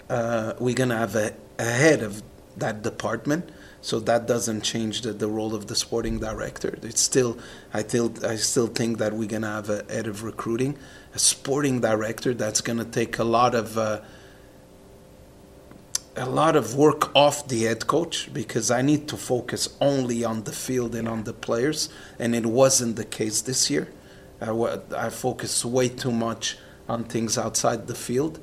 Uh, 0.10 0.54
we're 0.60 0.76
gonna 0.76 0.98
have 0.98 1.16
a, 1.16 1.34
a 1.60 1.64
head 1.64 2.02
of 2.02 2.22
that 2.58 2.82
department, 2.82 3.50
so 3.82 4.00
that 4.00 4.28
doesn't 4.28 4.62
change 4.62 5.02
the, 5.02 5.14
the 5.14 5.28
role 5.28 5.56
of 5.56 5.68
the 5.68 5.76
sporting 5.76 6.20
director. 6.20 6.78
It's 6.82 7.02
still, 7.02 7.38
I 7.74 7.82
still, 7.84 8.14
I 8.26 8.36
still 8.36 8.68
think 8.68 8.98
that 8.98 9.14
we're 9.14 9.30
gonna 9.30 9.48
have 9.48 9.70
a 9.70 9.84
head 9.92 10.08
of 10.08 10.24
recruiting, 10.24 10.78
a 11.14 11.20
sporting 11.20 11.82
director 11.82 12.34
that's 12.34 12.62
gonna 12.62 12.86
take 12.86 13.20
a 13.20 13.24
lot 13.24 13.56
of. 13.56 13.78
A 16.16 16.30
lot 16.30 16.56
of 16.56 16.76
work 16.76 17.16
off 17.16 17.48
the 17.48 17.64
head 17.64 17.88
coach 17.88 18.32
because 18.32 18.70
I 18.70 18.84
need 18.84 19.08
to 19.08 19.18
focus 19.18 19.70
only 19.82 20.24
on 20.24 20.44
the 20.44 20.52
field 20.52 20.94
and 20.94 21.08
on 21.08 21.24
the 21.24 21.34
players, 21.34 21.90
and 22.20 22.36
it 22.36 22.46
wasn't 22.46 22.98
the 22.98 23.06
case 23.06 23.42
this 23.42 23.70
year. 23.72 23.88
I, 24.40 24.52
I 24.96 25.10
focused 25.10 25.66
way 25.66 25.90
too 25.90 26.12
much 26.12 26.58
on 26.88 27.06
things 27.06 27.38
outside 27.38 27.88
the 27.88 27.96
field. 27.96 28.40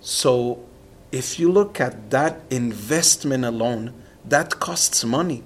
So, 0.00 0.64
if 1.12 1.38
you 1.38 1.52
look 1.52 1.80
at 1.80 2.10
that 2.10 2.40
investment 2.50 3.44
alone, 3.44 3.94
that 4.24 4.58
costs 4.58 5.04
money. 5.04 5.44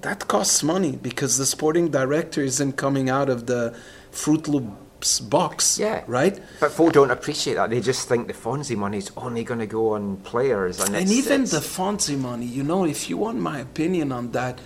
That 0.00 0.28
costs 0.28 0.62
money 0.62 0.92
because 0.92 1.36
the 1.36 1.44
sporting 1.44 1.90
director 1.90 2.40
isn't 2.40 2.72
coming 2.74 3.10
out 3.10 3.28
of 3.28 3.46
the 3.46 3.76
Fruit 4.10 4.48
Loops 4.48 4.87
box, 5.20 5.78
Yeah. 5.78 6.02
right? 6.06 6.38
But 6.60 6.72
folk 6.72 6.92
don't 6.92 7.10
appreciate 7.10 7.54
that. 7.54 7.70
They 7.70 7.80
just 7.80 8.08
think 8.08 8.26
the 8.26 8.34
Fonzie 8.34 8.76
money 8.76 8.98
is 8.98 9.10
only 9.16 9.44
going 9.44 9.60
to 9.60 9.66
go 9.66 9.94
on 9.94 10.16
players. 10.18 10.80
And, 10.80 10.94
and 10.96 11.10
even 11.10 11.42
the 11.42 11.60
Fonzie 11.60 12.18
money, 12.18 12.46
you 12.46 12.62
know, 12.64 12.84
if 12.84 13.08
you 13.08 13.16
want 13.16 13.38
my 13.38 13.58
opinion 13.60 14.12
on 14.12 14.32
that, 14.32 14.58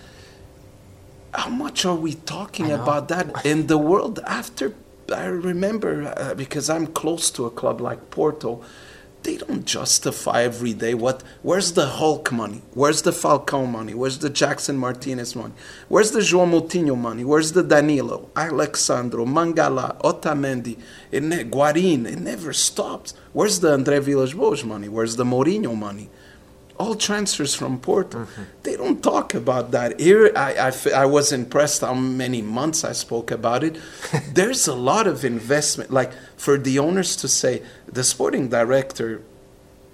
how 1.35 1.51
much 1.51 1.85
are 1.85 1.95
we 1.95 2.15
talking 2.15 2.71
about 2.71 3.09
that 3.09 3.45
in 3.45 3.67
the 3.67 3.79
world 3.79 4.21
after? 4.27 4.75
I 5.13 5.25
remember 5.27 5.93
uh, 6.17 6.35
because 6.35 6.71
I'm 6.71 6.87
close 6.87 7.31
to 7.33 7.47
a 7.47 7.51
club 7.51 7.81
like 7.81 8.11
Porto, 8.11 8.63
they 9.25 9.37
don't 9.37 9.65
justify 9.65 10.43
every 10.43 10.73
day 10.73 10.95
what. 10.95 11.23
Where's 11.43 11.73
the 11.73 11.87
Hulk 11.87 12.33
money? 12.33 12.63
Where's 12.75 13.03
the 13.03 13.11
Falcao 13.11 13.69
money? 13.69 13.95
Where's 13.95 14.19
the 14.19 14.31
Jackson 14.31 14.77
Martinez 14.77 15.35
money? 15.37 15.55
Where's 15.89 16.11
the 16.11 16.21
João 16.21 16.51
Moutinho 16.51 16.97
money? 16.97 17.25
Where's 17.25 17.53
the 17.53 17.63
Danilo, 17.63 18.31
Alex 18.35 18.81
Sandro, 18.81 19.25
Mangala, 19.25 20.01
Otamendi, 20.03 20.79
Guarin? 21.13 22.07
It 22.07 22.19
never 22.21 22.53
stops. 22.53 23.15
Where's 23.33 23.61
the 23.61 23.77
André 23.77 24.01
Villas-Boas 24.01 24.65
money? 24.65 24.89
Where's 24.89 25.17
the 25.17 25.25
Mourinho 25.25 25.77
money? 25.77 26.11
All 26.79 26.95
transfers 26.95 27.55
from 27.55 27.81
Porto. 27.81 28.27
They 28.63 28.77
don't 28.77 29.03
talk 29.03 29.35
about 29.35 29.71
that. 29.73 30.01
Here, 30.01 30.33
I 30.37 30.73
I 30.95 31.07
was 31.07 31.33
impressed 31.33 31.81
how 31.83 31.95
many 31.95 32.43
months 32.43 32.85
I 32.85 32.93
spoke 32.93 33.31
about 33.31 33.65
it. 33.65 33.77
There's 34.35 34.67
a 34.67 34.75
lot 34.75 35.07
of 35.07 35.25
investment. 35.25 35.91
Like 35.91 36.13
for 36.37 36.59
the 36.59 36.79
owners 36.79 37.17
to 37.17 37.29
say, 37.29 37.63
the 37.87 38.05
sporting 38.05 38.49
director, 38.49 39.23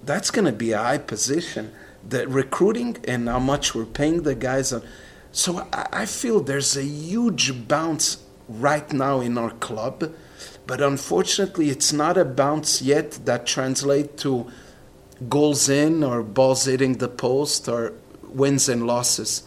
that's 0.03 0.31
going 0.31 0.45
to 0.45 0.51
be 0.51 0.71
a 0.71 0.79
high 0.79 0.97
position. 0.97 1.73
The 2.07 2.27
recruiting 2.27 2.97
and 3.07 3.27
how 3.27 3.39
much 3.39 3.75
we're 3.75 3.85
paying 3.85 4.23
the 4.23 4.35
guys. 4.35 4.71
On. 4.73 4.81
So 5.31 5.67
I, 5.73 5.87
I 5.91 6.05
feel 6.05 6.39
there's 6.39 6.77
a 6.77 6.83
huge 6.83 7.67
bounce 7.67 8.23
right 8.47 8.91
now 8.91 9.21
in 9.21 9.37
our 9.37 9.51
club. 9.51 10.13
But 10.65 10.81
unfortunately, 10.81 11.69
it's 11.69 11.91
not 11.91 12.17
a 12.17 12.25
bounce 12.25 12.81
yet 12.81 13.25
that 13.25 13.45
translates 13.45 14.21
to 14.23 14.47
goals 15.27 15.67
in 15.67 16.03
or 16.03 16.23
balls 16.23 16.65
hitting 16.65 16.97
the 16.97 17.09
post 17.09 17.67
or 17.67 17.93
wins 18.23 18.69
and 18.69 18.87
losses. 18.87 19.43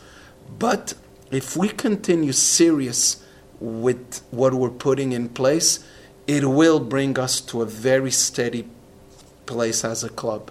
But 0.59 0.95
if 1.31 1.57
we 1.57 1.69
continue 1.69 2.33
serious 2.33 3.25
with 3.61 4.23
what 4.31 4.53
we're 4.55 4.71
putting 4.71 5.13
in 5.13 5.29
place, 5.29 5.85
it 6.27 6.45
will 6.45 6.81
bring 6.81 7.19
us 7.19 7.41
to 7.41 7.63
a 7.63 7.67
very 7.67 8.11
steady 8.11 8.69
place 9.47 9.85
as 9.85 10.05
a 10.05 10.09
club. 10.09 10.51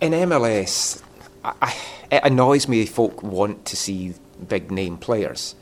in 0.00 0.12
MLS, 0.12 1.02
I, 1.44 1.74
it 2.10 2.22
annoys 2.24 2.68
me 2.68 2.86
folk 2.86 3.22
want 3.22 3.64
to 3.66 3.76
see 3.76 4.14
big 4.48 4.70
name 4.70 4.96
players. 4.96 5.54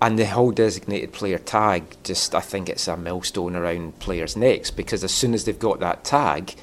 And 0.00 0.18
the 0.18 0.26
whole 0.26 0.50
designated 0.50 1.12
player 1.12 1.38
tag, 1.38 1.96
just 2.02 2.34
I 2.34 2.40
think 2.40 2.68
it's 2.68 2.88
a 2.88 2.96
millstone 2.96 3.54
around 3.54 4.00
players' 4.00 4.36
necks 4.36 4.70
because 4.70 5.04
as 5.04 5.12
soon 5.12 5.32
as 5.32 5.44
they've 5.44 5.58
got 5.58 5.78
that 5.78 6.02
tag, 6.02 6.54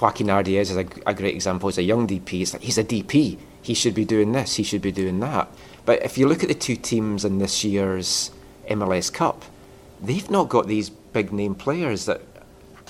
Joaquin 0.00 0.28
Ardaiz 0.28 0.60
is 0.70 0.76
a, 0.76 0.86
a 1.06 1.14
great 1.14 1.34
example. 1.34 1.68
As 1.68 1.78
a 1.78 1.82
young 1.82 2.06
DP, 2.06 2.42
it's 2.42 2.52
like 2.52 2.62
he's 2.62 2.78
a 2.78 2.84
DP. 2.84 3.38
He 3.62 3.74
should 3.74 3.94
be 3.94 4.04
doing 4.04 4.32
this. 4.32 4.54
He 4.56 4.62
should 4.62 4.82
be 4.82 4.92
doing 4.92 5.18
that. 5.20 5.48
But 5.84 6.02
if 6.04 6.16
you 6.18 6.28
look 6.28 6.42
at 6.42 6.48
the 6.48 6.54
two 6.54 6.76
teams 6.76 7.24
in 7.24 7.38
this 7.38 7.64
year's 7.64 8.30
MLS 8.68 9.12
Cup, 9.12 9.44
they've 10.02 10.30
not 10.30 10.48
got 10.48 10.66
these 10.68 10.90
big 10.90 11.32
name 11.32 11.54
players 11.54 12.06
that. 12.06 12.20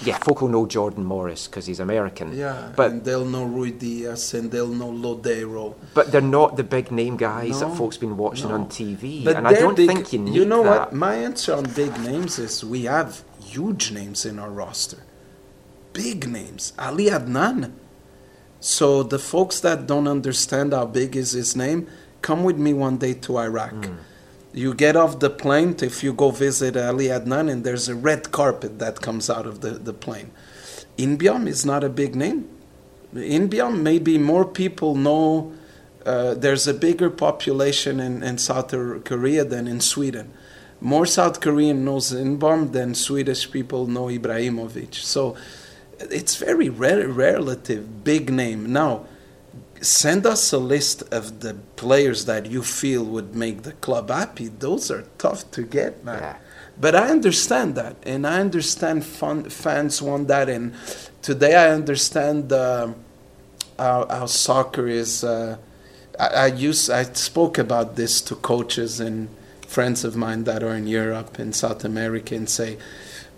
Yeah, 0.05 0.17
folk 0.19 0.43
will 0.43 0.49
know 0.49 0.65
Jordan 0.65 1.03
Morris 1.05 1.49
because 1.49 1.67
he's 1.67 1.81
American. 1.81 2.37
Yeah, 2.37 2.71
but 2.77 2.93
and 2.93 3.05
they'll 3.05 3.25
know 3.25 3.45
Ruidíaz 3.45 4.33
and 4.39 4.49
they'll 4.49 4.69
know 4.69 4.93
Lodeiro. 4.93 5.75
But 5.93 6.13
they're 6.13 6.21
not 6.21 6.57
the 6.57 6.63
big 6.63 6.93
name 6.93 7.17
guys 7.17 7.61
No, 7.61 7.69
that 7.71 7.77
folks 7.77 7.97
been 7.97 8.17
watching 8.17 8.51
no. 8.51 8.55
on 8.55 8.67
TV, 8.67 9.25
But 9.25 9.35
and 9.35 9.49
I 9.49 9.55
don't 9.55 9.75
big- 9.77 9.89
think 9.89 10.13
you 10.13 10.21
need 10.21 10.37
You 10.37 10.45
know 10.45 10.63
that. 10.63 10.79
what? 10.81 10.93
My 10.93 11.17
answer 11.17 11.53
on 11.53 11.65
big 11.65 11.99
names 11.99 12.39
is 12.39 12.65
we 12.65 12.85
have 12.85 13.25
huge 13.43 13.91
names 13.91 14.25
in 14.25 14.39
our 14.39 14.51
roster. 14.51 14.99
Big 15.99 16.29
names. 16.29 16.73
Ali 16.79 17.07
Adnan. 17.07 17.73
So 18.61 19.03
the 19.03 19.19
folks 19.19 19.59
that 19.61 19.89
don't 19.89 20.07
understand 20.07 20.73
how 20.73 20.87
big 20.87 21.17
is 21.17 21.33
his 21.33 21.57
name, 21.57 21.89
come 22.23 22.45
with 22.45 22.57
me 22.57 22.73
one 22.73 22.99
day 22.99 23.15
to 23.15 23.39
Iraq. 23.39 23.73
Hmm. 23.73 23.97
You 24.53 24.75
get 24.75 24.95
off 24.95 25.19
the 25.19 25.31
plane 25.31 25.75
if 25.83 26.05
you 26.05 26.13
go 26.13 26.31
visit 26.31 26.77
Ali 26.77 27.07
Adnan, 27.07 27.51
and 27.51 27.65
there's 27.65 27.89
a 27.89 27.97
red 27.97 28.31
carpet 28.31 28.79
that 28.79 29.01
comes 29.01 29.29
out 29.29 29.47
of 29.47 29.61
the, 29.61 29.71
the 29.71 29.93
plane. 29.93 30.31
Inbeom 30.97 31.49
is 31.49 31.67
not 31.67 31.83
a 31.83 31.89
big 31.89 32.15
name. 32.15 32.49
Inbeom, 33.15 33.83
maybe 33.83 34.19
more 34.19 34.45
people 34.45 34.95
know. 34.95 35.53
Uh, 36.07 36.35
there's 36.35 36.67
a 36.69 36.75
bigger 36.75 37.11
population 37.11 37.99
in, 37.99 38.23
in 38.23 38.39
South 38.39 38.71
Korea 39.05 39.45
than 39.45 39.67
in 39.67 39.81
Sweden. 39.81 40.33
More 40.81 41.07
South 41.07 41.41
Korean 41.41 41.85
knows 41.85 42.13
Inbeom 42.13 42.73
than 42.73 42.95
Swedish 42.95 43.51
people 43.51 43.89
know 43.89 44.07
Ibrahimovic. 44.07 44.95
So 44.95 45.37
it's 46.01 46.37
very 46.37 46.69
re- 46.69 47.05
relative, 47.05 48.05
big 48.05 48.31
name. 48.31 48.73
Now, 48.73 49.07
send 49.81 50.27
us 50.27 50.53
a 50.53 50.59
list 50.59 51.03
of 51.13 51.41
the 51.41 51.55
players 51.77 52.25
that 52.25 52.47
you 52.47 52.63
feel 52.63 53.05
would 53.05 53.35
make 53.35 53.63
the 53.63 53.73
club 53.73 54.11
happy. 54.11 54.49
Those 54.49 54.91
are 54.91 55.05
tough 55.19 55.51
to 55.53 55.63
get, 55.63 56.05
man. 56.05 56.37
But 56.81 56.95
I 56.95 57.09
understand 57.09 57.75
that, 57.75 57.97
and 58.05 58.27
I 58.27 58.41
understand 58.41 59.05
fun, 59.05 59.51
fans 59.51 60.01
want 60.01 60.29
that. 60.29 60.49
And 60.49 60.75
today 61.23 61.57
I 61.57 61.71
understand 61.71 62.53
uh, 62.53 62.93
how, 63.79 64.07
how 64.09 64.27
soccer 64.27 64.87
is. 64.87 65.25
Uh, 65.25 65.59
I, 66.19 66.27
I 66.27 66.47
use 66.47 66.89
I 66.89 67.03
spoke 67.15 67.59
about 67.59 67.97
this 67.97 68.21
to 68.23 68.37
coaches 68.37 69.01
and 69.01 69.29
friends 69.67 70.05
of 70.05 70.17
mine 70.17 70.45
that 70.45 70.63
are 70.63 70.75
in 70.75 70.87
Europe 70.87 71.39
and 71.39 71.55
South 71.55 71.85
America, 71.85 72.35
and 72.37 72.49
say 72.49 72.79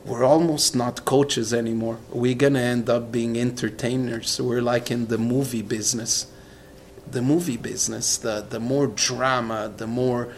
we're 0.05 0.25
almost 0.25 0.75
not 0.75 1.05
coaches 1.05 1.53
anymore. 1.53 1.99
We're 2.11 2.35
gonna 2.35 2.61
end 2.61 2.89
up 2.89 3.13
being 3.13 3.39
entertainers. 3.39 4.41
We're 4.41 4.63
like 4.63 4.91
in 4.91 5.07
the 5.07 5.19
movie 5.19 5.63
business. 5.63 6.27
The 7.11 7.23
movie 7.23 7.57
business. 7.57 8.17
The 8.17 8.45
the 8.49 8.61
more 8.61 8.87
drama, 8.87 9.73
the 9.75 9.87
more 9.87 10.33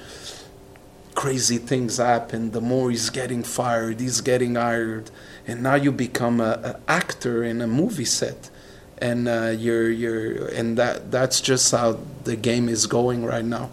crazy 1.14 1.58
things 1.58 1.98
happen, 1.98 2.52
the 2.52 2.60
more 2.60 2.90
he's 2.90 3.10
getting 3.10 3.42
fired, 3.42 4.00
he's 4.00 4.20
getting 4.20 4.54
hired, 4.54 5.10
and 5.46 5.62
now 5.62 5.74
you 5.74 5.92
become 5.92 6.40
a, 6.40 6.78
a 6.88 6.90
actor 6.90 7.44
in 7.44 7.60
a 7.60 7.66
movie 7.66 8.04
set, 8.04 8.50
and 8.98 9.28
uh, 9.28 9.54
you're 9.56 9.90
you're 9.90 10.48
and 10.48 10.76
that 10.78 11.10
that's 11.10 11.40
just 11.40 11.70
how 11.72 11.98
the 12.24 12.36
game 12.36 12.68
is 12.68 12.86
going 12.86 13.24
right 13.24 13.44
now. 13.44 13.70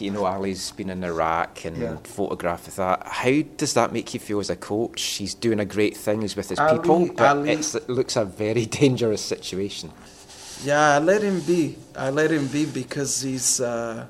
You 0.00 0.10
know, 0.10 0.24
Ali's 0.26 0.70
been 0.72 0.90
in 0.90 1.02
Iraq 1.04 1.64
and 1.64 1.76
Yeah. 1.76 1.96
photographed 2.04 2.66
with 2.66 2.76
that. 2.76 3.02
How 3.06 3.42
does 3.56 3.74
that 3.74 3.92
make 3.92 4.14
you 4.14 4.20
feel 4.20 4.40
as 4.40 4.50
a 4.50 4.56
coach? 4.56 5.00
He's 5.02 5.34
doing 5.34 5.60
a 5.60 5.64
great 5.64 5.96
things 5.96 6.36
with 6.36 6.48
his 6.50 6.58
Ali- 6.58 6.78
people, 6.78 7.08
but 7.16 7.36
Ali- 7.36 7.50
it 7.50 7.88
looks 7.88 8.16
a 8.16 8.24
very 8.24 8.66
dangerous 8.82 9.22
situation. 9.22 9.90
Yeah, 10.64 10.96
I 10.96 10.98
let 10.98 11.22
him 11.22 11.40
be. 11.40 11.76
I 11.96 12.10
let 12.10 12.30
him 12.30 12.46
be 12.46 12.64
because 12.64 13.20
he's 13.22 13.60
uh, 13.60 14.06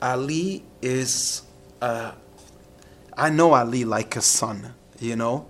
Ali 0.00 0.64
is. 0.80 1.42
Uh, 1.82 2.12
I 3.16 3.30
know 3.30 3.52
Ali 3.54 3.84
like 3.84 4.16
a 4.16 4.22
son. 4.22 4.74
You 5.00 5.16
know, 5.16 5.46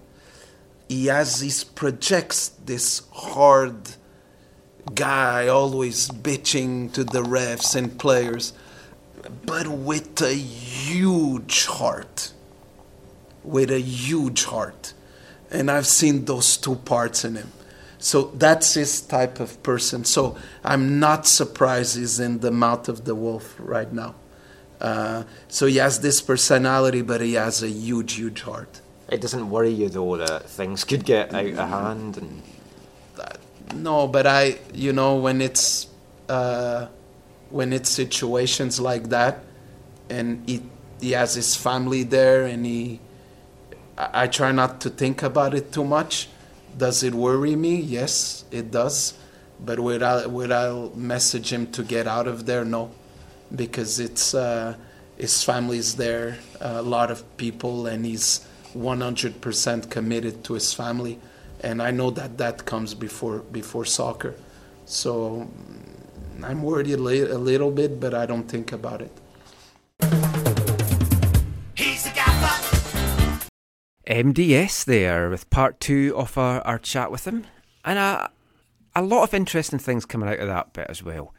he 0.88 1.06
has 1.06 1.40
these 1.40 1.62
projects 1.64 2.50
this 2.64 3.02
hard 3.12 3.90
guy 4.94 5.48
always 5.48 6.08
bitching 6.08 6.92
to 6.94 7.04
the 7.04 7.22
refs 7.22 7.76
and 7.76 7.98
players, 7.98 8.52
but 9.46 9.68
with 9.68 10.20
a 10.22 10.34
huge 10.34 11.66
heart. 11.66 12.32
With 13.44 13.70
a 13.70 13.80
huge 13.80 14.44
heart. 14.44 14.94
And 15.50 15.70
I've 15.70 15.86
seen 15.86 16.24
those 16.24 16.56
two 16.56 16.76
parts 16.76 17.24
in 17.24 17.36
him. 17.36 17.52
So 17.98 18.30
that's 18.34 18.74
his 18.74 19.00
type 19.00 19.40
of 19.40 19.62
person. 19.62 20.04
So 20.04 20.36
I'm 20.62 21.00
not 21.00 21.26
surprised 21.26 21.96
he's 21.96 22.20
in 22.20 22.40
the 22.40 22.50
mouth 22.50 22.88
of 22.88 23.04
the 23.04 23.14
wolf 23.14 23.56
right 23.58 23.92
now. 23.92 24.14
Uh, 24.80 25.24
so 25.48 25.66
he 25.66 25.76
has 25.76 26.00
this 26.00 26.20
personality, 26.20 27.02
but 27.02 27.20
he 27.20 27.34
has 27.34 27.62
a 27.62 27.68
huge, 27.68 28.14
huge 28.14 28.42
heart. 28.42 28.80
It 29.08 29.20
doesn't 29.20 29.48
worry 29.50 29.70
you 29.70 29.88
though 29.88 30.16
that 30.18 30.44
things 30.44 30.84
could 30.84 31.04
get 31.04 31.34
out 31.34 31.46
of 31.46 31.56
hand 31.56 32.18
and 32.18 32.42
No, 33.74 34.06
but 34.06 34.26
I, 34.26 34.58
you 34.72 34.92
know, 34.92 35.16
when 35.16 35.40
it's 35.40 35.88
uh, 36.28 36.86
when 37.50 37.72
it's 37.72 37.90
situations 37.90 38.80
like 38.80 39.08
that, 39.10 39.44
and 40.08 40.42
he 40.48 40.62
he 41.00 41.12
has 41.12 41.34
his 41.34 41.54
family 41.54 42.02
there, 42.02 42.44
and 42.44 42.66
he, 42.66 43.00
I, 43.96 44.26
try 44.26 44.50
not 44.52 44.80
to 44.82 44.90
think 44.90 45.22
about 45.22 45.54
it 45.54 45.72
too 45.72 45.84
much. 45.84 46.28
Does 46.76 47.02
it 47.02 47.14
worry 47.14 47.54
me? 47.54 47.76
Yes, 47.76 48.44
it 48.50 48.70
does. 48.70 49.14
But 49.60 49.80
would 49.80 50.02
I 50.02 50.26
would 50.26 50.52
I 50.52 50.88
message 50.94 51.52
him 51.52 51.66
to 51.72 51.82
get 51.82 52.06
out 52.06 52.26
of 52.26 52.46
there? 52.46 52.64
No, 52.64 52.90
because 53.54 54.00
it's 54.00 54.34
uh, 54.34 54.76
his 55.16 55.42
family's 55.42 55.96
there, 55.96 56.38
a 56.60 56.82
lot 56.82 57.10
of 57.10 57.24
people, 57.36 57.86
and 57.86 58.04
he's 58.04 58.46
100% 58.74 59.90
committed 59.90 60.44
to 60.44 60.54
his 60.54 60.74
family 60.74 61.18
and 61.60 61.82
I 61.82 61.90
know 61.90 62.10
that 62.10 62.38
that 62.38 62.64
comes 62.64 62.94
before 62.94 63.38
before 63.38 63.84
soccer. 63.84 64.34
So 64.86 65.48
I'm 66.44 66.62
worried 66.62 66.90
a, 66.90 66.96
li- 66.96 67.20
a 67.20 67.38
little 67.38 67.70
bit, 67.70 67.98
but 68.00 68.14
I 68.14 68.26
don't 68.26 68.48
think 68.48 68.72
about 68.72 69.02
it. 69.02 69.12
MDS 74.06 74.84
there 74.86 75.28
with 75.28 75.50
part 75.50 75.80
two 75.80 76.14
of 76.16 76.38
our, 76.38 76.60
our 76.62 76.78
chat 76.78 77.10
with 77.10 77.26
him. 77.26 77.44
And 77.84 77.98
a, 77.98 78.30
a 78.94 79.02
lot 79.02 79.22
of 79.22 79.34
interesting 79.34 79.78
things 79.78 80.06
coming 80.06 80.28
out 80.28 80.38
of 80.38 80.48
that 80.48 80.72
bit 80.72 80.86
as 80.88 81.02
well. 81.02 81.34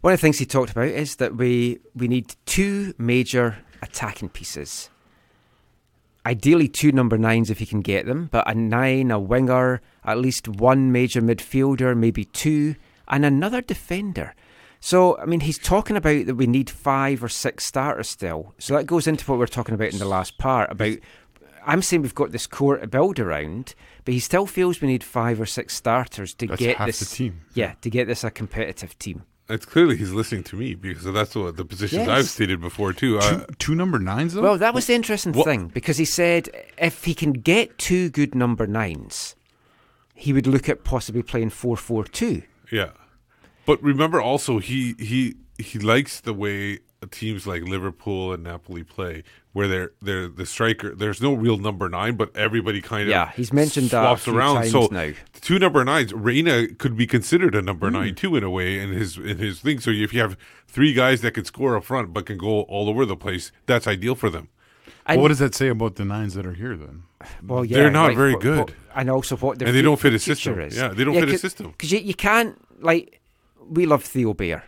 One 0.00 0.12
of 0.12 0.18
the 0.18 0.22
things 0.22 0.38
he 0.38 0.46
talked 0.46 0.72
about 0.72 0.88
is 0.88 1.16
that 1.16 1.36
we, 1.36 1.78
we 1.94 2.08
need 2.08 2.34
two 2.44 2.92
major 2.98 3.58
attacking 3.82 4.30
pieces. 4.30 4.90
Ideally, 6.26 6.68
two 6.68 6.90
number 6.90 7.18
nines 7.18 7.50
if 7.50 7.60
you 7.60 7.66
can 7.66 7.80
get 7.80 8.06
them, 8.06 8.28
but 8.32 8.48
a 8.48 8.54
nine, 8.54 9.10
a 9.10 9.20
winger, 9.20 9.80
at 10.04 10.18
least 10.18 10.48
one 10.48 10.90
major 10.90 11.20
midfielder, 11.20 11.96
maybe 11.96 12.24
two, 12.24 12.74
and 13.12 13.24
another 13.24 13.60
defender. 13.60 14.34
So, 14.80 15.16
I 15.18 15.26
mean, 15.26 15.38
he's 15.40 15.58
talking 15.58 15.96
about 15.96 16.26
that 16.26 16.34
we 16.34 16.48
need 16.48 16.68
five 16.68 17.22
or 17.22 17.28
six 17.28 17.64
starters 17.64 18.10
still. 18.10 18.52
So 18.58 18.74
that 18.76 18.86
goes 18.86 19.06
into 19.06 19.24
what 19.26 19.36
we 19.36 19.40
were 19.40 19.46
talking 19.46 19.76
about 19.76 19.92
in 19.92 19.98
the 20.00 20.04
last 20.08 20.38
part 20.38 20.72
about. 20.72 20.98
I'm 21.64 21.80
saying 21.82 22.02
we've 22.02 22.12
got 22.16 22.32
this 22.32 22.48
core 22.48 22.78
to 22.78 22.88
build 22.88 23.20
around, 23.20 23.76
but 24.04 24.14
he 24.14 24.18
still 24.18 24.46
feels 24.46 24.80
we 24.80 24.88
need 24.88 25.04
five 25.04 25.40
or 25.40 25.46
six 25.46 25.76
starters 25.76 26.34
to 26.34 26.48
That's 26.48 26.58
get 26.58 26.76
half 26.78 26.88
this 26.88 26.98
the 26.98 27.06
team. 27.06 27.42
Yeah, 27.54 27.74
to 27.82 27.88
get 27.90 28.08
this 28.08 28.24
a 28.24 28.32
competitive 28.32 28.98
team. 28.98 29.22
It's 29.48 29.64
clearly 29.64 29.96
he's 29.96 30.10
listening 30.10 30.42
to 30.44 30.56
me 30.56 30.74
because 30.74 31.04
that's 31.04 31.36
what 31.36 31.56
the 31.56 31.64
positions 31.64 32.06
Yes. 32.06 32.08
I've 32.08 32.28
stated 32.28 32.60
before 32.60 32.92
too. 32.92 33.18
Uh, 33.20 33.44
Two, 33.44 33.54
two 33.58 33.74
number 33.76 34.00
nines 34.00 34.34
though. 34.34 34.42
Well, 34.42 34.58
that 34.58 34.74
was 34.74 34.86
the 34.88 34.94
interesting 34.94 35.32
What- 35.34 35.44
thing 35.44 35.68
because 35.68 35.98
he 35.98 36.04
said 36.04 36.48
if 36.78 37.04
he 37.04 37.14
can 37.14 37.32
get 37.32 37.78
two 37.78 38.10
good 38.10 38.34
number 38.34 38.66
nines, 38.66 39.36
he 40.14 40.32
would 40.32 40.48
look 40.48 40.68
at 40.68 40.82
possibly 40.82 41.22
playing 41.22 41.50
four 41.50 41.76
four 41.76 42.02
two. 42.02 42.42
Yeah, 42.72 42.90
but 43.66 43.82
remember 43.82 44.20
also 44.20 44.58
he 44.58 44.94
he 44.98 45.34
he 45.58 45.78
likes 45.78 46.20
the 46.20 46.34
way 46.34 46.78
teams 47.10 47.46
like 47.48 47.62
Liverpool 47.62 48.32
and 48.32 48.44
Napoli 48.44 48.84
play, 48.84 49.24
where 49.52 49.66
they're 49.66 49.92
they're 50.00 50.28
the 50.28 50.46
striker. 50.46 50.94
There's 50.94 51.20
no 51.20 51.32
real 51.34 51.56
number 51.58 51.88
nine, 51.88 52.14
but 52.16 52.34
everybody 52.36 52.80
kind 52.80 53.02
of 53.04 53.08
Yeah, 53.08 53.32
he's 53.34 53.52
mentioned 53.52 53.90
that 53.90 54.02
a 54.02 54.06
swaps 54.06 54.24
few 54.24 54.36
around. 54.38 54.54
times 54.56 54.70
so 54.70 54.88
now. 54.90 55.10
two 55.40 55.58
number 55.58 55.84
nines, 55.84 56.12
Reyna 56.12 56.68
could 56.68 56.96
be 56.96 57.06
considered 57.06 57.54
a 57.54 57.62
number 57.62 57.88
Hmm. 57.88 57.94
nine 57.94 58.14
too 58.14 58.36
in 58.36 58.44
a 58.44 58.50
way 58.50 58.78
in 58.78 58.90
his 58.92 59.18
in 59.18 59.38
his 59.38 59.60
thing. 59.60 59.80
So 59.80 59.90
if 59.90 60.12
you 60.14 60.20
have 60.20 60.36
three 60.68 60.92
guys 60.94 61.20
that 61.22 61.32
can 61.34 61.44
score 61.44 61.76
up 61.76 61.84
front 61.84 62.12
but 62.12 62.26
can 62.26 62.38
go 62.38 62.62
all 62.62 62.88
over 62.88 63.04
the 63.04 63.16
place, 63.16 63.50
that's 63.66 63.86
ideal 63.86 64.14
for 64.14 64.30
them. 64.30 64.48
Well, 65.08 65.18
what 65.20 65.28
does 65.28 65.40
that 65.40 65.54
say 65.56 65.68
about 65.68 65.96
the 65.96 66.04
nines 66.04 66.34
that 66.34 66.46
are 66.46 66.54
here 66.54 66.76
then? 66.76 67.02
Well, 67.44 67.64
yeah, 67.64 67.78
They're 67.78 67.90
not 67.90 68.08
like, 68.08 68.16
very 68.16 68.32
what- 68.34 68.42
good. 68.42 68.58
what- 68.58 68.72
and 68.94 69.10
also 69.10 69.36
what 69.36 69.58
their 69.58 69.66
And 69.68 69.76
they 69.76 69.82
don't 69.82 69.98
fit 69.98 70.12
his 70.12 70.22
future 70.24 70.36
system. 70.36 70.60
Is. 70.60 70.76
Yeah, 70.76 70.88
they 70.88 71.02
don't 71.04 71.14
fit 71.14 71.28
his 71.28 71.40
system. 71.40 71.72
Because 71.72 71.90
you, 71.90 71.98
you 71.98 72.14
can't 72.14 72.56
like 72.80 73.20
we 73.68 73.86
love 73.86 74.04
Theo 74.04 74.34
Bair. 74.34 74.64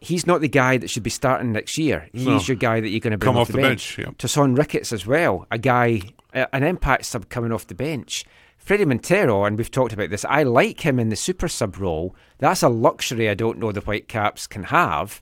He's 0.00 0.26
not 0.26 0.40
the 0.40 0.48
guy 0.48 0.76
that 0.76 0.90
should 0.90 1.02
be 1.02 1.10
starting 1.10 1.52
next 1.52 1.78
year. 1.78 2.08
He's 2.12 2.26
No. 2.26 2.38
your 2.40 2.56
guy 2.56 2.80
that 2.80 2.88
you're 2.88 3.00
going 3.00 3.12
to 3.12 3.18
bring 3.18 3.28
Come 3.32 3.36
off, 3.38 3.48
off 3.48 3.54
the 3.56 3.62
bench, 3.62 3.98
yeah. 3.98 4.10
Tosaint 4.18 4.58
Ricketts 4.58 4.92
as 4.92 5.06
well, 5.06 5.46
a 5.50 5.58
guy, 5.58 6.02
an 6.34 6.62
impact 6.62 7.06
sub 7.06 7.28
coming 7.28 7.50
off 7.50 7.66
the 7.66 7.74
bench. 7.74 8.24
Fredy 8.64 8.86
Montero, 8.86 9.44
and 9.44 9.56
we've 9.56 9.70
talked 9.70 9.92
about 9.92 10.10
this. 10.10 10.24
I 10.24 10.42
like 10.42 10.80
him 10.80 10.98
in 10.98 11.08
the 11.08 11.16
super 11.16 11.48
sub 11.48 11.78
role. 11.78 12.14
That's 12.38 12.62
a 12.62 12.68
luxury 12.68 13.28
I 13.30 13.34
don't 13.34 13.58
know 13.58 13.72
the 13.72 13.80
Whitecaps 13.80 14.46
can 14.46 14.64
have 14.64 15.20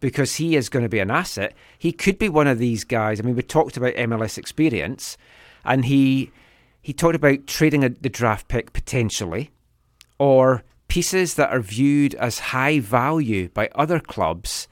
because 0.00 0.36
he 0.36 0.56
is 0.56 0.68
going 0.68 0.82
to 0.82 0.88
be 0.88 0.98
an 0.98 1.10
asset. 1.10 1.54
He 1.78 1.92
could 1.92 2.18
be 2.18 2.28
one 2.28 2.46
of 2.46 2.58
these 2.58 2.84
guys. 2.84 3.20
I 3.20 3.22
mean, 3.22 3.36
we 3.36 3.42
talked 3.42 3.76
about 3.76 3.94
MLS 3.94 4.38
experience, 4.38 5.16
and 5.64 5.84
he 5.84 6.32
he 6.82 6.92
talked 6.92 7.16
about 7.16 7.46
trading 7.46 7.84
a, 7.84 7.90
the 7.90 8.08
draft 8.08 8.48
pick 8.48 8.72
potentially, 8.72 9.50
or 10.18 10.64
pieces 10.88 11.34
that 11.34 11.50
are 11.50 11.60
viewed 11.60 12.14
as 12.14 12.38
high 12.38 12.78
value 12.80 13.48
by 13.48 13.68
other 13.74 14.00
clubs, 14.00 14.68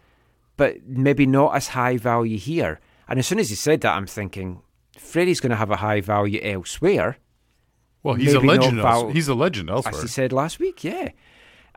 but 0.57 0.87
maybe 0.87 1.27
not 1.27 1.55
as 1.57 1.69
high 1.69 1.97
value 1.97 2.39
here. 2.39 2.81
And 3.09 3.19
as 3.19 3.27
soon 3.27 3.39
as 3.39 3.51
he 3.51 3.57
said 3.57 3.81
that, 3.83 3.95
I'm 3.97 4.07
thinking 4.07 4.63
Fredy's 4.99 5.41
going 5.41 5.51
to 5.51 5.57
have 5.57 5.71
a 5.71 5.77
high 5.77 6.01
value 6.01 6.41
elsewhere. 6.43 7.19
Well, 8.03 8.15
he's 8.15 8.35
a 8.35 8.41
Maybe 8.41 8.47
not 8.49 8.61
legend. 8.61 8.83
val- 8.83 9.09
he's 9.11 9.29
a 9.29 9.35
legend 9.35 9.71
elsewhere, 9.71 9.95
As 9.95 10.03
he 10.03 10.09
said 10.09 10.33
last 10.33 10.59
week, 10.59 10.85
yeah. 10.85 11.11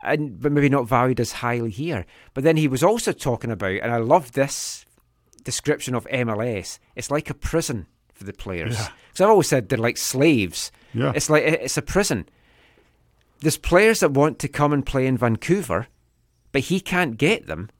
And 0.00 0.40
but 0.40 0.52
maybe 0.52 0.68
not 0.68 0.86
valued 0.86 1.18
as 1.18 1.32
highly 1.32 1.70
here. 1.70 2.06
But 2.34 2.44
then 2.44 2.56
he 2.56 2.68
was 2.68 2.84
also 2.84 3.12
talking 3.12 3.50
about, 3.50 3.80
and 3.82 3.92
I 3.92 3.96
love 3.96 4.32
this 4.32 4.84
description 5.42 5.94
of 5.94 6.06
MLS. 6.06 6.78
It's 6.94 7.10
like 7.10 7.30
a 7.30 7.34
prison 7.34 7.86
for 8.12 8.24
the 8.24 8.32
players. 8.32 8.74
Yeah. 8.78 8.88
Because 9.08 9.20
I've 9.22 9.30
always 9.30 9.48
said 9.48 9.68
they're 9.68 9.78
like 9.78 9.96
slaves. 9.96 10.70
Yeah. 10.94 11.12
It's 11.16 11.28
like 11.28 11.42
it's 11.42 11.76
a 11.76 11.82
prison. 11.82 12.28
There's 13.40 13.56
players 13.56 14.00
that 14.00 14.12
want 14.12 14.38
to 14.40 14.48
come 14.48 14.72
and 14.72 14.84
play 14.84 15.06
in 15.06 15.16
Vancouver, 15.16 15.86
but 16.52 16.62
he 16.62 16.80
can't 16.80 17.16
get 17.16 17.46
them 17.46 17.70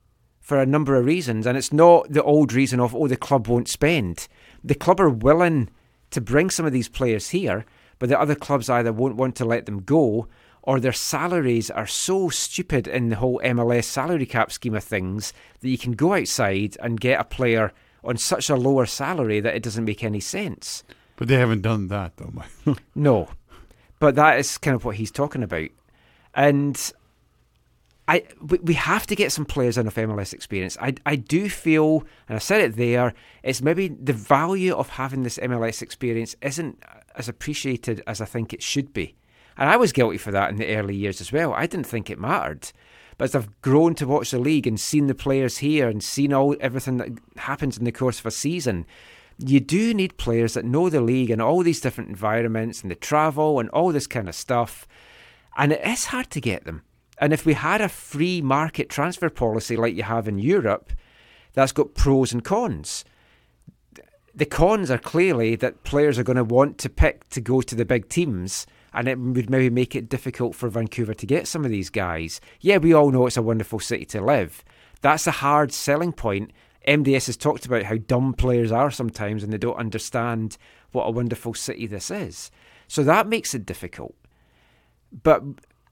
for 0.41 0.61
a 0.61 0.67
number 0.67 0.97
of 0.97 1.05
reasons. 1.05 1.47
And 1.47 1.59
it's 1.59 1.73
not 1.73 2.11
the 2.11 2.23
old 2.23 2.53
reason 2.53 2.81
of, 2.81 2.95
oh, 2.95 3.09
the 3.09 3.17
club 3.17 3.49
won't 3.49 3.69
spend. 3.69 4.29
The 4.63 4.75
club 4.75 5.01
are 5.01 5.11
willing 5.11 5.71
to 6.11 6.21
bring 6.21 6.51
some 6.51 6.65
of 6.65 6.73
these 6.73 6.89
players 6.89 7.31
here, 7.31 7.65
but 7.99 8.09
the 8.09 8.19
other 8.19 8.35
clubs 8.35 8.71
either 8.71 8.93
won't 8.93 9.17
want 9.17 9.35
to 9.37 9.45
let 9.45 9.67
them 9.67 9.83
go 9.83 10.29
or 10.63 10.81
their 10.81 10.93
salaries 10.93 11.71
are 11.71 11.87
so 11.87 12.29
stupid 12.29 12.87
in 12.87 13.09
the 13.09 13.17
whole 13.17 13.41
MLS 13.43 13.85
salary 13.85 14.27
cap 14.27 14.53
scheme 14.53 14.75
of 14.75 14.85
things 14.85 15.33
that 15.61 15.69
you 15.71 15.79
can 15.79 15.93
go 15.93 16.13
outside 16.13 16.77
and 16.81 17.01
get 17.01 17.19
a 17.19 17.25
player 17.25 17.73
on 18.05 18.17
such 18.17 18.51
a 18.51 18.57
lower 18.57 18.85
salary 18.85 19.41
that 19.41 19.55
it 19.55 19.63
doesn't 19.63 19.87
make 19.87 20.05
any 20.05 20.21
sense. 20.21 20.85
but 21.17 21.27
they 21.27 21.37
haven't 21.37 21.63
done 21.63 21.89
that 21.89 22.17
though. 22.17 22.31
Mike. 22.67 22.79
No, 22.95 23.29
but 23.99 24.15
that 24.15 24.39
is 24.39 24.59
kind 24.59 24.75
of 24.75 24.85
what 24.85 24.97
he's 24.97 25.11
talking 25.11 25.43
about, 25.43 25.69
and 26.35 26.93
I 28.07 28.25
we, 28.41 28.59
we 28.59 28.75
have 28.75 29.07
to 29.09 29.17
get 29.17 29.33
some 29.33 29.45
players 29.45 29.77
in 29.79 29.87
of 29.87 29.95
MLS 29.95 30.33
experience. 30.33 30.77
I 30.81 30.95
I 31.05 31.17
do 31.17 31.49
feel, 31.49 32.05
and 32.29 32.37
I 32.37 32.39
said 32.39 32.61
it 32.61 32.77
there, 32.77 33.15
it's 33.43 33.63
maybe 33.63 33.89
the 33.89 34.13
value 34.13 34.75
of 34.75 34.89
having 34.89 35.23
this 35.23 35.39
MLS 35.39 35.83
experience 35.83 36.35
isn't 36.43 36.83
as 37.17 37.29
appreciated 37.29 38.03
as 38.07 38.21
I 38.21 38.25
think 38.25 38.53
it 38.53 38.63
should 38.63 38.93
be, 38.93 39.17
and 39.57 39.69
I 39.69 39.77
was 39.77 39.93
guilty 39.93 40.19
for 40.19 40.31
that 40.33 40.51
in 40.51 40.57
the 40.57 40.75
early 40.75 40.97
years 40.97 41.21
as 41.21 41.33
well. 41.33 41.53
I 41.53 41.67
didn't 41.67 41.87
think 41.87 42.11
it 42.11 42.19
mattered. 42.19 42.73
But 43.19 43.25
as 43.25 43.35
I've 43.35 43.61
grown 43.63 43.97
to 43.97 44.07
watch 44.07 44.31
the 44.31 44.39
league 44.39 44.69
and 44.69 44.79
seen 44.79 45.09
the 45.09 45.15
players 45.15 45.59
here 45.59 45.89
and 45.89 46.03
seen 46.03 46.33
all 46.33 46.57
everything 46.61 46.99
that 46.99 47.19
happens 47.37 47.77
in 47.77 47.85
the 47.85 47.91
course 47.91 48.21
of 48.21 48.27
a 48.27 48.31
season, 48.31 48.87
you 49.39 49.61
do 49.61 49.95
need 49.95 50.19
players 50.19 50.55
that 50.55 50.65
know 50.65 50.89
the 50.89 51.01
league 51.01 51.31
and 51.31 51.41
all 51.41 51.63
these 51.63 51.81
different 51.81 52.11
environments 52.11 52.83
and 52.83 52.91
the 52.91 52.97
travel 52.97 53.61
and 53.61 53.69
all 53.71 53.93
this 53.93 54.07
kind 54.07 54.29
of 54.29 54.35
stuff. 54.35 54.87
And 55.57 55.73
it 55.73 55.87
is 55.87 56.07
hard 56.07 56.31
to 56.31 56.41
get 56.41 56.65
them. 56.65 56.83
And 57.19 57.33
if 57.33 57.47
we 57.47 57.55
had 57.55 57.81
a 57.81 57.89
free 57.89 58.41
market 58.41 58.89
transfer 58.89 59.29
policy 59.29 59.77
like 59.77 59.95
you 59.95 60.05
have 60.05 60.29
in 60.29 60.39
Europe, 60.39 60.93
that's 61.53 61.73
got 61.73 61.95
pros 61.95 62.33
and 62.33 62.45
cons. 62.45 63.05
The 64.35 64.47
cons 64.47 64.91
are 64.91 64.99
clearly 64.99 65.57
that 65.57 65.83
players 65.83 66.19
are 66.19 66.25
going 66.25 66.37
to 66.37 66.45
want 66.45 66.79
to 66.79 66.89
pick 66.89 67.29
to 67.31 67.41
go 67.41 67.61
to 67.61 67.75
the 67.75 67.85
big 67.85 68.09
teams, 68.09 68.67
and 68.95 69.09
it 69.09 69.19
would 69.19 69.51
maybe 69.51 69.69
make 69.69 69.97
it 69.97 70.09
difficult 70.09 70.55
for 70.55 70.69
Vancouver 70.69 71.15
to 71.15 71.27
get 71.27 71.49
some 71.49 71.65
of 71.65 71.73
these 71.73 71.91
guys. 71.91 72.41
Yeah, 72.61 72.79
we 72.79 72.93
all 72.93 73.11
know 73.11 73.27
it's 73.27 73.37
a 73.37 73.43
wonderful 73.43 73.81
city 73.81 74.05
to 74.07 74.21
live. 74.21 74.63
That's 75.01 75.27
a 75.27 75.33
hard 75.33 75.73
selling 75.73 76.13
point. 76.13 76.53
MDS 76.89 77.27
has 77.27 77.37
talked 77.37 77.67
about 77.67 77.83
how 77.83 77.97
dumb 77.97 78.33
players 78.33 78.73
are 78.73 78.91
sometimes 78.91 79.45
and 79.45 79.53
they 79.53 79.59
don't 79.59 79.77
understand 79.77 80.57
what 80.93 81.05
a 81.05 81.11
wonderful 81.11 81.53
city 81.53 81.87
this 81.87 82.11
is. 82.11 82.51
So 82.89 83.05
that 83.05 83.29
makes 83.29 83.55
it 83.55 83.67
difficult. 83.67 84.15
But 85.23 85.43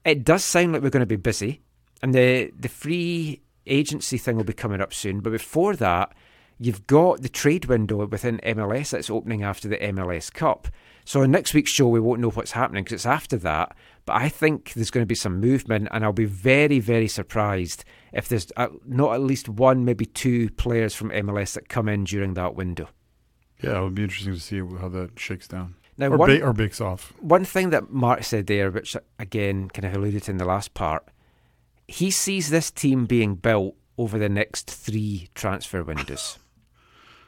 it 0.03 0.25
does 0.25 0.43
sound 0.43 0.73
like 0.73 0.81
we're 0.81 0.89
going 0.89 1.01
to 1.01 1.05
be 1.05 1.15
busy, 1.15 1.61
and 2.01 2.13
the 2.13 2.51
the 2.57 2.69
free 2.69 3.41
agency 3.65 4.17
thing 4.17 4.37
will 4.37 4.43
be 4.43 4.53
coming 4.53 4.81
up 4.81 4.93
soon. 4.93 5.19
But 5.19 5.31
before 5.31 5.75
that, 5.75 6.13
you've 6.59 6.87
got 6.87 7.21
the 7.21 7.29
trade 7.29 7.65
window 7.65 8.05
within 8.05 8.39
MLS 8.39 8.91
that's 8.91 9.09
opening 9.09 9.43
after 9.43 9.67
the 9.67 9.77
MLS 9.77 10.33
Cup. 10.33 10.67
So 11.05 11.21
in 11.21 11.31
next 11.31 11.53
week's 11.53 11.71
show, 11.71 11.87
we 11.87 11.99
won't 11.99 12.21
know 12.21 12.31
what's 12.31 12.51
happening 12.51 12.83
because 12.83 12.95
it's 12.95 13.05
after 13.05 13.37
that. 13.37 13.75
But 14.07 14.15
I 14.21 14.29
think 14.29 14.71
there's 14.71 14.89
going 14.89 15.01
to 15.01 15.07
be 15.07 15.15
some 15.15 15.41
movement, 15.41 15.89
and 15.91 16.05
I'll 16.05 16.13
be 16.13 16.23
very, 16.23 16.79
very 16.79 17.09
surprised 17.09 17.83
if 18.13 18.29
there's 18.29 18.47
uh, 18.55 18.69
not 18.85 19.13
at 19.13 19.19
least 19.19 19.49
one, 19.49 19.83
maybe 19.83 20.05
two 20.05 20.49
players 20.51 20.95
from 20.95 21.09
MLS 21.09 21.55
that 21.55 21.67
come 21.67 21.89
in 21.89 22.05
during 22.05 22.33
that 22.35 22.55
window. 22.55 22.87
yeah, 23.61 23.77
it 23.77 23.83
would 23.83 23.95
be 23.95 24.03
interesting 24.03 24.33
to 24.33 24.39
see 24.39 24.59
how 24.59 24.87
that 24.87 25.19
shakes 25.19 25.45
down. 25.49 25.75
Now, 25.97 26.07
or, 26.07 26.17
one- 26.17 26.29
ba- 26.29 26.41
or 26.41 26.53
bakes 26.53 26.79
off. 26.79 27.11
One 27.19 27.43
thing 27.43 27.71
that 27.71 27.89
Marc 27.91 28.23
said 28.23 28.47
there, 28.47 28.71
which 28.71 28.95
again 29.19 29.67
kind 29.67 29.83
of 29.85 29.93
alluded 29.93 30.23
to 30.23 30.31
in 30.31 30.37
the 30.37 30.45
last 30.45 30.73
part, 30.73 31.05
he 31.89 32.09
sees 32.09 32.49
this 32.49 32.71
team 32.71 33.07
being 33.07 33.35
built 33.35 33.75
over 33.97 34.17
the 34.17 34.29
next 34.29 34.71
three 34.71 35.27
transfer 35.35 35.83
windows. 35.83 36.39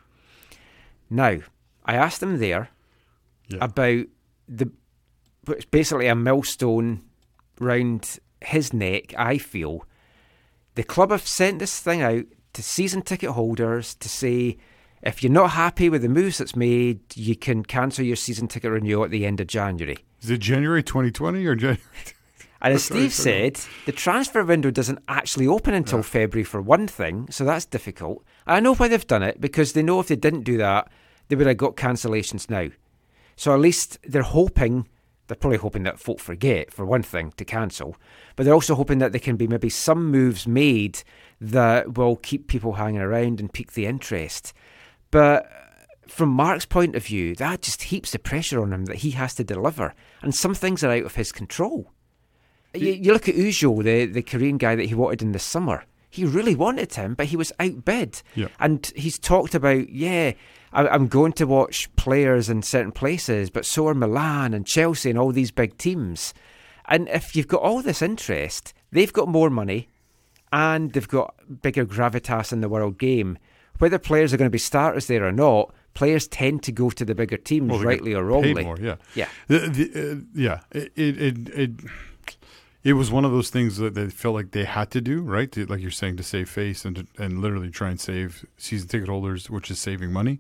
now, 1.10 1.40
I 1.84 1.96
asked 1.96 2.24
him 2.24 2.38
there 2.38 2.70
about 3.60 4.06
the 4.48 4.72
it's 5.52 5.66
basically 5.66 6.08
a 6.08 6.16
millstone 6.16 7.02
round 7.60 8.20
his 8.42 8.74
neck. 8.74 9.14
I 9.18 9.38
feel 9.38 9.86
the 10.76 10.84
club 10.84 11.12
have 11.12 11.28
sent 11.28 11.60
this 11.60 11.80
thing 11.80 12.02
out 12.02 12.26
to 12.54 12.64
season 12.64 13.02
ticket 13.02 13.32
holders 13.32 13.96
to 13.96 14.10
say 14.10 14.58
if 15.02 15.24
you're 15.24 15.32
not 15.32 15.52
happy 15.52 15.90
with 15.90 16.02
the 16.02 16.10
moves 16.10 16.40
that's 16.40 16.56
made, 16.56 17.00
you 17.16 17.36
can 17.36 17.64
cancel 17.64 18.06
your 18.06 18.16
season 18.16 18.48
ticket 18.48 18.72
renewal 18.72 19.06
at 19.06 19.12
the 19.12 19.26
end 19.26 19.40
of 19.40 19.48
January. 19.48 19.98
Is 20.22 20.30
it 20.30 20.40
January 20.40 20.84
2020 20.84 21.46
or 21.46 21.56
January? 21.56 21.82
And 22.62 22.74
as 22.74 22.84
Steve 22.86 23.14
said, 23.14 23.58
the 23.86 23.94
transfer 23.94 24.44
window 24.44 24.70
doesn't 24.70 25.00
actually 25.08 25.48
open 25.48 25.74
until 25.74 26.04
February 26.04 26.44
for 26.44 26.62
one 26.62 26.88
thing, 26.88 27.28
so 27.32 27.46
that's 27.46 27.66
difficult. 27.66 28.24
I 28.46 28.60
know 28.60 28.76
why 28.76 28.90
they've 28.90 29.08
done 29.08 29.24
it 29.24 29.40
because 29.40 29.72
they 29.72 29.82
know 29.82 30.02
if 30.02 30.10
they 30.10 30.18
didn't 30.18 30.44
do 30.44 30.58
that, 30.58 30.92
they 31.30 31.38
would 31.38 31.48
have 31.48 31.56
got 31.56 31.78
cancellations 31.78 32.50
now. 32.50 32.68
So 33.38 33.54
at 33.54 33.62
least 33.62 33.98
they're 34.04 34.24
hoping, 34.24 34.90
they're 35.30 35.38
probably 35.38 35.60
hoping 35.60 35.84
that 35.84 36.00
folk 36.00 36.20
forget, 36.20 36.74
for 36.74 36.86
one 36.86 37.04
thing, 37.04 37.32
to 37.38 37.46
cancel. 37.46 37.96
But 38.36 38.44
they're 38.44 38.54
also 38.54 38.76
hoping 38.76 38.98
that 38.98 39.14
there 39.14 39.22
can 39.22 39.38
be 39.38 39.48
maybe 39.48 39.70
some 39.70 40.12
moves 40.12 40.46
made 40.46 41.04
that 41.40 41.98
will 41.98 42.18
keep 42.18 42.48
people 42.48 42.74
hanging 42.74 43.00
around 43.00 43.40
and 43.40 43.54
pique 43.54 43.74
the 43.74 43.86
interest. 43.86 44.52
But 45.12 45.50
from 46.08 46.30
Marc's 46.30 46.66
point 46.66 46.96
of 46.96 47.06
view, 47.06 47.36
that 47.36 47.62
just 47.62 47.84
heaps 47.84 48.12
the 48.12 48.20
pressure 48.20 48.62
on 48.62 48.74
him 48.74 48.86
that 48.86 48.98
he 48.98 49.12
has 49.12 49.36
to 49.36 49.44
deliver. 49.44 49.94
And 50.22 50.36
some 50.36 50.56
things 50.56 50.84
are 50.84 50.92
out 50.92 51.06
of 51.06 51.16
his 51.16 51.32
control. 51.32 51.94
You, 52.74 52.92
you 52.92 53.14
look 53.14 53.30
at 53.30 53.36
Ui-jo, 53.36 53.82
the, 53.82 54.06
the 54.06 54.22
Korean 54.22 54.58
guy 54.58 54.76
that 54.76 54.86
he 54.86 54.96
wanted 54.96 55.22
in 55.22 55.32
the 55.32 55.40
summer. 55.40 55.86
He 56.10 56.26
really 56.26 56.56
wanted 56.56 56.94
him, 56.96 57.14
but 57.14 57.28
he 57.28 57.38
was 57.38 57.54
outbid. 57.60 58.24
Yeah. 58.34 58.48
And 58.60 58.92
he's 58.96 59.20
talked 59.20 59.54
about, 59.54 59.90
yeah, 59.90 60.34
I, 60.74 60.88
I'm 60.88 61.08
going 61.08 61.34
to 61.34 61.46
watch 61.48 61.94
players 61.96 62.50
in 62.50 62.62
certain 62.62 62.92
places, 62.92 63.50
but 63.50 63.66
so 63.66 63.88
are 63.88 63.94
Milan 63.94 64.54
and 64.54 64.66
Chelsea 64.66 65.10
and 65.10 65.18
all 65.20 65.32
these 65.32 65.52
big 65.52 65.78
teams. 65.78 66.34
And 66.86 67.08
if 67.10 67.36
you've 67.36 67.48
got 67.48 67.62
all 67.62 67.82
this 67.82 68.02
interest, 68.02 68.74
they've 68.92 69.14
got 69.14 69.28
more 69.28 69.50
money 69.50 69.90
and 70.52 70.92
they've 70.94 71.08
got 71.08 71.36
bigger 71.62 71.86
gravitas 71.86 72.52
in 72.52 72.62
the 72.62 72.70
world 72.70 72.98
game. 72.98 73.38
Whether 73.78 74.00
players 74.00 74.34
are 74.34 74.38
going 74.38 74.48
to 74.50 74.52
be 74.52 74.58
starters 74.58 75.08
there 75.08 75.24
or 75.26 75.32
not, 75.32 75.74
players 75.94 76.28
tend 76.28 76.64
to 76.64 76.72
go 76.72 76.90
to 76.90 77.06
the 77.06 77.16
bigger 77.16 77.38
teams, 77.38 77.70
Well, 77.72 77.82
rightly 77.84 78.14
or 78.14 78.24
wrongly. 78.24 78.64
more, 78.64 78.78
yeah. 78.80 78.96
Yeah. 79.16 79.28
The, 79.48 79.60
the, 79.60 80.12
uh, 80.12 80.16
yeah. 80.34 80.60
It, 80.72 80.92
it, 80.96 81.50
it, 81.50 81.72
it, 82.84 82.94
was 82.94 83.12
one 83.12 83.26
of 83.26 83.32
those 83.32 83.50
things 83.50 83.78
that 83.78 83.94
they 83.94 84.10
felt 84.10 84.36
like 84.36 84.52
they 84.52 84.66
had 84.66 84.92
to 84.92 85.02
do, 85.02 85.22
right? 85.22 85.52
To, 85.52 85.66
like 85.66 85.82
you're 85.82 85.92
saying, 85.92 86.18
to 86.18 86.24
save 86.24 86.50
face 86.50 86.86
and 86.86 86.96
to, 86.96 87.08
and 87.18 87.42
literally 87.42 87.70
try 87.70 87.90
and 87.90 88.00
save 88.00 88.46
season 88.58 88.88
ticket 88.88 89.10
holders, 89.10 89.50
which 89.50 89.70
is 89.70 89.80
saving 89.80 90.12
money 90.12 90.40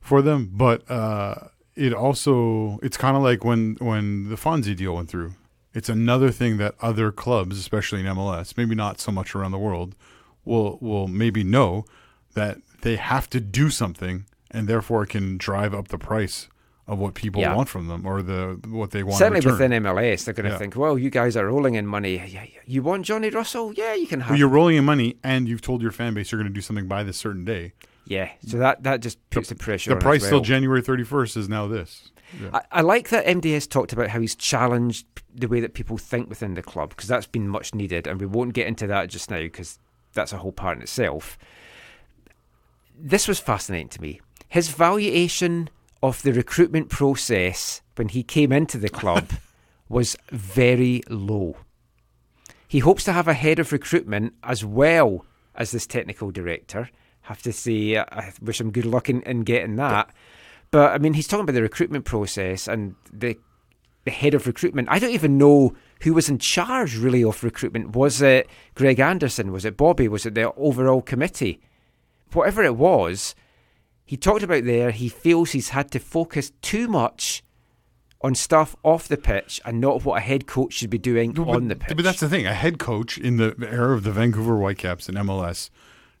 for 0.00 0.22
them. 0.22 0.50
But 0.52 0.88
uh, 0.90 1.48
it 1.76 1.92
also, 1.92 2.78
it's 2.82 2.96
kind 2.96 3.16
of 3.16 3.22
like 3.22 3.44
when, 3.44 3.76
when 3.80 4.28
the 4.28 4.36
Fonzie 4.36 4.76
deal 4.76 4.94
went 4.94 5.08
through. 5.08 5.34
It's 5.72 5.88
another 5.88 6.30
thing 6.30 6.56
that 6.56 6.74
other 6.80 7.12
clubs, 7.12 7.58
especially 7.58 8.00
in 8.00 8.06
MLS, 8.06 8.56
maybe 8.56 8.74
not 8.74 9.00
so 9.00 9.12
much 9.12 9.34
around 9.36 9.52
the 9.52 9.58
world, 9.58 9.94
will 10.44 10.78
will 10.80 11.08
maybe 11.08 11.44
know 11.44 11.84
that 12.34 12.58
they 12.82 12.96
have 12.96 13.28
to 13.30 13.40
do 13.40 13.70
something 13.70 14.24
and 14.50 14.66
therefore 14.66 15.04
it 15.04 15.10
can 15.10 15.36
drive 15.36 15.74
up 15.74 15.88
the 15.88 15.98
price 15.98 16.48
of 16.90 16.98
what 16.98 17.14
people 17.14 17.40
Yeah. 17.40 17.54
want 17.54 17.68
from 17.68 17.86
them 17.86 18.04
or 18.04 18.20
the 18.20 18.58
what 18.68 18.90
they 18.90 19.04
want. 19.04 19.16
Certainly 19.18 19.46
within 19.48 19.72
MLS, 19.72 20.24
they're 20.24 20.34
going 20.34 20.44
to 20.46 20.50
Yeah. 20.50 20.58
think, 20.58 20.74
well, 20.74 20.98
you 20.98 21.08
guys 21.08 21.36
are 21.36 21.46
rolling 21.46 21.76
in 21.76 21.86
money. 21.86 22.50
You 22.66 22.82
want 22.82 23.04
Johnny 23.06 23.30
Russell? 23.30 23.72
Yeah, 23.74 23.94
you 23.94 24.08
can 24.08 24.20
have 24.20 24.30
Well, 24.30 24.38
you're 24.38 24.48
rolling 24.48 24.76
in 24.76 24.84
money, 24.84 25.16
and 25.22 25.48
you've 25.48 25.62
told 25.62 25.82
your 25.82 25.92
fan 25.92 26.14
base 26.14 26.32
you're 26.32 26.40
going 26.40 26.52
to 26.52 26.54
do 26.54 26.60
something 26.60 26.88
by 26.88 27.04
this 27.04 27.16
certain 27.16 27.44
day. 27.44 27.74
Yeah, 28.06 28.30
so 28.44 28.56
that, 28.58 28.82
that 28.82 29.00
just 29.00 29.18
puts 29.30 29.50
the, 29.50 29.54
pressure 29.54 29.90
The 29.90 29.94
on 29.94 29.98
as 29.98 30.02
price 30.02 30.28
till. 30.28 30.40
January 30.40 30.82
31st 30.82 31.36
is 31.36 31.48
now 31.48 31.68
this. 31.68 32.10
Yeah. 32.42 32.48
I, 32.54 32.62
I 32.72 32.80
like 32.80 33.10
that 33.10 33.24
MDS 33.24 33.68
talked 33.68 33.92
about 33.92 34.08
how 34.08 34.20
he's 34.20 34.34
challenged 34.34 35.06
the 35.32 35.46
way 35.46 35.60
that 35.60 35.74
people 35.74 35.96
think 35.96 36.28
within 36.28 36.54
the 36.54 36.62
club 36.62 36.88
because 36.90 37.08
that's 37.08 37.26
been 37.26 37.46
much 37.46 37.72
needed, 37.72 38.08
and 38.08 38.18
we 38.20 38.26
won't 38.26 38.52
get 38.52 38.66
into 38.66 38.88
that 38.88 39.10
just 39.10 39.30
now 39.30 39.38
because 39.38 39.78
that's 40.14 40.32
a 40.32 40.38
whole 40.38 40.50
part 40.50 40.76
in 40.76 40.82
itself. 40.82 41.38
This 42.98 43.28
was 43.28 43.38
fascinating 43.38 43.88
to 43.90 44.02
me. 44.02 44.20
His 44.48 44.68
valuation 44.70 45.70
of 46.02 46.22
the 46.22 46.32
recruitment 46.32 46.88
process 46.88 47.82
when 47.96 48.08
he 48.08 48.22
came 48.22 48.52
into 48.52 48.78
the 48.78 48.88
club 48.88 49.30
was 49.88 50.16
very 50.30 51.02
low. 51.08 51.56
He 52.66 52.78
hopes 52.78 53.04
to 53.04 53.12
have 53.12 53.28
a 53.28 53.34
head 53.34 53.58
of 53.58 53.72
recruitment 53.72 54.34
as 54.42 54.64
well 54.64 55.26
as 55.54 55.72
this 55.72 55.86
technical 55.86 56.30
director. 56.30 56.88
Have 57.22 57.42
to 57.42 57.52
say, 57.52 57.96
uh, 57.96 58.04
I 58.10 58.32
wish 58.40 58.60
him 58.60 58.70
good 58.70 58.86
luck 58.86 59.10
in, 59.10 59.22
in 59.22 59.42
getting 59.42 59.76
that. 59.76 60.10
But 60.70 60.92
I 60.92 60.98
mean, 60.98 61.14
he's 61.14 61.26
talking 61.26 61.42
about 61.42 61.54
the 61.54 61.62
recruitment 61.62 62.04
process 62.04 62.68
and 62.68 62.94
the 63.12 63.36
the 64.04 64.10
head 64.10 64.32
of 64.32 64.46
recruitment. 64.46 64.88
I 64.90 64.98
don't 64.98 65.10
even 65.10 65.36
know 65.36 65.74
who 66.02 66.14
was 66.14 66.30
in 66.30 66.38
charge 66.38 66.96
really 66.96 67.22
of 67.22 67.44
recruitment. 67.44 67.94
Was 67.94 68.22
it 68.22 68.48
Greg 68.74 68.98
Anderson? 68.98 69.52
Was 69.52 69.64
it 69.66 69.76
Bobby? 69.76 70.08
Was 70.08 70.24
it 70.24 70.34
the 70.34 70.52
overall 70.54 71.02
committee? 71.02 71.60
Whatever 72.32 72.62
it 72.62 72.76
was, 72.76 73.34
he 74.10 74.16
talked 74.16 74.42
about 74.42 74.64
there. 74.64 74.90
He 74.90 75.08
feels 75.08 75.52
he's 75.52 75.68
had 75.68 75.92
to 75.92 76.00
focus 76.00 76.50
too 76.62 76.88
much 76.88 77.44
on 78.20 78.34
stuff 78.34 78.74
off 78.82 79.06
the 79.06 79.16
pitch 79.16 79.60
and 79.64 79.80
not 79.80 80.04
what 80.04 80.16
a 80.18 80.20
head 80.20 80.48
coach 80.48 80.72
should 80.72 80.90
be 80.90 80.98
doing 80.98 81.30
But- 81.30 81.46
on 81.46 81.68
the 81.68 81.76
pitch. 81.76 81.94
But 81.94 82.02
that's 82.02 82.18
the 82.18 82.28
thing. 82.28 82.44
A 82.44 82.52
head 82.52 82.80
coach 82.80 83.18
in 83.18 83.36
the 83.36 83.54
era 83.70 83.94
of 83.94 84.02
the 84.02 84.10
Vancouver 84.10 84.56
Whitecaps 84.58 85.08
in 85.08 85.14
MLS, 85.14 85.70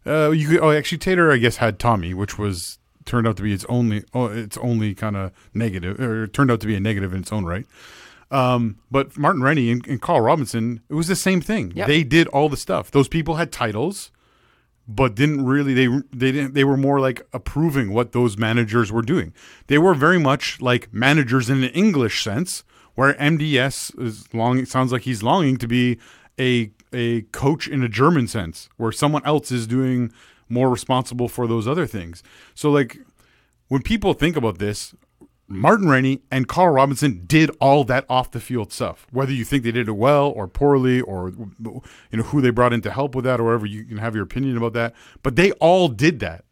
uh, 0.06 0.30
you 0.30 0.46
could, 0.46 0.60
oh, 0.60 0.70
actually 0.70 0.98
Teitur, 0.98 1.34
I 1.34 1.38
guess, 1.38 1.56
had 1.56 1.80
Tommy, 1.80 2.14
which 2.14 2.38
was 2.38 2.78
turned 3.06 3.26
out 3.26 3.36
to 3.38 3.42
be 3.42 3.52
its 3.52 3.64
only, 3.68 4.04
oh, 4.14 4.26
its 4.26 4.56
only 4.58 4.94
kind 4.94 5.16
of 5.16 5.32
negative, 5.52 5.98
or 5.98 6.28
turned 6.28 6.52
out 6.52 6.60
to 6.60 6.68
be 6.68 6.76
a 6.76 6.80
negative 6.80 7.12
in 7.12 7.22
its 7.22 7.32
own 7.32 7.44
right. 7.44 7.66
Um, 8.30 8.76
but 8.88 9.18
Martin 9.18 9.42
Rennie 9.42 9.72
and, 9.72 9.84
and 9.88 10.00
Carl 10.00 10.20
Robinson, 10.20 10.82
it 10.88 10.94
was 10.94 11.08
the 11.08 11.16
same 11.16 11.40
thing. 11.40 11.72
Yep. 11.74 11.88
They 11.88 12.04
did 12.04 12.28
all 12.28 12.48
the 12.48 12.56
stuff. 12.56 12.92
Those 12.92 13.08
people 13.08 13.34
had 13.34 13.50
titles, 13.50 14.12
but 14.94 15.14
didn't 15.14 15.46
really. 15.46 15.72
They 15.72 15.86
they 16.12 16.32
didn't. 16.32 16.54
They 16.54 16.64
were 16.64 16.76
more 16.76 17.00
like 17.00 17.26
approving 17.32 17.92
what 17.92 18.12
those 18.12 18.36
managers 18.36 18.90
were 18.90 19.02
doing. 19.02 19.32
They 19.68 19.78
were 19.78 19.94
very 19.94 20.18
much 20.18 20.60
like 20.60 20.92
managers 20.92 21.48
in 21.48 21.62
an 21.62 21.70
English 21.70 22.24
sense, 22.24 22.64
where 22.96 23.14
MDS 23.14 23.98
is 24.02 24.32
long. 24.34 24.64
Sounds 24.64 24.90
like 24.92 25.02
he's 25.02 25.22
longing 25.22 25.56
to 25.58 25.68
be 25.68 25.98
a 26.38 26.72
a 26.92 27.22
coach 27.32 27.68
in 27.68 27.84
a 27.84 27.88
German 27.88 28.26
sense, 28.26 28.68
where 28.76 28.90
someone 28.90 29.24
else 29.24 29.52
is 29.52 29.66
doing 29.66 30.12
more 30.48 30.68
responsible 30.68 31.28
for 31.28 31.46
those 31.46 31.68
other 31.68 31.86
things. 31.86 32.24
So 32.54 32.70
like 32.70 32.98
when 33.68 33.82
people 33.82 34.14
think 34.14 34.36
about 34.36 34.58
this, 34.58 34.94
Martin 35.50 35.88
Rennie 35.88 36.22
and 36.30 36.46
Carl 36.46 36.72
Robinson 36.72 37.24
did 37.26 37.50
all 37.60 37.82
that 37.84 38.04
off 38.08 38.30
the 38.30 38.38
field 38.38 38.72
stuff. 38.72 39.06
Whether 39.10 39.32
you 39.32 39.44
think 39.44 39.64
they 39.64 39.72
did 39.72 39.88
it 39.88 39.92
well 39.92 40.28
or 40.28 40.46
poorly, 40.46 41.00
or 41.00 41.30
you 41.30 41.82
know 42.12 42.22
who 42.22 42.40
they 42.40 42.50
brought 42.50 42.72
in 42.72 42.80
to 42.82 42.90
help 42.92 43.16
with 43.16 43.24
that, 43.24 43.40
or 43.40 43.44
whatever, 43.44 43.66
you 43.66 43.84
can 43.84 43.98
have 43.98 44.14
your 44.14 44.22
opinion 44.22 44.56
about 44.56 44.74
that. 44.74 44.94
But 45.24 45.34
they 45.34 45.50
all 45.52 45.88
did 45.88 46.20
that. 46.20 46.44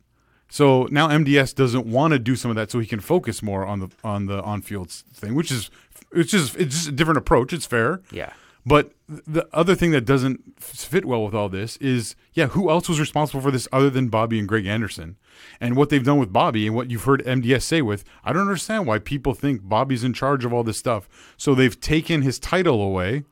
So 0.51 0.89
now 0.91 1.09
MDS 1.09 1.55
doesn't 1.55 1.87
want 1.87 2.13
to 2.13 2.19
do 2.19 2.35
some 2.35 2.51
of 2.51 2.57
that, 2.57 2.73
so 2.73 2.81
he 2.81 2.87
can 2.87 3.01
focus 3.01 3.41
more 3.41 3.65
on 3.65 3.81
the 3.81 3.89
on 4.03 4.27
the 4.27 4.43
on 4.43 4.63
field 4.63 4.91
thing, 4.91 5.35
which 5.37 5.53
is 5.53 5.71
it's 6.13 6.33
just 6.33 6.57
it's 6.57 6.75
just 6.75 6.89
a 6.89 6.93
different 6.93 7.19
approach. 7.19 7.53
It's 7.53 7.67
fair. 7.67 8.01
Yeah. 8.11 8.33
But 8.69 8.93
the 9.09 9.49
other 9.53 9.75
thing 9.75 9.93
that 9.93 10.05
doesn't 10.05 10.61
fit 10.63 11.07
well 11.07 11.25
with 11.25 11.35
all 11.35 11.49
this 11.49 11.79
is, 11.79 12.15
yeah, 12.35 12.49
who 12.49 12.69
else 12.69 12.87
was 12.89 13.01
responsible 13.01 13.41
for 13.41 13.51
this 13.51 13.67
other 13.73 13.89
than 13.89 14.09
Bobby 14.09 14.39
and 14.39 14.47
Greg 14.47 14.67
Anderson? 14.67 15.17
And 15.59 15.75
what 15.75 15.89
they've 15.89 16.05
done 16.05 16.19
with 16.19 16.33
Bobby 16.33 16.67
and 16.67 16.77
what 16.77 16.91
you've 16.91 17.05
heard 17.05 17.25
MDS 17.25 17.63
say 17.63 17.81
with, 17.81 18.05
I 18.25 18.33
don't 18.33 18.43
understand 18.43 18.87
why 18.87 18.99
people 18.99 19.33
think 19.33 19.67
Bobby's 19.67 20.05
in 20.05 20.13
charge 20.13 20.45
of 20.45 20.53
all 20.53 20.65
this 20.65 20.79
stuff. 20.79 21.09
So 21.39 21.55
they've 21.55 21.81
taken 21.81 22.21
his 22.23 22.39
title 22.39 22.83
away. 22.83 23.25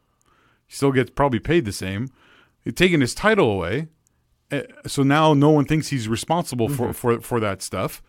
He 0.67 0.75
still 0.75 0.93
gets 0.93 1.11
probably 1.11 1.41
paid 1.41 1.67
the 1.67 1.73
same. 1.73 2.09
They've 2.65 2.75
taken 2.75 3.03
his 3.03 3.15
title 3.15 3.51
away. 3.51 3.89
Uh, 4.51 4.63
So 4.87 5.03
now 5.03 5.35
no 5.35 5.51
one 5.51 5.67
thinks 5.67 5.89
he's 5.89 6.09
responsible 6.09 6.69
for, 6.69 6.93
for, 6.95 7.21
for 7.21 7.41
that 7.41 7.61
stuff. 7.61 8.03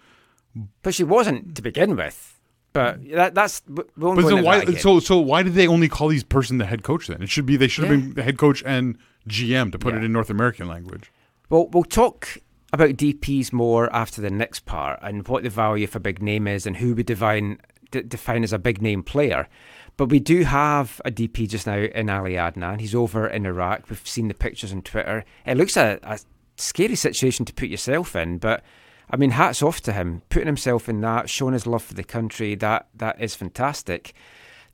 But 0.81 0.95
she 0.95 1.03
wasn't 1.03 1.55
to 1.55 1.61
begin 1.61 1.95
with. 1.97 2.36
But 2.73 3.01
mm. 3.01 3.15
that, 3.15 3.33
that's 3.33 3.61
But 3.67 3.87
go 3.99 4.15
then 4.15 4.43
why? 4.43 4.63
So 4.75 4.99
so 4.99 5.17
why 5.19 5.43
did 5.43 5.53
they 5.53 5.67
only 5.67 5.89
call 5.89 6.09
these 6.09 6.23
person 6.23 6.57
the 6.57 6.65
head 6.65 6.83
coach 6.83 7.07
then? 7.07 7.21
It 7.21 7.29
should 7.29 7.45
be 7.45 7.57
they 7.57 7.67
should 7.67 7.85
have 7.85 7.93
Yeah. 7.93 8.05
been 8.05 8.13
the 8.15 8.23
head 8.23 8.37
coach 8.37 8.63
and 8.65 8.97
GM 9.27 9.71
to 9.71 9.79
put 9.79 9.95
it 9.95 10.03
in 10.03 10.11
North 10.11 10.29
American 10.29 10.67
language. 10.67 11.11
Well, 11.49 11.67
we'll 11.67 11.83
talk 11.83 12.37
about 12.73 12.91
DPs 12.91 13.53
more 13.53 13.93
after 13.95 14.21
the 14.21 14.29
next 14.29 14.65
part 14.65 14.99
and 15.01 15.27
what 15.27 15.43
the 15.43 15.49
value 15.49 15.85
of 15.85 15.95
a 15.95 15.99
big 15.99 16.21
name 16.21 16.47
is 16.47 16.65
and 16.65 16.77
who 16.77 16.93
we 16.93 17.03
define 17.03 17.59
d- 17.91 18.01
define 18.01 18.43
as 18.43 18.53
a 18.53 18.59
big 18.59 18.81
name 18.81 19.03
player. 19.03 19.47
But 19.95 20.09
we 20.09 20.19
do 20.19 20.43
have 20.43 21.01
a 21.05 21.11
DP 21.11 21.49
just 21.49 21.65
now 21.65 21.77
in 21.77 22.09
Ali 22.09 22.33
Adnan. 22.33 22.79
He's 22.79 22.93
over 22.93 23.27
in 23.27 23.45
Iraq. 23.45 23.89
We've 23.89 24.07
seen 24.07 24.27
the 24.27 24.33
pictures 24.33 24.71
on 24.71 24.81
Twitter. 24.83 25.25
It 25.45 25.57
looks 25.57 25.75
a, 25.75 25.99
a 26.03 26.19
scary 26.57 26.95
situation 26.95 27.45
to 27.45 27.53
put 27.53 27.69
yourself 27.69 28.15
in, 28.15 28.37
but 28.37 28.63
I 29.09 29.15
mean, 29.17 29.31
hats 29.31 29.61
off 29.61 29.79
to 29.81 29.93
him 29.93 30.21
putting 30.29 30.47
himself 30.47 30.89
in 30.89 30.99
that, 31.01 31.29
showing 31.29 31.53
his 31.53 31.65
love 31.67 31.83
for 31.83 31.93
the 31.93 32.03
country. 32.03 32.55
That 32.55 32.87
that 32.95 33.21
is 33.21 33.35
fantastic. 33.35 34.13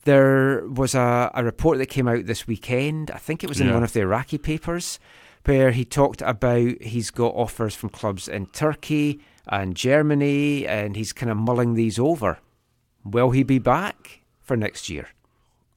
There 0.06 0.68
was 0.68 0.96
a, 0.96 1.32
a 1.34 1.44
report 1.44 1.78
that 1.78 1.86
came 1.86 2.08
out 2.08 2.26
this 2.26 2.46
weekend. 2.48 3.10
I 3.12 3.18
think 3.18 3.44
it 3.44 3.50
was 3.50 3.62
in 3.62 3.68
Yeah. 3.68 3.76
one 3.76 3.84
of 3.84 3.94
the 3.94 4.02
Iraqi 4.02 4.38
papers 4.38 5.00
where 5.46 5.72
he 5.72 5.86
talked 5.86 6.22
about 6.22 6.82
he's 6.82 7.10
got 7.12 7.36
offers 7.36 7.76
from 7.76 7.90
clubs 7.90 8.28
in 8.28 8.48
Turkey 8.48 9.20
and 9.48 9.76
Germany, 9.76 10.66
and 10.68 10.96
he's 10.96 11.14
kind 11.14 11.30
of 11.32 11.38
mulling 11.38 11.74
these 11.74 12.00
over. 12.00 12.40
Will 13.04 13.32
he 13.32 13.44
be 13.44 13.60
back 13.60 14.22
for 14.42 14.56
next 14.58 14.90
year? 14.90 15.10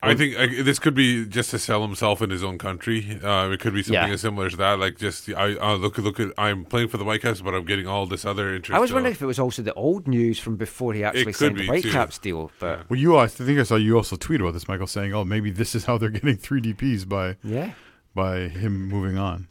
I 0.09 0.15
think 0.15 0.37
I, 0.37 0.63
this 0.63 0.79
could 0.79 0.95
be 0.95 1.25
just 1.27 1.51
to 1.51 1.59
sell 1.59 1.83
himself 1.83 2.23
in 2.23 2.31
his 2.31 2.43
own 2.45 2.59
country. 2.59 3.19
Uh, 3.23 3.51
it 3.51 3.61
could 3.61 3.75
be 3.75 3.83
something 3.83 4.09
Yeah. 4.09 4.15
as 4.15 4.21
similar 4.21 4.49
to 4.51 4.57
that. 4.57 4.79
Like 4.79 4.99
just 4.99 5.29
I 5.31 5.55
uh, 5.57 5.75
look 5.77 5.99
look 5.99 6.19
at 6.21 6.29
I'm 6.39 6.65
playing 6.65 6.89
for 6.89 6.97
the 6.97 7.05
Whitecaps, 7.05 7.41
but 7.41 7.55
I'm 7.55 7.65
getting 7.65 7.87
all 7.87 8.07
this 8.07 8.25
other 8.25 8.55
interest. 8.55 8.77
I 8.77 8.81
was 8.81 8.93
wondering 8.93 9.15
if 9.15 9.23
it 9.23 9.27
was 9.27 9.39
also 9.39 9.63
the 9.63 9.75
old 9.75 10.07
news 10.09 10.39
from 10.39 10.57
before 10.57 10.93
he 10.95 11.05
actually 11.05 11.33
signed 11.33 11.59
the 11.59 11.67
Whitecaps 11.67 12.19
too. 12.19 12.23
deal. 12.31 12.51
But 12.59 12.89
Well, 12.91 12.99
you, 12.99 13.17
I 13.17 13.27
think 13.27 13.59
I 13.59 13.63
saw 13.65 13.77
you 13.77 13.97
also 13.97 14.17
tweet 14.17 14.41
about 14.41 14.53
this, 14.55 14.69
Michael, 14.69 14.87
saying, 14.87 15.13
"Oh, 15.15 15.25
maybe 15.25 15.51
this 15.51 15.75
is 15.75 15.85
how 15.85 15.99
they're 15.99 16.11
getting 16.11 16.37
three 16.37 16.61
DPS 16.61 17.09
by 17.09 17.37
yeah, 17.43 17.73
by 18.15 18.49
him 18.49 18.89
moving 18.89 19.19
on." 19.19 19.49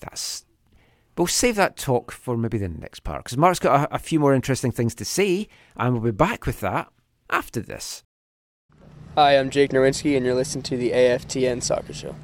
that's. 0.00 0.44
We'll 1.16 1.26
save 1.26 1.56
that 1.56 1.76
talk 1.76 2.12
for 2.12 2.36
maybe 2.36 2.58
the 2.58 2.68
next 2.68 3.00
part 3.00 3.24
because 3.24 3.36
Marc's 3.36 3.58
got 3.58 3.90
a, 3.90 3.96
a 3.96 3.98
few 3.98 4.20
more 4.20 4.32
interesting 4.34 4.70
things 4.70 4.94
to 4.94 5.04
say, 5.04 5.48
and 5.76 5.92
we'll 5.94 6.02
be 6.02 6.10
back 6.12 6.46
with 6.46 6.60
that 6.60 6.92
after 7.28 7.58
this. 7.60 8.04
Hi, 9.18 9.36
I'm 9.36 9.50
Jake 9.50 9.72
Nowinski, 9.72 10.16
and 10.16 10.24
you're 10.24 10.36
listening 10.36 10.62
to 10.62 10.76
the 10.76 10.92
AFTN 10.92 11.60
Soccer 11.60 11.92
Show. 11.92 12.14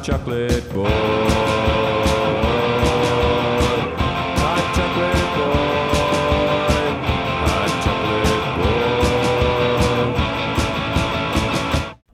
Hot 0.00 0.06
chocolate 0.06 0.72
boy. 0.72 0.88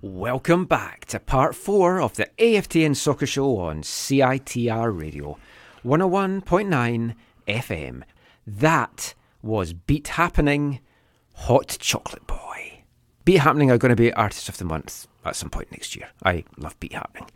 Welcome 0.02 0.64
back 0.64 1.04
to 1.04 1.20
part 1.20 1.54
four 1.54 2.00
of 2.00 2.16
the 2.16 2.28
AFTN 2.38 2.96
Soccer 2.96 3.24
Show 3.26 3.56
on 3.58 3.82
CITR 3.82 4.98
Radio 4.98 5.38
101.9 5.84 7.14
FM. 7.46 8.02
That 8.44 9.14
was 9.42 9.72
Beat 9.74 10.08
Happening, 10.08 10.80
Hot 11.34 11.76
Chocolate 11.80 12.26
Boy. 12.26 12.45
Beat 13.26 13.38
Happening 13.40 13.70
are 13.70 13.76
going 13.76 13.90
to 13.90 13.96
be 13.96 14.10
Artist 14.14 14.48
of 14.48 14.56
the 14.56 14.64
Month 14.64 15.06
at 15.24 15.36
some 15.36 15.50
point 15.50 15.70
next 15.72 15.94
year. 15.96 16.08
I 16.24 16.44
love 16.56 16.78
Beat 16.80 16.92
Happening. 16.94 17.28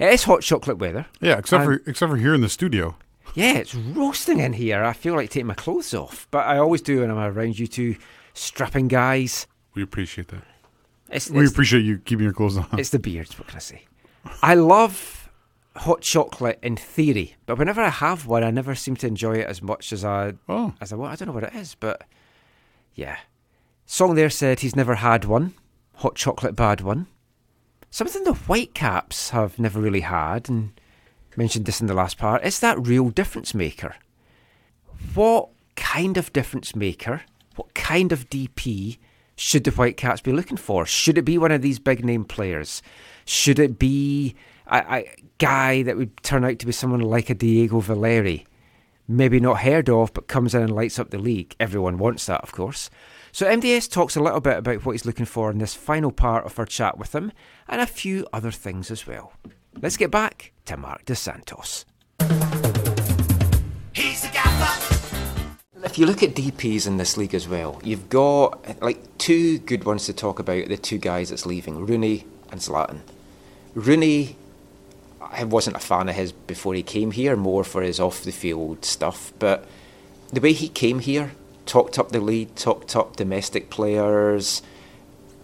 It 0.00 0.08
is 0.12 0.24
hot 0.24 0.40
chocolate 0.42 0.78
weather. 0.78 1.06
Yeah, 1.20 1.38
except 1.38 1.64
for 1.64 1.74
except 1.86 2.10
for 2.10 2.16
here 2.16 2.34
in 2.34 2.40
the 2.40 2.48
studio. 2.48 2.96
Yeah, 3.34 3.52
it's 3.54 3.74
roasting 3.74 4.40
in 4.40 4.54
here. 4.54 4.82
I 4.82 4.92
feel 4.92 5.14
like 5.14 5.30
taking 5.30 5.46
my 5.46 5.54
clothes 5.54 5.92
off, 5.94 6.26
but 6.32 6.46
I 6.46 6.58
always 6.58 6.80
do 6.82 7.00
when 7.00 7.10
I'm 7.10 7.18
around 7.18 7.58
you 7.58 7.66
two 7.66 7.94
strapping 8.32 8.88
guys. 8.88 9.46
We 9.74 9.82
appreciate 9.82 10.28
that. 10.28 10.42
It's, 11.10 11.28
We 11.30 11.38
it's- 11.40 11.52
appreciate 11.52 11.84
you 11.84 11.98
keeping 11.98 12.24
your 12.24 12.32
clothes 12.32 12.56
on. 12.56 12.66
It's 12.78 12.90
the 12.90 12.98
beards. 12.98 13.38
What 13.38 13.46
can 13.48 13.56
I 13.56 13.60
say? 13.60 13.82
I 14.42 14.54
love 14.54 15.28
hot 15.76 16.00
chocolate 16.00 16.58
in 16.62 16.76
theory, 16.76 17.36
but 17.44 17.58
whenever 17.58 17.82
I 17.82 17.90
have 17.90 18.26
one, 18.26 18.42
I 18.44 18.50
never 18.50 18.74
seem 18.74 18.96
to 18.96 19.06
enjoy 19.06 19.34
it 19.34 19.46
as 19.46 19.60
much 19.60 19.92
as 19.92 20.04
I 20.04 20.34
Oh. 20.48 20.72
as 20.80 20.92
I 20.92 20.96
want. 20.96 21.12
I 21.12 21.16
don't 21.16 21.28
know 21.28 21.34
what 21.34 21.44
it 21.44 21.54
is, 21.54 21.74
but 21.78 22.02
yeah. 22.94 23.18
Song 23.86 24.14
there 24.14 24.30
said 24.30 24.60
he's 24.60 24.76
never 24.76 24.96
had 24.96 25.24
one. 25.24 25.54
Hot 25.96 26.16
chocolate 26.16 26.56
bad 26.56 26.80
one. 26.80 27.06
Something 27.90 28.24
the 28.24 28.34
Whitecaps 28.34 29.30
have 29.30 29.58
never 29.58 29.80
really 29.80 30.00
had, 30.00 30.48
and 30.48 30.72
mentioned 31.36 31.66
this 31.66 31.80
in 31.80 31.86
the 31.86 31.94
last 31.94 32.18
part. 32.18 32.44
Is 32.44 32.60
that 32.60 32.86
real 32.86 33.10
difference 33.10 33.54
maker? 33.54 33.96
What 35.14 35.48
kind 35.76 36.16
of 36.16 36.32
difference 36.32 36.74
maker? 36.74 37.22
What 37.56 37.74
kind 37.74 38.10
of 38.10 38.28
DP 38.30 38.98
should 39.36 39.64
the 39.64 39.70
Whitecaps 39.70 40.22
be 40.22 40.32
looking 40.32 40.56
for? 40.56 40.86
Should 40.86 41.18
it 41.18 41.22
be 41.22 41.38
one 41.38 41.52
of 41.52 41.62
these 41.62 41.78
big 41.78 42.04
name 42.04 42.24
players? 42.24 42.82
Should 43.24 43.58
it 43.58 43.78
be 43.78 44.34
a, 44.66 44.78
a 44.78 45.16
guy 45.38 45.82
that 45.82 45.96
would 45.96 46.22
turn 46.22 46.44
out 46.44 46.58
to 46.60 46.66
be 46.66 46.72
someone 46.72 47.00
like 47.00 47.30
a 47.30 47.34
Diego 47.34 47.80
Valeri? 47.80 48.46
Maybe 49.06 49.38
not 49.38 49.60
heard 49.60 49.88
of, 49.90 50.12
but 50.14 50.28
comes 50.28 50.54
in 50.54 50.62
and 50.62 50.74
lights 50.74 50.98
up 50.98 51.10
the 51.10 51.18
league. 51.18 51.54
Everyone 51.60 51.98
wants 51.98 52.26
that, 52.26 52.42
of 52.42 52.52
course. 52.52 52.90
So 53.34 53.46
MDS 53.46 53.90
talks 53.90 54.14
a 54.14 54.22
little 54.22 54.38
bit 54.38 54.58
about 54.58 54.86
what 54.86 54.92
he's 54.92 55.04
looking 55.04 55.26
for 55.26 55.50
in 55.50 55.58
this 55.58 55.74
final 55.74 56.12
part 56.12 56.46
of 56.46 56.56
our 56.56 56.64
chat 56.64 56.98
with 56.98 57.16
him, 57.16 57.32
and 57.66 57.80
a 57.80 57.86
few 57.86 58.28
other 58.32 58.52
things 58.52 58.92
as 58.92 59.08
well. 59.08 59.32
Let's 59.82 59.96
get 59.96 60.12
back 60.12 60.52
to 60.66 60.76
Marc 60.76 61.04
Dos 61.04 61.18
Santos. 61.18 61.84
If 65.82 65.98
you 65.98 66.06
look 66.06 66.22
at 66.22 66.36
DPs 66.36 66.86
in 66.86 66.96
this 66.96 67.16
league 67.16 67.34
as 67.34 67.48
well, 67.48 67.80
you've 67.82 68.08
got 68.08 68.80
like 68.80 69.18
two 69.18 69.58
good 69.58 69.82
ones 69.82 70.06
to 70.06 70.12
talk 70.12 70.38
about. 70.38 70.68
The 70.68 70.76
two 70.76 70.98
guys 70.98 71.30
that's 71.30 71.44
leaving, 71.44 71.84
Rooney 71.84 72.26
and 72.52 72.60
Zlatan. 72.60 73.00
Rooney, 73.74 74.36
I 75.20 75.42
wasn't 75.42 75.74
a 75.74 75.80
fan 75.80 76.08
of 76.08 76.14
his 76.14 76.30
before 76.30 76.74
he 76.74 76.84
came 76.84 77.10
here, 77.10 77.34
more 77.34 77.64
for 77.64 77.82
his 77.82 77.98
off 77.98 78.22
the 78.22 78.30
field 78.30 78.84
stuff. 78.84 79.32
But 79.40 79.66
the 80.32 80.40
way 80.40 80.52
he 80.52 80.68
came 80.68 81.00
here, 81.00 81.32
talked 81.66 81.98
up 81.98 82.10
the 82.10 82.20
lead, 82.20 82.56
talked 82.56 82.96
up 82.96 83.16
domestic 83.16 83.70
players, 83.70 84.62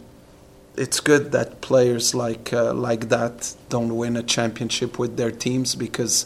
it's 0.76 1.00
good 1.00 1.32
that 1.32 1.62
players 1.62 2.16
like 2.16 2.52
uh, 2.52 2.74
like 2.74 3.10
that 3.10 3.56
don't 3.70 3.96
win 3.96 4.18
a 4.18 4.24
championship 4.24 4.98
with 4.98 5.18
their 5.18 5.32
teams 5.32 5.76
because 5.76 6.26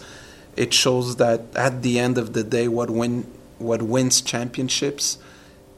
it 0.56 0.74
shows 0.74 1.18
that 1.18 1.41
at 1.56 1.84
the 1.84 1.99
end 1.99 2.18
of 2.18 2.34
the 2.34 2.44
day, 2.44 2.68
what 2.68 2.90
win 2.90 3.32
what 3.60 3.82
wins 3.82 4.22
championships, 4.22 5.18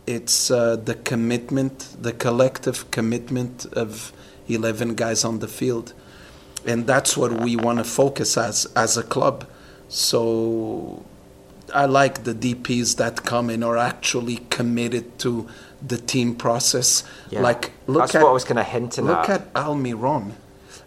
it's 0.06 0.52
uh, 0.52 0.76
the 0.76 0.96
commitment, 0.96 1.96
the 2.02 2.14
collective 2.14 2.90
commitment 2.92 3.66
of 3.74 4.14
eleven 4.48 4.96
guys 4.96 5.24
on 5.24 5.40
the 5.40 5.48
field, 5.48 5.94
and 6.66 6.86
that's 6.86 7.18
what 7.18 7.32
we 7.42 7.56
want 7.56 7.80
to 7.80 7.84
focus 7.84 8.38
as 8.38 8.66
as 8.76 8.98
a 8.98 9.04
club. 9.04 9.48
So 9.88 11.04
I 11.74 11.86
like 11.86 12.24
the 12.24 12.34
DPs 12.34 12.98
that 12.98 13.24
come 13.26 13.50
in 13.50 13.64
are 13.64 13.78
actually 13.78 14.38
committed 14.50 15.18
to 15.20 15.48
the 15.82 15.98
team 15.98 16.36
process. 16.36 17.04
Yeah. 17.30 17.42
Like 17.42 17.72
look 17.88 18.04
That's 18.04 18.16
at 18.16 18.22
what 18.24 18.30
I 18.30 18.34
was 18.34 18.44
kinda 18.44 18.64
hinting 18.64 19.06
look 19.06 19.30
at. 19.30 19.42
at 19.42 19.54
Almiron. 19.54 20.34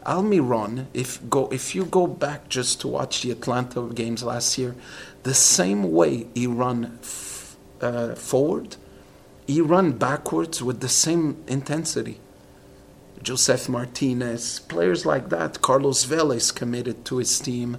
Almiron, 0.07 0.87
if 0.93 1.21
go 1.31 1.49
if 1.53 1.75
you 1.75 1.85
go 1.85 2.07
back 2.07 2.49
just 2.49 2.81
to 2.81 2.89
watch 2.89 3.23
the 3.23 3.31
Atlanta 3.31 3.83
games 3.89 4.23
last 4.25 4.59
year, 4.59 4.75
the 5.23 5.35
same 5.35 5.93
way 5.93 6.27
he 6.35 6.47
run 6.47 6.99
f- 7.03 7.57
uh, 7.81 8.15
forward, 8.15 8.77
he 9.47 9.61
run 9.61 9.93
backwards 9.93 10.63
with 10.63 10.81
the 10.81 10.89
same 10.89 11.37
intensity. 11.47 12.19
Josef 13.23 13.69
Martinez, 13.69 14.59
players 14.69 15.07
like 15.07 15.29
that, 15.29 15.63
Carlos 15.63 16.11
is 16.11 16.51
committed 16.51 17.05
to 17.05 17.19
his 17.19 17.39
team. 17.39 17.79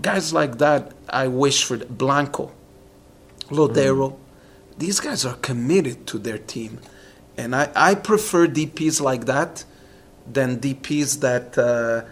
Guys 0.00 0.32
like 0.32 0.56
that, 0.58 0.92
I 1.10 1.28
wish 1.28 1.64
for 1.64 1.76
Blanco, 1.76 2.52
Lodeiro. 3.50 4.16
These 4.78 5.00
guys 5.00 5.24
are 5.24 5.36
committed 5.36 6.06
to 6.08 6.18
their 6.18 6.38
team. 6.38 6.80
And 7.36 7.54
I, 7.54 7.70
I 7.74 7.94
prefer 7.94 8.46
DPs 8.46 9.00
like 9.00 9.26
that 9.26 9.64
than 10.30 10.58
DPs 10.58 11.20
that 11.20 11.56
uh, 11.58 12.04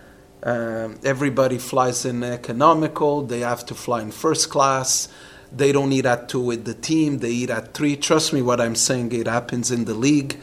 um 0.48 0.98
everybody 1.04 1.58
flies 1.58 2.04
in 2.04 2.22
economical, 2.22 3.22
they 3.22 3.40
have 3.40 3.64
to 3.66 3.74
fly 3.74 4.02
in 4.02 4.10
first 4.10 4.50
class, 4.50 5.08
they 5.56 5.72
don't 5.72 5.92
eat 5.92 6.06
at 6.06 6.28
two 6.28 6.40
with 6.40 6.64
the 6.64 6.74
team, 6.74 7.18
they 7.18 7.30
eat 7.30 7.50
at 7.50 7.74
three. 7.74 7.96
Trust 7.96 8.32
me, 8.32 8.42
what 8.42 8.60
I'm 8.60 8.74
saying, 8.74 9.12
it 9.12 9.26
happens 9.26 9.70
in 9.70 9.84
the 9.84 9.94
league. 9.94 10.36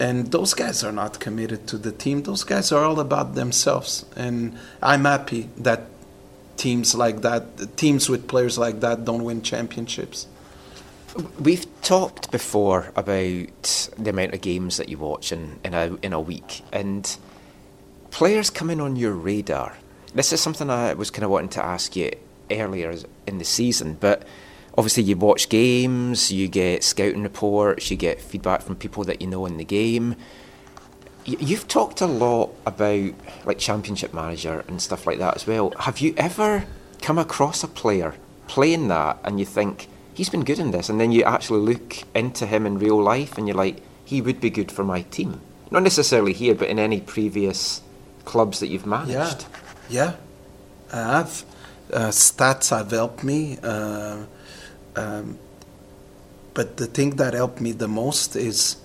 And 0.00 0.30
those 0.30 0.54
guys 0.54 0.84
are 0.84 0.92
not 0.92 1.18
committed 1.18 1.66
to 1.68 1.78
the 1.78 1.90
team. 1.90 2.22
Those 2.22 2.44
guys 2.44 2.70
are 2.70 2.84
all 2.84 3.00
about 3.00 3.34
themselves. 3.34 4.04
And 4.14 4.56
I'm 4.80 5.04
happy 5.04 5.50
that 5.56 5.86
teams 6.56 6.94
like 6.94 7.22
that, 7.22 7.76
teams 7.76 8.08
with 8.08 8.28
players 8.28 8.58
like 8.58 8.80
that, 8.80 9.04
don't 9.04 9.24
win 9.24 9.42
championships. 9.42 10.28
We've 11.40 11.66
talked 11.82 12.30
before 12.30 12.92
about 12.94 13.90
the 13.96 14.10
amount 14.10 14.34
of 14.34 14.40
games 14.40 14.76
that 14.76 14.88
you 14.88 14.98
watch 14.98 15.32
in, 15.32 15.58
in 15.64 15.74
a 15.74 15.96
in 16.02 16.12
a 16.12 16.20
week, 16.20 16.62
and 16.72 17.16
players 18.10 18.50
coming 18.50 18.80
on 18.80 18.96
your 18.96 19.12
radar. 19.12 19.76
This 20.14 20.32
is 20.32 20.40
something 20.40 20.70
I 20.70 20.94
was 20.94 21.10
kind 21.10 21.24
of 21.24 21.30
wanting 21.30 21.50
to 21.50 21.64
ask 21.64 21.96
you 21.96 22.12
earlier 22.50 22.94
in 23.26 23.38
the 23.38 23.44
season, 23.44 23.94
but 23.94 24.26
obviously 24.76 25.02
you 25.02 25.16
watch 25.16 25.48
games, 25.48 26.32
you 26.32 26.48
get 26.48 26.84
scouting 26.84 27.22
reports, 27.22 27.90
you 27.90 27.96
get 27.96 28.20
feedback 28.20 28.62
from 28.62 28.76
people 28.76 29.04
that 29.04 29.20
you 29.20 29.26
know 29.26 29.44
in 29.46 29.56
the 29.56 29.64
game. 29.64 30.16
You've 31.24 31.68
talked 31.68 32.00
a 32.00 32.06
lot 32.06 32.54
about 32.64 33.12
like 33.44 33.58
championship 33.58 34.14
manager 34.14 34.64
and 34.66 34.80
stuff 34.80 35.06
like 35.06 35.18
that 35.18 35.36
as 35.36 35.46
well. 35.46 35.72
Have 35.80 35.98
you 35.98 36.14
ever 36.16 36.64
come 37.02 37.18
across 37.18 37.62
a 37.62 37.68
player 37.68 38.14
playing 38.46 38.88
that 38.88 39.18
and 39.24 39.38
you 39.38 39.44
think 39.44 39.88
he's 40.18 40.28
been 40.28 40.44
good 40.44 40.58
in 40.58 40.72
this. 40.72 40.88
And 40.88 41.00
then 41.00 41.12
you 41.12 41.22
actually 41.22 41.60
look 41.60 41.98
into 42.12 42.44
him 42.44 42.66
in 42.66 42.78
real 42.78 43.00
life 43.00 43.38
and 43.38 43.46
you're 43.46 43.56
like, 43.56 43.80
he 44.04 44.20
would 44.20 44.40
be 44.40 44.50
good 44.50 44.72
for 44.72 44.82
my 44.82 45.02
team. 45.02 45.40
Not 45.70 45.84
necessarily 45.84 46.32
here, 46.32 46.56
but 46.56 46.68
in 46.68 46.78
any 46.80 47.00
previous 47.00 47.82
clubs 48.24 48.58
that 48.58 48.66
you've 48.66 48.84
managed. 48.84 49.46
Yeah, 49.88 50.14
yeah. 50.90 50.92
I 50.92 51.18
have. 51.18 51.44
Uh, 51.92 52.08
stats 52.08 52.70
have 52.70 52.90
helped 52.90 53.22
me. 53.22 53.58
Uh, 53.62 54.24
um, 54.96 55.38
but 56.52 56.78
the 56.78 56.86
thing 56.86 57.10
that 57.16 57.34
helped 57.34 57.60
me 57.60 57.70
the 57.70 57.86
most 57.86 58.34
is 58.34 58.76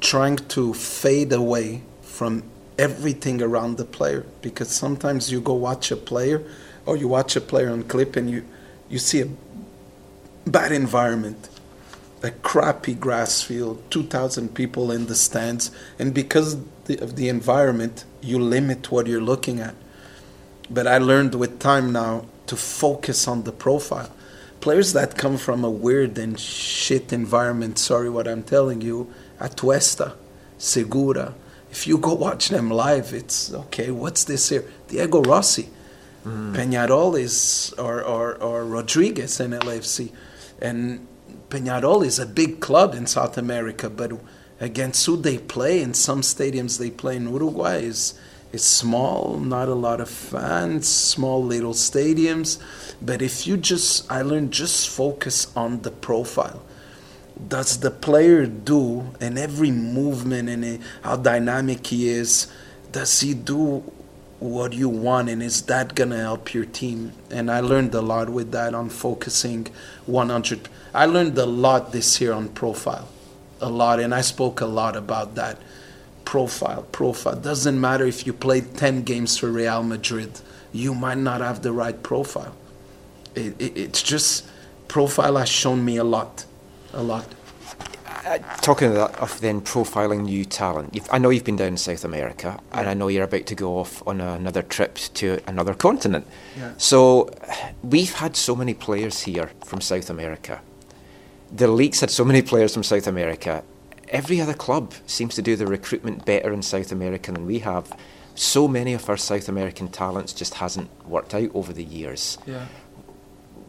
trying 0.00 0.36
to 0.36 0.74
fade 0.74 1.32
away 1.32 1.82
from 2.02 2.42
everything 2.78 3.40
around 3.40 3.78
the 3.78 3.86
player. 3.86 4.26
Because 4.42 4.68
sometimes 4.68 5.32
you 5.32 5.40
go 5.40 5.54
watch 5.54 5.90
a 5.90 5.96
player 5.96 6.44
or 6.84 6.98
you 6.98 7.08
watch 7.08 7.34
a 7.34 7.40
player 7.40 7.70
on 7.70 7.84
clip 7.84 8.14
and 8.16 8.28
you, 8.28 8.44
you 8.90 8.98
see 8.98 9.22
a 9.22 9.28
bad 10.50 10.72
environment, 10.72 11.48
a 12.22 12.30
crappy 12.30 12.94
grass 12.94 13.42
field, 13.42 13.82
2,000 13.90 14.54
people 14.54 14.90
in 14.90 15.06
the 15.06 15.14
stands. 15.14 15.70
And 15.98 16.12
because 16.12 16.54
of 16.54 17.16
the 17.16 17.28
environment, 17.28 18.04
you 18.20 18.38
limit 18.38 18.90
what 18.90 19.06
you're 19.06 19.20
looking 19.20 19.60
at. 19.60 19.74
But 20.68 20.86
I 20.86 20.98
learned 20.98 21.34
with 21.34 21.58
time 21.58 21.92
now 21.92 22.26
to 22.46 22.56
focus 22.56 23.26
on 23.26 23.44
the 23.44 23.52
profile. 23.52 24.10
Players 24.60 24.92
that 24.92 25.16
come 25.16 25.38
from 25.38 25.64
a 25.64 25.70
weird 25.70 26.18
and 26.18 26.38
shit 26.38 27.12
environment, 27.12 27.78
sorry 27.78 28.10
what 28.10 28.28
I'm 28.28 28.42
telling 28.42 28.82
you, 28.82 29.12
Atuesta, 29.40 30.14
Segura, 30.58 31.34
if 31.70 31.86
you 31.86 31.96
go 31.96 32.12
watch 32.14 32.48
them 32.48 32.70
live, 32.70 33.14
it's 33.14 33.52
okay, 33.52 33.90
what's 33.90 34.24
this 34.24 34.48
here? 34.48 34.64
Diego 34.88 35.22
Rossi, 35.22 35.70
mm. 36.24 36.54
Peñarol 36.54 37.18
is, 37.18 37.72
or, 37.78 38.02
or, 38.02 38.34
or 38.34 38.64
Rodriguez 38.64 39.40
in 39.40 39.52
LAFC. 39.52 40.10
And 40.60 41.06
Peñarol 41.48 42.04
is 42.04 42.18
a 42.18 42.26
big 42.26 42.60
club 42.60 42.94
in 42.94 43.06
South 43.06 43.38
America, 43.38 43.88
but 43.90 44.12
against 44.60 45.04
who 45.06 45.16
they 45.16 45.38
play 45.38 45.80
in 45.80 45.94
some 45.94 46.20
stadiums 46.20 46.78
they 46.78 46.90
play 46.90 47.16
in 47.16 47.28
Uruguay 47.28 47.78
is 47.78 48.14
is 48.52 48.64
small, 48.64 49.38
not 49.38 49.68
a 49.68 49.74
lot 49.74 50.00
of 50.00 50.10
fans, 50.10 50.88
small 50.88 51.42
little 51.42 51.72
stadiums. 51.72 52.58
But 53.00 53.22
if 53.22 53.46
you 53.46 53.56
just, 53.56 54.10
I 54.10 54.22
learned 54.22 54.52
just 54.52 54.88
focus 54.88 55.54
on 55.56 55.82
the 55.82 55.90
profile. 55.90 56.62
Does 57.48 57.80
the 57.80 57.90
player 57.90 58.46
do 58.46 59.14
in 59.20 59.38
every 59.38 59.70
movement 59.70 60.48
and 60.48 60.82
how 61.02 61.16
dynamic 61.16 61.86
he 61.86 62.08
is? 62.08 62.52
Does 62.92 63.20
he 63.20 63.34
do 63.34 63.84
what 64.40 64.72
you 64.72 64.88
want 64.88 65.28
and 65.28 65.42
is 65.42 65.62
that 65.62 65.94
gonna 65.94 66.18
help 66.18 66.52
your 66.52 66.64
team? 66.64 67.12
And 67.30 67.50
I 67.50 67.60
learned 67.60 67.94
a 67.94 68.00
lot 68.00 68.30
with 68.30 68.50
that 68.52 68.74
on 68.74 68.88
focusing 68.88 69.68
100. 70.06 70.68
I 70.92 71.06
learned 71.06 71.38
a 71.38 71.46
lot 71.46 71.92
this 71.92 72.20
year 72.20 72.32
on 72.32 72.48
profile, 72.48 73.08
a 73.60 73.70
lot, 73.70 74.00
and 74.00 74.14
I 74.14 74.22
spoke 74.22 74.60
a 74.60 74.66
lot 74.66 74.96
about 74.96 75.34
that 75.36 75.58
profile. 76.24 76.82
Profile 76.90 77.36
doesn't 77.36 77.80
matter 77.80 78.06
if 78.06 78.26
you 78.26 78.32
played 78.32 78.76
10 78.76 79.02
games 79.02 79.36
for 79.36 79.50
Real 79.50 79.82
Madrid, 79.82 80.40
you 80.72 80.94
might 80.94 81.18
not 81.18 81.40
have 81.40 81.62
the 81.62 81.72
right 81.72 82.02
profile. 82.02 82.54
It, 83.34 83.60
it, 83.60 83.76
it's 83.76 84.02
just 84.02 84.46
profile 84.88 85.36
has 85.36 85.48
shown 85.48 85.84
me 85.84 85.96
a 85.96 86.04
lot, 86.04 86.44
a 86.92 87.02
lot. 87.02 87.26
Uh, 88.26 88.38
talking 88.60 88.88
of, 88.88 88.94
that, 88.94 89.18
of 89.18 89.40
then 89.40 89.60
profiling 89.62 90.24
new 90.24 90.44
talent, 90.44 90.94
you've, 90.94 91.08
I 91.10 91.18
know 91.18 91.30
you've 91.30 91.44
been 91.44 91.56
down 91.56 91.68
in 91.68 91.76
South 91.76 92.04
America, 92.04 92.60
and 92.72 92.88
I 92.88 92.94
know 92.94 93.08
you're 93.08 93.24
about 93.24 93.46
to 93.46 93.54
go 93.54 93.78
off 93.78 94.06
on 94.06 94.20
another 94.20 94.62
trip 94.62 94.96
to 95.14 95.40
another 95.46 95.72
continent. 95.72 96.26
Yeah. 96.58 96.72
So 96.76 97.30
we've 97.82 98.12
had 98.12 98.36
so 98.36 98.54
many 98.54 98.74
players 98.74 99.22
here 99.22 99.50
from 99.64 99.80
South 99.80 100.10
America. 100.10 100.60
The 101.50 101.68
league's 101.68 102.00
had 102.00 102.10
so 102.10 102.24
many 102.24 102.42
players 102.42 102.74
from 102.74 102.82
South 102.82 103.06
America. 103.06 103.64
Every 104.08 104.40
other 104.40 104.54
club 104.54 104.92
seems 105.06 105.34
to 105.36 105.42
do 105.42 105.56
the 105.56 105.66
recruitment 105.66 106.24
better 106.24 106.52
in 106.52 106.62
South 106.62 106.92
America 106.92 107.32
than 107.32 107.46
we 107.46 107.60
have. 107.60 107.96
So 108.34 108.68
many 108.68 108.92
of 108.92 109.08
our 109.08 109.16
South 109.16 109.48
American 109.48 109.88
talents 109.88 110.32
just 110.32 110.54
hasn't 110.54 110.90
worked 111.06 111.34
out 111.34 111.50
over 111.54 111.72
the 111.72 111.84
years. 111.84 112.36
Yeah. 112.46 112.66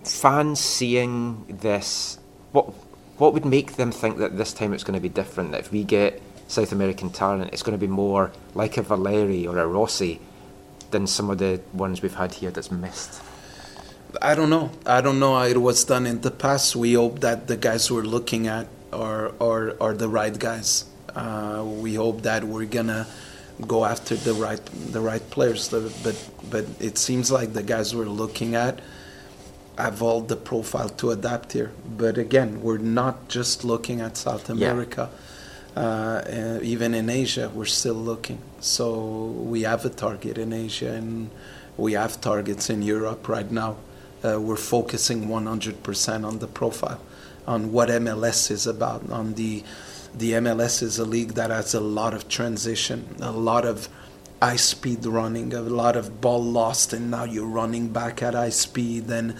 Fans 0.04 0.60
seeing 0.60 1.46
this, 1.48 2.20
what 2.52 2.74
what 3.22 3.36
would 3.36 3.46
make 3.46 3.76
them 3.76 3.92
think 3.92 4.18
that 4.18 4.36
this 4.36 4.52
time 4.52 4.74
it's 4.74 4.84
going 4.84 4.96
to 4.96 5.00
be 5.00 5.08
different? 5.08 5.52
That 5.52 5.60
if 5.60 5.72
we 5.72 5.84
get 5.84 6.20
South 6.48 6.72
American 6.72 7.12
talent, 7.12 7.54
it's 7.54 7.62
going 7.62 7.78
to 7.78 7.86
be 7.88 7.94
more 8.04 8.32
like 8.56 8.78
a 8.78 8.82
Valeri 8.82 9.46
or 9.46 9.60
a 9.60 9.68
Rossi 9.68 10.20
than 10.90 11.06
some 11.06 11.30
of 11.30 11.38
the 11.38 11.62
ones 11.72 12.02
we've 12.02 12.16
had 12.16 12.34
here 12.34 12.50
that's 12.50 12.72
missed. 12.72 13.22
I 14.24 14.34
don't 14.34 14.50
know. 14.50 14.72
I 14.88 15.02
don't 15.02 15.20
know 15.20 15.36
how 15.36 15.44
it 15.44 15.62
was 15.62 15.84
done 15.84 16.08
in 16.08 16.22
the 16.22 16.32
past. 16.32 16.76
We 16.76 16.94
hope 16.94 17.20
that 17.20 17.46
the 17.46 17.58
guys 17.58 17.92
we're 17.92 18.10
looking 18.18 18.48
at 18.48 18.66
are 18.92 19.34
are, 19.40 19.78
are 19.80 19.94
the 19.94 20.10
right 20.10 20.38
guys. 20.38 20.86
Uh, 21.16 21.64
we 21.64 21.94
hope 21.94 22.24
that 22.24 22.44
we're 22.44 22.66
gonna 22.66 23.06
go 23.68 23.86
after 23.86 24.16
the 24.16 24.34
right 24.34 24.66
the 24.92 25.00
right 25.00 25.24
players. 25.30 25.70
But 25.70 26.18
but 26.50 26.66
it 26.80 26.98
seems 26.98 27.30
like 27.30 27.54
the 27.54 27.64
guys 27.64 27.96
we're 27.96 28.16
looking 28.24 28.56
at 28.56 28.80
have 29.78 30.02
all 30.02 30.22
the 30.22 30.36
profile 30.36 30.90
to 30.90 31.12
adapt 31.12 31.54
here. 31.54 31.72
But 31.98 32.18
again, 32.18 32.62
we're 32.62 32.78
not 32.78 33.30
just 33.30 33.64
looking 33.64 34.02
at 34.02 34.18
South 34.18 34.50
America. 34.50 35.10
Uh, 35.76 35.80
uh, 35.80 36.60
even 36.62 36.94
in 36.94 37.10
Asia, 37.10 37.50
we're 37.54 37.66
still 37.66 37.96
looking. 37.96 38.40
So 38.60 39.26
we 39.26 39.62
have 39.62 39.86
a 39.86 39.90
target 39.90 40.38
in 40.38 40.52
Asia, 40.52 40.92
and 40.92 41.30
we 41.78 41.94
have 41.94 42.20
targets 42.20 42.70
in 42.70 42.82
Europe 42.82 43.28
right 43.30 43.50
now. 43.50 43.78
Uh, 44.24 44.40
we're 44.40 44.58
focusing 44.58 45.28
100% 45.28 46.26
on 46.26 46.40
the 46.40 46.48
profile, 46.48 47.00
on 47.48 47.72
what 47.72 47.90
MLS 47.90 48.52
is 48.52 48.68
about. 48.68 49.10
On 49.10 49.34
the 49.36 49.64
the 50.14 50.34
MLS 50.34 50.84
is 50.84 51.00
a 51.00 51.06
league 51.06 51.36
that 51.36 51.52
has 51.52 51.74
a 51.74 51.80
lot 51.80 52.14
of 52.14 52.28
transition, 52.28 53.16
a 53.22 53.32
lot 53.32 53.64
of 53.64 53.88
high 54.42 54.56
speed 54.56 55.06
running, 55.06 55.54
a 55.54 55.62
lot 55.62 55.96
of 55.96 56.20
ball 56.20 56.44
lost, 56.44 56.94
and 56.94 57.12
now 57.12 57.24
you're 57.24 57.46
running 57.46 57.90
back 57.90 58.24
at 58.24 58.34
high 58.34 58.50
speed, 58.50 59.08
and 59.10 59.36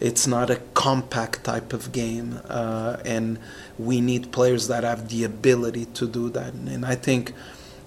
it's 0.00 0.26
not 0.26 0.48
a 0.48 0.56
compact 0.72 1.44
type 1.44 1.72
of 1.74 1.92
game. 1.92 2.40
Uh, 2.48 2.96
and 3.04 3.38
we 3.78 4.00
need 4.00 4.32
players 4.32 4.68
that 4.68 4.82
have 4.82 5.10
the 5.10 5.24
ability 5.24 5.84
to 5.84 6.08
do 6.08 6.30
that. 6.30 6.54
And 6.54 6.86
I 6.86 6.94
think 6.94 7.32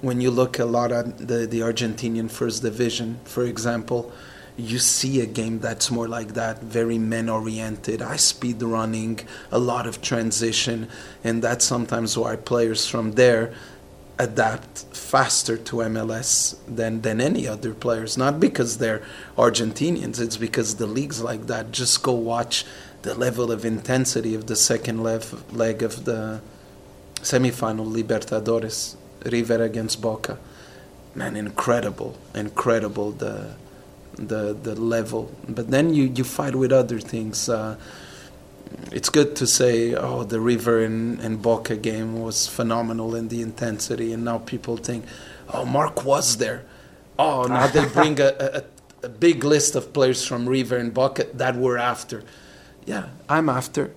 when 0.01 0.21
you 0.21 0.29
look 0.29 0.59
a 0.59 0.65
lot 0.65 0.91
at 0.91 1.17
the, 1.17 1.47
the 1.47 1.61
Argentinian 1.61 2.29
first 2.29 2.61
division, 2.61 3.19
for 3.23 3.43
example, 3.43 4.11
you 4.55 4.77
see 4.77 5.21
a 5.21 5.25
game 5.25 5.59
that's 5.59 5.89
more 5.89 6.07
like 6.07 6.33
that, 6.33 6.61
very 6.61 6.97
men 6.97 7.29
oriented, 7.29 8.01
high 8.01 8.17
speed 8.17 8.61
running, 8.61 9.21
a 9.51 9.57
lot 9.57 9.87
of 9.87 10.01
transition, 10.01 10.87
and 11.23 11.41
that's 11.41 11.65
sometimes 11.65 12.17
why 12.17 12.35
players 12.35 12.85
from 12.85 13.13
there 13.13 13.53
adapt 14.19 14.83
faster 14.95 15.57
to 15.57 15.77
MLS 15.77 16.57
than, 16.67 17.01
than 17.01 17.21
any 17.21 17.47
other 17.47 17.73
players. 17.73 18.17
Not 18.17 18.39
because 18.39 18.77
they're 18.77 19.01
Argentinians, 19.37 20.19
it's 20.19 20.37
because 20.37 20.75
the 20.75 20.85
leagues 20.85 21.23
like 21.23 21.47
that. 21.47 21.71
Just 21.71 22.03
go 22.03 22.11
watch 22.11 22.65
the 23.01 23.15
level 23.15 23.51
of 23.51 23.63
intensity 23.63 24.35
of 24.35 24.47
the 24.47 24.57
second 24.57 25.01
lev- 25.01 25.51
leg 25.53 25.81
of 25.81 26.03
the 26.03 26.41
semifinal 27.21 27.87
Libertadores, 27.89 28.95
River 29.25 29.63
against 29.63 30.01
Boca. 30.01 30.37
Man, 31.15 31.35
incredible, 31.35 32.17
incredible 32.35 33.11
the 33.11 33.55
the 34.15 34.53
the 34.53 34.75
level. 34.75 35.31
But 35.47 35.71
then 35.71 35.93
you, 35.93 36.03
you 36.03 36.23
fight 36.23 36.55
with 36.55 36.71
other 36.71 36.99
things. 36.99 37.47
Uh, 37.49 37.77
it's 38.91 39.09
good 39.09 39.35
to 39.37 39.47
say, 39.47 39.93
oh, 39.93 40.23
the 40.23 40.39
River 40.39 40.83
and, 40.83 41.19
and 41.19 41.41
Boca 41.41 41.75
game 41.75 42.19
was 42.19 42.47
phenomenal 42.47 43.15
in 43.15 43.27
the 43.27 43.41
intensity, 43.41 44.13
and 44.13 44.23
now 44.25 44.39
people 44.39 44.77
think, 44.77 45.05
oh, 45.53 45.65
Marc 45.65 46.03
was 46.03 46.37
there. 46.37 46.65
Oh, 47.17 47.43
now 47.43 47.67
they 47.67 47.85
bring 47.93 48.19
a, 48.19 48.33
a, 48.39 48.63
a 49.05 49.09
big 49.09 49.43
list 49.43 49.75
of 49.75 49.93
players 49.93 50.25
from 50.25 50.47
River 50.47 50.77
and 50.77 50.93
Boca 50.93 51.25
that 51.33 51.55
we're 51.55 51.77
after. 51.77 52.23
Yeah, 52.85 53.09
I'm 53.27 53.49
after. 53.49 53.93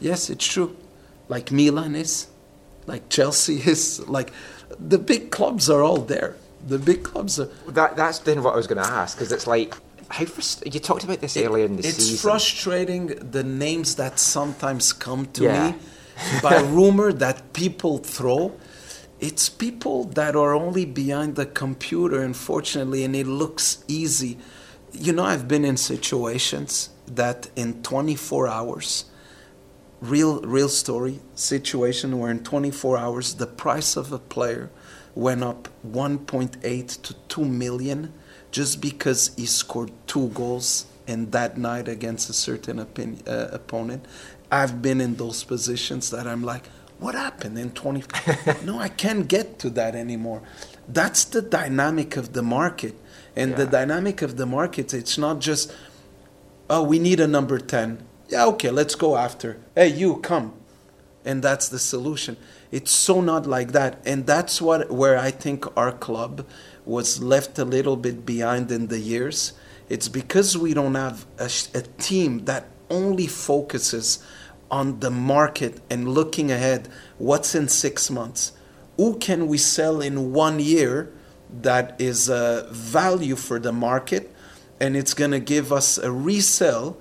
Yes, 0.00 0.30
it's 0.30 0.46
true. 0.46 0.76
Like 1.28 1.52
Milan 1.52 1.94
is, 1.94 2.26
like 2.86 3.08
Chelsea 3.08 3.56
is, 3.66 4.06
like 4.08 4.32
the 4.78 4.98
big 4.98 5.30
clubs 5.30 5.70
are 5.70 5.82
all 5.82 5.98
there. 5.98 6.36
The 6.66 6.78
big 6.78 7.02
clubs 7.02 7.38
are. 7.40 7.48
That 7.68 7.96
that's 7.96 8.20
then 8.20 8.42
what 8.42 8.54
I 8.54 8.56
was 8.56 8.66
going 8.66 8.82
to 8.82 8.88
ask 8.88 9.16
because 9.16 9.32
it's 9.32 9.46
like 9.46 9.74
how 10.16 10.24
frust- 10.26 10.62
you 10.74 10.80
talked 10.80 11.04
about 11.04 11.20
this 11.20 11.36
earlier 11.36 11.64
in 11.64 11.76
the 11.76 11.86
it's 11.88 11.96
season. 11.96 12.18
frustrating 12.18 13.06
the 13.36 13.42
names 13.42 13.96
that 13.96 14.18
sometimes 14.18 14.92
come 14.92 15.22
to 15.36 15.44
Yeah. 15.44 15.70
me 15.72 15.74
by 16.42 16.56
rumor 16.78 17.12
that 17.24 17.36
people 17.52 17.98
throw. 17.98 18.52
It's 19.28 19.48
people 19.48 20.04
that 20.20 20.34
are 20.36 20.52
only 20.54 20.84
behind 20.84 21.36
the 21.36 21.46
computer, 21.46 22.18
unfortunately, 22.22 23.04
and 23.04 23.14
it 23.16 23.26
looks 23.26 23.84
easy. 23.88 24.36
You 24.92 25.12
know, 25.12 25.24
I've 25.24 25.46
been 25.48 25.64
in 25.64 25.76
situations 25.76 26.90
that 27.06 27.48
in 27.56 27.82
24 27.82 28.48
hours, 28.48 29.06
real 30.00 30.40
real 30.42 30.68
story 30.68 31.20
situation 31.34 32.18
where 32.18 32.30
in 32.30 32.40
24 32.42 32.98
hours 32.98 33.34
the 33.34 33.46
price 33.46 33.96
of 33.96 34.12
a 34.12 34.18
player 34.18 34.68
went 35.14 35.42
up 35.44 35.68
1.8 35.86 37.02
to 37.02 37.14
2 37.28 37.44
million 37.44 38.12
just 38.52 38.80
because 38.80 39.32
he 39.36 39.46
scored 39.46 39.90
two 40.06 40.28
goals 40.28 40.86
in 41.08 41.30
that 41.30 41.58
night 41.58 41.88
against 41.88 42.30
a 42.30 42.32
certain 42.32 42.78
opin- 42.78 43.20
uh, 43.26 43.48
opponent 43.50 44.06
I've 44.52 44.82
been 44.82 45.00
in 45.00 45.16
those 45.16 45.42
positions 45.44 46.10
that 46.10 46.26
I'm 46.26 46.42
like, 46.42 46.66
what 46.98 47.14
happened 47.14 47.58
in 47.58 47.70
20? 47.70 48.04
no, 48.64 48.78
I 48.78 48.88
can't 48.88 49.26
get 49.26 49.58
to 49.60 49.70
that 49.70 49.94
anymore. 49.94 50.42
That's 50.86 51.24
the 51.24 51.40
dynamic 51.40 52.18
of 52.18 52.34
the 52.34 52.42
market. 52.42 52.94
And 53.34 53.56
the 53.56 53.64
dynamic 53.64 54.20
of 54.20 54.36
the 54.36 54.44
market, 54.44 54.92
it's 54.92 55.16
not 55.16 55.40
just, 55.40 55.74
oh, 56.68 56.82
we 56.82 56.98
need 56.98 57.18
a 57.18 57.26
number 57.26 57.58
10. 57.58 58.04
Yeah, 58.28 58.44
okay, 58.44 58.70
let's 58.70 58.94
go 58.94 59.16
after. 59.16 59.58
Hey, 59.74 59.88
you, 59.88 60.16
come. 60.16 60.52
And 61.24 61.42
that's 61.42 61.70
the 61.70 61.78
solution. 61.78 62.36
It's 62.70 62.90
so 62.90 63.22
not 63.22 63.46
like 63.46 63.72
that. 63.72 64.02
And 64.04 64.26
that's 64.26 64.60
what 64.60 64.90
where 64.90 65.16
I 65.16 65.30
think 65.30 65.64
our 65.78 65.92
club 65.92 66.46
was 66.84 67.22
left 67.22 67.58
a 67.58 67.64
little 67.64 67.96
bit 67.96 68.26
behind 68.26 68.70
in 68.70 68.88
the 68.88 68.98
years. 68.98 69.52
It's 69.88 70.08
because 70.08 70.56
we 70.56 70.74
don't 70.74 70.94
have 70.94 71.26
a, 71.38 71.50
a 71.74 71.82
team 71.82 72.44
that 72.46 72.66
only 72.90 73.26
focuses 73.26 74.24
on 74.70 75.00
the 75.00 75.10
market 75.10 75.80
and 75.90 76.08
looking 76.08 76.50
ahead. 76.50 76.88
What's 77.18 77.54
in 77.54 77.68
six 77.68 78.10
months? 78.10 78.52
Who 78.96 79.18
can 79.18 79.46
we 79.46 79.58
sell 79.58 80.00
in 80.00 80.32
one 80.32 80.60
year 80.60 81.12
that 81.60 82.00
is 82.00 82.28
a 82.28 82.66
value 82.70 83.36
for 83.36 83.58
the 83.58 83.72
market 83.72 84.34
and 84.80 84.96
it's 84.96 85.14
going 85.14 85.30
to 85.30 85.40
give 85.40 85.72
us 85.72 85.98
a 85.98 86.10
resell 86.10 86.98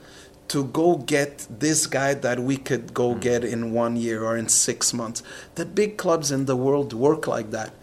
to 0.50 0.66
go 0.66 0.98
get 0.98 1.48
this 1.50 1.88
guy 1.88 2.14
that 2.14 2.38
we 2.40 2.58
could 2.58 2.94
go 2.94 3.14
hmm. 3.14 3.20
get 3.20 3.44
in 3.44 3.72
one 3.72 3.96
year 3.96 4.24
or 4.24 4.36
in 4.38 4.50
six 4.50 4.94
months. 4.94 5.24
The 5.56 5.66
big 5.66 5.98
clubs 5.98 6.32
in 6.32 6.46
the 6.46 6.58
world 6.58 6.94
work 6.94 7.26
like 7.26 7.52
that. 7.52 7.74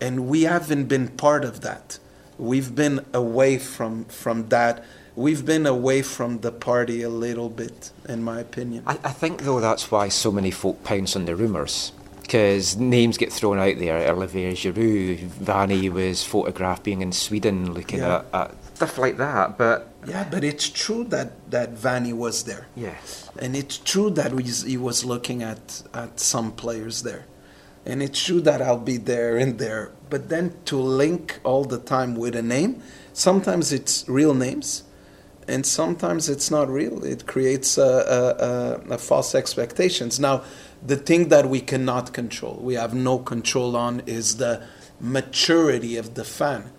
And 0.00 0.28
we 0.28 0.42
haven't 0.42 0.86
been 0.86 1.08
part 1.08 1.44
of 1.44 1.60
that. 1.62 1.98
We've 2.38 2.74
been 2.74 3.04
away 3.14 3.58
from, 3.58 4.04
from 4.06 4.48
that. 4.50 4.84
We've 5.14 5.44
been 5.46 5.64
away 5.66 6.02
from 6.02 6.40
the 6.40 6.52
party 6.52 7.02
a 7.02 7.08
little 7.08 7.48
bit, 7.48 7.90
in 8.08 8.22
my 8.22 8.40
opinion. 8.40 8.84
I, 8.86 8.98
I 9.04 9.12
think, 9.12 9.42
though, 9.42 9.60
that's 9.60 9.90
why 9.90 10.08
so 10.08 10.30
many 10.30 10.50
folk 10.50 10.84
pounce 10.84 11.16
on 11.16 11.24
the 11.24 11.34
rumours. 11.34 11.92
Because 12.20 12.76
names 12.76 13.16
get 13.16 13.32
thrown 13.32 13.58
out 13.58 13.78
there. 13.78 13.98
Olivier 14.12 14.52
Giroud, 14.52 15.20
Vanni 15.20 15.88
was 15.88 16.24
photographed 16.24 16.82
being 16.82 17.00
in 17.00 17.12
Sweden 17.12 17.72
looking 17.72 18.00
Yeah. 18.00 18.24
at, 18.34 18.50
at 18.50 18.54
stuff 18.74 18.98
like 18.98 19.16
that. 19.16 19.56
But 19.56 19.88
Yeah, 20.06 20.26
but 20.30 20.44
it's 20.44 20.68
true 20.68 21.04
that, 21.04 21.50
that 21.50 21.70
Vanni 21.70 22.12
was 22.12 22.42
there. 22.42 22.66
Yes. 22.74 23.30
And 23.38 23.56
it's 23.56 23.78
true 23.78 24.10
that 24.10 24.32
he 24.38 24.76
was 24.76 25.04
looking 25.04 25.42
at, 25.42 25.82
at 25.94 26.18
some 26.20 26.52
players 26.52 27.02
there. 27.02 27.24
And 27.86 28.02
it's 28.02 28.22
true 28.22 28.40
that 28.42 28.60
I'll 28.60 28.78
be 28.78 28.96
there 28.96 29.36
and 29.36 29.58
there. 29.58 29.92
But 30.10 30.28
then 30.28 30.54
to 30.66 30.76
link 30.76 31.40
all 31.44 31.64
the 31.64 31.78
time 31.78 32.16
with 32.16 32.34
a 32.34 32.42
name, 32.42 32.82
sometimes 33.12 33.72
it's 33.72 34.06
real 34.08 34.34
names 34.34 34.82
and 35.48 35.64
sometimes 35.64 36.28
it's 36.28 36.50
not 36.50 36.68
real. 36.68 37.04
It 37.04 37.26
creates 37.26 37.78
a, 37.78 37.82
a, 37.82 38.90
a, 38.92 38.94
a 38.94 38.98
false 38.98 39.34
expectations. 39.34 40.18
Now, 40.18 40.42
the 40.84 40.96
thing 40.96 41.28
that 41.28 41.48
we 41.48 41.60
cannot 41.60 42.12
control, 42.12 42.58
we 42.60 42.74
have 42.74 42.94
no 42.94 43.18
control 43.18 43.76
on, 43.76 44.02
is 44.06 44.36
the 44.36 44.66
maturity 45.00 45.96
of 45.96 46.14
the 46.14 46.24
fan. 46.24 46.70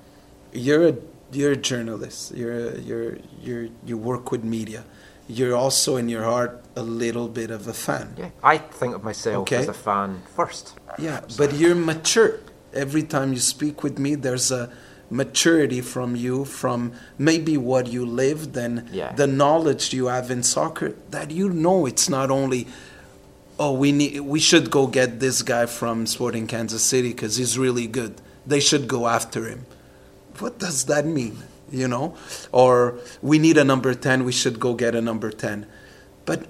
You're 0.52 0.90
a 0.90 0.96
you're 1.32 1.52
a 1.54 1.58
journalist. 1.58 2.36
You're 2.36 2.78
you're 2.80 3.18
you're 3.42 3.70
you 3.86 3.98
work 3.98 4.32
with 4.32 4.44
media. 4.44 4.84
You're 5.28 5.56
also 5.56 5.98
in 5.98 6.08
your 6.10 6.24
heart 6.24 6.64
a 6.76 6.82
little 6.84 7.28
bit 7.28 7.52
of 7.52 7.68
a 7.68 7.74
fan. 7.74 8.14
yeah, 8.18 8.30
I 8.44 8.58
think 8.60 8.96
of 8.96 9.04
myself 9.04 9.42
Okay. 9.44 9.58
as 9.58 9.68
a 9.68 9.74
fan 9.74 10.22
first. 10.36 10.74
Yeah, 10.98 11.22
but 11.38 11.54
you're 11.54 11.76
mature. 11.76 12.40
Every 12.74 13.04
time 13.04 13.34
you 13.34 13.40
speak 13.40 13.84
with 13.84 13.98
me, 14.00 14.16
there's 14.16 14.52
a 14.52 14.70
maturity 15.10 15.82
from 15.82 16.16
you, 16.16 16.46
from 16.46 16.92
maybe 17.18 17.58
what 17.58 17.88
you 17.88 18.06
lived 18.06 18.56
and 18.58 18.88
Yeah. 18.92 19.14
the 19.14 19.28
knowledge 19.28 19.94
you 19.94 20.08
have 20.08 20.30
in 20.32 20.44
soccer 20.44 20.94
that 21.12 21.32
you 21.32 21.50
know 21.50 21.86
it's 21.86 22.08
not 22.10 22.30
only, 22.32 22.68
oh, 23.60 23.72
we 23.74 23.92
need, 23.92 24.20
we 24.22 24.40
should 24.40 24.70
go 24.70 24.88
get 24.88 25.20
this 25.20 25.42
guy 25.42 25.66
from 25.66 26.06
Sporting 26.06 26.46
Kansas 26.48 26.84
City 26.84 27.10
because 27.10 27.36
he's 27.38 27.58
really 27.58 27.88
good. 27.88 28.16
They 28.46 28.60
should 28.62 28.88
go 28.88 29.08
after 29.08 29.46
him. 29.48 29.66
What 30.40 30.60
does 30.60 30.86
that 30.86 31.06
mean? 31.06 31.38
You 31.70 31.88
know, 31.88 32.16
or 32.52 32.98
we 33.22 33.40
need 33.40 33.58
a 33.58 33.64
number 33.64 33.94
ten. 33.94 34.24
We 34.24 34.32
should 34.32 34.60
go 34.60 34.74
get 34.74 34.96
a 34.96 35.02
number 35.02 35.32
ten. 35.32 35.66
But 36.26 36.48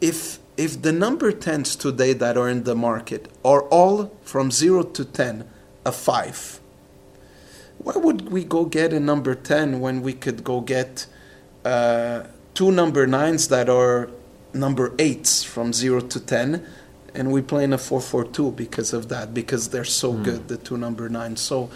if 0.00 0.38
if 0.58 0.82
the 0.82 0.92
number 0.92 1.30
10s 1.30 1.78
today 1.78 2.12
that 2.12 2.36
are 2.36 2.48
in 2.48 2.64
the 2.64 2.74
market 2.74 3.28
are 3.44 3.62
all 3.68 4.10
from 4.22 4.50
0 4.50 4.82
to 4.82 5.04
10 5.04 5.48
a 5.86 5.92
5 5.92 6.60
why 7.78 7.94
would 7.96 8.30
we 8.30 8.42
go 8.42 8.64
get 8.64 8.92
a 8.92 8.98
number 8.98 9.36
10 9.36 9.80
when 9.80 10.02
we 10.02 10.12
could 10.12 10.42
go 10.42 10.60
get 10.60 11.06
uh, 11.64 12.24
two 12.54 12.72
number 12.72 13.06
9s 13.06 13.48
that 13.48 13.68
are 13.68 14.10
number 14.52 14.90
8s 14.96 15.44
from 15.44 15.72
0 15.72 16.00
to 16.00 16.18
10 16.18 16.66
and 17.14 17.30
we 17.32 17.40
play 17.40 17.64
in 17.64 17.72
a 17.72 17.78
4-4-2 17.78 18.54
because 18.54 18.92
of 18.92 19.08
that 19.08 19.32
because 19.32 19.68
they're 19.70 19.84
so 19.84 20.12
good 20.12 20.48
the 20.48 20.56
two 20.56 20.76
number 20.76 21.08
9s 21.08 21.38
so 21.38 21.70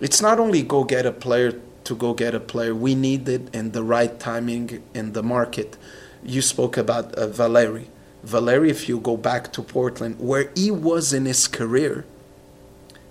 it's 0.00 0.20
not 0.20 0.38
only 0.38 0.62
go 0.62 0.84
get 0.84 1.06
a 1.06 1.12
player 1.12 1.58
to 1.84 1.94
go 1.94 2.14
get 2.14 2.34
a 2.34 2.40
player. 2.40 2.74
We 2.74 2.94
need 2.94 3.28
it 3.28 3.54
in 3.54 3.72
the 3.72 3.82
right 3.82 4.18
timing 4.18 4.82
in 4.94 5.12
the 5.12 5.22
market. 5.22 5.76
You 6.24 6.42
spoke 6.42 6.76
about 6.76 7.14
uh, 7.14 7.26
Valeri. 7.26 7.88
Valeri, 8.22 8.70
if 8.70 8.88
you 8.88 9.00
go 9.00 9.16
back 9.16 9.52
to 9.54 9.62
Portland, 9.62 10.16
where 10.20 10.50
he 10.54 10.70
was 10.70 11.12
in 11.12 11.24
his 11.26 11.48
career, 11.48 12.04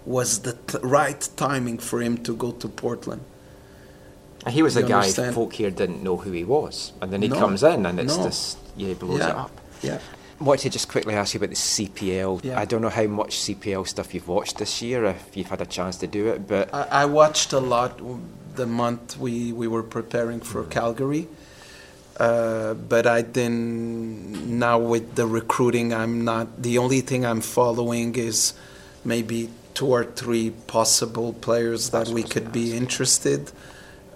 was 0.06 0.40
the 0.40 0.54
t- 0.54 0.78
right 0.82 1.28
timing 1.36 1.78
for 1.78 2.02
him 2.02 2.18
to 2.24 2.36
go 2.36 2.52
to 2.52 2.68
Portland. 2.68 3.22
And 4.46 4.54
he 4.56 4.64
was 4.64 4.76
a 4.78 4.82
You 4.82 4.88
guy 4.88 5.00
understand? 5.02 5.36
folk 5.36 5.54
here 5.54 5.70
didn't 5.70 6.02
know 6.02 6.18
who 6.18 6.32
he 6.32 6.44
was. 6.44 6.94
And 7.02 7.12
then 7.12 7.22
he 7.22 7.28
No, 7.28 7.38
comes 7.38 7.62
in 7.64 7.86
and 7.86 8.00
it's 8.00 8.18
no. 8.18 8.24
just, 8.24 8.58
yeah, 8.76 8.88
he 8.88 8.94
blows 8.96 9.20
Yeah, 9.20 9.30
it 9.30 9.36
up. 9.36 9.62
yeah. 9.84 10.00
Wanted 10.42 10.64
to 10.64 10.70
just 10.70 10.90
quickly 10.90 11.14
ask 11.14 11.34
you 11.34 11.40
about 11.40 11.50
the 11.50 11.56
CPL. 11.56 12.44
Yeah. 12.44 12.60
I 12.60 12.66
don't 12.66 12.82
know 12.82 12.90
how 12.90 13.08
much 13.08 13.38
CPL 13.38 13.88
stuff 13.88 14.14
you've 14.14 14.28
watched 14.28 14.58
this 14.58 14.82
year, 14.82 15.06
if 15.06 15.38
you've 15.38 15.50
had 15.50 15.62
a 15.62 15.66
chance 15.66 15.98
to 15.98 16.08
do 16.08 16.28
it, 16.28 16.48
but 16.48 16.74
I, 16.74 17.04
I 17.04 17.06
watched 17.06 17.54
a 17.54 17.60
lot 17.60 18.00
the 18.56 18.66
month 18.66 19.18
we, 19.18 19.54
we 19.54 19.68
were 19.68 19.84
preparing 19.84 20.42
for 20.42 20.64
Calgary. 20.66 21.28
Uh, 22.18 22.74
but 22.74 23.08
I 23.08 23.22
didn't. 23.22 24.60
Now 24.60 24.78
with 24.78 25.16
the 25.16 25.26
recruiting, 25.26 25.94
I'm 25.94 26.24
not. 26.24 26.62
The 26.62 26.78
only 26.78 27.02
thing 27.02 27.26
I'm 27.26 27.42
following 27.42 28.16
is 28.16 28.54
maybe 29.04 29.50
two 29.74 29.88
or 29.88 30.04
three 30.04 30.52
possible 30.52 31.34
players 31.34 31.90
that 31.92 32.10
we 32.10 32.22
could 32.24 32.52
be 32.52 32.76
interested. 32.78 33.52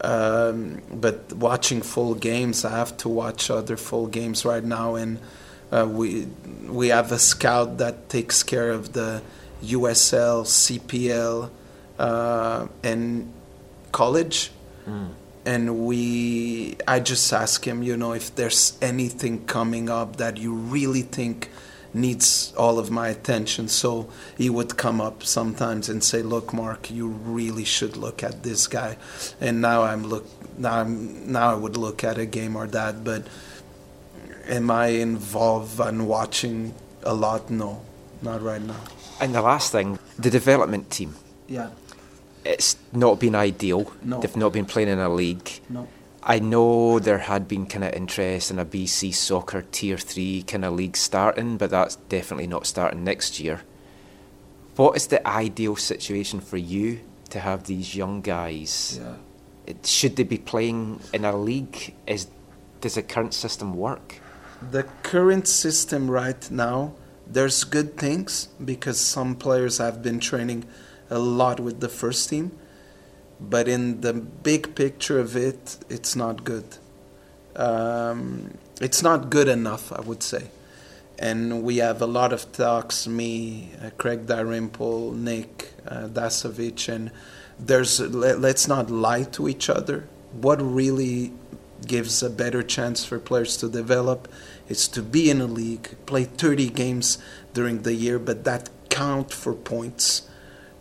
Um, 0.02 0.82
but 0.92 1.34
watching 1.34 1.82
full 1.82 2.14
games, 2.14 2.66
I 2.66 2.72
have 2.72 2.96
to 2.98 3.10
watch 3.10 3.50
other 3.50 3.78
full 3.78 4.08
games 4.08 4.46
right 4.46 4.64
now, 4.64 4.96
and 4.96 5.20
uh, 5.72 5.88
we 5.90 6.28
we 6.68 6.90
have 6.90 7.12
a 7.12 7.20
scout 7.20 7.78
that 7.78 8.10
takes 8.10 8.44
care 8.44 8.72
of 8.72 8.94
the 8.94 9.22
USL, 9.64 10.46
CPL, 10.46 11.50
uh, 12.00 12.68
and 12.84 13.32
college. 13.92 14.52
And 15.48 15.86
we 15.86 16.76
i 16.88 17.00
just 17.00 17.32
ask 17.32 17.66
him 17.68 17.84
you 17.84 17.96
know 17.96 18.14
if 18.14 18.36
there's 18.36 18.78
anything 18.82 19.46
coming 19.46 19.90
up 19.90 20.18
that 20.18 20.38
you 20.38 20.54
really 20.54 21.04
think 21.04 21.50
needs 21.94 22.54
all 22.58 22.78
of 22.78 22.92
my 22.92 23.08
attention. 23.08 23.70
So 23.70 24.10
he 24.38 24.50
would 24.50 24.76
come 24.76 25.00
up 25.00 25.24
sometimes 25.24 25.88
and 25.88 26.04
say 26.04 26.22
look 26.22 26.52
mark 26.54 26.92
you 26.92 27.08
really 27.08 27.64
should 27.64 27.96
look 27.96 28.22
at 28.22 28.44
this 28.44 28.68
guy. 28.68 28.98
And 29.40 29.62
now 29.62 29.84
i'm 29.84 30.04
look 30.04 30.26
now 30.58 30.80
i'm 30.82 31.32
now 31.32 31.52
i 31.52 31.56
would 31.56 31.78
look 31.78 32.04
at 32.04 32.18
a 32.18 32.26
game 32.26 32.56
or 32.56 32.68
that 32.68 33.04
but 33.04 33.28
am 34.48 34.72
i 34.72 34.88
involved 34.88 35.80
and 35.80 36.08
watching 36.08 36.74
a 37.04 37.14
lot 37.14 37.50
no 37.50 37.82
not 38.22 38.42
right 38.42 38.62
now 38.62 38.80
and 39.20 39.34
the 39.34 39.42
last 39.42 39.72
thing, 39.72 39.98
the 40.20 40.30
development 40.30 40.92
team. 40.92 41.16
yeah 41.48 41.70
It's 42.44 42.78
not 42.92 43.20
been 43.20 43.34
ideal. 43.34 43.92
No. 44.04 44.20
They've 44.20 44.36
not 44.36 44.52
been 44.54 44.66
playing 44.66 44.90
in 44.90 45.00
a 45.00 45.10
league. 45.10 45.50
no 45.70 45.88
I 46.22 46.40
know 46.40 47.00
there 47.00 47.20
had 47.20 47.48
been 47.48 47.66
kind 47.68 47.84
of 47.84 47.94
interest 47.94 48.52
in 48.52 48.58
a 48.60 48.66
BC 48.66 49.14
soccer 49.14 49.64
tier 49.72 49.98
three 49.98 50.42
kind 50.42 50.66
of 50.66 50.74
league 50.74 50.98
starting, 50.98 51.58
but 51.58 51.70
that's 51.70 51.98
definitely 52.10 52.48
not 52.48 52.66
starting 52.66 53.04
next 53.04 53.40
year. 53.40 53.62
What 54.76 54.98
is 54.98 55.08
the 55.08 55.26
ideal 55.26 55.76
situation 55.76 56.40
for 56.42 56.58
you 56.58 57.02
to 57.30 57.40
have 57.40 57.66
these 57.66 57.96
young 57.96 58.22
guys? 58.22 59.00
Yeah. 59.00 59.16
It, 59.68 59.86
should 59.86 60.16
they 60.16 60.24
be 60.24 60.40
playing 60.40 61.00
in 61.14 61.26
a 61.26 61.36
league? 61.38 61.94
Is 62.06 62.28
does 62.82 62.96
the 62.96 63.04
current 63.04 63.34
system 63.34 63.76
work? 63.76 64.20
The 64.62 64.84
current 65.04 65.48
system 65.48 66.10
right 66.10 66.50
now 66.50 66.94
there's 67.28 67.64
good 67.64 67.98
things 67.98 68.48
because 68.64 69.00
some 69.00 69.36
players 69.36 69.80
have 69.80 70.02
been 70.04 70.20
training 70.20 70.66
a 71.10 71.20
lot 71.20 71.60
with 71.60 71.80
the 71.80 71.90
first 71.90 72.30
team 72.30 72.52
but 73.40 73.68
in 73.68 74.02
the 74.02 74.14
big 74.14 74.76
picture 74.76 75.20
of 75.20 75.36
it 75.36 75.78
it's 75.90 76.16
not 76.16 76.44
good. 76.44 76.78
Um, 77.56 78.58
it's 78.82 79.02
not 79.02 79.30
good 79.30 79.48
enough 79.48 79.92
i 79.92 80.02
would 80.02 80.24
say. 80.24 80.50
And 81.18 81.64
we 81.64 81.78
have 81.78 82.02
a 82.02 82.06
lot 82.06 82.34
of 82.34 82.52
talks 82.52 83.08
me 83.08 83.72
uh, 83.82 83.90
craig 83.98 84.28
Dalrymple, 84.28 85.14
nick 85.14 85.72
uh, 85.88 86.08
dasovic 86.08 86.94
and 86.94 87.12
there's 87.58 88.00
let, 88.02 88.40
let's 88.40 88.68
not 88.68 88.90
lie 88.90 89.24
to 89.24 89.48
each 89.48 89.70
other. 89.70 90.08
What 90.34 90.62
really 90.62 91.32
gives 91.86 92.24
a 92.24 92.30
better 92.30 92.64
chance 92.64 93.06
for 93.06 93.20
players 93.20 93.58
to 93.58 93.70
develop 93.70 94.28
is 94.68 94.88
to 94.90 95.02
be 95.02 95.30
in 95.30 95.42
a 95.42 95.46
league, 95.46 95.96
play 96.06 96.24
30 96.24 96.70
games 96.70 97.18
during 97.54 97.84
the 97.84 97.94
year, 97.94 98.18
but 98.20 98.44
that 98.46 98.70
count 98.90 99.32
for 99.32 99.54
points, 99.54 100.28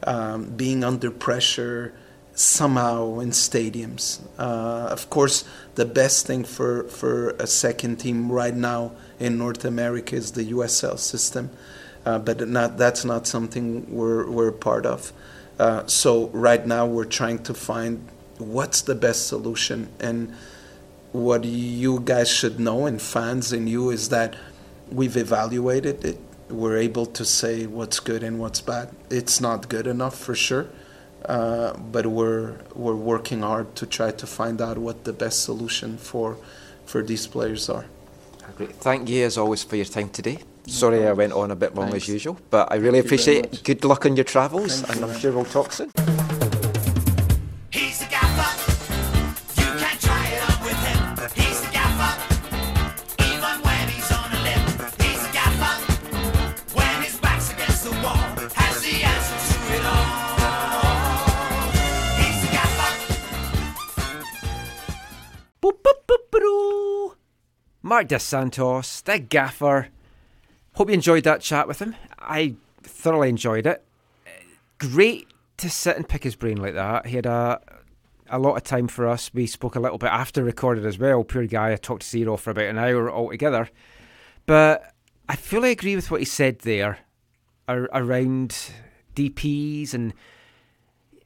um, 0.05 0.45
being 0.57 0.85
under 0.85 1.11
pressure 1.11 1.95
somehow 2.35 3.19
in 3.21 3.31
stadiums. 3.31 4.21
Uh, 4.39 4.89
of 4.91 5.09
course, 5.11 5.45
the 5.77 5.85
best 5.85 6.27
thing 6.27 6.45
for, 6.45 6.85
for 6.85 7.31
a 7.39 7.47
second 7.47 7.97
team 7.97 8.31
right 8.31 8.55
now 8.55 8.93
in 9.19 9.39
North 9.39 9.65
America 9.65 10.17
is 10.17 10.33
the 10.33 10.51
USL 10.51 10.99
system, 10.99 11.51
uh, 12.05 12.19
but 12.19 12.49
not, 12.49 12.77
that's 12.77 13.05
not 13.05 13.27
something 13.27 13.93
we're, 13.93 14.29
we're 14.29 14.53
part 14.53 14.85
of. 14.85 15.13
Uh, 15.59 15.87
so 15.87 16.29
right 16.29 16.67
now 16.67 16.87
we're 16.87 17.05
trying 17.05 17.39
to 17.45 17.55
find 17.55 18.09
what's 18.39 18.83
the 18.83 18.95
best 18.95 19.29
solution 19.29 19.89
and 20.01 20.35
what 21.15 21.45
you 21.45 22.01
guys 22.01 22.29
should 22.29 22.59
know 22.59 22.87
and 22.87 23.01
fans 23.01 23.53
and 23.53 23.69
you 23.69 23.91
is 23.91 24.09
that 24.09 24.35
we've 24.91 25.17
evaluated 25.17 26.05
it 26.05 26.19
we're 26.51 26.77
able 26.77 27.07
to 27.07 27.25
say 27.25 27.67
what's 27.67 28.01
good 28.01 28.25
and 28.25 28.41
what's 28.41 28.61
bad 28.61 28.91
it's 29.11 29.41
not 29.41 29.69
good 29.69 29.87
enough 29.87 30.19
for 30.19 30.35
sure 30.35 30.67
uh, 31.27 31.73
but 31.95 32.05
we're 32.07 32.57
we're 32.75 32.97
working 32.97 33.43
hard 33.43 33.77
to 33.77 33.87
try 33.87 34.11
to 34.11 34.27
find 34.27 34.61
out 34.61 34.77
what 34.77 35.05
the 35.05 35.13
best 35.13 35.45
solution 35.45 35.97
for 35.97 36.37
for 36.85 37.01
these 37.01 37.29
players 37.29 37.71
are 37.71 37.87
Great. 38.57 38.75
Thank 38.77 39.09
you 39.09 39.25
as 39.25 39.37
always 39.37 39.65
for 39.65 39.75
your 39.75 39.85
time 39.85 40.09
today. 40.11 40.39
Sorry 40.69 41.07
I 41.09 41.13
went 41.13 41.33
on 41.33 41.51
a 41.51 41.57
bit 41.57 41.75
long 41.75 41.91
Thanks. 41.91 42.05
as 42.05 42.13
usual, 42.13 42.39
but 42.51 42.71
I 42.71 42.77
really 42.77 43.01
Thank 43.01 43.07
appreciate 43.07 43.45
it. 43.47 43.65
Good 43.65 43.85
luck 43.85 44.07
on 44.07 44.15
your 44.17 44.25
travels, 44.25 44.83
Thank 44.83 44.89
and 44.91 44.99
you, 44.99 45.05
I'm 45.07 45.11
man. 45.11 45.21
sure 45.21 45.33
we'll 45.33 45.45
talk 45.45 45.73
soon. 45.73 45.91
Marc 67.95 68.09
Dos 68.09 68.25
Santos, 68.25 69.03
the 69.03 69.21
gaffer. 69.21 69.87
Hope 70.73 70.89
you 70.89 70.95
enjoyed 70.95 71.23
that 71.23 71.41
chat 71.41 71.69
with 71.69 71.81
him. 71.81 71.95
I 72.19 72.57
thoroughly 72.83 73.29
enjoyed 73.29 73.69
it. 73.69 73.85
Great 74.81 75.29
to 75.59 75.71
sit 75.71 75.97
and 75.97 76.09
pick 76.09 76.25
his 76.25 76.35
brain 76.35 76.57
like 76.57 76.75
that. 76.75 77.07
He 77.07 77.15
had 77.15 77.27
a 77.27 77.61
a 78.29 78.41
lot 78.41 78.57
of 78.57 78.65
time 78.65 78.89
for 78.89 79.07
us. 79.07 79.33
We 79.33 79.47
spoke 79.47 79.77
a 79.77 79.81
little 79.81 79.99
bit 79.99 80.11
after 80.11 80.43
recorded 80.43 80.85
as 80.85 80.99
well. 80.99 81.23
Poor 81.23 81.47
guy, 81.47 81.71
I 81.71 81.77
talked 81.77 82.03
to 82.03 82.09
Zero 82.09 82.37
for 82.37 82.51
about 82.51 82.65
an 82.65 82.79
hour 82.79 83.09
altogether. 83.09 83.71
But 84.45 84.93
I 85.29 85.37
fully 85.37 85.71
agree 85.71 85.95
with 85.95 86.11
what 86.11 86.21
he 86.21 86.27
said 86.27 86.59
there 86.59 86.99
around 87.69 88.73
DPs 89.15 89.95
and 89.95 90.15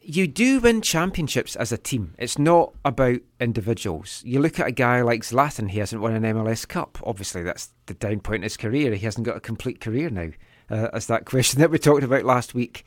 you 0.08 0.26
do 0.26 0.58
win 0.58 0.80
championships 0.80 1.54
as 1.54 1.70
a 1.70 1.76
team. 1.76 2.14
It's 2.16 2.38
not 2.38 2.72
about 2.82 3.18
individuals. 3.40 4.22
You 4.24 4.40
look 4.40 4.58
at 4.58 4.66
a 4.66 4.72
guy 4.72 5.02
like 5.02 5.20
Zlatan, 5.20 5.70
he 5.70 5.80
hasn't 5.80 6.00
won 6.00 6.14
an 6.14 6.22
MLS 6.22 6.66
Cup. 6.66 6.98
Obviously, 7.04 7.42
that's 7.42 7.68
the 7.84 7.92
down 7.92 8.20
point 8.20 8.36
in 8.36 8.44
his 8.44 8.56
career. 8.56 8.94
He 8.94 9.04
hasn't 9.04 9.26
got 9.26 9.36
a 9.36 9.40
complete 9.40 9.82
career 9.82 10.08
now, 10.08 10.30
uh, 10.70 10.88
as 10.94 11.08
that 11.08 11.24
question 11.26 11.60
that 11.60 11.70
we 11.70 11.78
talked 11.78 12.04
about 12.04 12.24
last 12.24 12.54
week. 12.54 12.86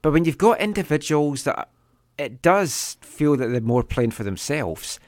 But 0.00 0.12
when 0.12 0.24
you've 0.24 0.38
got 0.38 0.62
individuals 0.62 1.44
that 1.44 1.68
it 2.16 2.40
does 2.40 2.96
feel 3.02 3.36
that 3.36 3.48
they're 3.48 3.60
more 3.60 3.82
playing 3.82 4.12
for 4.12 4.24
themselves, 4.24 4.98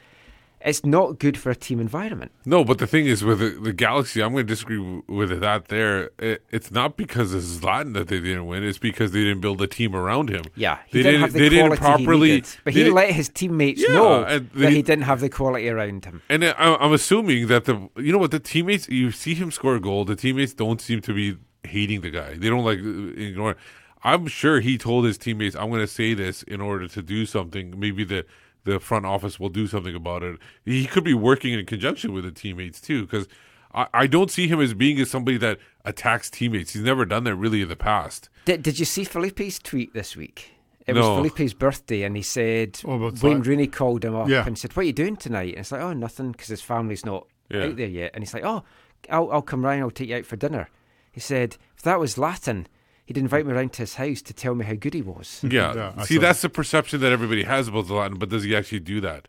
it's 0.64 0.84
not 0.84 1.18
good 1.18 1.36
for 1.36 1.50
a 1.50 1.54
team 1.54 1.78
environment. 1.78 2.32
No, 2.46 2.64
but 2.64 2.78
the 2.78 2.86
thing 2.86 3.06
is, 3.06 3.22
with 3.22 3.38
the, 3.40 3.50
the 3.50 3.72
Galaxy, 3.72 4.22
I'm 4.22 4.32
going 4.32 4.46
to 4.46 4.52
disagree 4.52 4.78
w- 4.78 5.02
with 5.06 5.38
that. 5.40 5.68
There, 5.68 6.10
it, 6.18 6.42
it's 6.50 6.70
not 6.70 6.96
because 6.96 7.34
of 7.34 7.42
Zlatan 7.42 7.92
that 7.94 8.08
they 8.08 8.18
didn't 8.20 8.46
win. 8.46 8.64
It's 8.64 8.78
because 8.78 9.12
they 9.12 9.22
didn't 9.22 9.40
build 9.40 9.60
a 9.62 9.66
team 9.66 9.94
around 9.94 10.30
him. 10.30 10.44
Yeah, 10.56 10.78
he 10.86 10.98
they 10.98 11.02
didn't 11.10 11.20
have 11.20 11.32
the 11.34 11.38
they 11.40 11.48
didn't 11.50 11.76
properly. 11.76 12.28
he 12.28 12.34
needed, 12.36 12.48
but 12.64 12.74
they 12.74 12.84
he 12.84 12.90
let 12.90 13.10
his 13.12 13.28
teammates 13.28 13.82
Yeah, 13.86 13.94
know 13.94 14.24
and 14.24 14.50
that 14.54 14.72
he 14.72 14.82
didn't 14.82 15.04
have 15.04 15.20
the 15.20 15.28
quality 15.28 15.68
around 15.68 16.04
him. 16.04 16.22
And 16.28 16.44
I- 16.44 16.52
I'm 16.80 16.92
assuming 16.92 17.46
that 17.48 17.66
the 17.66 17.88
you 17.96 18.12
know 18.12 18.18
what 18.18 18.30
the 18.30 18.40
teammates 18.40 18.88
you 18.88 19.10
see 19.10 19.34
him 19.34 19.50
score 19.50 19.76
a 19.76 19.80
goal, 19.80 20.04
the 20.04 20.16
teammates 20.16 20.54
don't 20.54 20.80
seem 20.80 21.00
to 21.02 21.12
be 21.12 21.36
hating 21.64 22.00
the 22.00 22.10
guy. 22.10 22.34
They 22.36 22.48
don't 22.48 22.64
like 22.64 22.78
ignore. 22.78 23.56
I'm 24.02 24.26
sure 24.26 24.60
he 24.60 24.76
told 24.76 25.06
his 25.06 25.16
teammates, 25.16 25.56
"I'm 25.56 25.68
going 25.70 25.80
to 25.80 25.86
say 25.86 26.12
this 26.14 26.42
in 26.42 26.60
order 26.60 26.86
to 26.88 27.00
do 27.02 27.24
something." 27.26 27.78
Maybe 27.78 28.04
the 28.04 28.26
the 28.64 28.80
front 28.80 29.06
office 29.06 29.38
will 29.38 29.48
do 29.50 29.66
something 29.66 29.94
about 29.94 30.22
it. 30.22 30.38
He 30.64 30.86
could 30.86 31.04
be 31.04 31.14
working 31.14 31.52
in 31.54 31.64
conjunction 31.66 32.12
with 32.12 32.24
the 32.24 32.30
teammates 32.32 32.80
too, 32.80 33.02
because 33.02 33.28
I, 33.74 33.86
I 33.94 34.06
don't 34.06 34.30
see 34.30 34.48
him 34.48 34.60
as 34.60 34.74
being 34.74 34.98
as 35.00 35.10
somebody 35.10 35.36
that 35.38 35.58
attacks 35.84 36.30
teammates. 36.30 36.72
He's 36.72 36.82
never 36.82 37.04
done 37.04 37.24
that 37.24 37.36
really 37.36 37.62
in 37.62 37.68
the 37.68 37.76
past. 37.76 38.28
Did, 38.44 38.62
did 38.62 38.78
you 38.78 38.84
see 38.84 39.04
Felipe's 39.04 39.58
tweet 39.58 39.92
this 39.94 40.16
week? 40.16 40.50
It 40.86 40.94
No. 40.94 41.00
was 41.22 41.30
Felipe's 41.32 41.54
birthday, 41.54 42.02
and 42.02 42.14
he 42.16 42.22
said 42.22 42.80
Oh, 42.84 42.98
Wayne 43.22 43.38
that? 43.38 43.46
Rooney 43.46 43.66
called 43.66 44.04
him 44.04 44.14
up 44.14 44.28
Yeah. 44.28 44.46
and 44.46 44.58
said, 44.58 44.74
"What 44.76 44.82
are 44.82 44.86
you 44.86 44.92
doing 44.92 45.16
tonight?" 45.16 45.50
And 45.54 45.60
it's 45.60 45.72
like, 45.72 45.80
"Oh, 45.80 45.94
nothing," 45.94 46.32
because 46.32 46.48
his 46.48 46.60
family's 46.60 47.06
not 47.06 47.26
Yeah. 47.50 47.64
out 47.64 47.76
there 47.76 47.88
yet. 47.88 48.10
And 48.14 48.22
he's 48.22 48.34
like, 48.34 48.44
"Oh, 48.44 48.64
I'll, 49.08 49.30
I'll 49.32 49.42
come 49.42 49.64
round. 49.64 49.80
I'll 49.82 49.90
take 49.90 50.08
you 50.10 50.16
out 50.16 50.26
for 50.26 50.36
dinner." 50.36 50.68
He 51.10 51.20
said, 51.20 51.56
"If 51.76 51.82
that 51.84 51.98
was 52.00 52.16
Zlatan, 52.16 52.66
he'd 53.04 53.18
invite 53.18 53.46
me 53.46 53.52
around 53.52 53.72
to 53.74 53.82
his 53.82 53.94
house 53.94 54.22
to 54.22 54.34
tell 54.34 54.54
me 54.54 54.64
how 54.64 54.74
good 54.74 54.94
he 54.94 55.02
was." 55.02 55.40
Yeah. 55.42 55.74
Yeah, 55.74 56.02
see, 56.02 56.14
saw 56.16 56.20
that's 56.20 56.42
the 56.42 56.48
perception 56.48 57.00
that 57.00 57.12
everybody 57.12 57.44
has 57.44 57.68
about 57.68 57.86
Zlatan, 57.86 58.18
but 58.18 58.28
does 58.28 58.44
he 58.44 58.54
actually 58.54 58.80
do 58.80 59.00
that? 59.00 59.28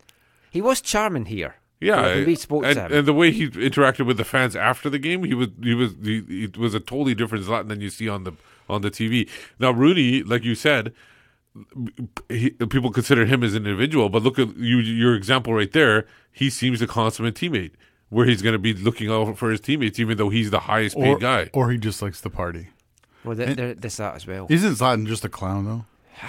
he 0.55 0.61
was 0.61 0.79
charming 0.79 1.25
here. 1.25 1.55
Yeah, 1.81 2.01
when 2.01 2.25
we 2.27 2.35
spoke 2.35 2.63
and, 2.63 2.75
to 2.75 2.85
him. 2.85 2.93
and 2.93 3.05
the 3.05 3.13
way 3.13 3.31
he 3.31 3.49
interacted 3.49 4.05
with 4.05 4.15
the 4.15 4.23
fans 4.23 4.55
after 4.55 4.89
the 4.89 4.97
game, 4.97 5.25
he 5.25 5.33
was 5.33 5.49
he 5.61 5.73
was 5.73 5.93
he, 6.01 6.19
it 6.45 6.57
was 6.57 6.73
a 6.73 6.79
totally 6.79 7.13
different 7.13 7.43
Zlatan 7.43 7.67
than 7.67 7.81
you 7.81 7.89
see 7.89 8.07
on 8.07 8.23
the 8.23 8.31
on 8.69 8.81
the 8.81 8.89
TV. 8.89 9.29
Now 9.59 9.71
Rooney, 9.71 10.23
like 10.23 10.45
you 10.45 10.55
said, 10.55 10.93
he, 12.29 12.51
people 12.51 12.89
consider 12.89 13.25
him 13.25 13.43
as 13.43 13.53
an 13.53 13.65
individual, 13.67 14.07
but 14.07 14.23
look 14.23 14.39
at 14.39 14.55
you 14.55 14.77
your 14.77 15.13
example 15.13 15.53
right 15.53 15.73
there. 15.73 16.07
He 16.31 16.49
seems 16.49 16.81
a 16.81 16.87
consummate 16.87 17.35
teammate, 17.35 17.73
where 18.07 18.25
he's 18.25 18.41
going 18.41 18.53
to 18.53 18.59
be 18.59 18.73
looking 18.73 19.09
out 19.11 19.37
for 19.37 19.51
his 19.51 19.59
teammates, 19.59 19.99
even 19.99 20.17
though 20.17 20.29
he's 20.29 20.51
the 20.51 20.61
highest 20.61 20.95
paid 20.95 21.15
or, 21.15 21.19
guy. 21.19 21.49
or 21.51 21.69
he 21.69 21.77
just 21.77 22.01
likes 22.01 22.21
the 22.21 22.29
party. 22.29 22.69
Well, 23.25 23.35
there, 23.35 23.53
there, 23.53 23.73
there's 23.73 23.97
that 23.97 24.15
as 24.15 24.27
well. 24.27 24.47
Isn't 24.49 24.73
Zlatan 24.73 25.07
just 25.07 25.25
a 25.25 25.29
clown 25.29 25.65
though? 25.65 25.85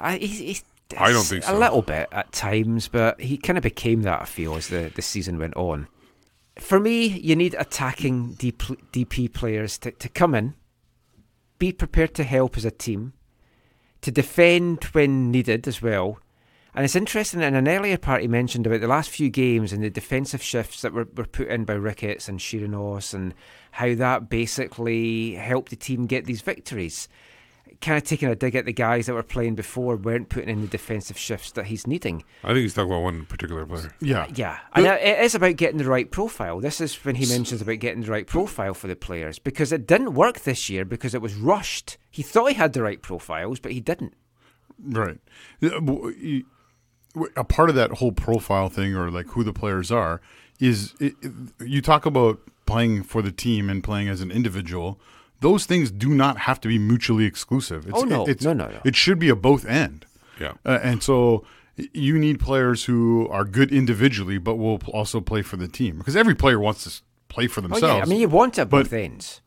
I, 0.00 0.16
he's, 0.16 0.38
he's, 0.38 0.64
I 0.96 1.12
don't 1.12 1.24
think 1.24 1.44
a 1.44 1.48
so. 1.48 1.58
little 1.58 1.82
bit 1.82 2.08
at 2.12 2.32
times, 2.32 2.88
but 2.88 3.20
he 3.20 3.36
kind 3.36 3.58
of 3.58 3.62
became 3.62 4.02
that. 4.02 4.22
I 4.22 4.24
feel 4.24 4.54
as 4.54 4.68
the, 4.68 4.90
the 4.94 5.02
season 5.02 5.38
went 5.38 5.56
on. 5.56 5.88
For 6.58 6.80
me, 6.80 7.06
you 7.06 7.36
need 7.36 7.54
attacking 7.58 8.34
DP, 8.34 8.76
DP 8.92 9.32
players 9.32 9.78
to, 9.78 9.90
to 9.92 10.08
come 10.08 10.34
in, 10.34 10.54
be 11.58 11.72
prepared 11.72 12.14
to 12.14 12.24
help 12.24 12.56
as 12.56 12.64
a 12.64 12.70
team, 12.70 13.12
to 14.00 14.10
defend 14.10 14.84
when 14.84 15.30
needed 15.30 15.68
as 15.68 15.82
well. 15.82 16.18
And 16.74 16.84
it's 16.84 16.96
interesting 16.96 17.40
in 17.40 17.54
an 17.54 17.68
earlier 17.68 17.98
part 17.98 18.22
he 18.22 18.28
mentioned 18.28 18.66
about 18.66 18.80
the 18.80 18.88
last 18.88 19.10
few 19.10 19.30
games 19.30 19.72
and 19.72 19.82
the 19.82 19.90
defensive 19.90 20.42
shifts 20.42 20.82
that 20.82 20.92
were, 20.92 21.08
were 21.16 21.24
put 21.24 21.48
in 21.48 21.64
by 21.64 21.74
Ricketts 21.74 22.28
and 22.28 22.38
Shiranos 22.38 23.14
and 23.14 23.34
how 23.78 23.94
that 23.94 24.28
basically 24.28 25.34
helped 25.34 25.70
the 25.70 25.76
team 25.76 26.06
get 26.06 26.24
these 26.26 26.40
victories. 26.40 27.08
Kind 27.80 27.96
of 27.98 28.02
taking 28.02 28.28
a 28.28 28.34
dig 28.34 28.56
at 28.56 28.64
the 28.64 28.72
guys 28.72 29.06
that 29.06 29.14
were 29.14 29.22
playing 29.22 29.54
before 29.54 29.94
weren't 29.94 30.30
putting 30.30 30.48
in 30.48 30.62
the 30.62 30.66
defensive 30.66 31.16
shifts 31.16 31.52
that 31.52 31.66
he's 31.66 31.86
needing. 31.86 32.24
I 32.42 32.48
think 32.48 32.58
he's 32.60 32.74
talking 32.74 32.90
about 32.90 33.02
one 33.04 33.24
particular 33.26 33.64
player. 33.66 33.92
Yeah. 34.00 34.26
Yeah, 34.34 34.58
and 34.74 34.84
it 34.84 35.00
it 35.00 35.20
is 35.20 35.36
about 35.36 35.54
getting 35.54 35.78
the 35.78 35.84
right 35.84 36.10
profile. 36.10 36.58
This 36.58 36.80
is 36.80 36.96
when 37.04 37.14
he 37.14 37.26
mentions 37.26 37.62
about 37.62 37.78
getting 37.78 38.02
the 38.02 38.10
right 38.10 38.26
profile 38.26 38.74
for 38.74 38.88
the 38.88 38.96
players 38.96 39.38
because 39.38 39.70
it 39.70 39.86
didn't 39.86 40.14
work 40.14 40.40
this 40.40 40.68
year 40.68 40.84
because 40.84 41.14
it 41.14 41.22
was 41.22 41.34
rushed. 41.36 41.98
He 42.10 42.22
thought 42.24 42.46
he 42.46 42.54
had 42.54 42.72
the 42.72 42.82
right 42.82 43.00
profiles, 43.00 43.60
but 43.60 43.70
he 43.70 43.80
didn't. 43.80 44.14
Right. 44.82 45.18
Yeah, 45.60 45.70
w- 45.78 46.08
you- 46.18 46.46
w- 47.14 47.32
A 47.36 47.44
part 47.44 47.68
of 47.70 47.76
that 47.76 47.92
whole 47.92 48.12
profile 48.12 48.68
thing, 48.68 48.96
or 48.96 49.08
like 49.10 49.26
who 49.28 49.44
the 49.44 49.52
players 49.52 49.92
are, 49.92 50.20
is 50.58 50.94
it, 50.98 51.14
it- 51.22 51.32
you 51.64 51.80
talk 51.80 52.06
about 52.06 52.40
playing 52.72 53.02
for 53.04 53.20
the 53.22 53.32
team 53.32 53.68
and 53.70 53.82
playing 53.82 54.08
as 54.08 54.20
an 54.20 54.30
individual. 54.30 55.00
Those 55.40 55.66
things 55.66 55.90
do 55.90 56.10
not 56.10 56.34
have 56.46 56.60
to 56.62 56.68
be 56.68 56.78
mutually 56.78 57.24
exclusive. 57.24 57.86
It's, 57.88 57.98
Oh, 58.02 58.02
no. 58.14 58.26
it's, 58.26 58.44
No, 58.44 58.52
no, 58.52 58.66
no. 58.68 58.80
It 58.84 58.94
should 58.96 59.18
be 59.18 59.28
a 59.28 59.36
both 59.36 59.64
end. 59.66 60.04
Yeah. 60.40 60.52
Uh, 60.66 60.78
and 60.82 61.02
so 61.02 61.44
you 61.92 62.18
need 62.18 62.40
players 62.40 62.84
who 62.84 63.28
are 63.30 63.44
good 63.44 63.70
individually, 63.72 64.38
but 64.38 64.56
will 64.56 64.78
p- 64.78 64.90
also 64.92 65.20
play 65.20 65.42
for 65.42 65.56
the 65.56 65.68
team 65.68 65.98
because 65.98 66.16
every 66.16 66.34
player 66.34 66.58
wants 66.58 66.84
to 66.84 66.90
play 67.28 67.46
for 67.46 67.60
Oh 67.60 67.62
themselves. 67.68 67.96
yeah, 67.98 68.02
I 68.02 68.06
mean 68.06 68.20
you 68.20 68.28
want 68.28 68.58
it 68.58 68.62
at 68.62 68.70
But- 68.70 68.84
both 68.84 68.92
ends. 68.92 69.40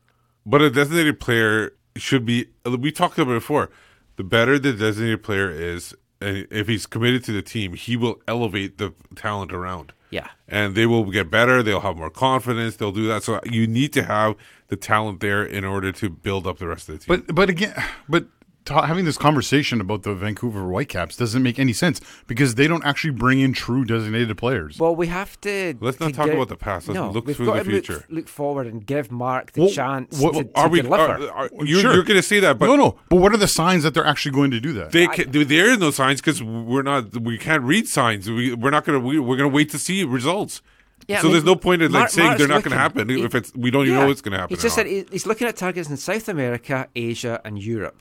But 0.45 0.61
a 0.61 0.69
designated 0.71 1.19
player 1.19 1.73
should 1.97 2.25
be. 2.25 2.47
We 2.65 2.91
talked 2.91 3.19
about 3.19 3.31
it 3.33 3.41
before. 3.41 3.69
The 4.15 4.23
better 4.23 4.57
the 4.57 4.73
designated 4.73 5.21
player 5.23 5.49
is, 5.51 5.93
and 6.19 6.47
if 6.49 6.67
he's 6.67 6.85
committed 6.87 7.23
to 7.25 7.31
the 7.31 7.41
team, 7.43 7.73
he 7.73 7.95
will 7.95 8.21
elevate 8.27 8.77
the 8.77 8.93
talent 9.15 9.51
around. 9.53 9.93
Yeah. 10.11 10.27
and 10.47 10.75
they 10.75 10.85
will 10.85 11.05
get 11.09 11.31
better. 11.31 11.63
They'll 11.63 11.79
have 11.79 11.97
more 11.97 12.09
confidence. 12.09 12.75
They'll 12.75 12.91
do 12.91 13.07
that. 13.07 13.23
So 13.23 13.39
you 13.45 13.65
need 13.65 13.93
to 13.93 14.03
have 14.03 14.35
the 14.67 14.75
talent 14.75 15.21
there 15.21 15.43
in 15.43 15.63
order 15.65 15.91
to 15.93 16.09
build 16.09 16.45
up 16.45 16.59
the 16.59 16.67
rest 16.67 16.89
of 16.89 16.99
the 16.99 17.05
team. 17.05 17.23
But 17.25 17.33
but 17.35 17.49
again, 17.49 17.73
but 18.09 18.25
ta- 18.65 18.85
having 18.85 19.05
this 19.05 19.17
conversation 19.17 19.81
about 19.81 20.03
the 20.03 20.13
Vancouver 20.13 20.67
Whitecaps 20.67 21.15
doesn't 21.17 21.41
make 21.43 21.59
any 21.59 21.73
sense 21.73 22.01
because 22.27 22.55
they 22.55 22.67
don't 22.67 22.85
actually 22.85 23.11
bring 23.11 23.39
in 23.39 23.53
true 23.53 23.85
designated 23.85 24.37
players. 24.37 24.77
Well, 24.79 24.95
we 24.95 25.07
have 25.07 25.39
to. 25.41 25.75
Let's 25.79 25.99
not 25.99 26.07
to 26.09 26.13
talk 26.13 26.25
give- 26.27 26.35
about 26.35 26.49
the 26.49 26.55
past. 26.57 26.87
Let's 26.87 26.95
no, 26.95 27.09
look 27.11 27.25
we've 27.27 27.35
through 27.35 27.47
got 27.47 27.57
the 27.57 27.63
to 27.63 27.69
look- 27.71 27.85
future. 27.85 28.05
Look, 28.09 28.27
forward 28.27 28.67
and 28.67 28.85
give 28.85 29.11
Marc 29.11 29.51
the 29.53 29.61
Well, 29.61 29.69
chance 29.69 30.19
what- 30.19 30.33
to, 30.35 30.43
to 30.43 30.49
Are 30.59 30.69
we? 30.69 30.81
deliver. 30.81 31.03
Are, 31.03 31.31
are, 31.31 31.49
you're, 31.63 31.79
Sure. 31.81 31.93
you're 31.93 32.03
going 32.03 32.19
to 32.19 32.23
say 32.27 32.39
that, 32.39 32.57
but 32.59 32.67
no, 32.67 32.75
no. 32.75 32.99
But 33.09 33.17
what 33.17 33.33
are 33.33 33.37
the 33.37 33.47
signs 33.47 33.83
that 33.83 33.93
they're 33.93 34.05
actually 34.05 34.31
going 34.33 34.51
to 34.51 34.59
do 34.59 34.73
that? 34.73 34.91
They 34.91 35.07
can, 35.07 35.31
there 35.31 35.69
is 35.71 35.77
no 35.79 35.91
signs 35.91 36.21
because 36.21 36.41
we're 36.43 36.83
not. 36.83 37.15
We 37.21 37.37
can't 37.37 37.63
read 37.63 37.87
signs. 37.87 38.29
We, 38.29 38.53
we're 38.53 38.69
not 38.71 38.85
going 38.85 38.99
to. 38.99 39.05
We, 39.05 39.19
we're 39.19 39.37
going 39.37 39.49
to 39.49 39.55
wait 39.55 39.69
to 39.71 39.79
see 39.79 40.03
results. 40.03 40.61
Yeah, 41.07 41.17
I 41.17 41.21
so 41.21 41.23
mean, 41.25 41.31
there's 41.33 41.43
no 41.45 41.55
point 41.55 41.81
in 41.81 41.91
like 41.91 42.01
Marc- 42.01 42.09
saying 42.11 42.27
Marc's 42.27 42.37
they're 42.39 42.47
not 42.47 42.63
going 42.63 42.63
to 42.63 42.69
looking. 42.69 42.77
happen 42.99 43.09
He- 43.09 43.23
if 43.23 43.33
it's 43.33 43.51
we 43.55 43.71
don't 43.71 43.85
even 43.87 43.95
know 43.97 44.11
it's 44.11 44.21
going 44.21 44.33
to 44.33 44.37
happen. 44.37 44.55
He's 44.55 44.61
just 44.61 44.77
or 44.77 44.81
said 44.81 44.85
he- 44.87 45.05
he's 45.11 45.25
looking 45.25 45.47
at 45.47 45.55
targets 45.57 45.89
in 45.89 45.97
South 45.97 46.29
America, 46.29 46.87
Asia, 46.95 47.41
and 47.43 47.57
Europe. 47.61 47.99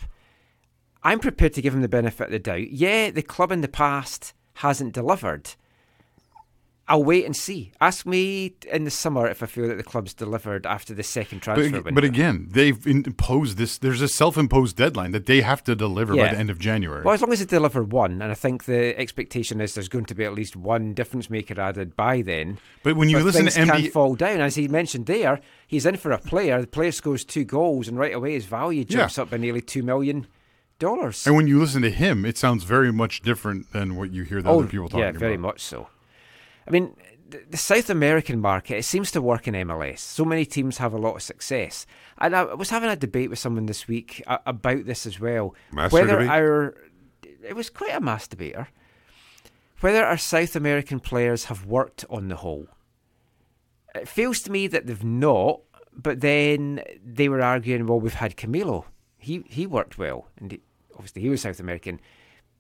I'm 1.03 1.19
prepared 1.19 1.55
to 1.55 1.63
give 1.63 1.75
him 1.75 1.83
the 1.83 1.89
benefit 1.89 2.25
of 2.27 2.31
the 2.31 2.39
doubt. 2.39 2.71
Yeah, 2.71 3.11
the 3.11 3.23
club 3.23 3.53
in 3.53 3.61
the 3.61 3.69
past 3.69 4.35
hasn't 4.55 4.93
delivered. 4.93 5.55
I'll 6.89 7.05
wait 7.05 7.25
and 7.25 7.37
see. 7.37 7.71
Ask 7.81 8.05
me 8.05 8.55
in 8.71 8.83
the 8.83 8.91
summer 8.91 9.29
if 9.29 9.45
I 9.45 9.47
feel 9.47 9.69
that 9.69 9.77
the 9.77 9.85
club's 9.85 10.13
delivered 10.13 10.67
after 10.67 10.93
the 10.93 11.05
second 11.05 11.39
transfer 11.39 11.63
But, 11.71 11.85
window. 11.85 11.95
but 11.95 12.03
again, 12.03 12.49
they've 12.51 12.85
imposed 12.85 13.59
this. 13.59 13.79
There's 13.79 14.01
a 14.01 14.09
self-imposed 14.09 14.77
deadline 14.77 15.13
that 15.13 15.27
they 15.27 15.41
have 15.43 15.63
to 15.65 15.77
deliver 15.77 16.17
by 16.17 16.33
the 16.33 16.37
end 16.39 16.51
of 16.51 16.59
January. 16.59 17.05
Well, 17.05 17.15
as 17.15 17.23
long 17.23 17.33
as 17.33 17.39
they 17.39 17.45
deliver 17.45 17.85
one, 17.85 18.21
and 18.21 18.33
I 18.33 18.35
think 18.35 18.65
the 18.65 18.99
expectation 18.99 19.61
is 19.61 19.75
there's 19.75 19.89
going 19.89 20.07
to 20.07 20.17
be 20.17 20.25
at 20.25 20.35
least 20.35 20.57
one 20.57 20.93
difference 20.93 21.31
maker 21.31 21.61
added 21.61 21.95
by 21.95 22.23
then. 22.23 22.59
But 22.83 22.97
when 22.97 23.09
you 23.09 23.21
listen 23.21 23.43
things 23.47 23.55
to 23.55 23.67
can 23.67 23.91
fall 23.93 24.17
down, 24.17 24.41
as 24.41 24.57
he 24.57 24.67
mentioned 24.67 25.07
there, 25.07 25.41
he's 25.69 25.87
in 25.87 25.97
for 25.97 26.11
a 26.11 26.19
player. 26.19 26.61
The 26.61 26.67
player 26.67 26.91
scores 26.91 27.25
two 27.25 27.45
goals, 27.45 27.87
and 27.87 28.01
right 28.01 28.15
away 28.17 28.33
his 28.33 28.47
value 28.47 28.85
jumps 28.85 29.17
up 29.17 29.31
by 29.31 29.37
nearly 29.37 29.61
two 29.61 29.85
million 29.85 30.27
dollars. 30.81 31.25
and 31.27 31.37
when 31.37 31.47
you 31.47 31.61
listen 31.61 31.83
to 31.83 31.91
him, 31.91 32.25
it 32.25 32.37
sounds 32.37 32.65
very 32.65 32.93
much 32.93 33.23
different 33.23 33.73
than 33.73 33.95
what 33.97 34.13
you 34.13 34.25
hear 34.25 34.43
the 34.43 34.51
oh, 34.51 34.59
other 34.59 34.69
people 34.69 34.89
talking 34.89 35.01
Oh, 35.01 35.05
yeah, 35.05 35.11
about. 35.11 35.21
very 35.21 35.37
much 35.37 35.61
so. 35.61 35.89
I 36.67 36.71
mean, 36.73 36.97
the, 37.29 37.57
South 37.57 37.91
American 37.91 38.41
market 38.41 38.79
it 38.79 38.85
seems 38.85 39.11
to 39.13 39.23
work 39.23 39.47
in 39.47 39.55
MLS. 39.55 39.99
So 40.01 40.25
many 40.25 40.45
teams 40.45 40.79
have 40.79 40.93
a 40.93 40.99
lot 40.99 41.15
of 41.15 41.23
success, 41.23 41.87
and 42.19 42.35
I 42.35 42.43
was 42.55 42.71
having 42.71 42.91
a 42.91 42.97
debate 42.97 43.31
with 43.31 43.39
someone 43.39 43.67
this 43.67 43.87
week 43.87 44.23
about 44.27 44.85
this 44.87 45.07
as 45.07 45.21
well. 45.21 45.55
Master 45.73 45.95
whether 45.95 46.13
debate? 46.19 46.29
our 46.29 46.75
it 47.47 47.55
was 47.55 47.71
quite 47.71 47.95
a 47.95 48.01
masturbator. 48.01 48.67
Whether 49.81 50.05
our 50.05 50.19
South 50.19 50.57
American 50.57 51.01
players 51.01 51.45
have 51.47 51.65
worked 51.67 52.05
on 52.11 52.29
the 52.29 52.37
whole. 52.37 52.67
It 53.95 54.09
feels 54.09 54.41
to 54.43 54.53
me 54.53 54.67
that 54.67 54.87
they've 54.87 55.03
not, 55.03 55.61
but 55.97 56.21
then 56.21 56.83
they 57.05 57.29
were 57.29 57.41
arguing, 57.43 57.87
well, 57.87 57.99
we've 57.99 58.15
had 58.15 58.37
Camilo. 58.37 58.85
He 59.19 59.43
he 59.47 59.67
worked 59.67 59.99
well, 59.99 60.29
and 60.37 60.59
obviously 61.01 61.23
he 61.23 61.31
was 61.31 61.41
South 61.41 61.61
American. 61.61 61.99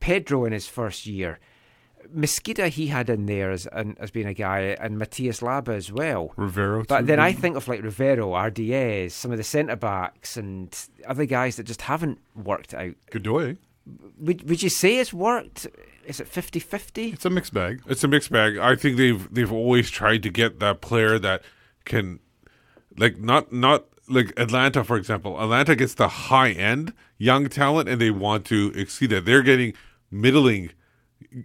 Pedro 0.00 0.46
in 0.46 0.52
his 0.52 0.66
first 0.66 1.06
year. 1.06 1.38
Mezquida 2.10 2.68
he 2.68 2.86
had 2.86 3.10
in 3.10 3.26
there 3.26 3.50
as 3.50 3.66
an, 3.66 3.94
as 4.00 4.10
being 4.10 4.26
a 4.26 4.32
guy, 4.32 4.74
and 4.80 4.98
Matias 4.98 5.40
Laba 5.40 5.74
as 5.74 5.92
well. 5.92 6.32
Rivero. 6.36 6.82
But 6.88 7.06
then 7.06 7.20
I 7.20 7.32
think 7.32 7.56
of 7.56 7.68
like 7.68 7.82
Rivero, 7.82 8.34
RDS, 8.34 9.12
some 9.12 9.30
of 9.30 9.36
the 9.36 9.44
centre 9.44 9.76
backs, 9.76 10.38
and 10.38 10.74
other 11.06 11.26
guys 11.26 11.56
that 11.56 11.64
just 11.64 11.82
haven't 11.82 12.18
worked 12.34 12.72
out. 12.72 12.94
Godoy. 13.10 13.58
Would 14.18 14.48
would 14.48 14.62
you 14.62 14.70
say 14.70 14.96
it's 14.96 15.12
worked? 15.12 15.66
Is 16.06 16.20
it 16.20 16.32
50-50? 16.32 17.12
It's 17.12 17.26
a 17.26 17.30
mixed 17.30 17.52
bag. 17.52 17.82
It's 17.86 18.02
a 18.02 18.08
mixed 18.08 18.32
bag. 18.32 18.56
I 18.56 18.74
think 18.76 18.96
they've 18.96 19.32
they've 19.32 19.52
always 19.52 19.90
tried 19.90 20.22
to 20.22 20.30
get 20.30 20.58
that 20.60 20.80
player 20.80 21.18
that 21.18 21.42
can, 21.84 22.20
like 22.96 23.18
not 23.18 23.52
not 23.52 23.84
like 24.10 24.32
Atlanta 24.36 24.84
for 24.84 24.96
example. 24.96 25.40
Atlanta 25.40 25.74
gets 25.76 25.94
the 25.94 26.08
high 26.08 26.50
end 26.50 26.92
young 27.18 27.48
talent, 27.48 27.88
and 27.88 28.00
they 28.00 28.10
want 28.10 28.44
to 28.46 28.72
exceed 28.74 29.10
that. 29.10 29.24
They're 29.24 29.42
getting 29.42 29.74
middling 30.10 30.70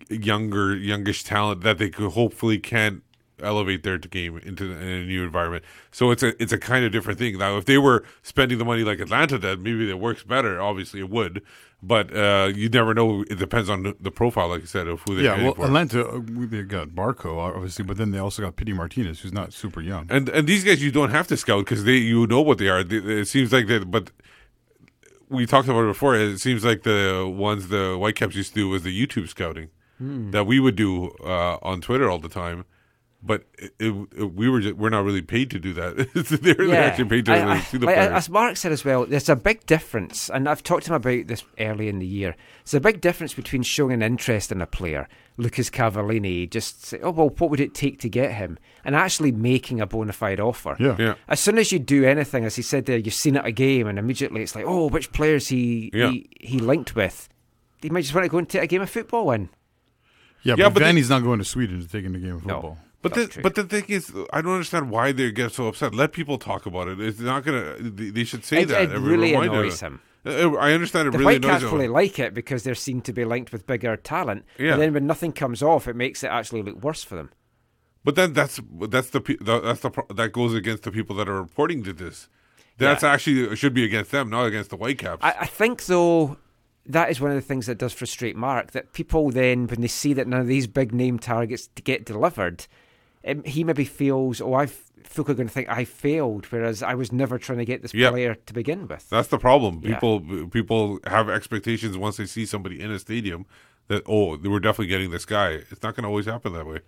younger 0.10 0.76
youngish 0.76 1.24
talent 1.24 1.62
that 1.62 1.78
they 1.78 1.90
could 1.90 2.12
hopefully 2.12 2.58
can 2.58 3.02
elevate 3.42 3.84
their 3.84 3.98
game 3.98 4.38
into 4.40 4.72
in 4.72 4.88
a 4.88 5.06
new 5.06 5.24
environment. 5.24 5.64
So 5.92 6.12
it's 6.12 6.24
a 6.24 6.42
it's 6.42 6.54
a 6.54 6.58
kind 6.58 6.86
of 6.86 6.92
different 6.92 7.20
thing. 7.20 7.38
Now, 7.38 7.58
if 7.58 7.66
they 7.66 7.78
were 7.78 8.04
spending 8.24 8.58
the 8.58 8.66
money 8.66 8.84
like 8.84 9.00
Atlanta 9.00 9.38
did, 9.40 9.60
maybe 9.62 9.90
it 9.90 10.00
works 10.00 10.24
better. 10.24 10.62
Obviously, 10.62 11.00
it 11.02 11.10
would, 11.10 11.42
but 11.84 12.16
uh, 12.16 12.52
you 12.56 12.70
never 12.70 12.94
know. 12.94 13.24
It 13.30 13.38
depends 13.40 13.70
on 13.70 13.84
the, 13.84 13.96
the 14.00 14.12
profile, 14.12 14.48
like 14.50 14.62
you 14.62 14.68
said, 14.68 14.88
of 14.88 15.02
who 15.08 15.16
they're 15.16 15.26
Yeah, 15.26 15.44
well, 15.44 15.54
for. 15.56 15.66
Atlanta, 15.66 16.08
uh, 16.08 16.22
they 16.26 16.64
got 16.64 16.90
Barco, 16.90 17.38
obviously, 17.38 17.84
but 17.86 17.98
then 17.98 18.12
they 18.12 18.20
also 18.20 18.42
got 18.42 18.56
Pity 18.56 18.74
Martinez, 18.74 19.20
who's 19.22 19.34
not 19.34 19.54
super 19.54 19.82
young. 19.82 20.08
And 20.10 20.30
and 20.30 20.48
these 20.48 20.64
guys 20.64 20.82
you 20.84 20.92
don't 20.92 21.12
have 21.12 21.28
to 21.28 21.38
scout 21.38 21.66
because 21.66 21.84
they 21.84 21.98
you 21.98 22.28
know 22.28 22.42
what 22.42 22.58
they 22.58 22.70
are. 22.70 22.80
It 22.90 23.28
seems 23.28 23.52
like 23.52 23.68
that, 23.68 23.92
but 23.92 24.12
we 25.30 25.46
talked 25.46 25.68
about 25.68 25.82
it 25.84 25.88
before. 25.88 26.16
It 26.16 26.40
seems 26.40 26.64
like 26.64 26.84
the 26.84 27.32
ones 27.36 27.70
the 27.70 27.96
Whitecaps 27.98 28.36
used 28.36 28.50
to 28.54 28.56
do 28.56 28.70
was 28.70 28.84
the 28.84 29.08
YouTube 29.08 29.28
scouting 29.28 29.70
Hmm. 29.98 30.32
that 30.32 30.46
we 30.46 30.60
would 30.60 30.76
do 30.76 31.12
uh, 31.24 31.58
on 31.62 31.80
Twitter 31.80 32.10
all 32.10 32.20
the 32.20 32.28
time. 32.28 32.66
But 33.28 33.46
it, 33.58 33.74
it, 33.80 34.08
it- 34.16 34.34
we 34.36 34.48
were 34.50 34.60
just, 34.60 34.76
we're 34.76 34.90
not 34.92 35.04
really 35.04 35.24
paid 35.24 35.50
to 35.52 35.60
do 35.60 35.74
that. 35.74 35.96
they're, 36.44 36.54
they're 36.54 36.84
actually 36.84 37.06
paid 37.10 37.26
to 37.26 37.32
I- 37.34 37.40
really 37.40 37.52
I- 37.54 37.60
see 37.62 37.78
the 37.80 37.86
like, 37.88 37.96
players. 37.96 38.12
as 38.12 38.30
Marc 38.30 38.56
said 38.58 38.72
as 38.72 38.86
well, 38.86 39.06
there's 39.08 39.30
a 39.30 39.36
big 39.36 39.66
difference, 39.66 40.30
and 40.30 40.48
I've 40.48 40.62
talked 40.62 40.84
to 40.86 40.92
him 40.92 40.98
about 40.98 41.26
this 41.28 41.44
early 41.60 41.90
in 41.90 41.98
the 41.98 42.06
year. 42.06 42.36
There's 42.64 42.76
a 42.76 42.80
big 42.80 43.02
difference 43.02 43.34
between 43.34 43.64
showing 43.64 43.94
an 43.94 44.04
interest 44.04 44.52
in 44.52 44.62
a 44.62 44.68
player, 44.68 45.08
Lucas 45.38 45.72
Cavallini, 45.72 46.48
just 46.50 46.86
say, 46.86 47.00
oh 47.02 47.10
well, 47.12 47.30
what 47.30 47.50
would 47.50 47.60
it 47.60 47.74
take 47.74 48.00
to 48.02 48.10
get 48.10 48.34
him, 48.34 48.60
and 48.84 48.96
actually 48.96 49.32
making 49.32 49.82
a 49.82 49.88
bona 49.88 50.14
fide 50.14 50.40
offer. 50.40 50.76
Yeah. 50.80 50.96
Yeah. 51.00 51.16
As 51.28 51.40
soon 51.40 51.58
as 51.58 51.72
you 51.72 51.80
do 51.80 52.06
anything, 52.06 52.46
as 52.46 52.56
he 52.56 52.62
said 52.62 52.86
there, 52.86 52.98
you've 52.98 53.14
seen 53.16 53.38
it 53.38 53.46
a 53.46 53.52
game, 53.52 53.88
and 53.88 53.98
immediately 53.98 54.44
it's 54.44 54.56
like, 54.56 54.66
oh, 54.68 54.88
which 54.90 55.12
players 55.12 55.48
he 55.48 55.90
Yeah. 55.94 56.12
he, 56.12 56.30
he 56.40 56.60
linked 56.60 56.96
with. 56.96 57.28
He 57.82 57.90
might 57.90 58.02
just 58.02 58.14
want 58.14 58.26
to 58.26 58.30
go 58.30 58.38
and 58.38 58.48
take 58.48 58.62
a 58.64 58.68
game 58.68 58.82
of 58.84 58.90
football 58.90 59.32
in. 59.32 59.50
Yeah, 60.44 60.54
Yeah, 60.58 60.66
but, 60.66 60.76
but 60.76 60.80
they- 60.84 60.86
Vanni's 60.94 61.10
not 61.10 61.24
going 61.24 61.40
to 61.40 61.46
Sweden 61.46 61.82
to 61.82 61.88
take 61.88 62.06
in 62.06 62.14
the 62.14 62.20
game 62.20 62.36
of 62.36 62.46
No. 62.46 62.54
football. 62.54 62.78
But 63.06 63.14
the, 63.14 63.40
but 63.44 63.54
the 63.56 63.64
thing 63.66 63.86
is, 63.88 64.12
I 64.34 64.42
don't 64.42 64.54
understand 64.54 64.90
why 64.90 65.12
they 65.12 65.32
get 65.32 65.52
so 65.52 65.68
upset. 65.68 65.94
Let 65.94 66.12
people 66.12 66.38
talk 66.38 66.66
about 66.66 66.88
it. 66.88 67.00
It's 67.00 67.20
not 67.20 67.44
gonna. 67.46 67.76
They 67.80 68.24
should 68.24 68.44
say 68.44 68.62
It- 68.64 68.70
that. 68.70 68.92
it 68.92 68.98
really 69.00 69.34
annoys 69.34 69.80
him. 69.80 70.02
Uh, 70.26 70.54
I 70.56 70.72
understand 70.74 71.08
it 71.08 71.12
The 71.12 71.20
really 71.20 71.36
annoys 71.36 71.46
Whitecaps 71.46 71.64
him. 71.66 71.70
fully 71.70 71.88
like 71.88 72.18
it 72.18 72.34
because 72.34 72.64
they're 72.64 72.74
seen 72.74 73.02
to 73.02 73.14
be 73.14 73.24
linked 73.26 73.52
with 73.52 73.68
bigger 73.68 73.96
talent. 73.96 74.44
Yeah. 74.58 74.72
But 74.72 74.78
then 74.80 74.94
when 74.96 75.06
nothing 75.06 75.34
comes 75.34 75.62
off, 75.62 75.88
it 75.88 75.96
makes 75.96 76.24
it 76.24 76.28
actually 76.28 76.64
look 76.64 76.84
worse 76.84 77.04
for 77.04 77.16
them. 77.16 77.30
But 78.04 78.16
then 78.16 78.34
that's 78.34 78.60
that's 78.90 79.12
the 79.12 79.20
that's 79.42 79.82
the 79.82 79.92
that 80.16 80.32
goes 80.32 80.54
against 80.56 80.82
the 80.84 80.92
people 80.92 81.16
that 81.18 81.30
are 81.30 81.40
reporting 81.42 81.84
to 81.84 81.94
this. 81.94 82.28
That's 82.80 83.04
Yeah. 83.04 83.12
actually 83.14 83.56
should 83.56 83.74
be 83.76 83.84
against 83.86 84.10
them, 84.12 84.30
not 84.32 84.46
against 84.48 84.72
the 84.72 84.78
Whitecaps. 84.78 85.24
I, 85.24 85.36
I 85.42 85.46
think 85.46 85.86
though 85.86 86.38
that 86.88 87.10
is 87.12 87.22
one 87.22 87.30
of 87.32 87.36
the 87.36 87.42
things 87.42 87.66
that 87.68 87.78
does 87.78 87.94
frustrate 87.94 88.36
Marc. 88.36 88.72
That 88.72 88.94
people 88.94 89.30
then, 89.32 89.68
when 89.68 89.82
they 89.82 89.88
see 89.88 90.14
that 90.14 90.28
none 90.28 90.42
of 90.42 90.48
these 90.48 90.68
big 90.68 90.92
name 90.94 91.18
targets 91.20 91.68
to 91.76 91.82
get 91.82 92.06
delivered, 92.06 92.68
um, 93.26 93.44
he 93.44 93.64
maybe 93.64 93.86
feels, 93.86 94.42
oh, 94.42 94.54
I 94.54 94.68
folk 94.68 95.28
going 95.28 95.38
to 95.38 95.48
think 95.48 95.70
I 95.70 95.86
failed, 95.86 96.46
whereas 96.48 96.84
I 96.84 96.96
was 96.96 97.12
never 97.12 97.38
trying 97.38 97.60
to 97.60 97.66
get 97.66 97.82
this 97.82 97.94
Yep. 97.94 98.12
player 98.12 98.36
to 98.36 98.54
begin 98.54 98.88
with. 98.88 99.10
That's 99.10 99.30
the 99.30 99.38
problem. 99.38 99.82
Yeah. 99.84 99.94
People 99.96 100.48
people 100.50 101.00
have 101.08 101.30
expectations 101.30 101.98
once 101.98 102.18
they 102.18 102.26
see 102.26 102.46
somebody 102.46 102.82
in 102.82 102.92
a 102.92 103.00
stadium 103.00 103.46
that 103.88 104.04
oh 104.08 104.36
they 104.36 104.50
were 104.50 104.60
definitely 104.60 104.88
getting 104.88 105.12
this 105.12 105.26
guy. 105.26 105.50
It's 105.72 105.84
not 105.84 105.96
going 105.96 106.04
to 106.04 106.10
always 106.10 106.26
happen 106.26 106.54
that 106.54 106.66
way. 106.66 106.80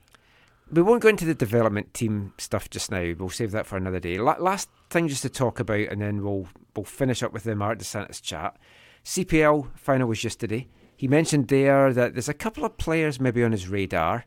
We 0.69 0.81
won't 0.81 1.01
go 1.01 1.07
into 1.07 1.23
the 1.23 1.33
development 1.35 1.93
team 1.93 2.33
stuff 2.37 2.69
just 2.69 2.91
now. 2.91 3.13
We'll 3.17 3.29
save 3.29 3.51
that 3.51 3.65
for 3.65 3.77
another 3.77 4.01
day. 4.01 4.17
La- 4.17 4.35
last 4.39 4.67
thing 4.89 5.07
just 5.07 5.21
to 5.21 5.29
talk 5.29 5.61
about, 5.61 5.79
and 5.87 6.01
then 6.01 6.23
we'll 6.23 6.47
we'll 6.75 6.83
finish 6.85 7.23
up 7.23 7.31
with 7.31 7.43
the 7.43 7.55
Marc 7.55 7.77
Dos 7.77 7.87
Santos 7.87 8.19
chat. 8.19 8.57
CPL 9.05 9.69
final 9.77 10.09
was 10.09 10.23
yesterday. 10.23 10.67
He 10.97 11.07
mentioned 11.07 11.47
there 11.47 11.93
that 11.93 12.13
there's 12.13 12.27
a 12.27 12.33
couple 12.33 12.65
of 12.65 12.77
players 12.77 13.19
maybe 13.21 13.43
on 13.43 13.51
his 13.53 13.69
radar. 13.69 14.25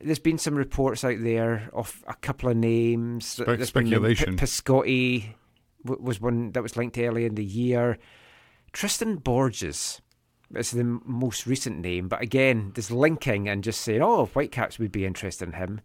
There's 0.00 0.18
been 0.18 0.38
some 0.38 0.54
reports 0.54 1.04
out 1.04 1.18
there 1.20 1.68
of 1.72 2.02
a 2.06 2.14
couple 2.14 2.48
of 2.48 2.56
names. 2.56 3.26
Spe- 3.26 3.62
speculation. 3.62 4.36
P- 4.36 4.44
Piscotti 4.44 5.34
w- 5.84 6.02
was 6.02 6.20
one 6.20 6.52
that 6.52 6.62
was 6.62 6.76
linked 6.76 6.98
early 6.98 7.24
in 7.26 7.34
the 7.34 7.44
year. 7.44 7.98
Tristan 8.72 9.16
Borges 9.16 10.00
is 10.54 10.70
the 10.70 10.80
m- 10.80 11.02
most 11.04 11.46
recent 11.46 11.80
name, 11.80 12.08
but 12.08 12.22
again, 12.22 12.72
there's 12.74 12.90
linking 12.90 13.48
and 13.48 13.62
just 13.62 13.82
saying, 13.82 14.00
oh, 14.02 14.26
Whitecaps 14.26 14.78
would 14.78 14.92
be 14.92 15.04
interested 15.04 15.48
in 15.48 15.54
him. 15.54 15.80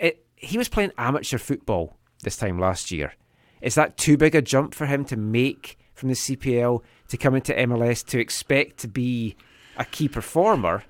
It, 0.00 0.26
he 0.36 0.58
was 0.58 0.68
playing 0.68 0.92
amateur 0.98 1.38
football 1.38 1.96
this 2.22 2.36
time 2.36 2.58
last 2.58 2.90
year. 2.90 3.14
Is 3.60 3.74
that 3.76 3.96
too 3.96 4.16
big 4.16 4.34
a 4.34 4.42
jump 4.42 4.74
for 4.74 4.86
him 4.86 5.04
to 5.06 5.16
make 5.16 5.78
from 5.94 6.10
the 6.10 6.14
CPL 6.14 6.82
to 7.08 7.16
come 7.16 7.34
into 7.34 7.54
MLS 7.54 8.04
to 8.06 8.18
expect 8.20 8.78
to 8.78 8.88
be 8.88 9.36
a 9.76 9.84
key 9.84 10.08
performer? 10.08 10.84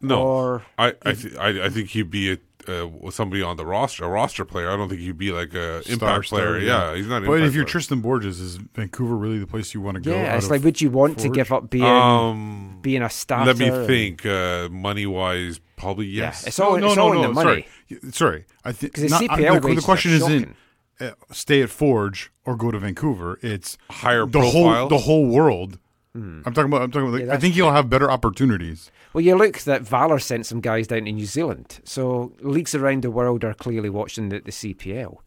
No, 0.00 0.22
Or 0.22 0.62
I 0.78 0.94
I, 1.04 1.12
th- 1.12 1.36
I 1.36 1.64
I 1.66 1.68
think 1.70 1.88
he'd 1.90 2.10
be 2.10 2.32
a, 2.32 2.38
uh, 2.68 3.10
somebody 3.10 3.42
on 3.42 3.56
the 3.56 3.66
roster, 3.66 4.04
a 4.04 4.08
roster 4.08 4.44
player. 4.44 4.70
I 4.70 4.76
don't 4.76 4.88
think 4.88 5.00
he'd 5.00 5.18
be 5.18 5.32
like 5.32 5.54
a 5.54 5.82
Star, 5.82 5.92
impact 5.92 6.26
star, 6.26 6.38
player. 6.40 6.58
yeah. 6.60 6.94
he's 6.94 7.06
not. 7.08 7.24
But 7.24 7.40
if 7.42 7.54
you're 7.54 7.64
player. 7.64 7.72
Tristan 7.72 8.00
Borges, 8.00 8.38
is 8.40 8.56
Vancouver 8.74 9.16
really 9.16 9.38
the 9.38 9.46
place 9.46 9.74
you 9.74 9.80
want 9.80 9.96
to 9.96 10.00
go? 10.00 10.14
yeah, 10.14 10.36
it's 10.36 10.50
like, 10.50 10.62
would 10.62 10.80
you 10.80 10.90
want 10.90 11.18
to 11.18 11.28
give 11.28 11.50
up 11.50 11.68
being 11.70 11.84
um, 11.84 12.78
being 12.80 13.02
a 13.02 13.10
starter? 13.10 13.46
let 13.46 13.58
me 13.58 13.68
and- 13.70 13.86
think. 13.86 14.24
Uh, 14.24 14.68
money 14.70 15.06
wise, 15.06 15.60
probably 15.76 16.06
yes. 16.06 16.42
Yeah, 16.42 16.48
it's 16.48 16.60
all, 16.60 16.76
it's 16.76 16.96
all 16.98 17.12
in 17.14 17.22
the 17.22 17.32
money. 17.32 17.66
Sorry, 17.88 18.00
Y- 18.02 18.10
sorry. 18.10 18.44
I 18.64 18.72
think 18.72 18.92
'Cause 18.94 19.02
the 19.04 19.08
not- 19.10 19.20
CPL 19.22 19.60
the, 19.62 19.74
the 19.74 19.80
question 19.82 20.12
isn't. 20.12 20.56
uh, 21.00 21.10
stay 21.32 21.62
at 21.62 21.70
Forge 21.70 22.30
or 22.44 22.54
go 22.56 22.70
to 22.70 22.78
Vancouver. 22.78 23.38
It's 23.42 23.78
Higher 23.90 24.26
the 24.26 24.38
profile? 24.40 24.52
whole 24.52 24.88
the 24.88 24.98
whole 24.98 25.26
world. 25.26 25.78
Hmm. 26.14 26.40
I'm 26.46 26.54
talking 26.54 26.70
about. 26.70 26.82
I'm 26.82 26.90
talking 26.90 27.08
about. 27.08 27.20
Yeah, 27.26 27.34
I 27.34 27.36
think 27.36 27.54
you'll 27.56 27.72
have 27.72 27.90
better 27.90 28.10
opportunities. 28.10 28.90
Well, 29.12 29.22
you 29.22 29.36
look 29.36 29.58
that 29.60 29.82
Valor 29.82 30.18
sent 30.18 30.46
some 30.46 30.60
guys 30.60 30.86
down 30.86 31.04
to 31.04 31.12
New 31.12 31.26
Zealand, 31.26 31.80
so 31.84 32.32
leagues 32.40 32.74
around 32.74 33.02
the 33.02 33.10
world 33.10 33.44
are 33.44 33.54
clearly 33.54 33.90
watching 33.90 34.28
the, 34.28 34.40
the 34.40 34.50
CPL. 34.50 35.18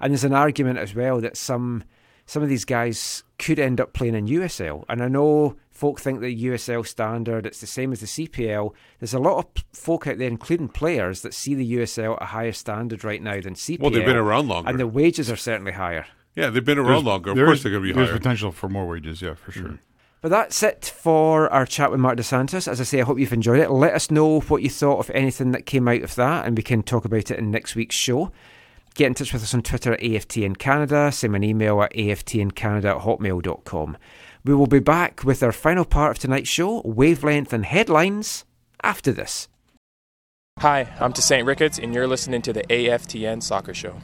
And 0.00 0.12
there's 0.12 0.24
an 0.24 0.34
argument 0.34 0.78
as 0.78 0.94
well 0.94 1.20
that 1.20 1.36
some 1.36 1.84
some 2.26 2.42
of 2.42 2.48
these 2.48 2.64
guys 2.64 3.22
could 3.38 3.58
end 3.58 3.80
up 3.80 3.92
playing 3.92 4.14
in 4.14 4.26
USL. 4.26 4.84
And 4.88 5.02
I 5.02 5.08
know 5.08 5.56
folk 5.70 6.00
think 6.00 6.20
the 6.20 6.44
USL 6.46 6.86
standard 6.86 7.44
it's 7.46 7.60
the 7.60 7.66
same 7.66 7.92
as 7.92 8.00
the 8.00 8.06
CPL. 8.06 8.72
There's 8.98 9.14
a 9.14 9.18
lot 9.18 9.38
of 9.38 9.64
folk 9.72 10.06
out 10.06 10.18
there, 10.18 10.28
including 10.28 10.68
players, 10.68 11.20
that 11.22 11.34
see 11.34 11.54
the 11.54 11.74
USL 11.74 12.16
at 12.16 12.22
a 12.22 12.26
higher 12.26 12.52
standard 12.52 13.04
right 13.04 13.22
now 13.22 13.40
than 13.40 13.54
CPL. 13.54 13.80
Well, 13.80 13.90
they've 13.90 14.04
been 14.06 14.16
around 14.16 14.48
longer. 14.48 14.70
and 14.70 14.80
the 14.80 14.86
wages 14.86 15.30
are 15.30 15.36
certainly 15.36 15.72
higher. 15.72 16.06
Yeah, 16.34 16.50
they've 16.50 16.64
been 16.64 16.78
around 16.78 16.88
There's- 16.88 17.04
longer. 17.04 17.30
Of 17.32 17.36
course, 17.36 17.62
they're 17.62 17.70
going 17.72 17.84
to 17.84 17.88
be 17.88 17.92
There's 17.94 18.08
higher. 18.08 18.18
potential 18.18 18.52
for 18.52 18.68
more 18.68 18.86
wages. 18.88 19.20
Yeah, 19.22 19.34
for 19.34 19.52
sure. 19.52 19.78
But 20.24 20.30
that's 20.30 20.62
it 20.62 20.86
for 20.86 21.52
our 21.52 21.66
chat 21.66 21.90
with 21.90 22.00
Marc 22.00 22.16
Dos 22.16 22.28
Santos. 22.28 22.66
As 22.66 22.80
I 22.80 22.84
say, 22.84 22.98
I 22.98 23.04
hope 23.04 23.18
you've 23.18 23.34
enjoyed 23.34 23.60
it. 23.60 23.70
Let 23.70 23.92
us 23.92 24.10
know 24.10 24.40
what 24.40 24.62
you 24.62 24.70
thought 24.70 25.00
of 25.00 25.10
anything 25.10 25.50
that 25.50 25.66
came 25.66 25.86
out 25.86 26.00
of 26.00 26.14
that, 26.14 26.46
and 26.46 26.56
we 26.56 26.62
can 26.62 26.82
talk 26.82 27.04
about 27.04 27.30
it 27.30 27.38
in 27.38 27.50
next 27.50 27.74
week's 27.74 27.94
show. 27.94 28.32
Get 28.94 29.08
in 29.08 29.12
touch 29.12 29.34
with 29.34 29.42
us 29.42 29.52
on 29.52 29.60
Twitter 29.60 29.92
at 29.92 30.00
AFTN 30.00 30.56
Canada. 30.56 31.12
Send 31.12 31.34
me 31.34 31.36
an 31.36 31.44
email 31.44 31.82
at 31.82 31.92
aftncanada 31.92 32.96
at 32.96 33.02
hotmail.com. 33.02 33.98
We 34.46 34.54
will 34.54 34.66
be 34.66 34.78
back 34.78 35.24
with 35.24 35.42
our 35.42 35.52
final 35.52 35.84
part 35.84 36.12
of 36.12 36.18
tonight's 36.18 36.48
show, 36.48 36.80
Wavelength 36.86 37.52
and 37.52 37.66
Headlines, 37.66 38.46
after 38.82 39.12
this. 39.12 39.48
Hi, 40.60 40.90
I'm 41.00 41.12
Tosaint 41.12 41.44
Ricketts, 41.44 41.78
and 41.78 41.92
you're 41.92 42.08
listening 42.08 42.40
to 42.40 42.54
the 42.54 42.62
AFTN 42.70 43.42
Soccer 43.42 43.74
Show. 43.74 44.00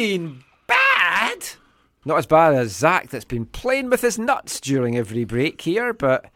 Bad. 0.00 0.42
Bad. 0.66 1.46
Not 2.04 2.18
as 2.18 2.26
bad 2.26 2.54
as 2.54 2.74
Zach, 2.74 3.10
that's 3.10 3.24
been 3.26 3.44
playing 3.44 3.90
with 3.90 4.00
his 4.00 4.18
nuts 4.18 4.60
during 4.60 4.96
every 4.96 5.24
break 5.24 5.60
here, 5.60 5.92
but 5.92 6.26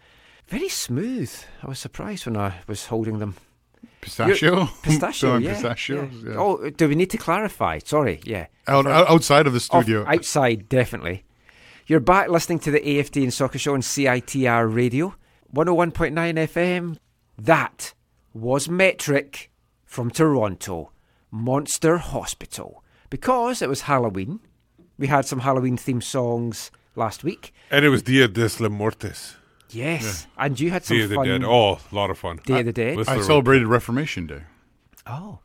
very 0.49 0.69
smooth. 0.69 1.33
I 1.63 1.69
was 1.69 1.79
surprised 1.79 2.27
when 2.27 2.37
I 2.37 2.57
was 2.67 2.87
holding 2.87 3.19
them. 3.19 3.37
Pistachio? 4.03 4.55
You're- 4.57 4.69
Pistachio, 4.83 5.37
yeah. 5.39 5.53
pistachios, 5.55 6.11
yeah. 6.23 6.31
yeah. 6.33 6.37
Oh, 6.39 6.69
do 6.71 6.89
we 6.89 6.95
need 6.95 7.09
to 7.11 7.17
clarify? 7.19 7.79
Sorry, 7.79 8.21
yeah. 8.25 8.47
Out- 8.69 8.85
For- 8.85 8.91
outside 8.91 9.47
of 9.47 9.55
the 9.55 9.59
Off- 9.59 9.85
studio. 9.85 10.05
outside, 10.07 10.69
definitely. 10.69 11.25
You're 11.87 12.01
back 12.01 12.29
listening 12.29 12.59
to 12.61 12.71
the 12.71 12.81
AFTN 12.81 13.33
Soccer 13.33 13.59
Show 13.59 13.73
on 13.75 13.81
CITR 13.81 14.75
Radio, 14.75 15.15
101.9 15.55 16.13
FM. 16.49 16.97
That 17.39 17.95
was 18.35 18.69
Metric 18.69 19.51
from 19.87 20.11
Toronto, 20.11 20.91
Monster 21.31 21.97
Hospital. 21.99 22.83
Because 23.15 23.63
it 23.63 23.69
was 23.69 23.83
Halloween, 23.83 24.41
we 24.99 25.07
had 25.07 25.25
some 25.25 25.39
Halloween 25.39 25.77
themed 25.77 26.03
songs 26.03 26.73
last 26.97 27.23
week. 27.23 27.55
And 27.71 27.85
it 27.85 27.89
was 27.89 28.03
Dia 28.03 28.27
de 28.27 28.41
los 28.41 28.59
Muertos. 28.59 29.37
Yes, 29.71 30.27
and 30.37 30.59
you 30.59 30.73
had 30.73 30.85
some 30.85 30.97
Dia 30.97 31.05
of 31.05 31.11
the 31.11 31.15
fun. 31.15 31.29
Dead. 31.29 31.45
Oh, 31.45 31.79
a 31.93 31.95
lot 31.95 32.11
of 32.11 32.19
fun. 32.19 32.41
Day 32.45 32.59
of 32.59 32.67
the 32.67 32.73
Dead. 32.73 32.99
I 33.07 33.21
celebrated 33.21 33.69
Reformation 33.69 34.27
Day. 34.27 34.43
Oh. 35.07 35.39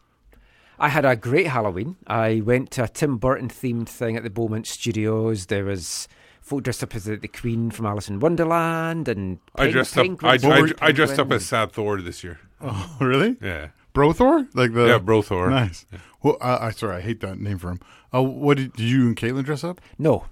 I 0.79 0.89
had 0.89 1.05
a 1.05 1.15
great 1.15 1.45
Halloween. 1.45 1.97
I 2.07 2.41
went 2.43 2.71
to 2.71 2.85
a 2.85 2.87
Tim 2.87 3.17
Burton 3.17 3.49
themed 3.49 3.87
thing 3.87 4.17
at 4.17 4.23
the 4.23 4.31
Beaumont 4.31 4.65
Studios. 4.65 5.45
There 5.45 5.65
was 5.65 6.07
folk 6.41 6.63
dressed 6.63 6.81
up 6.81 6.95
as 6.95 7.03
the, 7.03 7.17
the 7.17 7.27
Queen 7.27 7.69
from 7.69 7.85
Alice 7.85 8.09
in 8.09 8.19
Wonderland 8.19 9.07
and 9.07 9.37
I 9.55 9.69
dressed 9.69 9.95
up. 9.95 10.05
I, 10.23 10.37
penguins, 10.39 10.73
I, 10.81 10.87
I 10.87 10.91
dressed 10.91 11.19
up 11.19 11.31
as 11.31 11.45
Sad 11.45 11.71
Thor 11.71 12.01
this 12.01 12.23
year. 12.23 12.39
Oh, 12.61 12.97
really? 12.99 13.37
Yeah. 13.39 13.67
Brothor? 13.99 14.47
Like 14.53 14.73
the 14.73 14.85
Yeah, 14.87 14.97
Brothor. 14.99 15.49
Nice. 15.49 15.85
Well, 16.23 16.37
uh, 16.41 16.57
I 16.61 16.71
sorry, 16.71 16.97
I 16.97 17.01
hate 17.01 17.19
that 17.21 17.39
name 17.39 17.57
for 17.57 17.69
him. 17.71 17.79
Uh, 18.13 18.23
what 18.23 18.57
did, 18.57 18.73
did 18.73 18.85
you 18.89 19.07
and 19.07 19.15
Caitlin 19.15 19.43
dress 19.43 19.63
up? 19.63 19.81
No. 19.97 20.25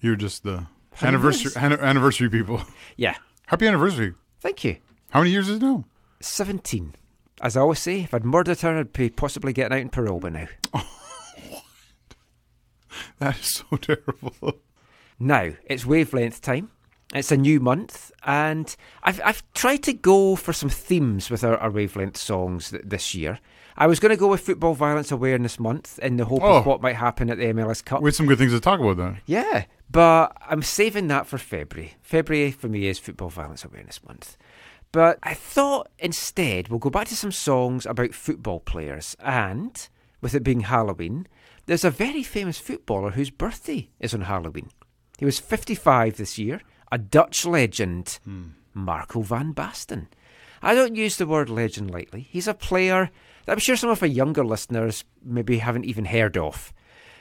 You're 0.00 0.16
just 0.16 0.42
the 0.42 0.66
How 0.94 1.08
anniversary 1.08 1.52
an- 1.56 1.72
anniversary 1.80 2.28
people. 2.28 2.62
Yeah. 2.96 3.16
Happy 3.46 3.66
anniversary. 3.66 4.14
Thank 4.40 4.62
you. 4.64 4.76
How 5.10 5.20
many 5.20 5.30
years 5.32 5.48
is 5.48 5.56
it 5.56 5.62
now? 5.62 5.84
17. 6.20 6.94
As 7.40 7.56
I 7.56 7.60
always 7.60 7.78
say, 7.80 8.00
if 8.02 8.12
I'd 8.14 8.24
murdered 8.24 8.60
her, 8.60 8.78
I'd 8.78 8.92
be 8.92 9.10
possibly 9.10 9.52
getting 9.52 9.76
out 9.76 9.80
in 9.82 9.88
parole 9.88 10.20
by 10.20 10.28
now. 10.30 10.48
That 13.18 13.38
is 13.38 13.64
so 13.70 13.76
terrible. 13.80 14.60
Now, 15.18 15.50
it's 15.66 15.86
wavelength 15.86 16.40
time. 16.40 16.70
It's 17.14 17.30
a 17.30 17.36
new 17.36 17.60
month, 17.60 18.10
and 18.24 18.74
I've, 19.04 19.20
I've 19.24 19.42
tried 19.54 19.84
to 19.84 19.92
go 19.92 20.34
for 20.34 20.52
some 20.52 20.68
themes 20.68 21.30
with 21.30 21.44
our, 21.44 21.56
our 21.58 21.70
wavelength 21.70 22.16
songs 22.16 22.70
th- 22.70 22.82
this 22.84 23.14
year. 23.14 23.38
I 23.76 23.86
was 23.86 24.00
going 24.00 24.10
to 24.10 24.16
go 24.16 24.28
with 24.28 24.40
Football 24.40 24.74
Violence 24.74 25.12
Awareness 25.12 25.60
Month 25.60 25.98
in 26.00 26.16
the 26.16 26.24
hope 26.24 26.42
Oh. 26.42 26.56
of 26.58 26.66
what 26.66 26.82
might 26.82 26.96
happen 26.96 27.30
at 27.30 27.38
the 27.38 27.44
MLS 27.46 27.84
Cup. 27.84 28.02
We 28.02 28.08
had 28.08 28.14
some 28.16 28.26
good 28.26 28.38
things 28.38 28.52
to 28.52 28.60
talk 28.60 28.80
about 28.80 28.96
then. 28.96 29.18
Yeah, 29.26 29.64
but 29.90 30.36
I'm 30.48 30.62
saving 30.62 31.06
that 31.08 31.26
for 31.28 31.38
February. 31.38 31.94
February 32.02 32.50
for 32.50 32.68
me 32.68 32.86
is 32.88 32.98
Football 32.98 33.30
Violence 33.30 33.64
Awareness 33.64 34.02
Month. 34.04 34.36
But 34.90 35.18
I 35.22 35.34
thought 35.34 35.90
instead 36.00 36.68
we'll 36.68 36.78
go 36.78 36.90
back 36.90 37.08
to 37.08 37.16
some 37.16 37.32
songs 37.32 37.84
about 37.86 38.14
football 38.14 38.58
players. 38.60 39.16
And 39.20 39.88
with 40.20 40.34
it 40.34 40.44
being 40.44 40.60
Halloween, 40.60 41.26
there's 41.66 41.84
a 41.84 41.90
very 41.90 42.22
famous 42.22 42.58
footballer 42.58 43.10
whose 43.10 43.30
birthday 43.30 43.90
is 44.00 44.14
on 44.14 44.22
Halloween. 44.22 44.70
He 45.18 45.24
was 45.24 45.38
55 45.40 46.16
this 46.16 46.38
year, 46.38 46.60
a 46.94 46.98
Dutch 46.98 47.44
legend, 47.44 48.20
hmm. 48.24 48.50
Marco 48.72 49.20
van 49.20 49.52
Basten. 49.52 50.06
I 50.62 50.76
don't 50.76 50.94
use 50.94 51.16
the 51.16 51.26
word 51.26 51.50
legend 51.50 51.90
lightly. 51.90 52.28
He's 52.30 52.46
a 52.46 52.54
player 52.54 53.10
that 53.44 53.52
I'm 53.52 53.58
sure 53.58 53.74
some 53.74 53.90
of 53.90 54.00
our 54.00 54.08
younger 54.08 54.44
listeners 54.44 55.04
maybe 55.20 55.58
haven't 55.58 55.86
even 55.86 56.04
heard 56.04 56.36
of. 56.36 56.72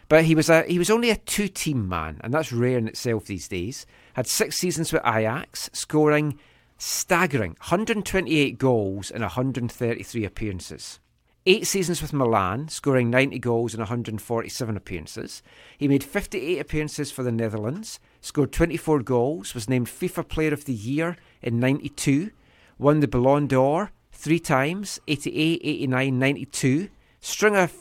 But 0.09 0.25
he 0.25 0.35
was 0.35 0.47
a 0.47 0.61
he 0.63 0.77
was 0.77 0.91
only 0.91 1.09
a 1.09 1.15
two 1.15 1.47
team 1.47 1.89
man, 1.89 2.21
and 2.21 2.31
that's 2.31 2.51
rare 2.51 2.77
in 2.77 2.87
itself 2.87 3.25
these 3.25 3.47
days. 3.47 3.87
Had 4.13 4.27
six 4.27 4.59
seasons 4.59 4.93
with 4.93 5.01
Ajax, 5.07 5.71
scoring 5.73 6.37
staggering 6.77 7.53
128 7.53 8.59
goals 8.59 9.09
in 9.09 9.23
133 9.23 10.23
appearances. 10.23 10.99
Eight 11.47 11.65
seasons 11.65 11.99
with 11.99 12.13
Milan, 12.13 12.67
scoring 12.67 13.09
90 13.09 13.39
goals 13.39 13.73
in 13.73 13.79
147 13.79 14.77
appearances. 14.77 15.41
He 15.79 15.87
made 15.87 16.03
58 16.03 16.59
appearances 16.59 17.11
for 17.11 17.23
the 17.23 17.31
Netherlands, 17.31 17.99
scored 18.23 18.53
24 18.53 19.03
goals, 19.03 19.53
was 19.53 19.69
named 19.69 19.87
FIFA 19.87 20.27
Player 20.29 20.53
of 20.53 20.63
the 20.63 20.73
Year 20.73 21.17
in 21.41 21.59
92, 21.59 22.31
won 22.79 23.01
the 23.01 23.07
Ballon 23.07 23.47
d'Or 23.47 23.91
three 24.13 24.39
times 24.39 24.99
88, 25.09 25.59
89, 25.61 26.19
92, 26.19 26.89
string 27.19 27.57
of 27.57 27.73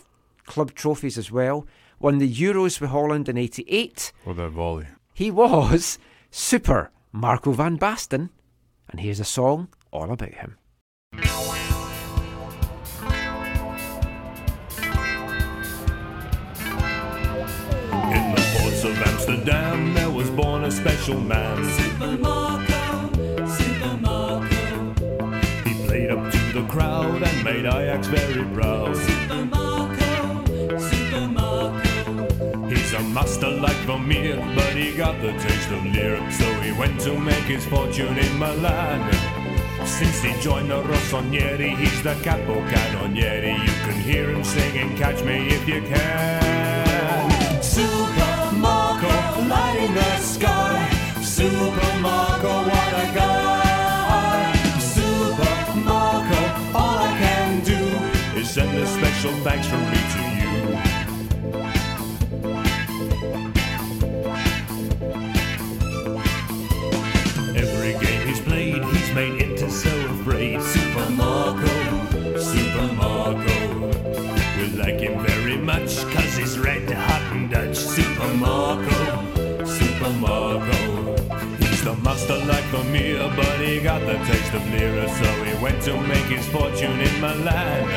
club 0.45 0.75
trophies 0.75 1.17
as 1.17 1.31
well, 1.31 1.65
won 2.01 2.19
the 2.19 2.31
Euros 2.31 2.81
with 2.81 2.91
Holland 2.91 3.29
in 3.29 3.39
88. 3.39 4.13
Oh, 4.27 4.33
that 4.33 4.51
volley. 4.51 4.87
He 5.15 5.31
was 5.31 6.01
Super 6.33 6.91
Marco 7.13 7.53
van 7.53 7.79
Basten, 7.79 8.31
and 8.91 9.01
here's 9.01 9.21
a 9.21 9.25
song 9.25 9.69
all 9.93 10.11
about 10.11 10.35
him. 10.35 10.59
In 18.13 18.35
the 18.35 18.57
ports 18.59 18.85
of 18.85 19.01
Amsterdam, 19.03 20.12
special 20.73 21.21
man. 21.21 21.65
Super 21.79 22.17
Marco, 22.19 23.11
Super 23.47 23.97
Marco. 23.99 24.95
He 25.65 25.75
played 25.87 26.11
up 26.11 26.33
to 26.33 26.39
the 26.59 26.67
crowd 26.69 27.23
and 27.23 27.45
made 27.45 27.67
Ajax 27.67 28.07
very 28.09 28.45
proud. 28.55 28.97
Super 28.97 29.45
Marco, 29.45 30.47
Super 30.79 31.29
Marco. 31.29 32.69
He's 32.69 32.93
a 32.95 33.03
master 33.03 33.51
like 33.51 33.77
Vermeer, 33.87 34.37
but 34.55 34.73
he 34.73 34.97
got 34.97 35.21
the 35.21 35.33
taste 35.33 35.71
of 35.71 35.85
Lear, 35.85 36.19
so 36.31 36.49
he 36.61 36.73
went 36.73 36.99
to 37.03 37.19
make 37.19 37.45
his 37.45 37.67
fortune 37.67 38.17
in 38.17 38.39
Milan. 38.39 39.13
Since 39.85 40.23
he 40.23 40.33
joined 40.41 40.71
the 40.71 40.83
Rossoneri, 40.83 41.77
he's 41.77 42.03
the 42.03 42.15
capo 42.23 42.55
cannonieri. 42.71 43.53
You 43.53 43.75
can 43.87 44.01
hear 44.01 44.31
him 44.31 44.43
singing, 44.43 44.97
Catch 44.97 45.23
Me 45.23 45.49
If 45.49 45.69
You 45.69 45.83
Can. 45.83 47.63
Super 47.63 48.32
sky. 50.43 50.91
Super 51.23 51.93
Marco, 52.01 52.53
what 52.71 52.93
a 53.03 53.07
guy. 53.15 54.53
Super 54.81 55.55
Marco, 55.89 56.41
all 56.79 56.99
I 56.99 57.11
can 57.23 57.61
do 57.73 57.81
is 58.39 58.51
send 58.51 58.77
a 58.77 58.87
special 58.87 59.33
thanks 59.45 59.67
from 59.69 59.83
me 59.91 60.01
to 60.15 60.22
the 82.47 82.53
master 82.53 83.19
like 83.19 83.37
but 83.37 83.61
he 83.61 83.81
got 83.81 84.01
the 84.01 84.15
taste 84.25 84.55
of 84.55 84.65
Lira, 84.71 85.09
so 85.09 85.45
he 85.45 85.55
went 85.63 85.83
to 85.83 86.01
make 86.01 86.25
his 86.27 86.47
fortune 86.49 87.01
in 87.01 87.21
Milan. 87.21 87.89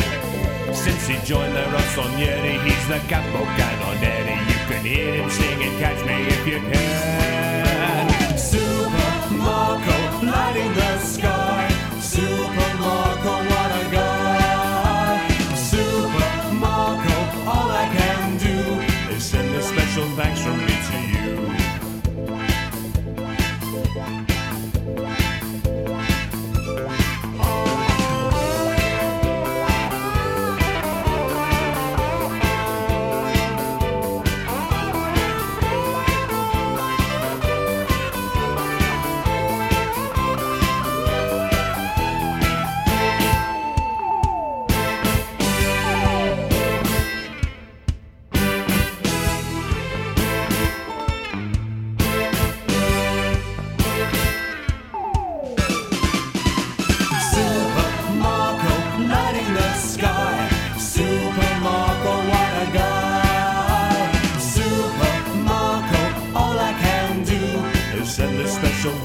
Since 0.73 1.07
he 1.07 1.17
joined 1.25 1.55
the 1.55 1.61
Rossoneri, 1.61 2.61
he's 2.63 2.87
the 2.87 2.99
capo 3.07 3.45
cannonieri. 3.57 4.37
You 4.49 4.59
can 4.67 4.85
hear 4.85 5.13
him 5.15 5.29
singing, 5.29 5.77
Catch 5.79 6.05
Me 6.05 6.27
If 6.27 6.47
You 6.47 6.59
Can. 6.59 8.37
Super 8.37 9.35
Marco, 9.35 10.25
lighting 10.25 10.73
the 10.73 10.99
sky. 10.99 11.69
Super 11.99 12.77
Marco, 12.79 13.33
what 13.51 13.71
a 13.81 13.89
guy. 13.91 15.27
Super 15.55 16.53
Marco, 16.53 17.17
all 17.49 17.69
I 17.71 17.87
can 17.97 18.37
do 18.37 19.13
is 19.13 19.23
send 19.23 19.53
a 19.55 19.61
special 19.61 20.07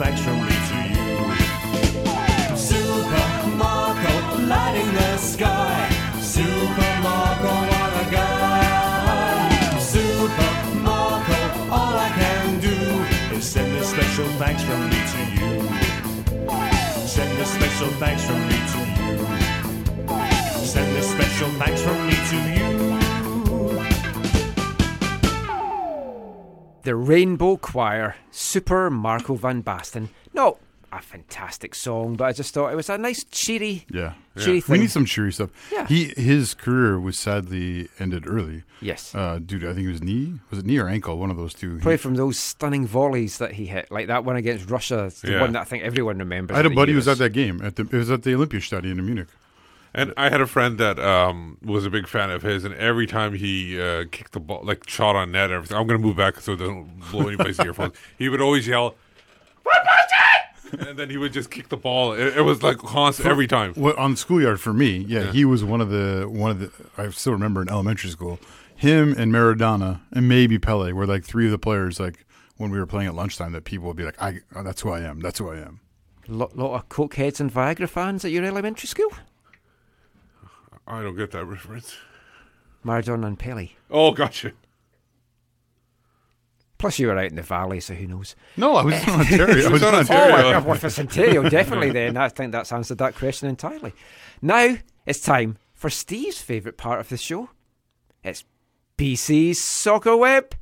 thanks 0.00 0.22
from 0.22 0.40
me 0.40 0.56
to 0.70 0.76
you. 0.94 2.56
Super 2.56 3.26
Marco, 3.60 4.14
lighting 4.52 4.90
the 4.94 5.18
sky. 5.18 5.90
Super 6.22 6.90
Marco, 7.06 7.52
what 7.70 7.92
a 8.02 8.06
guy. 8.10 9.78
Super 9.78 10.52
Marco, 10.80 11.40
all 11.76 11.94
I 12.06 12.10
can 12.20 12.60
do 12.60 12.76
is 13.36 13.44
send 13.44 13.76
a 13.76 13.84
special 13.84 14.28
thanks 14.40 14.62
from 14.62 14.88
me 14.88 15.00
to 15.12 15.20
you. 15.36 15.50
Send 17.06 17.38
a 17.38 17.44
special 17.44 17.90
thanks 18.00 18.24
from 18.24 18.40
me 18.48 18.58
to 18.72 18.80
you. 18.96 19.12
Send 20.64 20.96
a 20.96 21.02
special 21.02 21.50
thanks 21.60 21.82
from 21.82 22.06
me 22.06 22.16
to 22.30 22.36
you. 22.56 22.79
The 26.82 26.94
Rainbow 26.94 27.56
Choir, 27.56 28.16
Super 28.30 28.88
Marco 28.90 29.34
van 29.34 29.62
Basten. 29.62 30.08
No, 30.32 30.56
a 30.90 31.00
fantastic 31.02 31.74
song, 31.74 32.14
but 32.16 32.24
I 32.24 32.32
just 32.32 32.54
thought 32.54 32.72
it 32.72 32.76
was 32.76 32.88
a 32.88 32.96
nice 32.96 33.22
cheery, 33.24 33.84
Yeah, 33.92 34.14
cheery 34.38 34.54
We 34.54 34.60
thing. 34.62 34.80
need 34.80 34.90
some 34.90 35.04
cheery 35.04 35.32
stuff. 35.32 35.50
Yeah. 35.70 35.86
He 35.86 36.06
his 36.16 36.54
career 36.54 36.98
was 36.98 37.18
sadly 37.18 37.88
ended 37.98 38.26
early. 38.26 38.62
Yes. 38.80 39.14
uh, 39.14 39.38
dude. 39.44 39.64
I 39.64 39.74
think 39.74 39.86
it 39.86 39.90
was 39.92 40.02
knee. 40.02 40.40
Was 40.48 40.60
it 40.60 40.64
knee 40.66 40.78
or 40.78 40.88
ankle? 40.88 41.18
One 41.18 41.30
of 41.30 41.36
those 41.36 41.52
two. 41.52 41.76
Probably 41.76 41.92
He- 41.92 41.96
from 41.98 42.14
those 42.14 42.38
stunning 42.38 42.86
volleys 42.86 43.36
that 43.38 43.52
he 43.52 43.66
hit, 43.66 43.90
like 43.90 44.06
that 44.06 44.24
one 44.24 44.36
against 44.36 44.70
Russia, 44.70 45.12
the 45.22 45.32
Yeah. 45.32 45.40
one 45.42 45.52
that 45.52 45.60
I 45.60 45.64
think 45.64 45.84
everyone 45.84 46.18
remembers. 46.18 46.54
I 46.54 46.58
had 46.58 46.66
a 46.66 46.70
buddy 46.70 46.92
who 46.92 46.96
was 46.96 47.08
at 47.08 47.18
that 47.18 47.30
game. 47.34 47.60
At 47.62 47.76
the 47.76 47.82
it 47.82 47.92
was 47.92 48.10
at 48.10 48.22
the 48.22 48.30
Olympiastadion 48.34 48.98
in 48.98 49.04
Munich. 49.04 49.28
And 49.92 50.14
I 50.16 50.28
had 50.28 50.40
a 50.40 50.46
friend 50.46 50.78
that 50.78 51.00
um, 51.00 51.58
was 51.62 51.84
a 51.84 51.90
big 51.90 52.06
fan 52.06 52.30
of 52.30 52.42
his, 52.42 52.64
and 52.64 52.74
every 52.74 53.06
time 53.06 53.34
he 53.34 53.80
uh, 53.80 54.04
kicked 54.10 54.32
the 54.32 54.40
ball, 54.40 54.60
like 54.62 54.88
shot 54.88 55.16
on 55.16 55.32
net, 55.32 55.44
and 55.44 55.54
everything. 55.54 55.76
I'm 55.76 55.86
going 55.86 56.00
to 56.00 56.06
move 56.06 56.16
back 56.16 56.40
so 56.40 56.52
it 56.52 56.56
doesn't 56.58 57.10
blow 57.10 57.26
anybody's 57.26 57.58
earphones. 57.58 57.94
He 58.18 58.28
would 58.28 58.40
always 58.40 58.68
yell, 58.68 58.94
and 60.78 60.96
then 60.96 61.10
he 61.10 61.16
would 61.16 61.32
just 61.32 61.50
kick 61.50 61.68
the 61.70 61.76
ball. 61.76 62.12
It, 62.12 62.36
it 62.36 62.42
was 62.42 62.62
like 62.62 62.78
constant 62.78 63.28
every 63.28 63.48
time. 63.48 63.72
Well, 63.76 63.94
on 63.96 64.12
the 64.12 64.16
schoolyard 64.16 64.60
for 64.60 64.72
me, 64.72 64.98
yeah, 64.98 65.32
he 65.32 65.44
was 65.44 65.64
one 65.64 65.80
of 65.80 65.90
the 65.90 66.28
one 66.30 66.50
of 66.50 66.60
the. 66.60 66.70
I 66.96 67.10
still 67.10 67.32
remember 67.32 67.62
in 67.62 67.68
elementary 67.68 68.10
school, 68.10 68.38
him 68.76 69.14
and 69.18 69.32
Maradona 69.32 70.00
and 70.12 70.28
maybe 70.28 70.58
Pele 70.58 70.92
were 70.92 71.06
like 71.06 71.24
three 71.24 71.46
of 71.46 71.50
the 71.50 71.58
players. 71.58 71.98
Like 71.98 72.24
when 72.58 72.70
we 72.70 72.78
were 72.78 72.86
playing 72.86 73.08
at 73.08 73.14
lunchtime, 73.14 73.52
that 73.52 73.64
people 73.64 73.88
would 73.88 73.96
be 73.96 74.04
like, 74.04 74.22
"I, 74.22 74.40
oh, 74.54 74.62
that's 74.62 74.82
who 74.82 74.90
I 74.90 75.00
am. 75.00 75.20
That's 75.20 75.38
who 75.38 75.50
I 75.50 75.56
am." 75.56 75.80
lot, 76.28 76.56
lot 76.56 76.74
of 76.74 76.88
cokeheads 76.88 77.40
and 77.40 77.52
Viagra 77.52 77.88
fans 77.88 78.24
at 78.24 78.30
your 78.30 78.44
elementary 78.44 78.86
school. 78.86 79.10
I 80.90 81.02
don't 81.02 81.16
get 81.16 81.30
that 81.32 81.44
reference. 81.44 81.96
Maradona 82.84 83.26
and 83.26 83.38
Pele. 83.38 83.70
Oh, 83.90 84.12
gotcha. 84.12 84.52
Plus, 86.78 86.98
you 86.98 87.08
were 87.08 87.18
out 87.18 87.26
in 87.30 87.36
the 87.36 87.42
valley, 87.42 87.78
so 87.78 87.92
who 87.94 88.06
knows? 88.06 88.34
No, 88.56 88.74
I 88.74 88.82
was 88.84 88.94
in 89.02 89.10
Ontario. 89.10 89.66
I 89.66 89.70
was 89.70 89.82
in 89.82 89.94
Oh, 89.94 89.98
Ontario. 89.98 90.60
well, 90.62 90.72
if 90.74 90.84
it's 90.84 90.98
Ontario, 90.98 91.48
definitely. 91.48 91.90
Then 91.90 92.16
I 92.16 92.30
think 92.30 92.52
that's 92.52 92.72
answered 92.72 92.98
that 92.98 93.14
question 93.14 93.48
entirely. 93.50 93.92
Now 94.40 94.76
it's 95.06 95.20
time 95.20 95.58
for 95.74 95.90
Steve's 95.90 96.40
favourite 96.40 96.78
part 96.78 97.00
of 97.00 97.08
the 97.10 97.18
show. 97.18 97.50
It's 98.24 98.44
BC's 98.96 99.60
Soccer 99.62 100.16
Web 100.16 100.54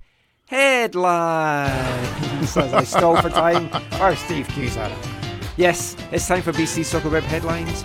headlines. 0.49 2.57
As 2.57 2.75
I 2.75 2.83
stall 2.85 3.21
for 3.23 3.31
time, 3.31 3.71
or 4.01 4.17
Steve 4.17 4.49
cues 4.49 4.77
at 4.77 4.91
it. 4.91 4.99
Yes, 5.57 5.97
it's 6.13 6.27
time 6.27 6.43
for 6.43 6.53
BC 6.53 6.85
Soccer 6.85 7.11
Web 7.11 7.23
headlines. 7.25 7.85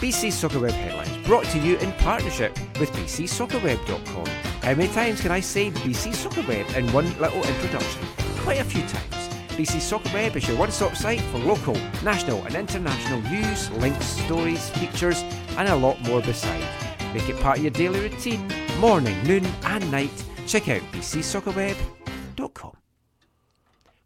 BC 0.00 0.32
Soccer 0.32 0.58
Web 0.60 0.72
headlines 0.72 1.19
brought 1.30 1.44
to 1.44 1.60
you 1.60 1.78
in 1.78 1.92
partnership 1.92 2.58
with 2.80 2.90
bcsoccerweb.com. 2.90 4.26
How 4.64 4.74
many 4.74 4.88
times 4.88 5.20
can 5.20 5.30
I 5.30 5.38
say 5.38 5.70
BC 5.70 6.12
Soccer 6.12 6.42
Web 6.48 6.68
in 6.74 6.92
one 6.92 7.06
little 7.20 7.44
introduction? 7.44 8.02
Quite 8.38 8.58
a 8.58 8.64
few 8.64 8.80
times. 8.88 9.28
BC 9.50 9.80
Soccer 9.80 10.12
Web 10.12 10.34
is 10.34 10.48
your 10.48 10.56
one-stop 10.56 10.96
site 10.96 11.20
for 11.20 11.38
local, 11.38 11.74
national 12.02 12.44
and 12.46 12.56
international 12.56 13.20
news, 13.30 13.70
links, 13.70 14.06
stories, 14.06 14.70
features 14.70 15.22
and 15.56 15.68
a 15.68 15.76
lot 15.76 16.00
more 16.00 16.20
beside. 16.20 16.66
Make 17.14 17.28
it 17.28 17.38
part 17.38 17.58
of 17.58 17.62
your 17.62 17.70
daily 17.70 18.00
routine, 18.00 18.52
morning, 18.80 19.22
noon 19.22 19.46
and 19.62 19.88
night. 19.92 20.24
Check 20.48 20.68
out 20.68 20.82
bcsoccerweb.com. 20.90 22.79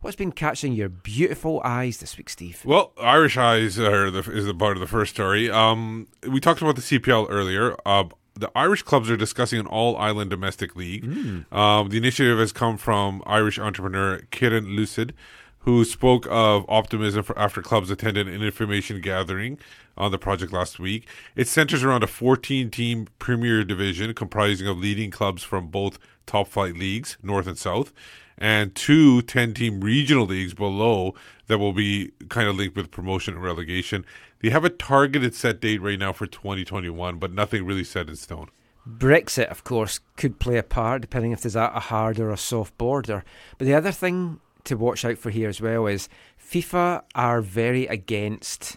What's 0.04 0.16
been 0.16 0.32
catching 0.32 0.74
your 0.74 0.90
beautiful 0.90 1.62
eyes 1.64 1.96
this 1.96 2.18
week, 2.18 2.28
Steve? 2.28 2.60
Well, 2.62 2.92
Irish 3.00 3.38
Eyes 3.38 3.78
are 3.78 4.10
the, 4.10 4.18
is 4.32 4.44
the 4.44 4.52
part 4.52 4.76
of 4.76 4.82
the 4.82 4.86
first 4.86 5.14
story. 5.14 5.50
Um, 5.50 6.08
we 6.28 6.40
talked 6.40 6.60
about 6.60 6.76
the 6.76 6.82
CPL 6.82 7.28
earlier. 7.30 7.74
Uh, 7.86 8.04
the 8.34 8.50
Irish 8.54 8.82
clubs 8.82 9.10
are 9.10 9.16
discussing 9.16 9.60
an 9.60 9.66
all-island 9.66 10.28
domestic 10.28 10.76
league. 10.76 11.06
Um, 11.50 11.88
the 11.88 11.96
initiative 11.96 12.38
has 12.38 12.52
come 12.52 12.76
from 12.76 13.22
Irish 13.24 13.58
entrepreneur 13.58 14.20
Kieran 14.30 14.76
Lucid, 14.76 15.14
who 15.60 15.86
spoke 15.86 16.26
of 16.28 16.66
optimism 16.68 17.22
for 17.22 17.38
after 17.38 17.62
clubs 17.62 17.90
attended 17.90 18.28
an 18.28 18.42
information 18.42 19.00
gathering 19.00 19.58
on 19.96 20.10
the 20.10 20.18
project 20.18 20.52
last 20.52 20.78
week. 20.78 21.08
It 21.34 21.48
centers 21.48 21.82
around 21.82 22.04
a 22.04 22.08
14-team 22.08 23.08
Premier 23.18 23.64
Division 23.64 24.12
comprising 24.12 24.68
of 24.68 24.76
leading 24.76 25.10
clubs 25.10 25.42
from 25.42 25.68
both 25.68 25.98
top 26.26 26.48
flight 26.48 26.76
leagues, 26.76 27.16
North 27.22 27.46
and 27.46 27.56
South, 27.56 27.94
and 28.38 28.74
two 28.74 29.22
10 29.22 29.54
team 29.54 29.80
regional 29.80 30.26
leagues 30.26 30.54
below 30.54 31.14
that 31.46 31.58
will 31.58 31.72
be 31.72 32.12
kind 32.28 32.48
of 32.48 32.56
linked 32.56 32.76
with 32.76 32.90
promotion 32.90 33.34
and 33.34 33.42
relegation. 33.42 34.04
They 34.40 34.50
have 34.50 34.64
a 34.64 34.70
targeted 34.70 35.34
set 35.34 35.60
date 35.60 35.80
right 35.80 35.98
now 35.98 36.12
for 36.12 36.26
2021, 36.26 37.18
but 37.18 37.32
nothing 37.32 37.64
really 37.64 37.84
set 37.84 38.08
in 38.08 38.16
stone. 38.16 38.48
Brexit, 38.86 39.46
of 39.46 39.64
course, 39.64 40.00
could 40.16 40.38
play 40.38 40.58
a 40.58 40.62
part 40.62 41.00
depending 41.00 41.32
if 41.32 41.40
there's 41.40 41.56
a, 41.56 41.72
a 41.74 41.80
hard 41.80 42.18
or 42.18 42.30
a 42.30 42.36
soft 42.36 42.76
border. 42.76 43.24
But 43.56 43.66
the 43.66 43.74
other 43.74 43.92
thing 43.92 44.40
to 44.64 44.76
watch 44.76 45.04
out 45.04 45.18
for 45.18 45.30
here 45.30 45.48
as 45.48 45.60
well 45.60 45.86
is 45.86 46.08
FIFA 46.38 47.02
are 47.14 47.40
very 47.40 47.86
against 47.86 48.76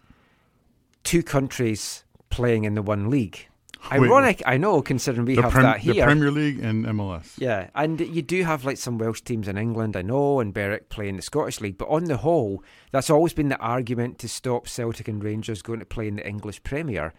two 1.04 1.24
countries 1.24 2.04
playing 2.30 2.64
in 2.64 2.76
the 2.76 2.82
one 2.82 3.10
league. 3.10 3.48
Wait, 3.92 4.02
Ironic, 4.02 4.42
I 4.46 4.58
know, 4.58 4.82
considering 4.82 5.26
we 5.26 5.36
have 5.38 5.52
Prem- 5.52 5.64
that 5.64 5.80
here. 5.80 5.94
the 5.94 6.02
Premier 6.04 6.32
League 6.32 6.60
and 6.60 6.86
MLS. 6.86 7.34
Yeah, 7.38 7.70
and 7.76 8.00
you 8.00 8.22
do 8.22 8.44
have 8.44 8.66
like 8.66 8.78
some 8.78 8.98
Welsh 8.98 9.22
teams 9.22 9.48
in 9.48 9.58
England, 9.58 9.96
I 9.96 10.02
know, 10.02 10.40
and 10.40 10.54
Berwick 10.54 10.90
playing 10.90 11.16
the 11.16 11.22
Scottish 11.22 11.62
League. 11.62 11.78
But 11.78 11.88
on 11.90 12.06
the 12.06 12.18
whole, 12.18 12.64
that's 12.92 13.10
always 13.10 13.34
been 13.34 13.50
the 13.50 13.58
argument 13.60 14.20
to 14.20 14.28
stop 14.30 14.68
Celtic 14.68 15.08
and 15.08 15.24
Rangers 15.24 15.62
going 15.62 15.80
to 15.80 15.86
play 15.86 16.08
in 16.08 16.16
the 16.18 16.28
English 16.28 16.64
Premier. 16.64 17.14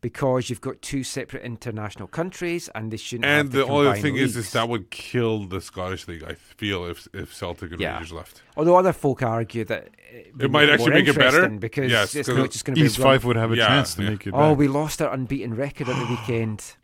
Because 0.00 0.50
you've 0.50 0.60
got 0.60 0.82
two 0.82 1.04
separate 1.04 1.44
international 1.44 2.08
countries, 2.08 2.68
and 2.74 2.90
they 2.92 2.96
shouldn't. 2.96 3.24
have 3.24 3.40
And 3.46 3.52
the 3.52 3.64
only 3.66 4.00
thing 4.02 4.16
is, 4.16 4.36
is 4.36 4.50
that 4.50 4.68
would 4.68 4.90
kill 4.90 5.46
the 5.46 5.60
Scottish 5.60 6.08
league. 6.08 6.24
I 6.24 6.34
feel 6.34 6.84
if 6.86 7.06
if 7.14 7.32
Celtic 7.32 7.70
and 7.70 7.80
Yeah. 7.80 7.92
Rangers 7.92 8.10
left. 8.12 8.42
Although 8.56 8.74
other 8.76 8.92
folk 8.92 9.22
argue 9.22 9.64
that 9.66 9.90
Uh, 10.14 10.44
it 10.44 10.50
might 10.50 10.68
actually 10.68 10.90
make 10.92 11.08
it 11.08 11.16
better. 11.16 11.48
because 11.48 11.90
Yes, 11.90 12.14
it's 12.14 12.28
not 12.28 12.50
just 12.50 12.64
going 12.64 12.74
to 12.74 12.80
be 12.80 12.86
East 12.86 12.98
run- 12.98 13.06
Fife 13.18 13.24
would 13.24 13.36
have 13.36 13.52
a 13.52 13.56
Yeah, 13.56 13.68
chance 13.68 13.94
to 13.94 14.02
yeah. 14.02 14.10
make 14.10 14.26
it. 14.26 14.34
Oh, 14.34 14.50
back. 14.50 14.58
we 14.58 14.68
lost 14.68 15.00
our 15.00 15.12
unbeaten 15.12 15.54
record 15.56 15.88
at 15.88 15.96
the 15.98 16.06
weekend. 16.10 16.74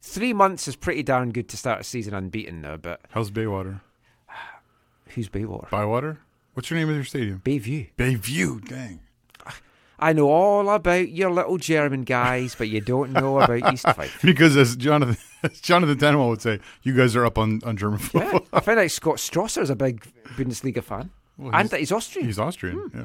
Three 0.00 0.32
months 0.32 0.68
is 0.68 0.76
pretty 0.76 1.02
darn 1.02 1.30
good 1.30 1.48
to 1.50 1.56
start 1.56 1.80
a 1.80 1.84
season 1.84 2.14
unbeaten 2.14 2.62
though. 2.62 2.76
but 2.78 3.00
How's 3.10 3.30
Baywater? 3.30 3.80
who's 5.08 5.28
Baywater? 5.28 5.70
Bywater? 5.70 6.18
What's 6.54 6.70
your 6.70 6.78
name 6.78 6.88
of 6.88 6.94
your 6.94 7.04
stadium? 7.04 7.40
Bayview. 7.44 7.88
Bayview. 7.96 8.66
Dang. 8.68 9.00
I 9.98 10.12
know 10.12 10.28
all 10.28 10.70
about 10.70 11.08
your 11.10 11.30
little 11.30 11.56
German 11.56 12.02
guys, 12.02 12.54
but 12.54 12.68
you 12.68 12.80
don't 12.80 13.12
know 13.12 13.40
about 13.40 13.72
East 13.72 13.82
Fife. 13.96 14.20
Because 14.22 14.56
as 14.56 14.76
Jonathan 14.76 15.16
as 15.42 15.60
Jonathan 15.60 15.98
Tanwell 15.98 16.28
would 16.30 16.42
say, 16.42 16.58
you 16.82 16.94
guys 16.96 17.14
are 17.16 17.24
up 17.24 17.38
on, 17.38 17.60
on 17.64 17.76
German 17.76 17.98
Yeah, 18.14 18.30
football. 18.30 18.46
I 18.52 18.60
found 18.60 18.78
out 18.80 18.90
Scott 18.90 19.16
Strasser 19.16 19.62
is 19.62 19.70
a 19.70 19.76
big 19.76 20.04
Bundesliga 20.36 20.82
fan, 20.82 21.10
Well, 21.38 21.48
and 21.52 21.62
he's- 21.62 21.70
that 21.70 21.80
he's 21.80 21.92
Austrian. 21.92 22.26
He's 22.26 22.38
Austrian. 22.38 22.90
Yeah. 22.94 23.04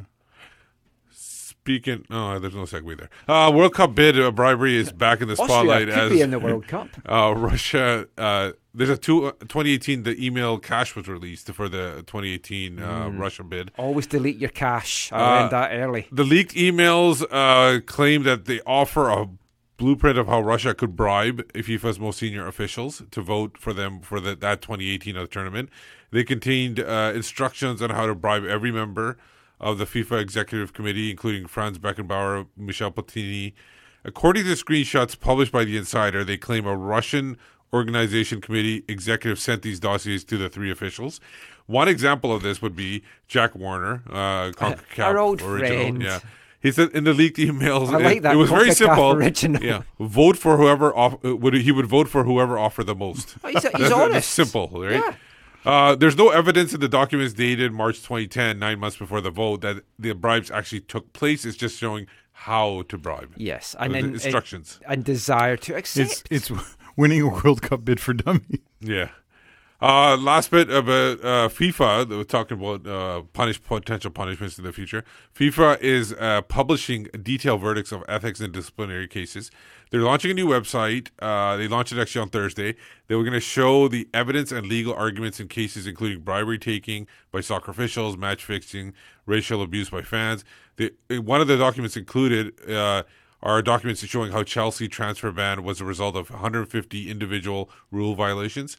Speaking, 1.12 2.06
oh, 2.10 2.40
there's 2.40 2.56
no 2.56 2.64
segue 2.64 2.98
there. 2.98 3.10
Uh, 3.26 3.50
World 3.50 3.74
Cup 3.74 3.96
bid 3.96 4.20
uh, 4.20 4.32
bribery 4.32 4.76
is 4.76 4.92
back 4.92 5.22
in 5.22 5.28
the 5.30 5.34
Austria 5.34 5.48
spotlight 5.48 5.88
as 5.90 6.12
be 6.12 6.20
in 6.20 6.32
the 6.32 6.40
World 6.40 6.68
Cup. 6.68 6.90
Uh, 7.08 7.34
Russia. 7.38 8.06
Uh, 8.18 8.52
there's 8.74 8.90
a 8.90 8.98
two, 8.98 9.32
2018. 9.40 10.04
The 10.04 10.26
email 10.26 10.58
cache 10.58 10.94
was 10.94 11.08
released 11.08 11.50
for 11.54 11.70
the 11.70 12.04
2018 12.08 12.80
uh, 12.80 12.86
Mm. 13.08 13.20
Russia 13.20 13.44
bid. 13.46 13.72
Always 13.78 14.08
delete 14.08 14.38
your 14.38 14.50
cache. 14.50 15.10
I 15.14 15.16
Uh, 15.16 15.40
learned 15.40 15.52
that 15.52 15.72
early. 15.74 16.08
The 16.12 16.26
leaked 16.26 16.54
emails 16.56 17.24
uh, 17.32 17.80
claim 17.86 18.24
that 18.24 18.44
they 18.44 18.60
offer 18.66 19.08
a 19.10 19.30
blueprint 19.78 20.18
of 20.18 20.28
how 20.28 20.42
Russia 20.42 20.74
could 20.74 20.98
bribe 20.98 21.50
FIFA's 21.54 21.98
most 22.00 22.20
senior 22.20 22.46
officials 22.46 23.04
to 23.12 23.22
vote 23.22 23.58
for 23.58 23.72
them 23.74 24.02
for 24.02 24.20
the, 24.20 24.36
that 24.36 24.62
2018 24.62 25.16
of 25.16 25.22
the 25.24 25.28
tournament. 25.28 25.70
They 26.14 26.24
contained 26.24 26.80
uh, 26.80 27.12
instructions 27.16 27.82
on 27.82 27.90
how 27.90 28.06
to 28.06 28.14
bribe 28.16 28.46
every 28.46 28.72
member 28.72 29.18
of 29.60 29.80
the 29.80 29.86
FIFA 29.86 30.22
Executive 30.22 30.72
Committee, 30.72 31.10
including 31.10 31.48
Franz 31.48 31.80
Beckenbauer, 31.80 32.48
Michel 32.56 32.92
Platini. 32.92 33.54
According 34.06 34.44
to 34.44 34.52
screenshots 34.52 35.20
published 35.20 35.52
by 35.52 35.64
The 35.66 35.76
Insider, 35.78 36.24
they 36.24 36.38
claim 36.38 36.68
a 36.68 36.76
Russian 36.78 37.38
organization 37.74 38.42
committee 38.42 38.84
executive 38.88 39.40
sent 39.40 39.64
these 39.64 39.80
dossiers 39.80 40.24
to 40.26 40.38
the 40.38 40.50
three 40.50 40.70
officials. 40.70 41.20
One 41.66 41.88
example 41.88 42.32
of 42.36 42.44
this 42.44 42.62
would 42.62 42.76
be 42.76 43.02
Jack 43.28 43.56
Warner, 43.56 44.04
uh, 44.08 44.52
CONCACAF 44.52 45.04
Our 45.04 45.18
old 45.18 45.42
original. 45.42 45.80
friend. 45.82 46.02
Yeah. 46.04 46.20
He 46.62 46.72
said 46.72 46.90
in 46.92 47.04
the 47.06 47.14
leaked 47.14 47.38
emails, 47.38 47.90
I 47.90 47.98
like 47.98 48.18
it, 48.18 48.24
that 48.24 48.36
it 48.36 48.38
was 48.38 48.50
very 48.50 48.72
simple. 48.72 49.12
original. 49.14 49.62
Yeah, 49.64 49.82
vote 50.00 50.38
for 50.38 50.58
whoever 50.58 50.96
off, 50.96 51.22
would 51.24 51.54
he 51.56 51.72
would 51.72 51.88
vote 51.88 52.08
for 52.08 52.24
whoever 52.24 52.58
offered 52.60 52.86
the 52.86 52.96
most. 52.96 53.36
Oh, 53.44 53.50
he's- 53.50 53.66
he's 53.76 53.92
honest. 53.92 54.30
simple, 54.30 54.68
right? 54.74 54.92
Yeah. 54.94 55.16
Uh, 55.66 55.96
there's 55.96 56.18
no 56.18 56.30
evidence 56.30 56.74
in 56.74 56.80
the 56.80 56.90
documents 56.90 57.34
dated 57.34 57.72
March 57.72 57.98
2010, 58.02 58.60
nine 58.60 58.80
months 58.80 58.98
before 58.98 59.22
the 59.22 59.32
vote, 59.32 59.62
that 59.62 59.84
the 59.98 60.14
bribes 60.14 60.52
actually 60.52 60.82
took 60.82 61.14
place. 61.14 61.46
It's 61.46 61.58
just 61.58 61.78
showing 61.78 62.08
how 62.34 62.82
to 62.90 62.98
bribe. 62.98 63.34
Yes, 63.38 63.76
Uh, 63.80 63.84
and 63.84 63.96
instructions. 63.96 64.80
and 64.88 65.04
desire 65.04 65.56
to 65.58 65.76
accept. 65.76 66.28
It's 66.30 66.50
it's 66.52 66.76
winning 66.98 67.22
a 67.22 67.28
World 67.30 67.62
Cup 67.62 67.86
bid 67.86 68.00
for 68.00 68.14
dummies. 68.14 68.60
Yeah. 68.82 69.10
Uh, 69.84 70.16
last 70.16 70.50
bit 70.50 70.70
about 70.70 71.20
uh, 71.20 71.50
FIFA. 71.50 72.08
Were 72.08 72.24
talking 72.24 72.58
about 72.58 72.88
uh, 72.88 73.24
punish 73.34 73.62
potential 73.62 74.12
punishments 74.12 74.58
in 74.58 74.64
the 74.64 74.72
future. 74.72 75.04
FIFA 75.36 75.82
is 75.82 76.14
uh, 76.14 76.42
publishing 76.44 77.10
detailed 77.22 77.60
verdicts 77.60 77.92
of 77.92 78.02
ethics 78.08 78.40
and 78.40 78.54
disciplinary 78.54 79.10
cases. 79.10 79.52
They're 79.90 80.00
launching 80.00 80.32
a 80.32 80.36
new 80.36 80.48
website. 80.48 81.10
Uh, 81.20 81.58
they 81.58 81.68
launched 81.68 81.92
it 81.92 82.00
actually 82.00 82.22
on 82.22 82.30
Thursday. 82.30 82.76
They 83.08 83.16
were 83.16 83.24
going 83.24 83.34
to 83.34 83.42
show 83.42 83.90
the 83.90 84.08
evidence 84.14 84.54
and 84.54 84.68
legal 84.68 84.94
arguments 84.94 85.42
in 85.42 85.50
cases 85.50 85.86
including 85.86 86.22
bribery 86.22 86.60
taking 86.60 87.06
by 87.34 87.42
soccer 87.42 87.72
officials, 87.72 88.16
match 88.16 88.46
fixing, 88.46 88.94
racial 89.26 89.62
abuse 89.62 89.90
by 89.90 90.02
fans. 90.02 90.46
They, 90.78 90.92
one 91.20 91.42
of 91.42 91.50
the 91.50 91.58
documents 91.58 91.98
included. 91.98 92.54
Uh, 92.70 93.04
are 93.42 93.62
documents 93.62 94.02
showing 94.06 94.32
how 94.32 94.42
Chelsea 94.42 94.88
transfer 94.88 95.30
ban 95.30 95.64
was 95.64 95.82
a 95.82 95.84
result 95.84 96.16
of 96.16 96.30
150 96.30 97.12
individual 97.12 97.70
rule 97.92 98.16
violations. 98.16 98.78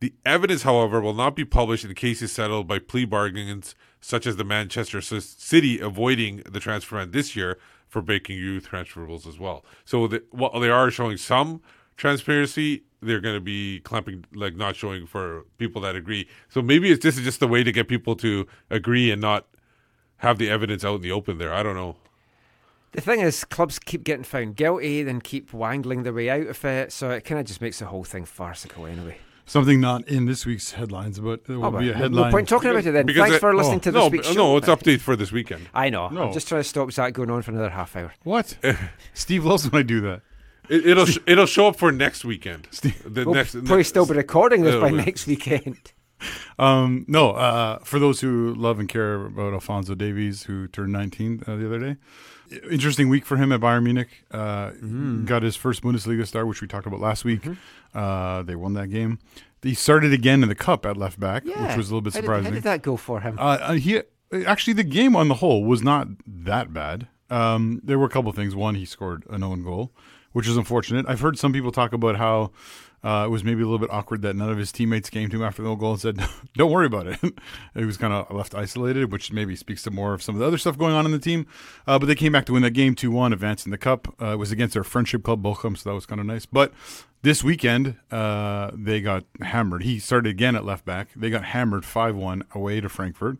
The 0.00 0.14
evidence, 0.24 0.62
however, 0.62 1.00
will 1.00 1.14
not 1.14 1.36
be 1.36 1.44
published 1.44 1.84
in 1.84 1.94
cases 1.94 2.32
settled 2.32 2.66
by 2.66 2.78
plea 2.78 3.04
bargains, 3.04 3.74
such 4.00 4.26
as 4.26 4.36
the 4.36 4.44
Manchester 4.44 5.02
City 5.02 5.78
avoiding 5.78 6.38
the 6.50 6.58
transfer 6.58 6.96
ban 6.96 7.10
this 7.10 7.36
year 7.36 7.58
for 7.86 8.00
breaking 8.00 8.36
youth 8.38 8.68
transfer 8.68 9.00
rules 9.00 9.26
as 9.26 9.38
well. 9.38 9.62
So, 9.84 10.06
the, 10.06 10.22
while 10.30 10.58
they 10.58 10.70
are 10.70 10.90
showing 10.90 11.18
some 11.18 11.60
transparency, 11.98 12.84
they're 13.02 13.20
going 13.20 13.34
to 13.34 13.40
be 13.40 13.80
clamping, 13.80 14.24
like 14.34 14.56
not 14.56 14.74
showing 14.74 15.06
for 15.06 15.44
people 15.58 15.82
that 15.82 15.94
agree. 15.96 16.28
So 16.48 16.62
maybe 16.62 16.90
it's 16.90 17.02
this 17.02 17.18
is 17.18 17.24
just 17.24 17.40
the 17.40 17.48
way 17.48 17.62
to 17.62 17.72
get 17.72 17.88
people 17.88 18.16
to 18.16 18.46
agree 18.70 19.10
and 19.10 19.20
not 19.20 19.46
have 20.18 20.38
the 20.38 20.50
evidence 20.50 20.84
out 20.84 20.96
in 20.96 21.00
the 21.02 21.12
open. 21.12 21.38
There, 21.38 21.52
I 21.52 21.62
don't 21.62 21.76
know. 21.76 21.96
The 22.92 23.00
thing 23.00 23.20
is, 23.20 23.44
clubs 23.44 23.78
keep 23.78 24.02
getting 24.02 24.24
found 24.24 24.56
guilty, 24.56 25.02
then 25.02 25.20
keep 25.20 25.52
wangling 25.52 26.02
their 26.02 26.12
way 26.12 26.28
out 26.28 26.46
of 26.48 26.64
it, 26.64 26.90
so 26.90 27.10
it 27.10 27.24
kind 27.24 27.38
of 27.38 27.46
just 27.46 27.60
makes 27.60 27.78
the 27.78 27.86
whole 27.86 28.02
thing 28.02 28.24
farcical 28.24 28.86
anyway. 28.86 29.18
Something 29.50 29.80
not 29.80 30.06
in 30.06 30.26
this 30.26 30.46
week's 30.46 30.70
headlines, 30.70 31.18
but 31.18 31.46
there 31.46 31.58
will 31.58 31.74
Oh, 31.74 31.78
be 31.80 31.90
a 31.90 31.92
headline. 31.92 32.26
no 32.26 32.30
point 32.30 32.48
talking 32.48 32.70
about 32.70 32.86
it 32.86 32.92
then. 32.92 33.04
Because 33.04 33.30
Thanks 33.30 33.40
for 33.40 33.52
listening 33.52 33.78
oh, 33.78 33.80
to 33.80 33.90
no, 33.90 34.06
week's 34.06 34.28
show. 34.28 34.34
No, 34.34 34.56
it's 34.56 34.68
update 34.68 35.00
for 35.00 35.16
this 35.16 35.32
weekend. 35.32 35.68
I 35.74 35.90
know. 35.90 36.08
No. 36.08 36.28
I'm 36.28 36.32
just 36.32 36.46
trying 36.46 36.62
to 36.62 36.68
stop 36.68 36.92
that 36.92 37.12
going 37.14 37.30
on 37.30 37.42
for 37.42 37.50
another 37.50 37.70
half 37.70 37.96
hour. 37.96 38.14
What? 38.22 38.56
Steve 39.12 39.44
loves 39.44 39.68
when 39.68 39.80
I 39.80 39.82
do 39.82 40.00
that. 40.02 40.20
It, 40.70 40.86
it'll 40.86 41.06
sh- 41.06 41.18
it'll 41.26 41.46
show 41.46 41.66
up 41.66 41.74
for 41.74 41.90
next 41.90 42.24
weekend. 42.24 42.68
The 42.70 43.24
We'll 43.24 43.34
next 43.34 43.54
probably 43.54 43.82
still 43.82 44.06
be 44.06 44.14
recording 44.14 44.62
this 44.62 44.76
Uh, 44.76 44.80
by 44.80 44.92
we- 44.92 44.98
next 44.98 45.26
weekend. 45.26 45.92
Um, 46.58 47.06
no, 47.08 47.30
uh, 47.30 47.78
for 47.78 47.98
those 47.98 48.20
who 48.20 48.54
love 48.54 48.78
and 48.78 48.86
care 48.88 49.24
about 49.24 49.54
Alfonso 49.54 49.94
Davies, 49.94 50.42
who 50.42 50.68
turned 50.68 50.92
19 50.92 51.44
uh, 51.46 51.56
the 51.56 51.64
other 51.66 51.78
day. 51.78 51.96
Interesting 52.70 53.08
week 53.08 53.24
for 53.24 53.36
him 53.36 53.52
at 53.52 53.60
Bayern 53.60 53.84
Munich. 53.84 54.08
Uh, 54.30 54.70
Mm-hmm. 54.70 55.24
Got 55.24 55.42
his 55.42 55.56
first 55.56 55.82
Bundesliga 55.82 56.26
start, 56.26 56.46
which 56.46 56.60
we 56.60 56.66
talked 56.68 56.86
about 56.86 57.00
last 57.00 57.24
week. 57.24 57.46
Uh, 57.94 58.42
they 58.42 58.54
won 58.56 58.72
that 58.74 58.88
game. 58.88 59.18
He 59.62 59.74
started 59.74 60.12
again 60.12 60.42
in 60.42 60.48
the 60.48 60.54
cup 60.54 60.86
at 60.86 60.96
left 60.96 61.20
back, 61.20 61.44
Yeah. 61.44 61.68
which 61.68 61.76
was 61.76 61.90
a 61.90 61.94
little 61.94 62.00
bit 62.00 62.14
How 62.14 62.20
did- 62.20 62.24
surprising. 62.24 62.44
how 62.46 62.54
did 62.54 62.62
that 62.64 62.82
go 62.82 62.96
for 62.96 63.20
him? 63.20 63.36
Uh, 63.38 63.58
uh, 63.60 63.72
he 63.74 64.00
actually 64.46 64.72
the 64.74 64.84
game 64.84 65.14
on 65.14 65.28
the 65.28 65.34
whole 65.34 65.64
was 65.64 65.82
not 65.82 66.08
that 66.26 66.72
bad. 66.72 67.08
Um, 67.28 67.80
there 67.84 67.98
were 67.98 68.06
a 68.06 68.10
couple 68.10 68.32
things. 68.32 68.56
One, 68.56 68.74
he 68.74 68.84
scored 68.84 69.24
an 69.30 69.42
own 69.44 69.62
goal, 69.62 69.92
which 70.32 70.48
is 70.48 70.56
unfortunate. 70.56 71.04
I've 71.08 71.20
heard 71.20 71.38
some 71.38 71.52
people 71.52 71.70
talk 71.72 71.92
about 71.92 72.16
how 72.16 72.50
uh, 73.02 73.24
it 73.26 73.30
was 73.30 73.42
maybe 73.42 73.62
a 73.62 73.64
little 73.64 73.78
bit 73.78 73.90
awkward 73.90 74.22
that 74.22 74.36
none 74.36 74.50
of 74.50 74.58
his 74.58 74.70
teammates 74.70 75.08
came 75.08 75.30
to 75.30 75.36
him 75.36 75.42
after 75.42 75.62
the 75.62 75.74
goal 75.74 75.92
and 75.92 76.00
said, 76.00 76.20
"Don't 76.56 76.70
worry 76.70 76.86
about 76.86 77.06
it." 77.06 77.18
he 77.74 77.84
was 77.84 77.96
kind 77.96 78.12
of 78.12 78.30
left 78.30 78.54
isolated, 78.54 79.10
which 79.10 79.32
maybe 79.32 79.56
speaks 79.56 79.82
to 79.84 79.90
more 79.90 80.12
of 80.12 80.22
some 80.22 80.34
of 80.34 80.40
the 80.40 80.46
other 80.46 80.58
stuff 80.58 80.76
going 80.76 80.94
on 80.94 81.06
in 81.06 81.12
the 81.12 81.18
team. 81.18 81.46
Uh, 81.86 81.98
but 81.98 82.06
they 82.06 82.14
came 82.14 82.32
back 82.32 82.44
to 82.46 82.52
win 82.52 82.62
that 82.62 82.72
game 82.72 82.94
two 82.94 83.10
one, 83.10 83.32
advancing 83.32 83.70
the 83.70 83.78
cup. 83.78 84.14
Uh, 84.20 84.32
it 84.32 84.36
was 84.36 84.52
against 84.52 84.74
their 84.74 84.84
friendship 84.84 85.22
club 85.22 85.42
Bochum, 85.42 85.76
so 85.76 85.88
that 85.88 85.94
was 85.94 86.06
kind 86.06 86.20
of 86.20 86.26
nice. 86.26 86.44
But 86.44 86.72
this 87.22 87.42
weekend, 87.42 87.96
uh, 88.10 88.70
they 88.74 89.00
got 89.00 89.24
hammered. 89.40 89.82
He 89.82 89.98
started 89.98 90.28
again 90.28 90.54
at 90.56 90.64
left 90.64 90.84
back. 90.84 91.08
They 91.16 91.30
got 91.30 91.44
hammered 91.44 91.84
5 91.84 92.16
1 92.16 92.44
away 92.54 92.80
to 92.80 92.88
Frankfurt. 92.88 93.38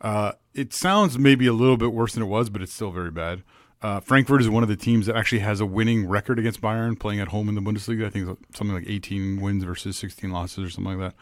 Uh, 0.00 0.32
it 0.54 0.72
sounds 0.72 1.18
maybe 1.18 1.46
a 1.46 1.52
little 1.52 1.76
bit 1.76 1.92
worse 1.92 2.14
than 2.14 2.22
it 2.22 2.26
was, 2.26 2.50
but 2.50 2.60
it's 2.60 2.72
still 2.72 2.90
very 2.90 3.10
bad. 3.10 3.42
Uh, 3.82 3.98
Frankfurt 3.98 4.40
is 4.40 4.48
one 4.48 4.62
of 4.62 4.68
the 4.68 4.76
teams 4.76 5.06
that 5.06 5.16
actually 5.16 5.40
has 5.40 5.60
a 5.60 5.66
winning 5.66 6.08
record 6.08 6.38
against 6.38 6.60
Bayern 6.60 6.98
playing 6.98 7.18
at 7.18 7.28
home 7.28 7.48
in 7.48 7.56
the 7.56 7.60
Bundesliga. 7.60 8.06
I 8.06 8.10
think 8.10 8.38
something 8.54 8.74
like 8.74 8.88
18 8.88 9.40
wins 9.40 9.64
versus 9.64 9.96
16 9.96 10.30
losses 10.30 10.64
or 10.64 10.70
something 10.70 10.98
like 10.98 11.12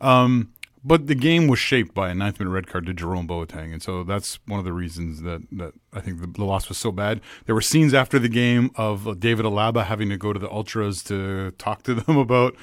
that. 0.00 0.06
Um, 0.06 0.52
but 0.82 1.06
the 1.06 1.14
game 1.14 1.46
was 1.46 1.58
shaped 1.58 1.94
by 1.94 2.08
a 2.08 2.14
ninth 2.14 2.38
minute 2.38 2.50
red 2.50 2.66
card 2.66 2.86
to 2.86 2.94
Jerome 2.94 3.28
Boateng, 3.28 3.72
and 3.72 3.82
so 3.82 4.02
that's 4.02 4.38
one 4.46 4.58
of 4.58 4.64
the 4.64 4.72
reasons 4.72 5.22
that, 5.22 5.42
that 5.52 5.74
I 5.92 6.00
think 6.00 6.20
the, 6.20 6.26
the 6.26 6.44
loss 6.44 6.68
was 6.68 6.78
so 6.78 6.90
bad. 6.90 7.20
There 7.44 7.54
were 7.54 7.60
scenes 7.60 7.92
after 7.92 8.18
the 8.18 8.30
game 8.30 8.70
of 8.76 9.20
David 9.20 9.44
Alaba 9.44 9.84
having 9.84 10.08
to 10.08 10.16
go 10.16 10.32
to 10.32 10.38
the 10.38 10.50
ultras 10.50 11.02
to 11.04 11.50
talk 11.52 11.82
to 11.82 11.94
them 12.06 12.16
about 12.16 12.56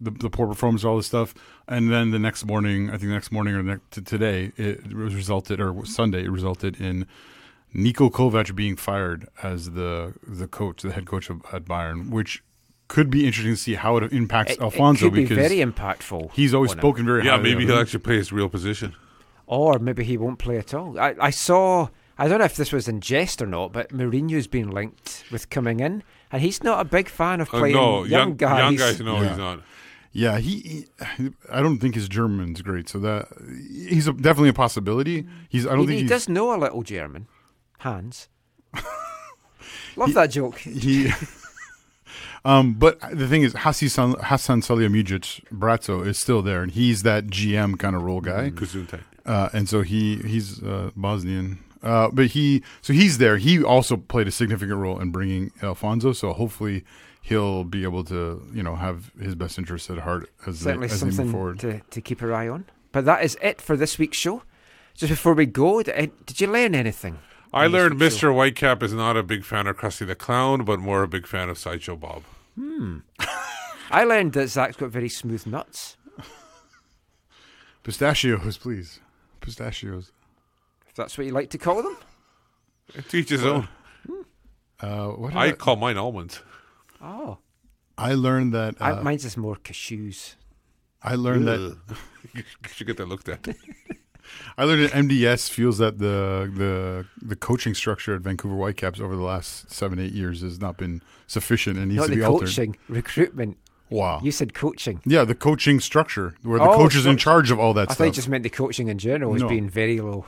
the, 0.00 0.12
the 0.12 0.30
poor 0.30 0.46
performance, 0.46 0.84
all 0.84 0.96
this 0.96 1.06
stuff, 1.06 1.34
and 1.66 1.90
then 1.90 2.10
the 2.10 2.18
next 2.18 2.44
morning, 2.44 2.88
I 2.88 2.92
think 2.92 3.02
the 3.02 3.08
next 3.08 3.32
morning 3.32 3.54
or 3.54 3.62
next, 3.62 3.90
to 3.92 4.02
today, 4.02 4.52
it 4.56 4.80
resulted 4.92 5.60
or 5.60 5.84
Sunday, 5.84 6.24
it 6.24 6.30
resulted 6.30 6.80
in 6.80 7.06
Niko 7.74 8.10
Kovac 8.10 8.54
being 8.54 8.76
fired 8.76 9.28
as 9.42 9.72
the 9.72 10.14
the 10.26 10.46
coach, 10.46 10.82
the 10.82 10.92
head 10.92 11.06
coach 11.06 11.28
of, 11.30 11.42
at 11.52 11.64
Bayern, 11.64 12.10
which 12.10 12.42
could 12.86 13.10
be 13.10 13.26
interesting 13.26 13.54
to 13.54 13.60
see 13.60 13.74
how 13.74 13.96
it 13.96 14.12
impacts 14.12 14.52
It- 14.52 14.58
it 14.58 14.62
Alfonso 14.62 15.06
could 15.06 15.14
be 15.14 15.22
because 15.22 15.38
very 15.48 15.56
impactful 15.64 16.30
He's 16.34 16.52
always 16.54 16.72
on 16.72 16.76
him. 16.78 16.80
spoken 16.82 17.06
very 17.06 17.24
Yeah, 17.24 17.38
maybe 17.38 17.64
he'll 17.66 17.76
him. 17.76 17.80
actually 17.82 18.00
play 18.00 18.16
his 18.16 18.30
real 18.30 18.48
position. 18.48 18.94
Or 19.46 19.78
maybe 19.78 20.04
he 20.04 20.16
won't 20.18 20.38
play 20.38 20.58
at 20.58 20.72
all. 20.74 20.98
I, 21.00 21.14
I 21.20 21.30
saw, 21.30 21.88
I 22.18 22.28
don't 22.28 22.38
know 22.38 22.44
if 22.44 22.56
this 22.56 22.72
was 22.72 22.86
in 22.86 23.00
jest 23.00 23.40
or 23.42 23.46
not, 23.46 23.72
but 23.72 23.88
Mourinho's 23.90 24.46
been 24.46 24.70
linked 24.70 25.24
with 25.32 25.48
coming 25.50 25.80
in, 25.80 26.02
and 26.30 26.42
he's 26.42 26.62
not 26.62 26.78
a 26.80 26.84
big 26.84 27.08
fan 27.08 27.40
of 27.40 27.48
Uh, 27.52 27.58
playing 27.58 27.74
no, 27.74 28.04
young, 28.04 28.10
young- 28.28 28.36
guys. 28.36 28.58
young 28.58 28.76
guys, 28.76 29.00
no, 29.00 29.20
Yeah. 29.22 29.28
he's 29.30 29.38
not. 29.38 29.60
Yeah, 30.12 30.38
he, 30.38 30.86
he. 31.18 31.30
I 31.50 31.60
don't 31.60 31.78
think 31.78 31.96
his 31.96 32.08
German's 32.08 32.62
great, 32.62 32.88
so 32.88 33.00
that 33.00 33.26
he's 33.88 34.06
a, 34.06 34.12
definitely 34.12 34.50
a 34.50 34.52
possibility. 34.54 35.26
He's. 35.48 35.66
I 35.66 35.70
don't 35.70 35.80
he, 35.80 35.86
think 35.86 35.96
he 35.96 36.00
he's, 36.02 36.10
does 36.10 36.28
know 36.28 36.54
a 36.54 36.58
little 36.58 36.82
German. 36.84 37.26
Hans. 37.84 38.28
Love 39.96 40.14
that 40.14 40.30
joke. 40.30 40.58
He. 40.58 41.12
um, 42.44 42.74
but 42.74 42.98
the 43.12 43.28
thing 43.28 43.42
is, 43.42 43.52
Hasan 43.52 44.14
Hasan 44.24 44.62
Salihamidzic 44.62 45.44
Brazzo 45.52 46.04
is 46.04 46.18
still 46.18 46.40
there, 46.40 46.62
and 46.62 46.72
he's 46.72 47.02
that 47.02 47.26
GM 47.26 47.78
kind 47.78 47.94
of 47.94 48.02
role 48.02 48.22
guy. 48.22 48.50
Gesundheit. 48.50 49.02
Uh, 49.26 49.50
and 49.52 49.68
so 49.68 49.82
he 49.82 50.16
he's 50.16 50.62
uh, 50.62 50.90
Bosnian. 50.96 51.58
Uh, 51.82 52.08
but 52.10 52.28
he 52.28 52.62
so 52.80 52.94
he's 52.94 53.18
there. 53.18 53.36
He 53.36 53.62
also 53.62 53.98
played 53.98 54.28
a 54.28 54.30
significant 54.30 54.78
role 54.78 54.98
in 54.98 55.10
bringing 55.10 55.52
Alfonso. 55.62 56.12
So 56.12 56.32
hopefully 56.32 56.84
he'll 57.20 57.64
be 57.64 57.82
able 57.82 58.04
to 58.04 58.42
you 58.54 58.62
know 58.62 58.76
have 58.76 59.12
his 59.20 59.34
best 59.34 59.58
interests 59.58 59.90
at 59.90 59.98
heart 59.98 60.30
as 60.46 60.60
they, 60.60 60.70
Certainly 60.70 60.86
as 60.86 61.00
they 61.00 61.22
move 61.22 61.30
forward. 61.30 61.58
to, 61.60 61.80
to 61.90 62.00
keep 62.00 62.22
our 62.22 62.32
eye 62.32 62.48
on. 62.48 62.64
But 62.92 63.04
that 63.04 63.22
is 63.22 63.36
it 63.42 63.60
for 63.60 63.76
this 63.76 63.98
week's 63.98 64.16
show. 64.16 64.42
Just 64.94 65.10
before 65.10 65.34
we 65.34 65.44
go, 65.44 65.82
did 65.82 66.40
you 66.40 66.46
learn 66.46 66.74
anything? 66.74 67.18
I 67.54 67.66
learned 67.66 68.00
show? 68.00 68.06
Mr. 68.06 68.34
Whitecap 68.34 68.82
is 68.82 68.92
not 68.92 69.16
a 69.16 69.22
big 69.22 69.44
fan 69.44 69.66
of 69.66 69.76
Krusty 69.76 70.06
the 70.06 70.14
Clown, 70.14 70.64
but 70.64 70.80
more 70.80 71.02
a 71.02 71.08
big 71.08 71.26
fan 71.26 71.48
of 71.48 71.56
Sideshow 71.58 71.96
Bob. 71.96 72.24
Hmm. 72.56 72.98
I 73.90 74.04
learned 74.04 74.32
that 74.32 74.48
Zach's 74.48 74.76
got 74.76 74.90
very 74.90 75.08
smooth 75.08 75.46
nuts. 75.46 75.96
Pistachios, 77.82 78.56
please. 78.58 79.00
Pistachios. 79.40 80.10
If 80.88 80.94
that's 80.94 81.16
what 81.18 81.26
you 81.26 81.32
like 81.32 81.50
to 81.50 81.58
call 81.58 81.82
them. 81.82 81.96
To 83.08 83.16
each 83.16 83.28
his 83.30 83.44
own. 83.44 83.68
Uh, 84.80 85.08
what 85.08 85.34
I 85.36 85.52
call 85.52 85.76
mine 85.76 85.96
almonds. 85.96 86.40
Oh. 87.00 87.38
I 87.96 88.14
learned 88.14 88.52
that. 88.54 88.74
I, 88.80 88.92
Uh, 88.92 89.02
mine's 89.02 89.24
is 89.24 89.36
more 89.36 89.56
cashews. 89.56 90.34
I 91.02 91.14
learned 91.14 91.46
that. 91.48 91.76
You 92.34 92.42
should 92.66 92.88
get 92.88 92.96
that 92.96 93.06
looked 93.06 93.28
at. 93.28 93.46
I 94.58 94.64
learned 94.64 94.84
that 94.84 94.92
MDS 94.92 95.48
feels 95.50 95.78
that 95.78 95.98
the 95.98 96.50
the 96.54 97.06
the 97.22 97.36
coaching 97.36 97.74
structure 97.74 98.14
at 98.14 98.20
Vancouver 98.22 98.54
Whitecaps 98.54 99.00
over 99.00 99.14
the 99.16 99.22
last 99.22 99.70
seven 99.72 99.98
eight 99.98 100.12
years 100.12 100.42
has 100.42 100.60
not 100.60 100.76
been 100.76 101.02
sufficient 101.26 101.78
and 101.78 101.88
needs 101.88 101.98
Not 101.98 102.04
to 102.06 102.10
the 102.10 102.16
be 102.16 102.22
altered. 102.22 102.46
coaching, 102.46 102.76
recruitment. 102.88 103.56
Wow. 103.90 104.20
You 104.22 104.32
said 104.32 104.54
coaching. 104.54 105.00
Yeah, 105.04 105.24
the 105.24 105.34
coaching 105.34 105.78
structure 105.78 106.34
where 106.42 106.58
the 106.58 106.64
Oh, 106.64 106.76
coach 106.76 106.94
is 106.96 107.06
in 107.06 107.16
charge 107.16 107.50
of 107.50 107.60
all 107.60 107.74
that 107.74 107.82
I 107.82 107.84
stuff. 107.84 107.98
thought 107.98 108.04
you 108.04 108.12
just 108.12 108.28
meant 108.28 108.42
the 108.42 108.50
coaching 108.50 108.88
in 108.88 108.98
general 108.98 109.30
was 109.30 109.42
No. 109.42 109.48
being 109.48 109.68
very 109.68 110.00
low. 110.00 110.26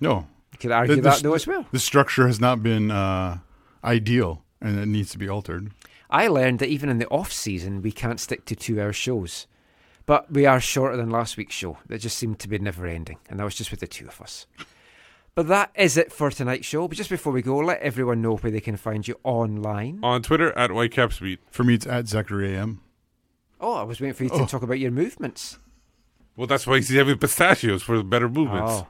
no, 0.00 0.26
You 0.52 0.58
could 0.58 0.72
argue 0.72 0.96
The- 0.96 1.02
the 1.02 1.10
that 1.10 1.22
though 1.22 1.34
as 1.34 1.46
well. 1.46 1.66
The 1.70 1.78
structure 1.78 2.26
has 2.26 2.40
not 2.40 2.62
been 2.62 2.90
uh, 2.90 3.38
ideal, 3.84 4.42
and 4.60 4.78
it 4.78 4.86
needs 4.86 5.10
to 5.12 5.18
be 5.18 5.28
altered. 5.28 5.70
I 6.10 6.28
learned 6.28 6.58
that 6.58 6.68
even 6.68 6.88
in 6.88 6.98
the 6.98 7.08
off 7.08 7.32
season, 7.32 7.80
we 7.82 7.92
can't 7.92 8.20
stick 8.20 8.44
to 8.46 8.54
two 8.56 8.80
hour 8.80 8.92
shows. 8.92 9.46
But 10.06 10.30
we 10.32 10.46
are 10.46 10.60
shorter 10.60 10.96
than 10.96 11.10
last 11.10 11.36
week's 11.36 11.54
show. 11.54 11.78
That 11.86 11.98
just 11.98 12.16
seemed 12.16 12.38
to 12.40 12.48
be 12.48 12.58
never 12.58 12.86
ending. 12.86 13.18
And 13.28 13.40
that 13.40 13.44
was 13.44 13.56
just 13.56 13.70
with 13.72 13.80
the 13.80 13.88
two 13.88 14.06
of 14.06 14.20
us. 14.20 14.46
But 15.34 15.48
that 15.48 15.70
is 15.74 15.96
it 15.96 16.12
for 16.12 16.30
tonight's 16.30 16.66
show. 16.66 16.86
But 16.88 16.96
just 16.96 17.10
before 17.10 17.32
we 17.32 17.42
go, 17.42 17.56
let 17.58 17.80
everyone 17.80 18.22
know 18.22 18.36
where 18.36 18.52
they 18.52 18.60
can 18.60 18.76
find 18.76 19.06
you 19.06 19.18
online. 19.24 19.98
On 20.02 20.22
Twitter 20.22 20.56
at 20.56 20.70
Whitecapsbeat. 20.70 21.38
For 21.50 21.64
me, 21.64 21.74
it's 21.74 21.86
at 21.86 22.08
Zachary 22.08 22.54
AM. 22.56 22.80
Oh, 23.60 23.74
I 23.74 23.82
was 23.82 24.00
waiting 24.00 24.14
for 24.14 24.22
you 24.24 24.30
to 24.30 24.36
Oh. 24.36 24.46
talk 24.46 24.62
about 24.62 24.78
your 24.78 24.90
movements. 24.92 25.58
Well, 26.36 26.46
that's 26.46 26.66
why 26.66 26.76
he's 26.76 26.88
having 26.90 27.18
pistachios 27.18 27.82
for 27.82 28.00
better 28.02 28.28
movements. 28.28 28.72
Oh. 28.72 28.88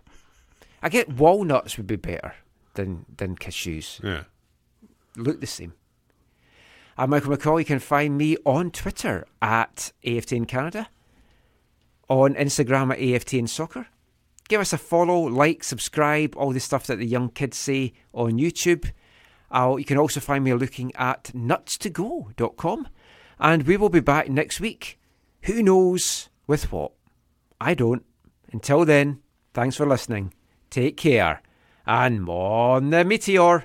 I 0.82 0.88
get 0.88 1.08
walnuts 1.08 1.76
would 1.78 1.86
be 1.86 1.96
better 1.96 2.34
than, 2.74 3.06
than 3.16 3.36
cashews. 3.36 4.02
Yeah. 4.04 4.24
Look 5.16 5.40
the 5.40 5.46
same. 5.46 5.72
I'm 6.98 7.10
Michael 7.10 7.34
McColl. 7.36 7.58
You 7.58 7.64
can 7.64 7.78
find 7.78 8.18
me 8.18 8.36
on 8.44 8.70
Twitter 8.70 9.26
at 9.40 9.92
AFTN 10.04 10.46
Canada, 10.48 10.88
on 12.08 12.34
Instagram 12.34 12.92
at 12.92 12.98
AFT 12.98 13.32
AFTN 13.32 13.48
Soccer. 13.48 13.86
Give 14.48 14.60
us 14.60 14.72
a 14.72 14.78
follow, 14.78 15.22
like, 15.22 15.64
subscribe, 15.64 16.36
all 16.36 16.52
the 16.52 16.60
stuff 16.60 16.86
that 16.86 16.96
the 16.96 17.06
young 17.06 17.30
kids 17.30 17.56
say 17.56 17.94
on 18.12 18.38
YouTube. 18.38 18.92
Uh, 19.50 19.76
you 19.78 19.84
can 19.84 19.98
also 19.98 20.20
find 20.20 20.44
me 20.44 20.54
looking 20.54 20.94
at 20.94 21.24
nutstogo.com. 21.34 22.88
And 23.38 23.64
we 23.64 23.76
will 23.76 23.88
be 23.88 24.00
back 24.00 24.28
next 24.28 24.60
week. 24.60 24.98
Who 25.42 25.62
knows 25.62 26.28
with 26.46 26.72
what? 26.72 26.92
I 27.60 27.74
don't. 27.74 28.04
Until 28.52 28.84
then, 28.84 29.20
thanks 29.52 29.76
for 29.76 29.86
listening. 29.86 30.32
Take 30.70 30.96
care. 30.96 31.42
And 31.86 32.28
on 32.28 32.90
the 32.90 33.04
meteor. 33.04 33.64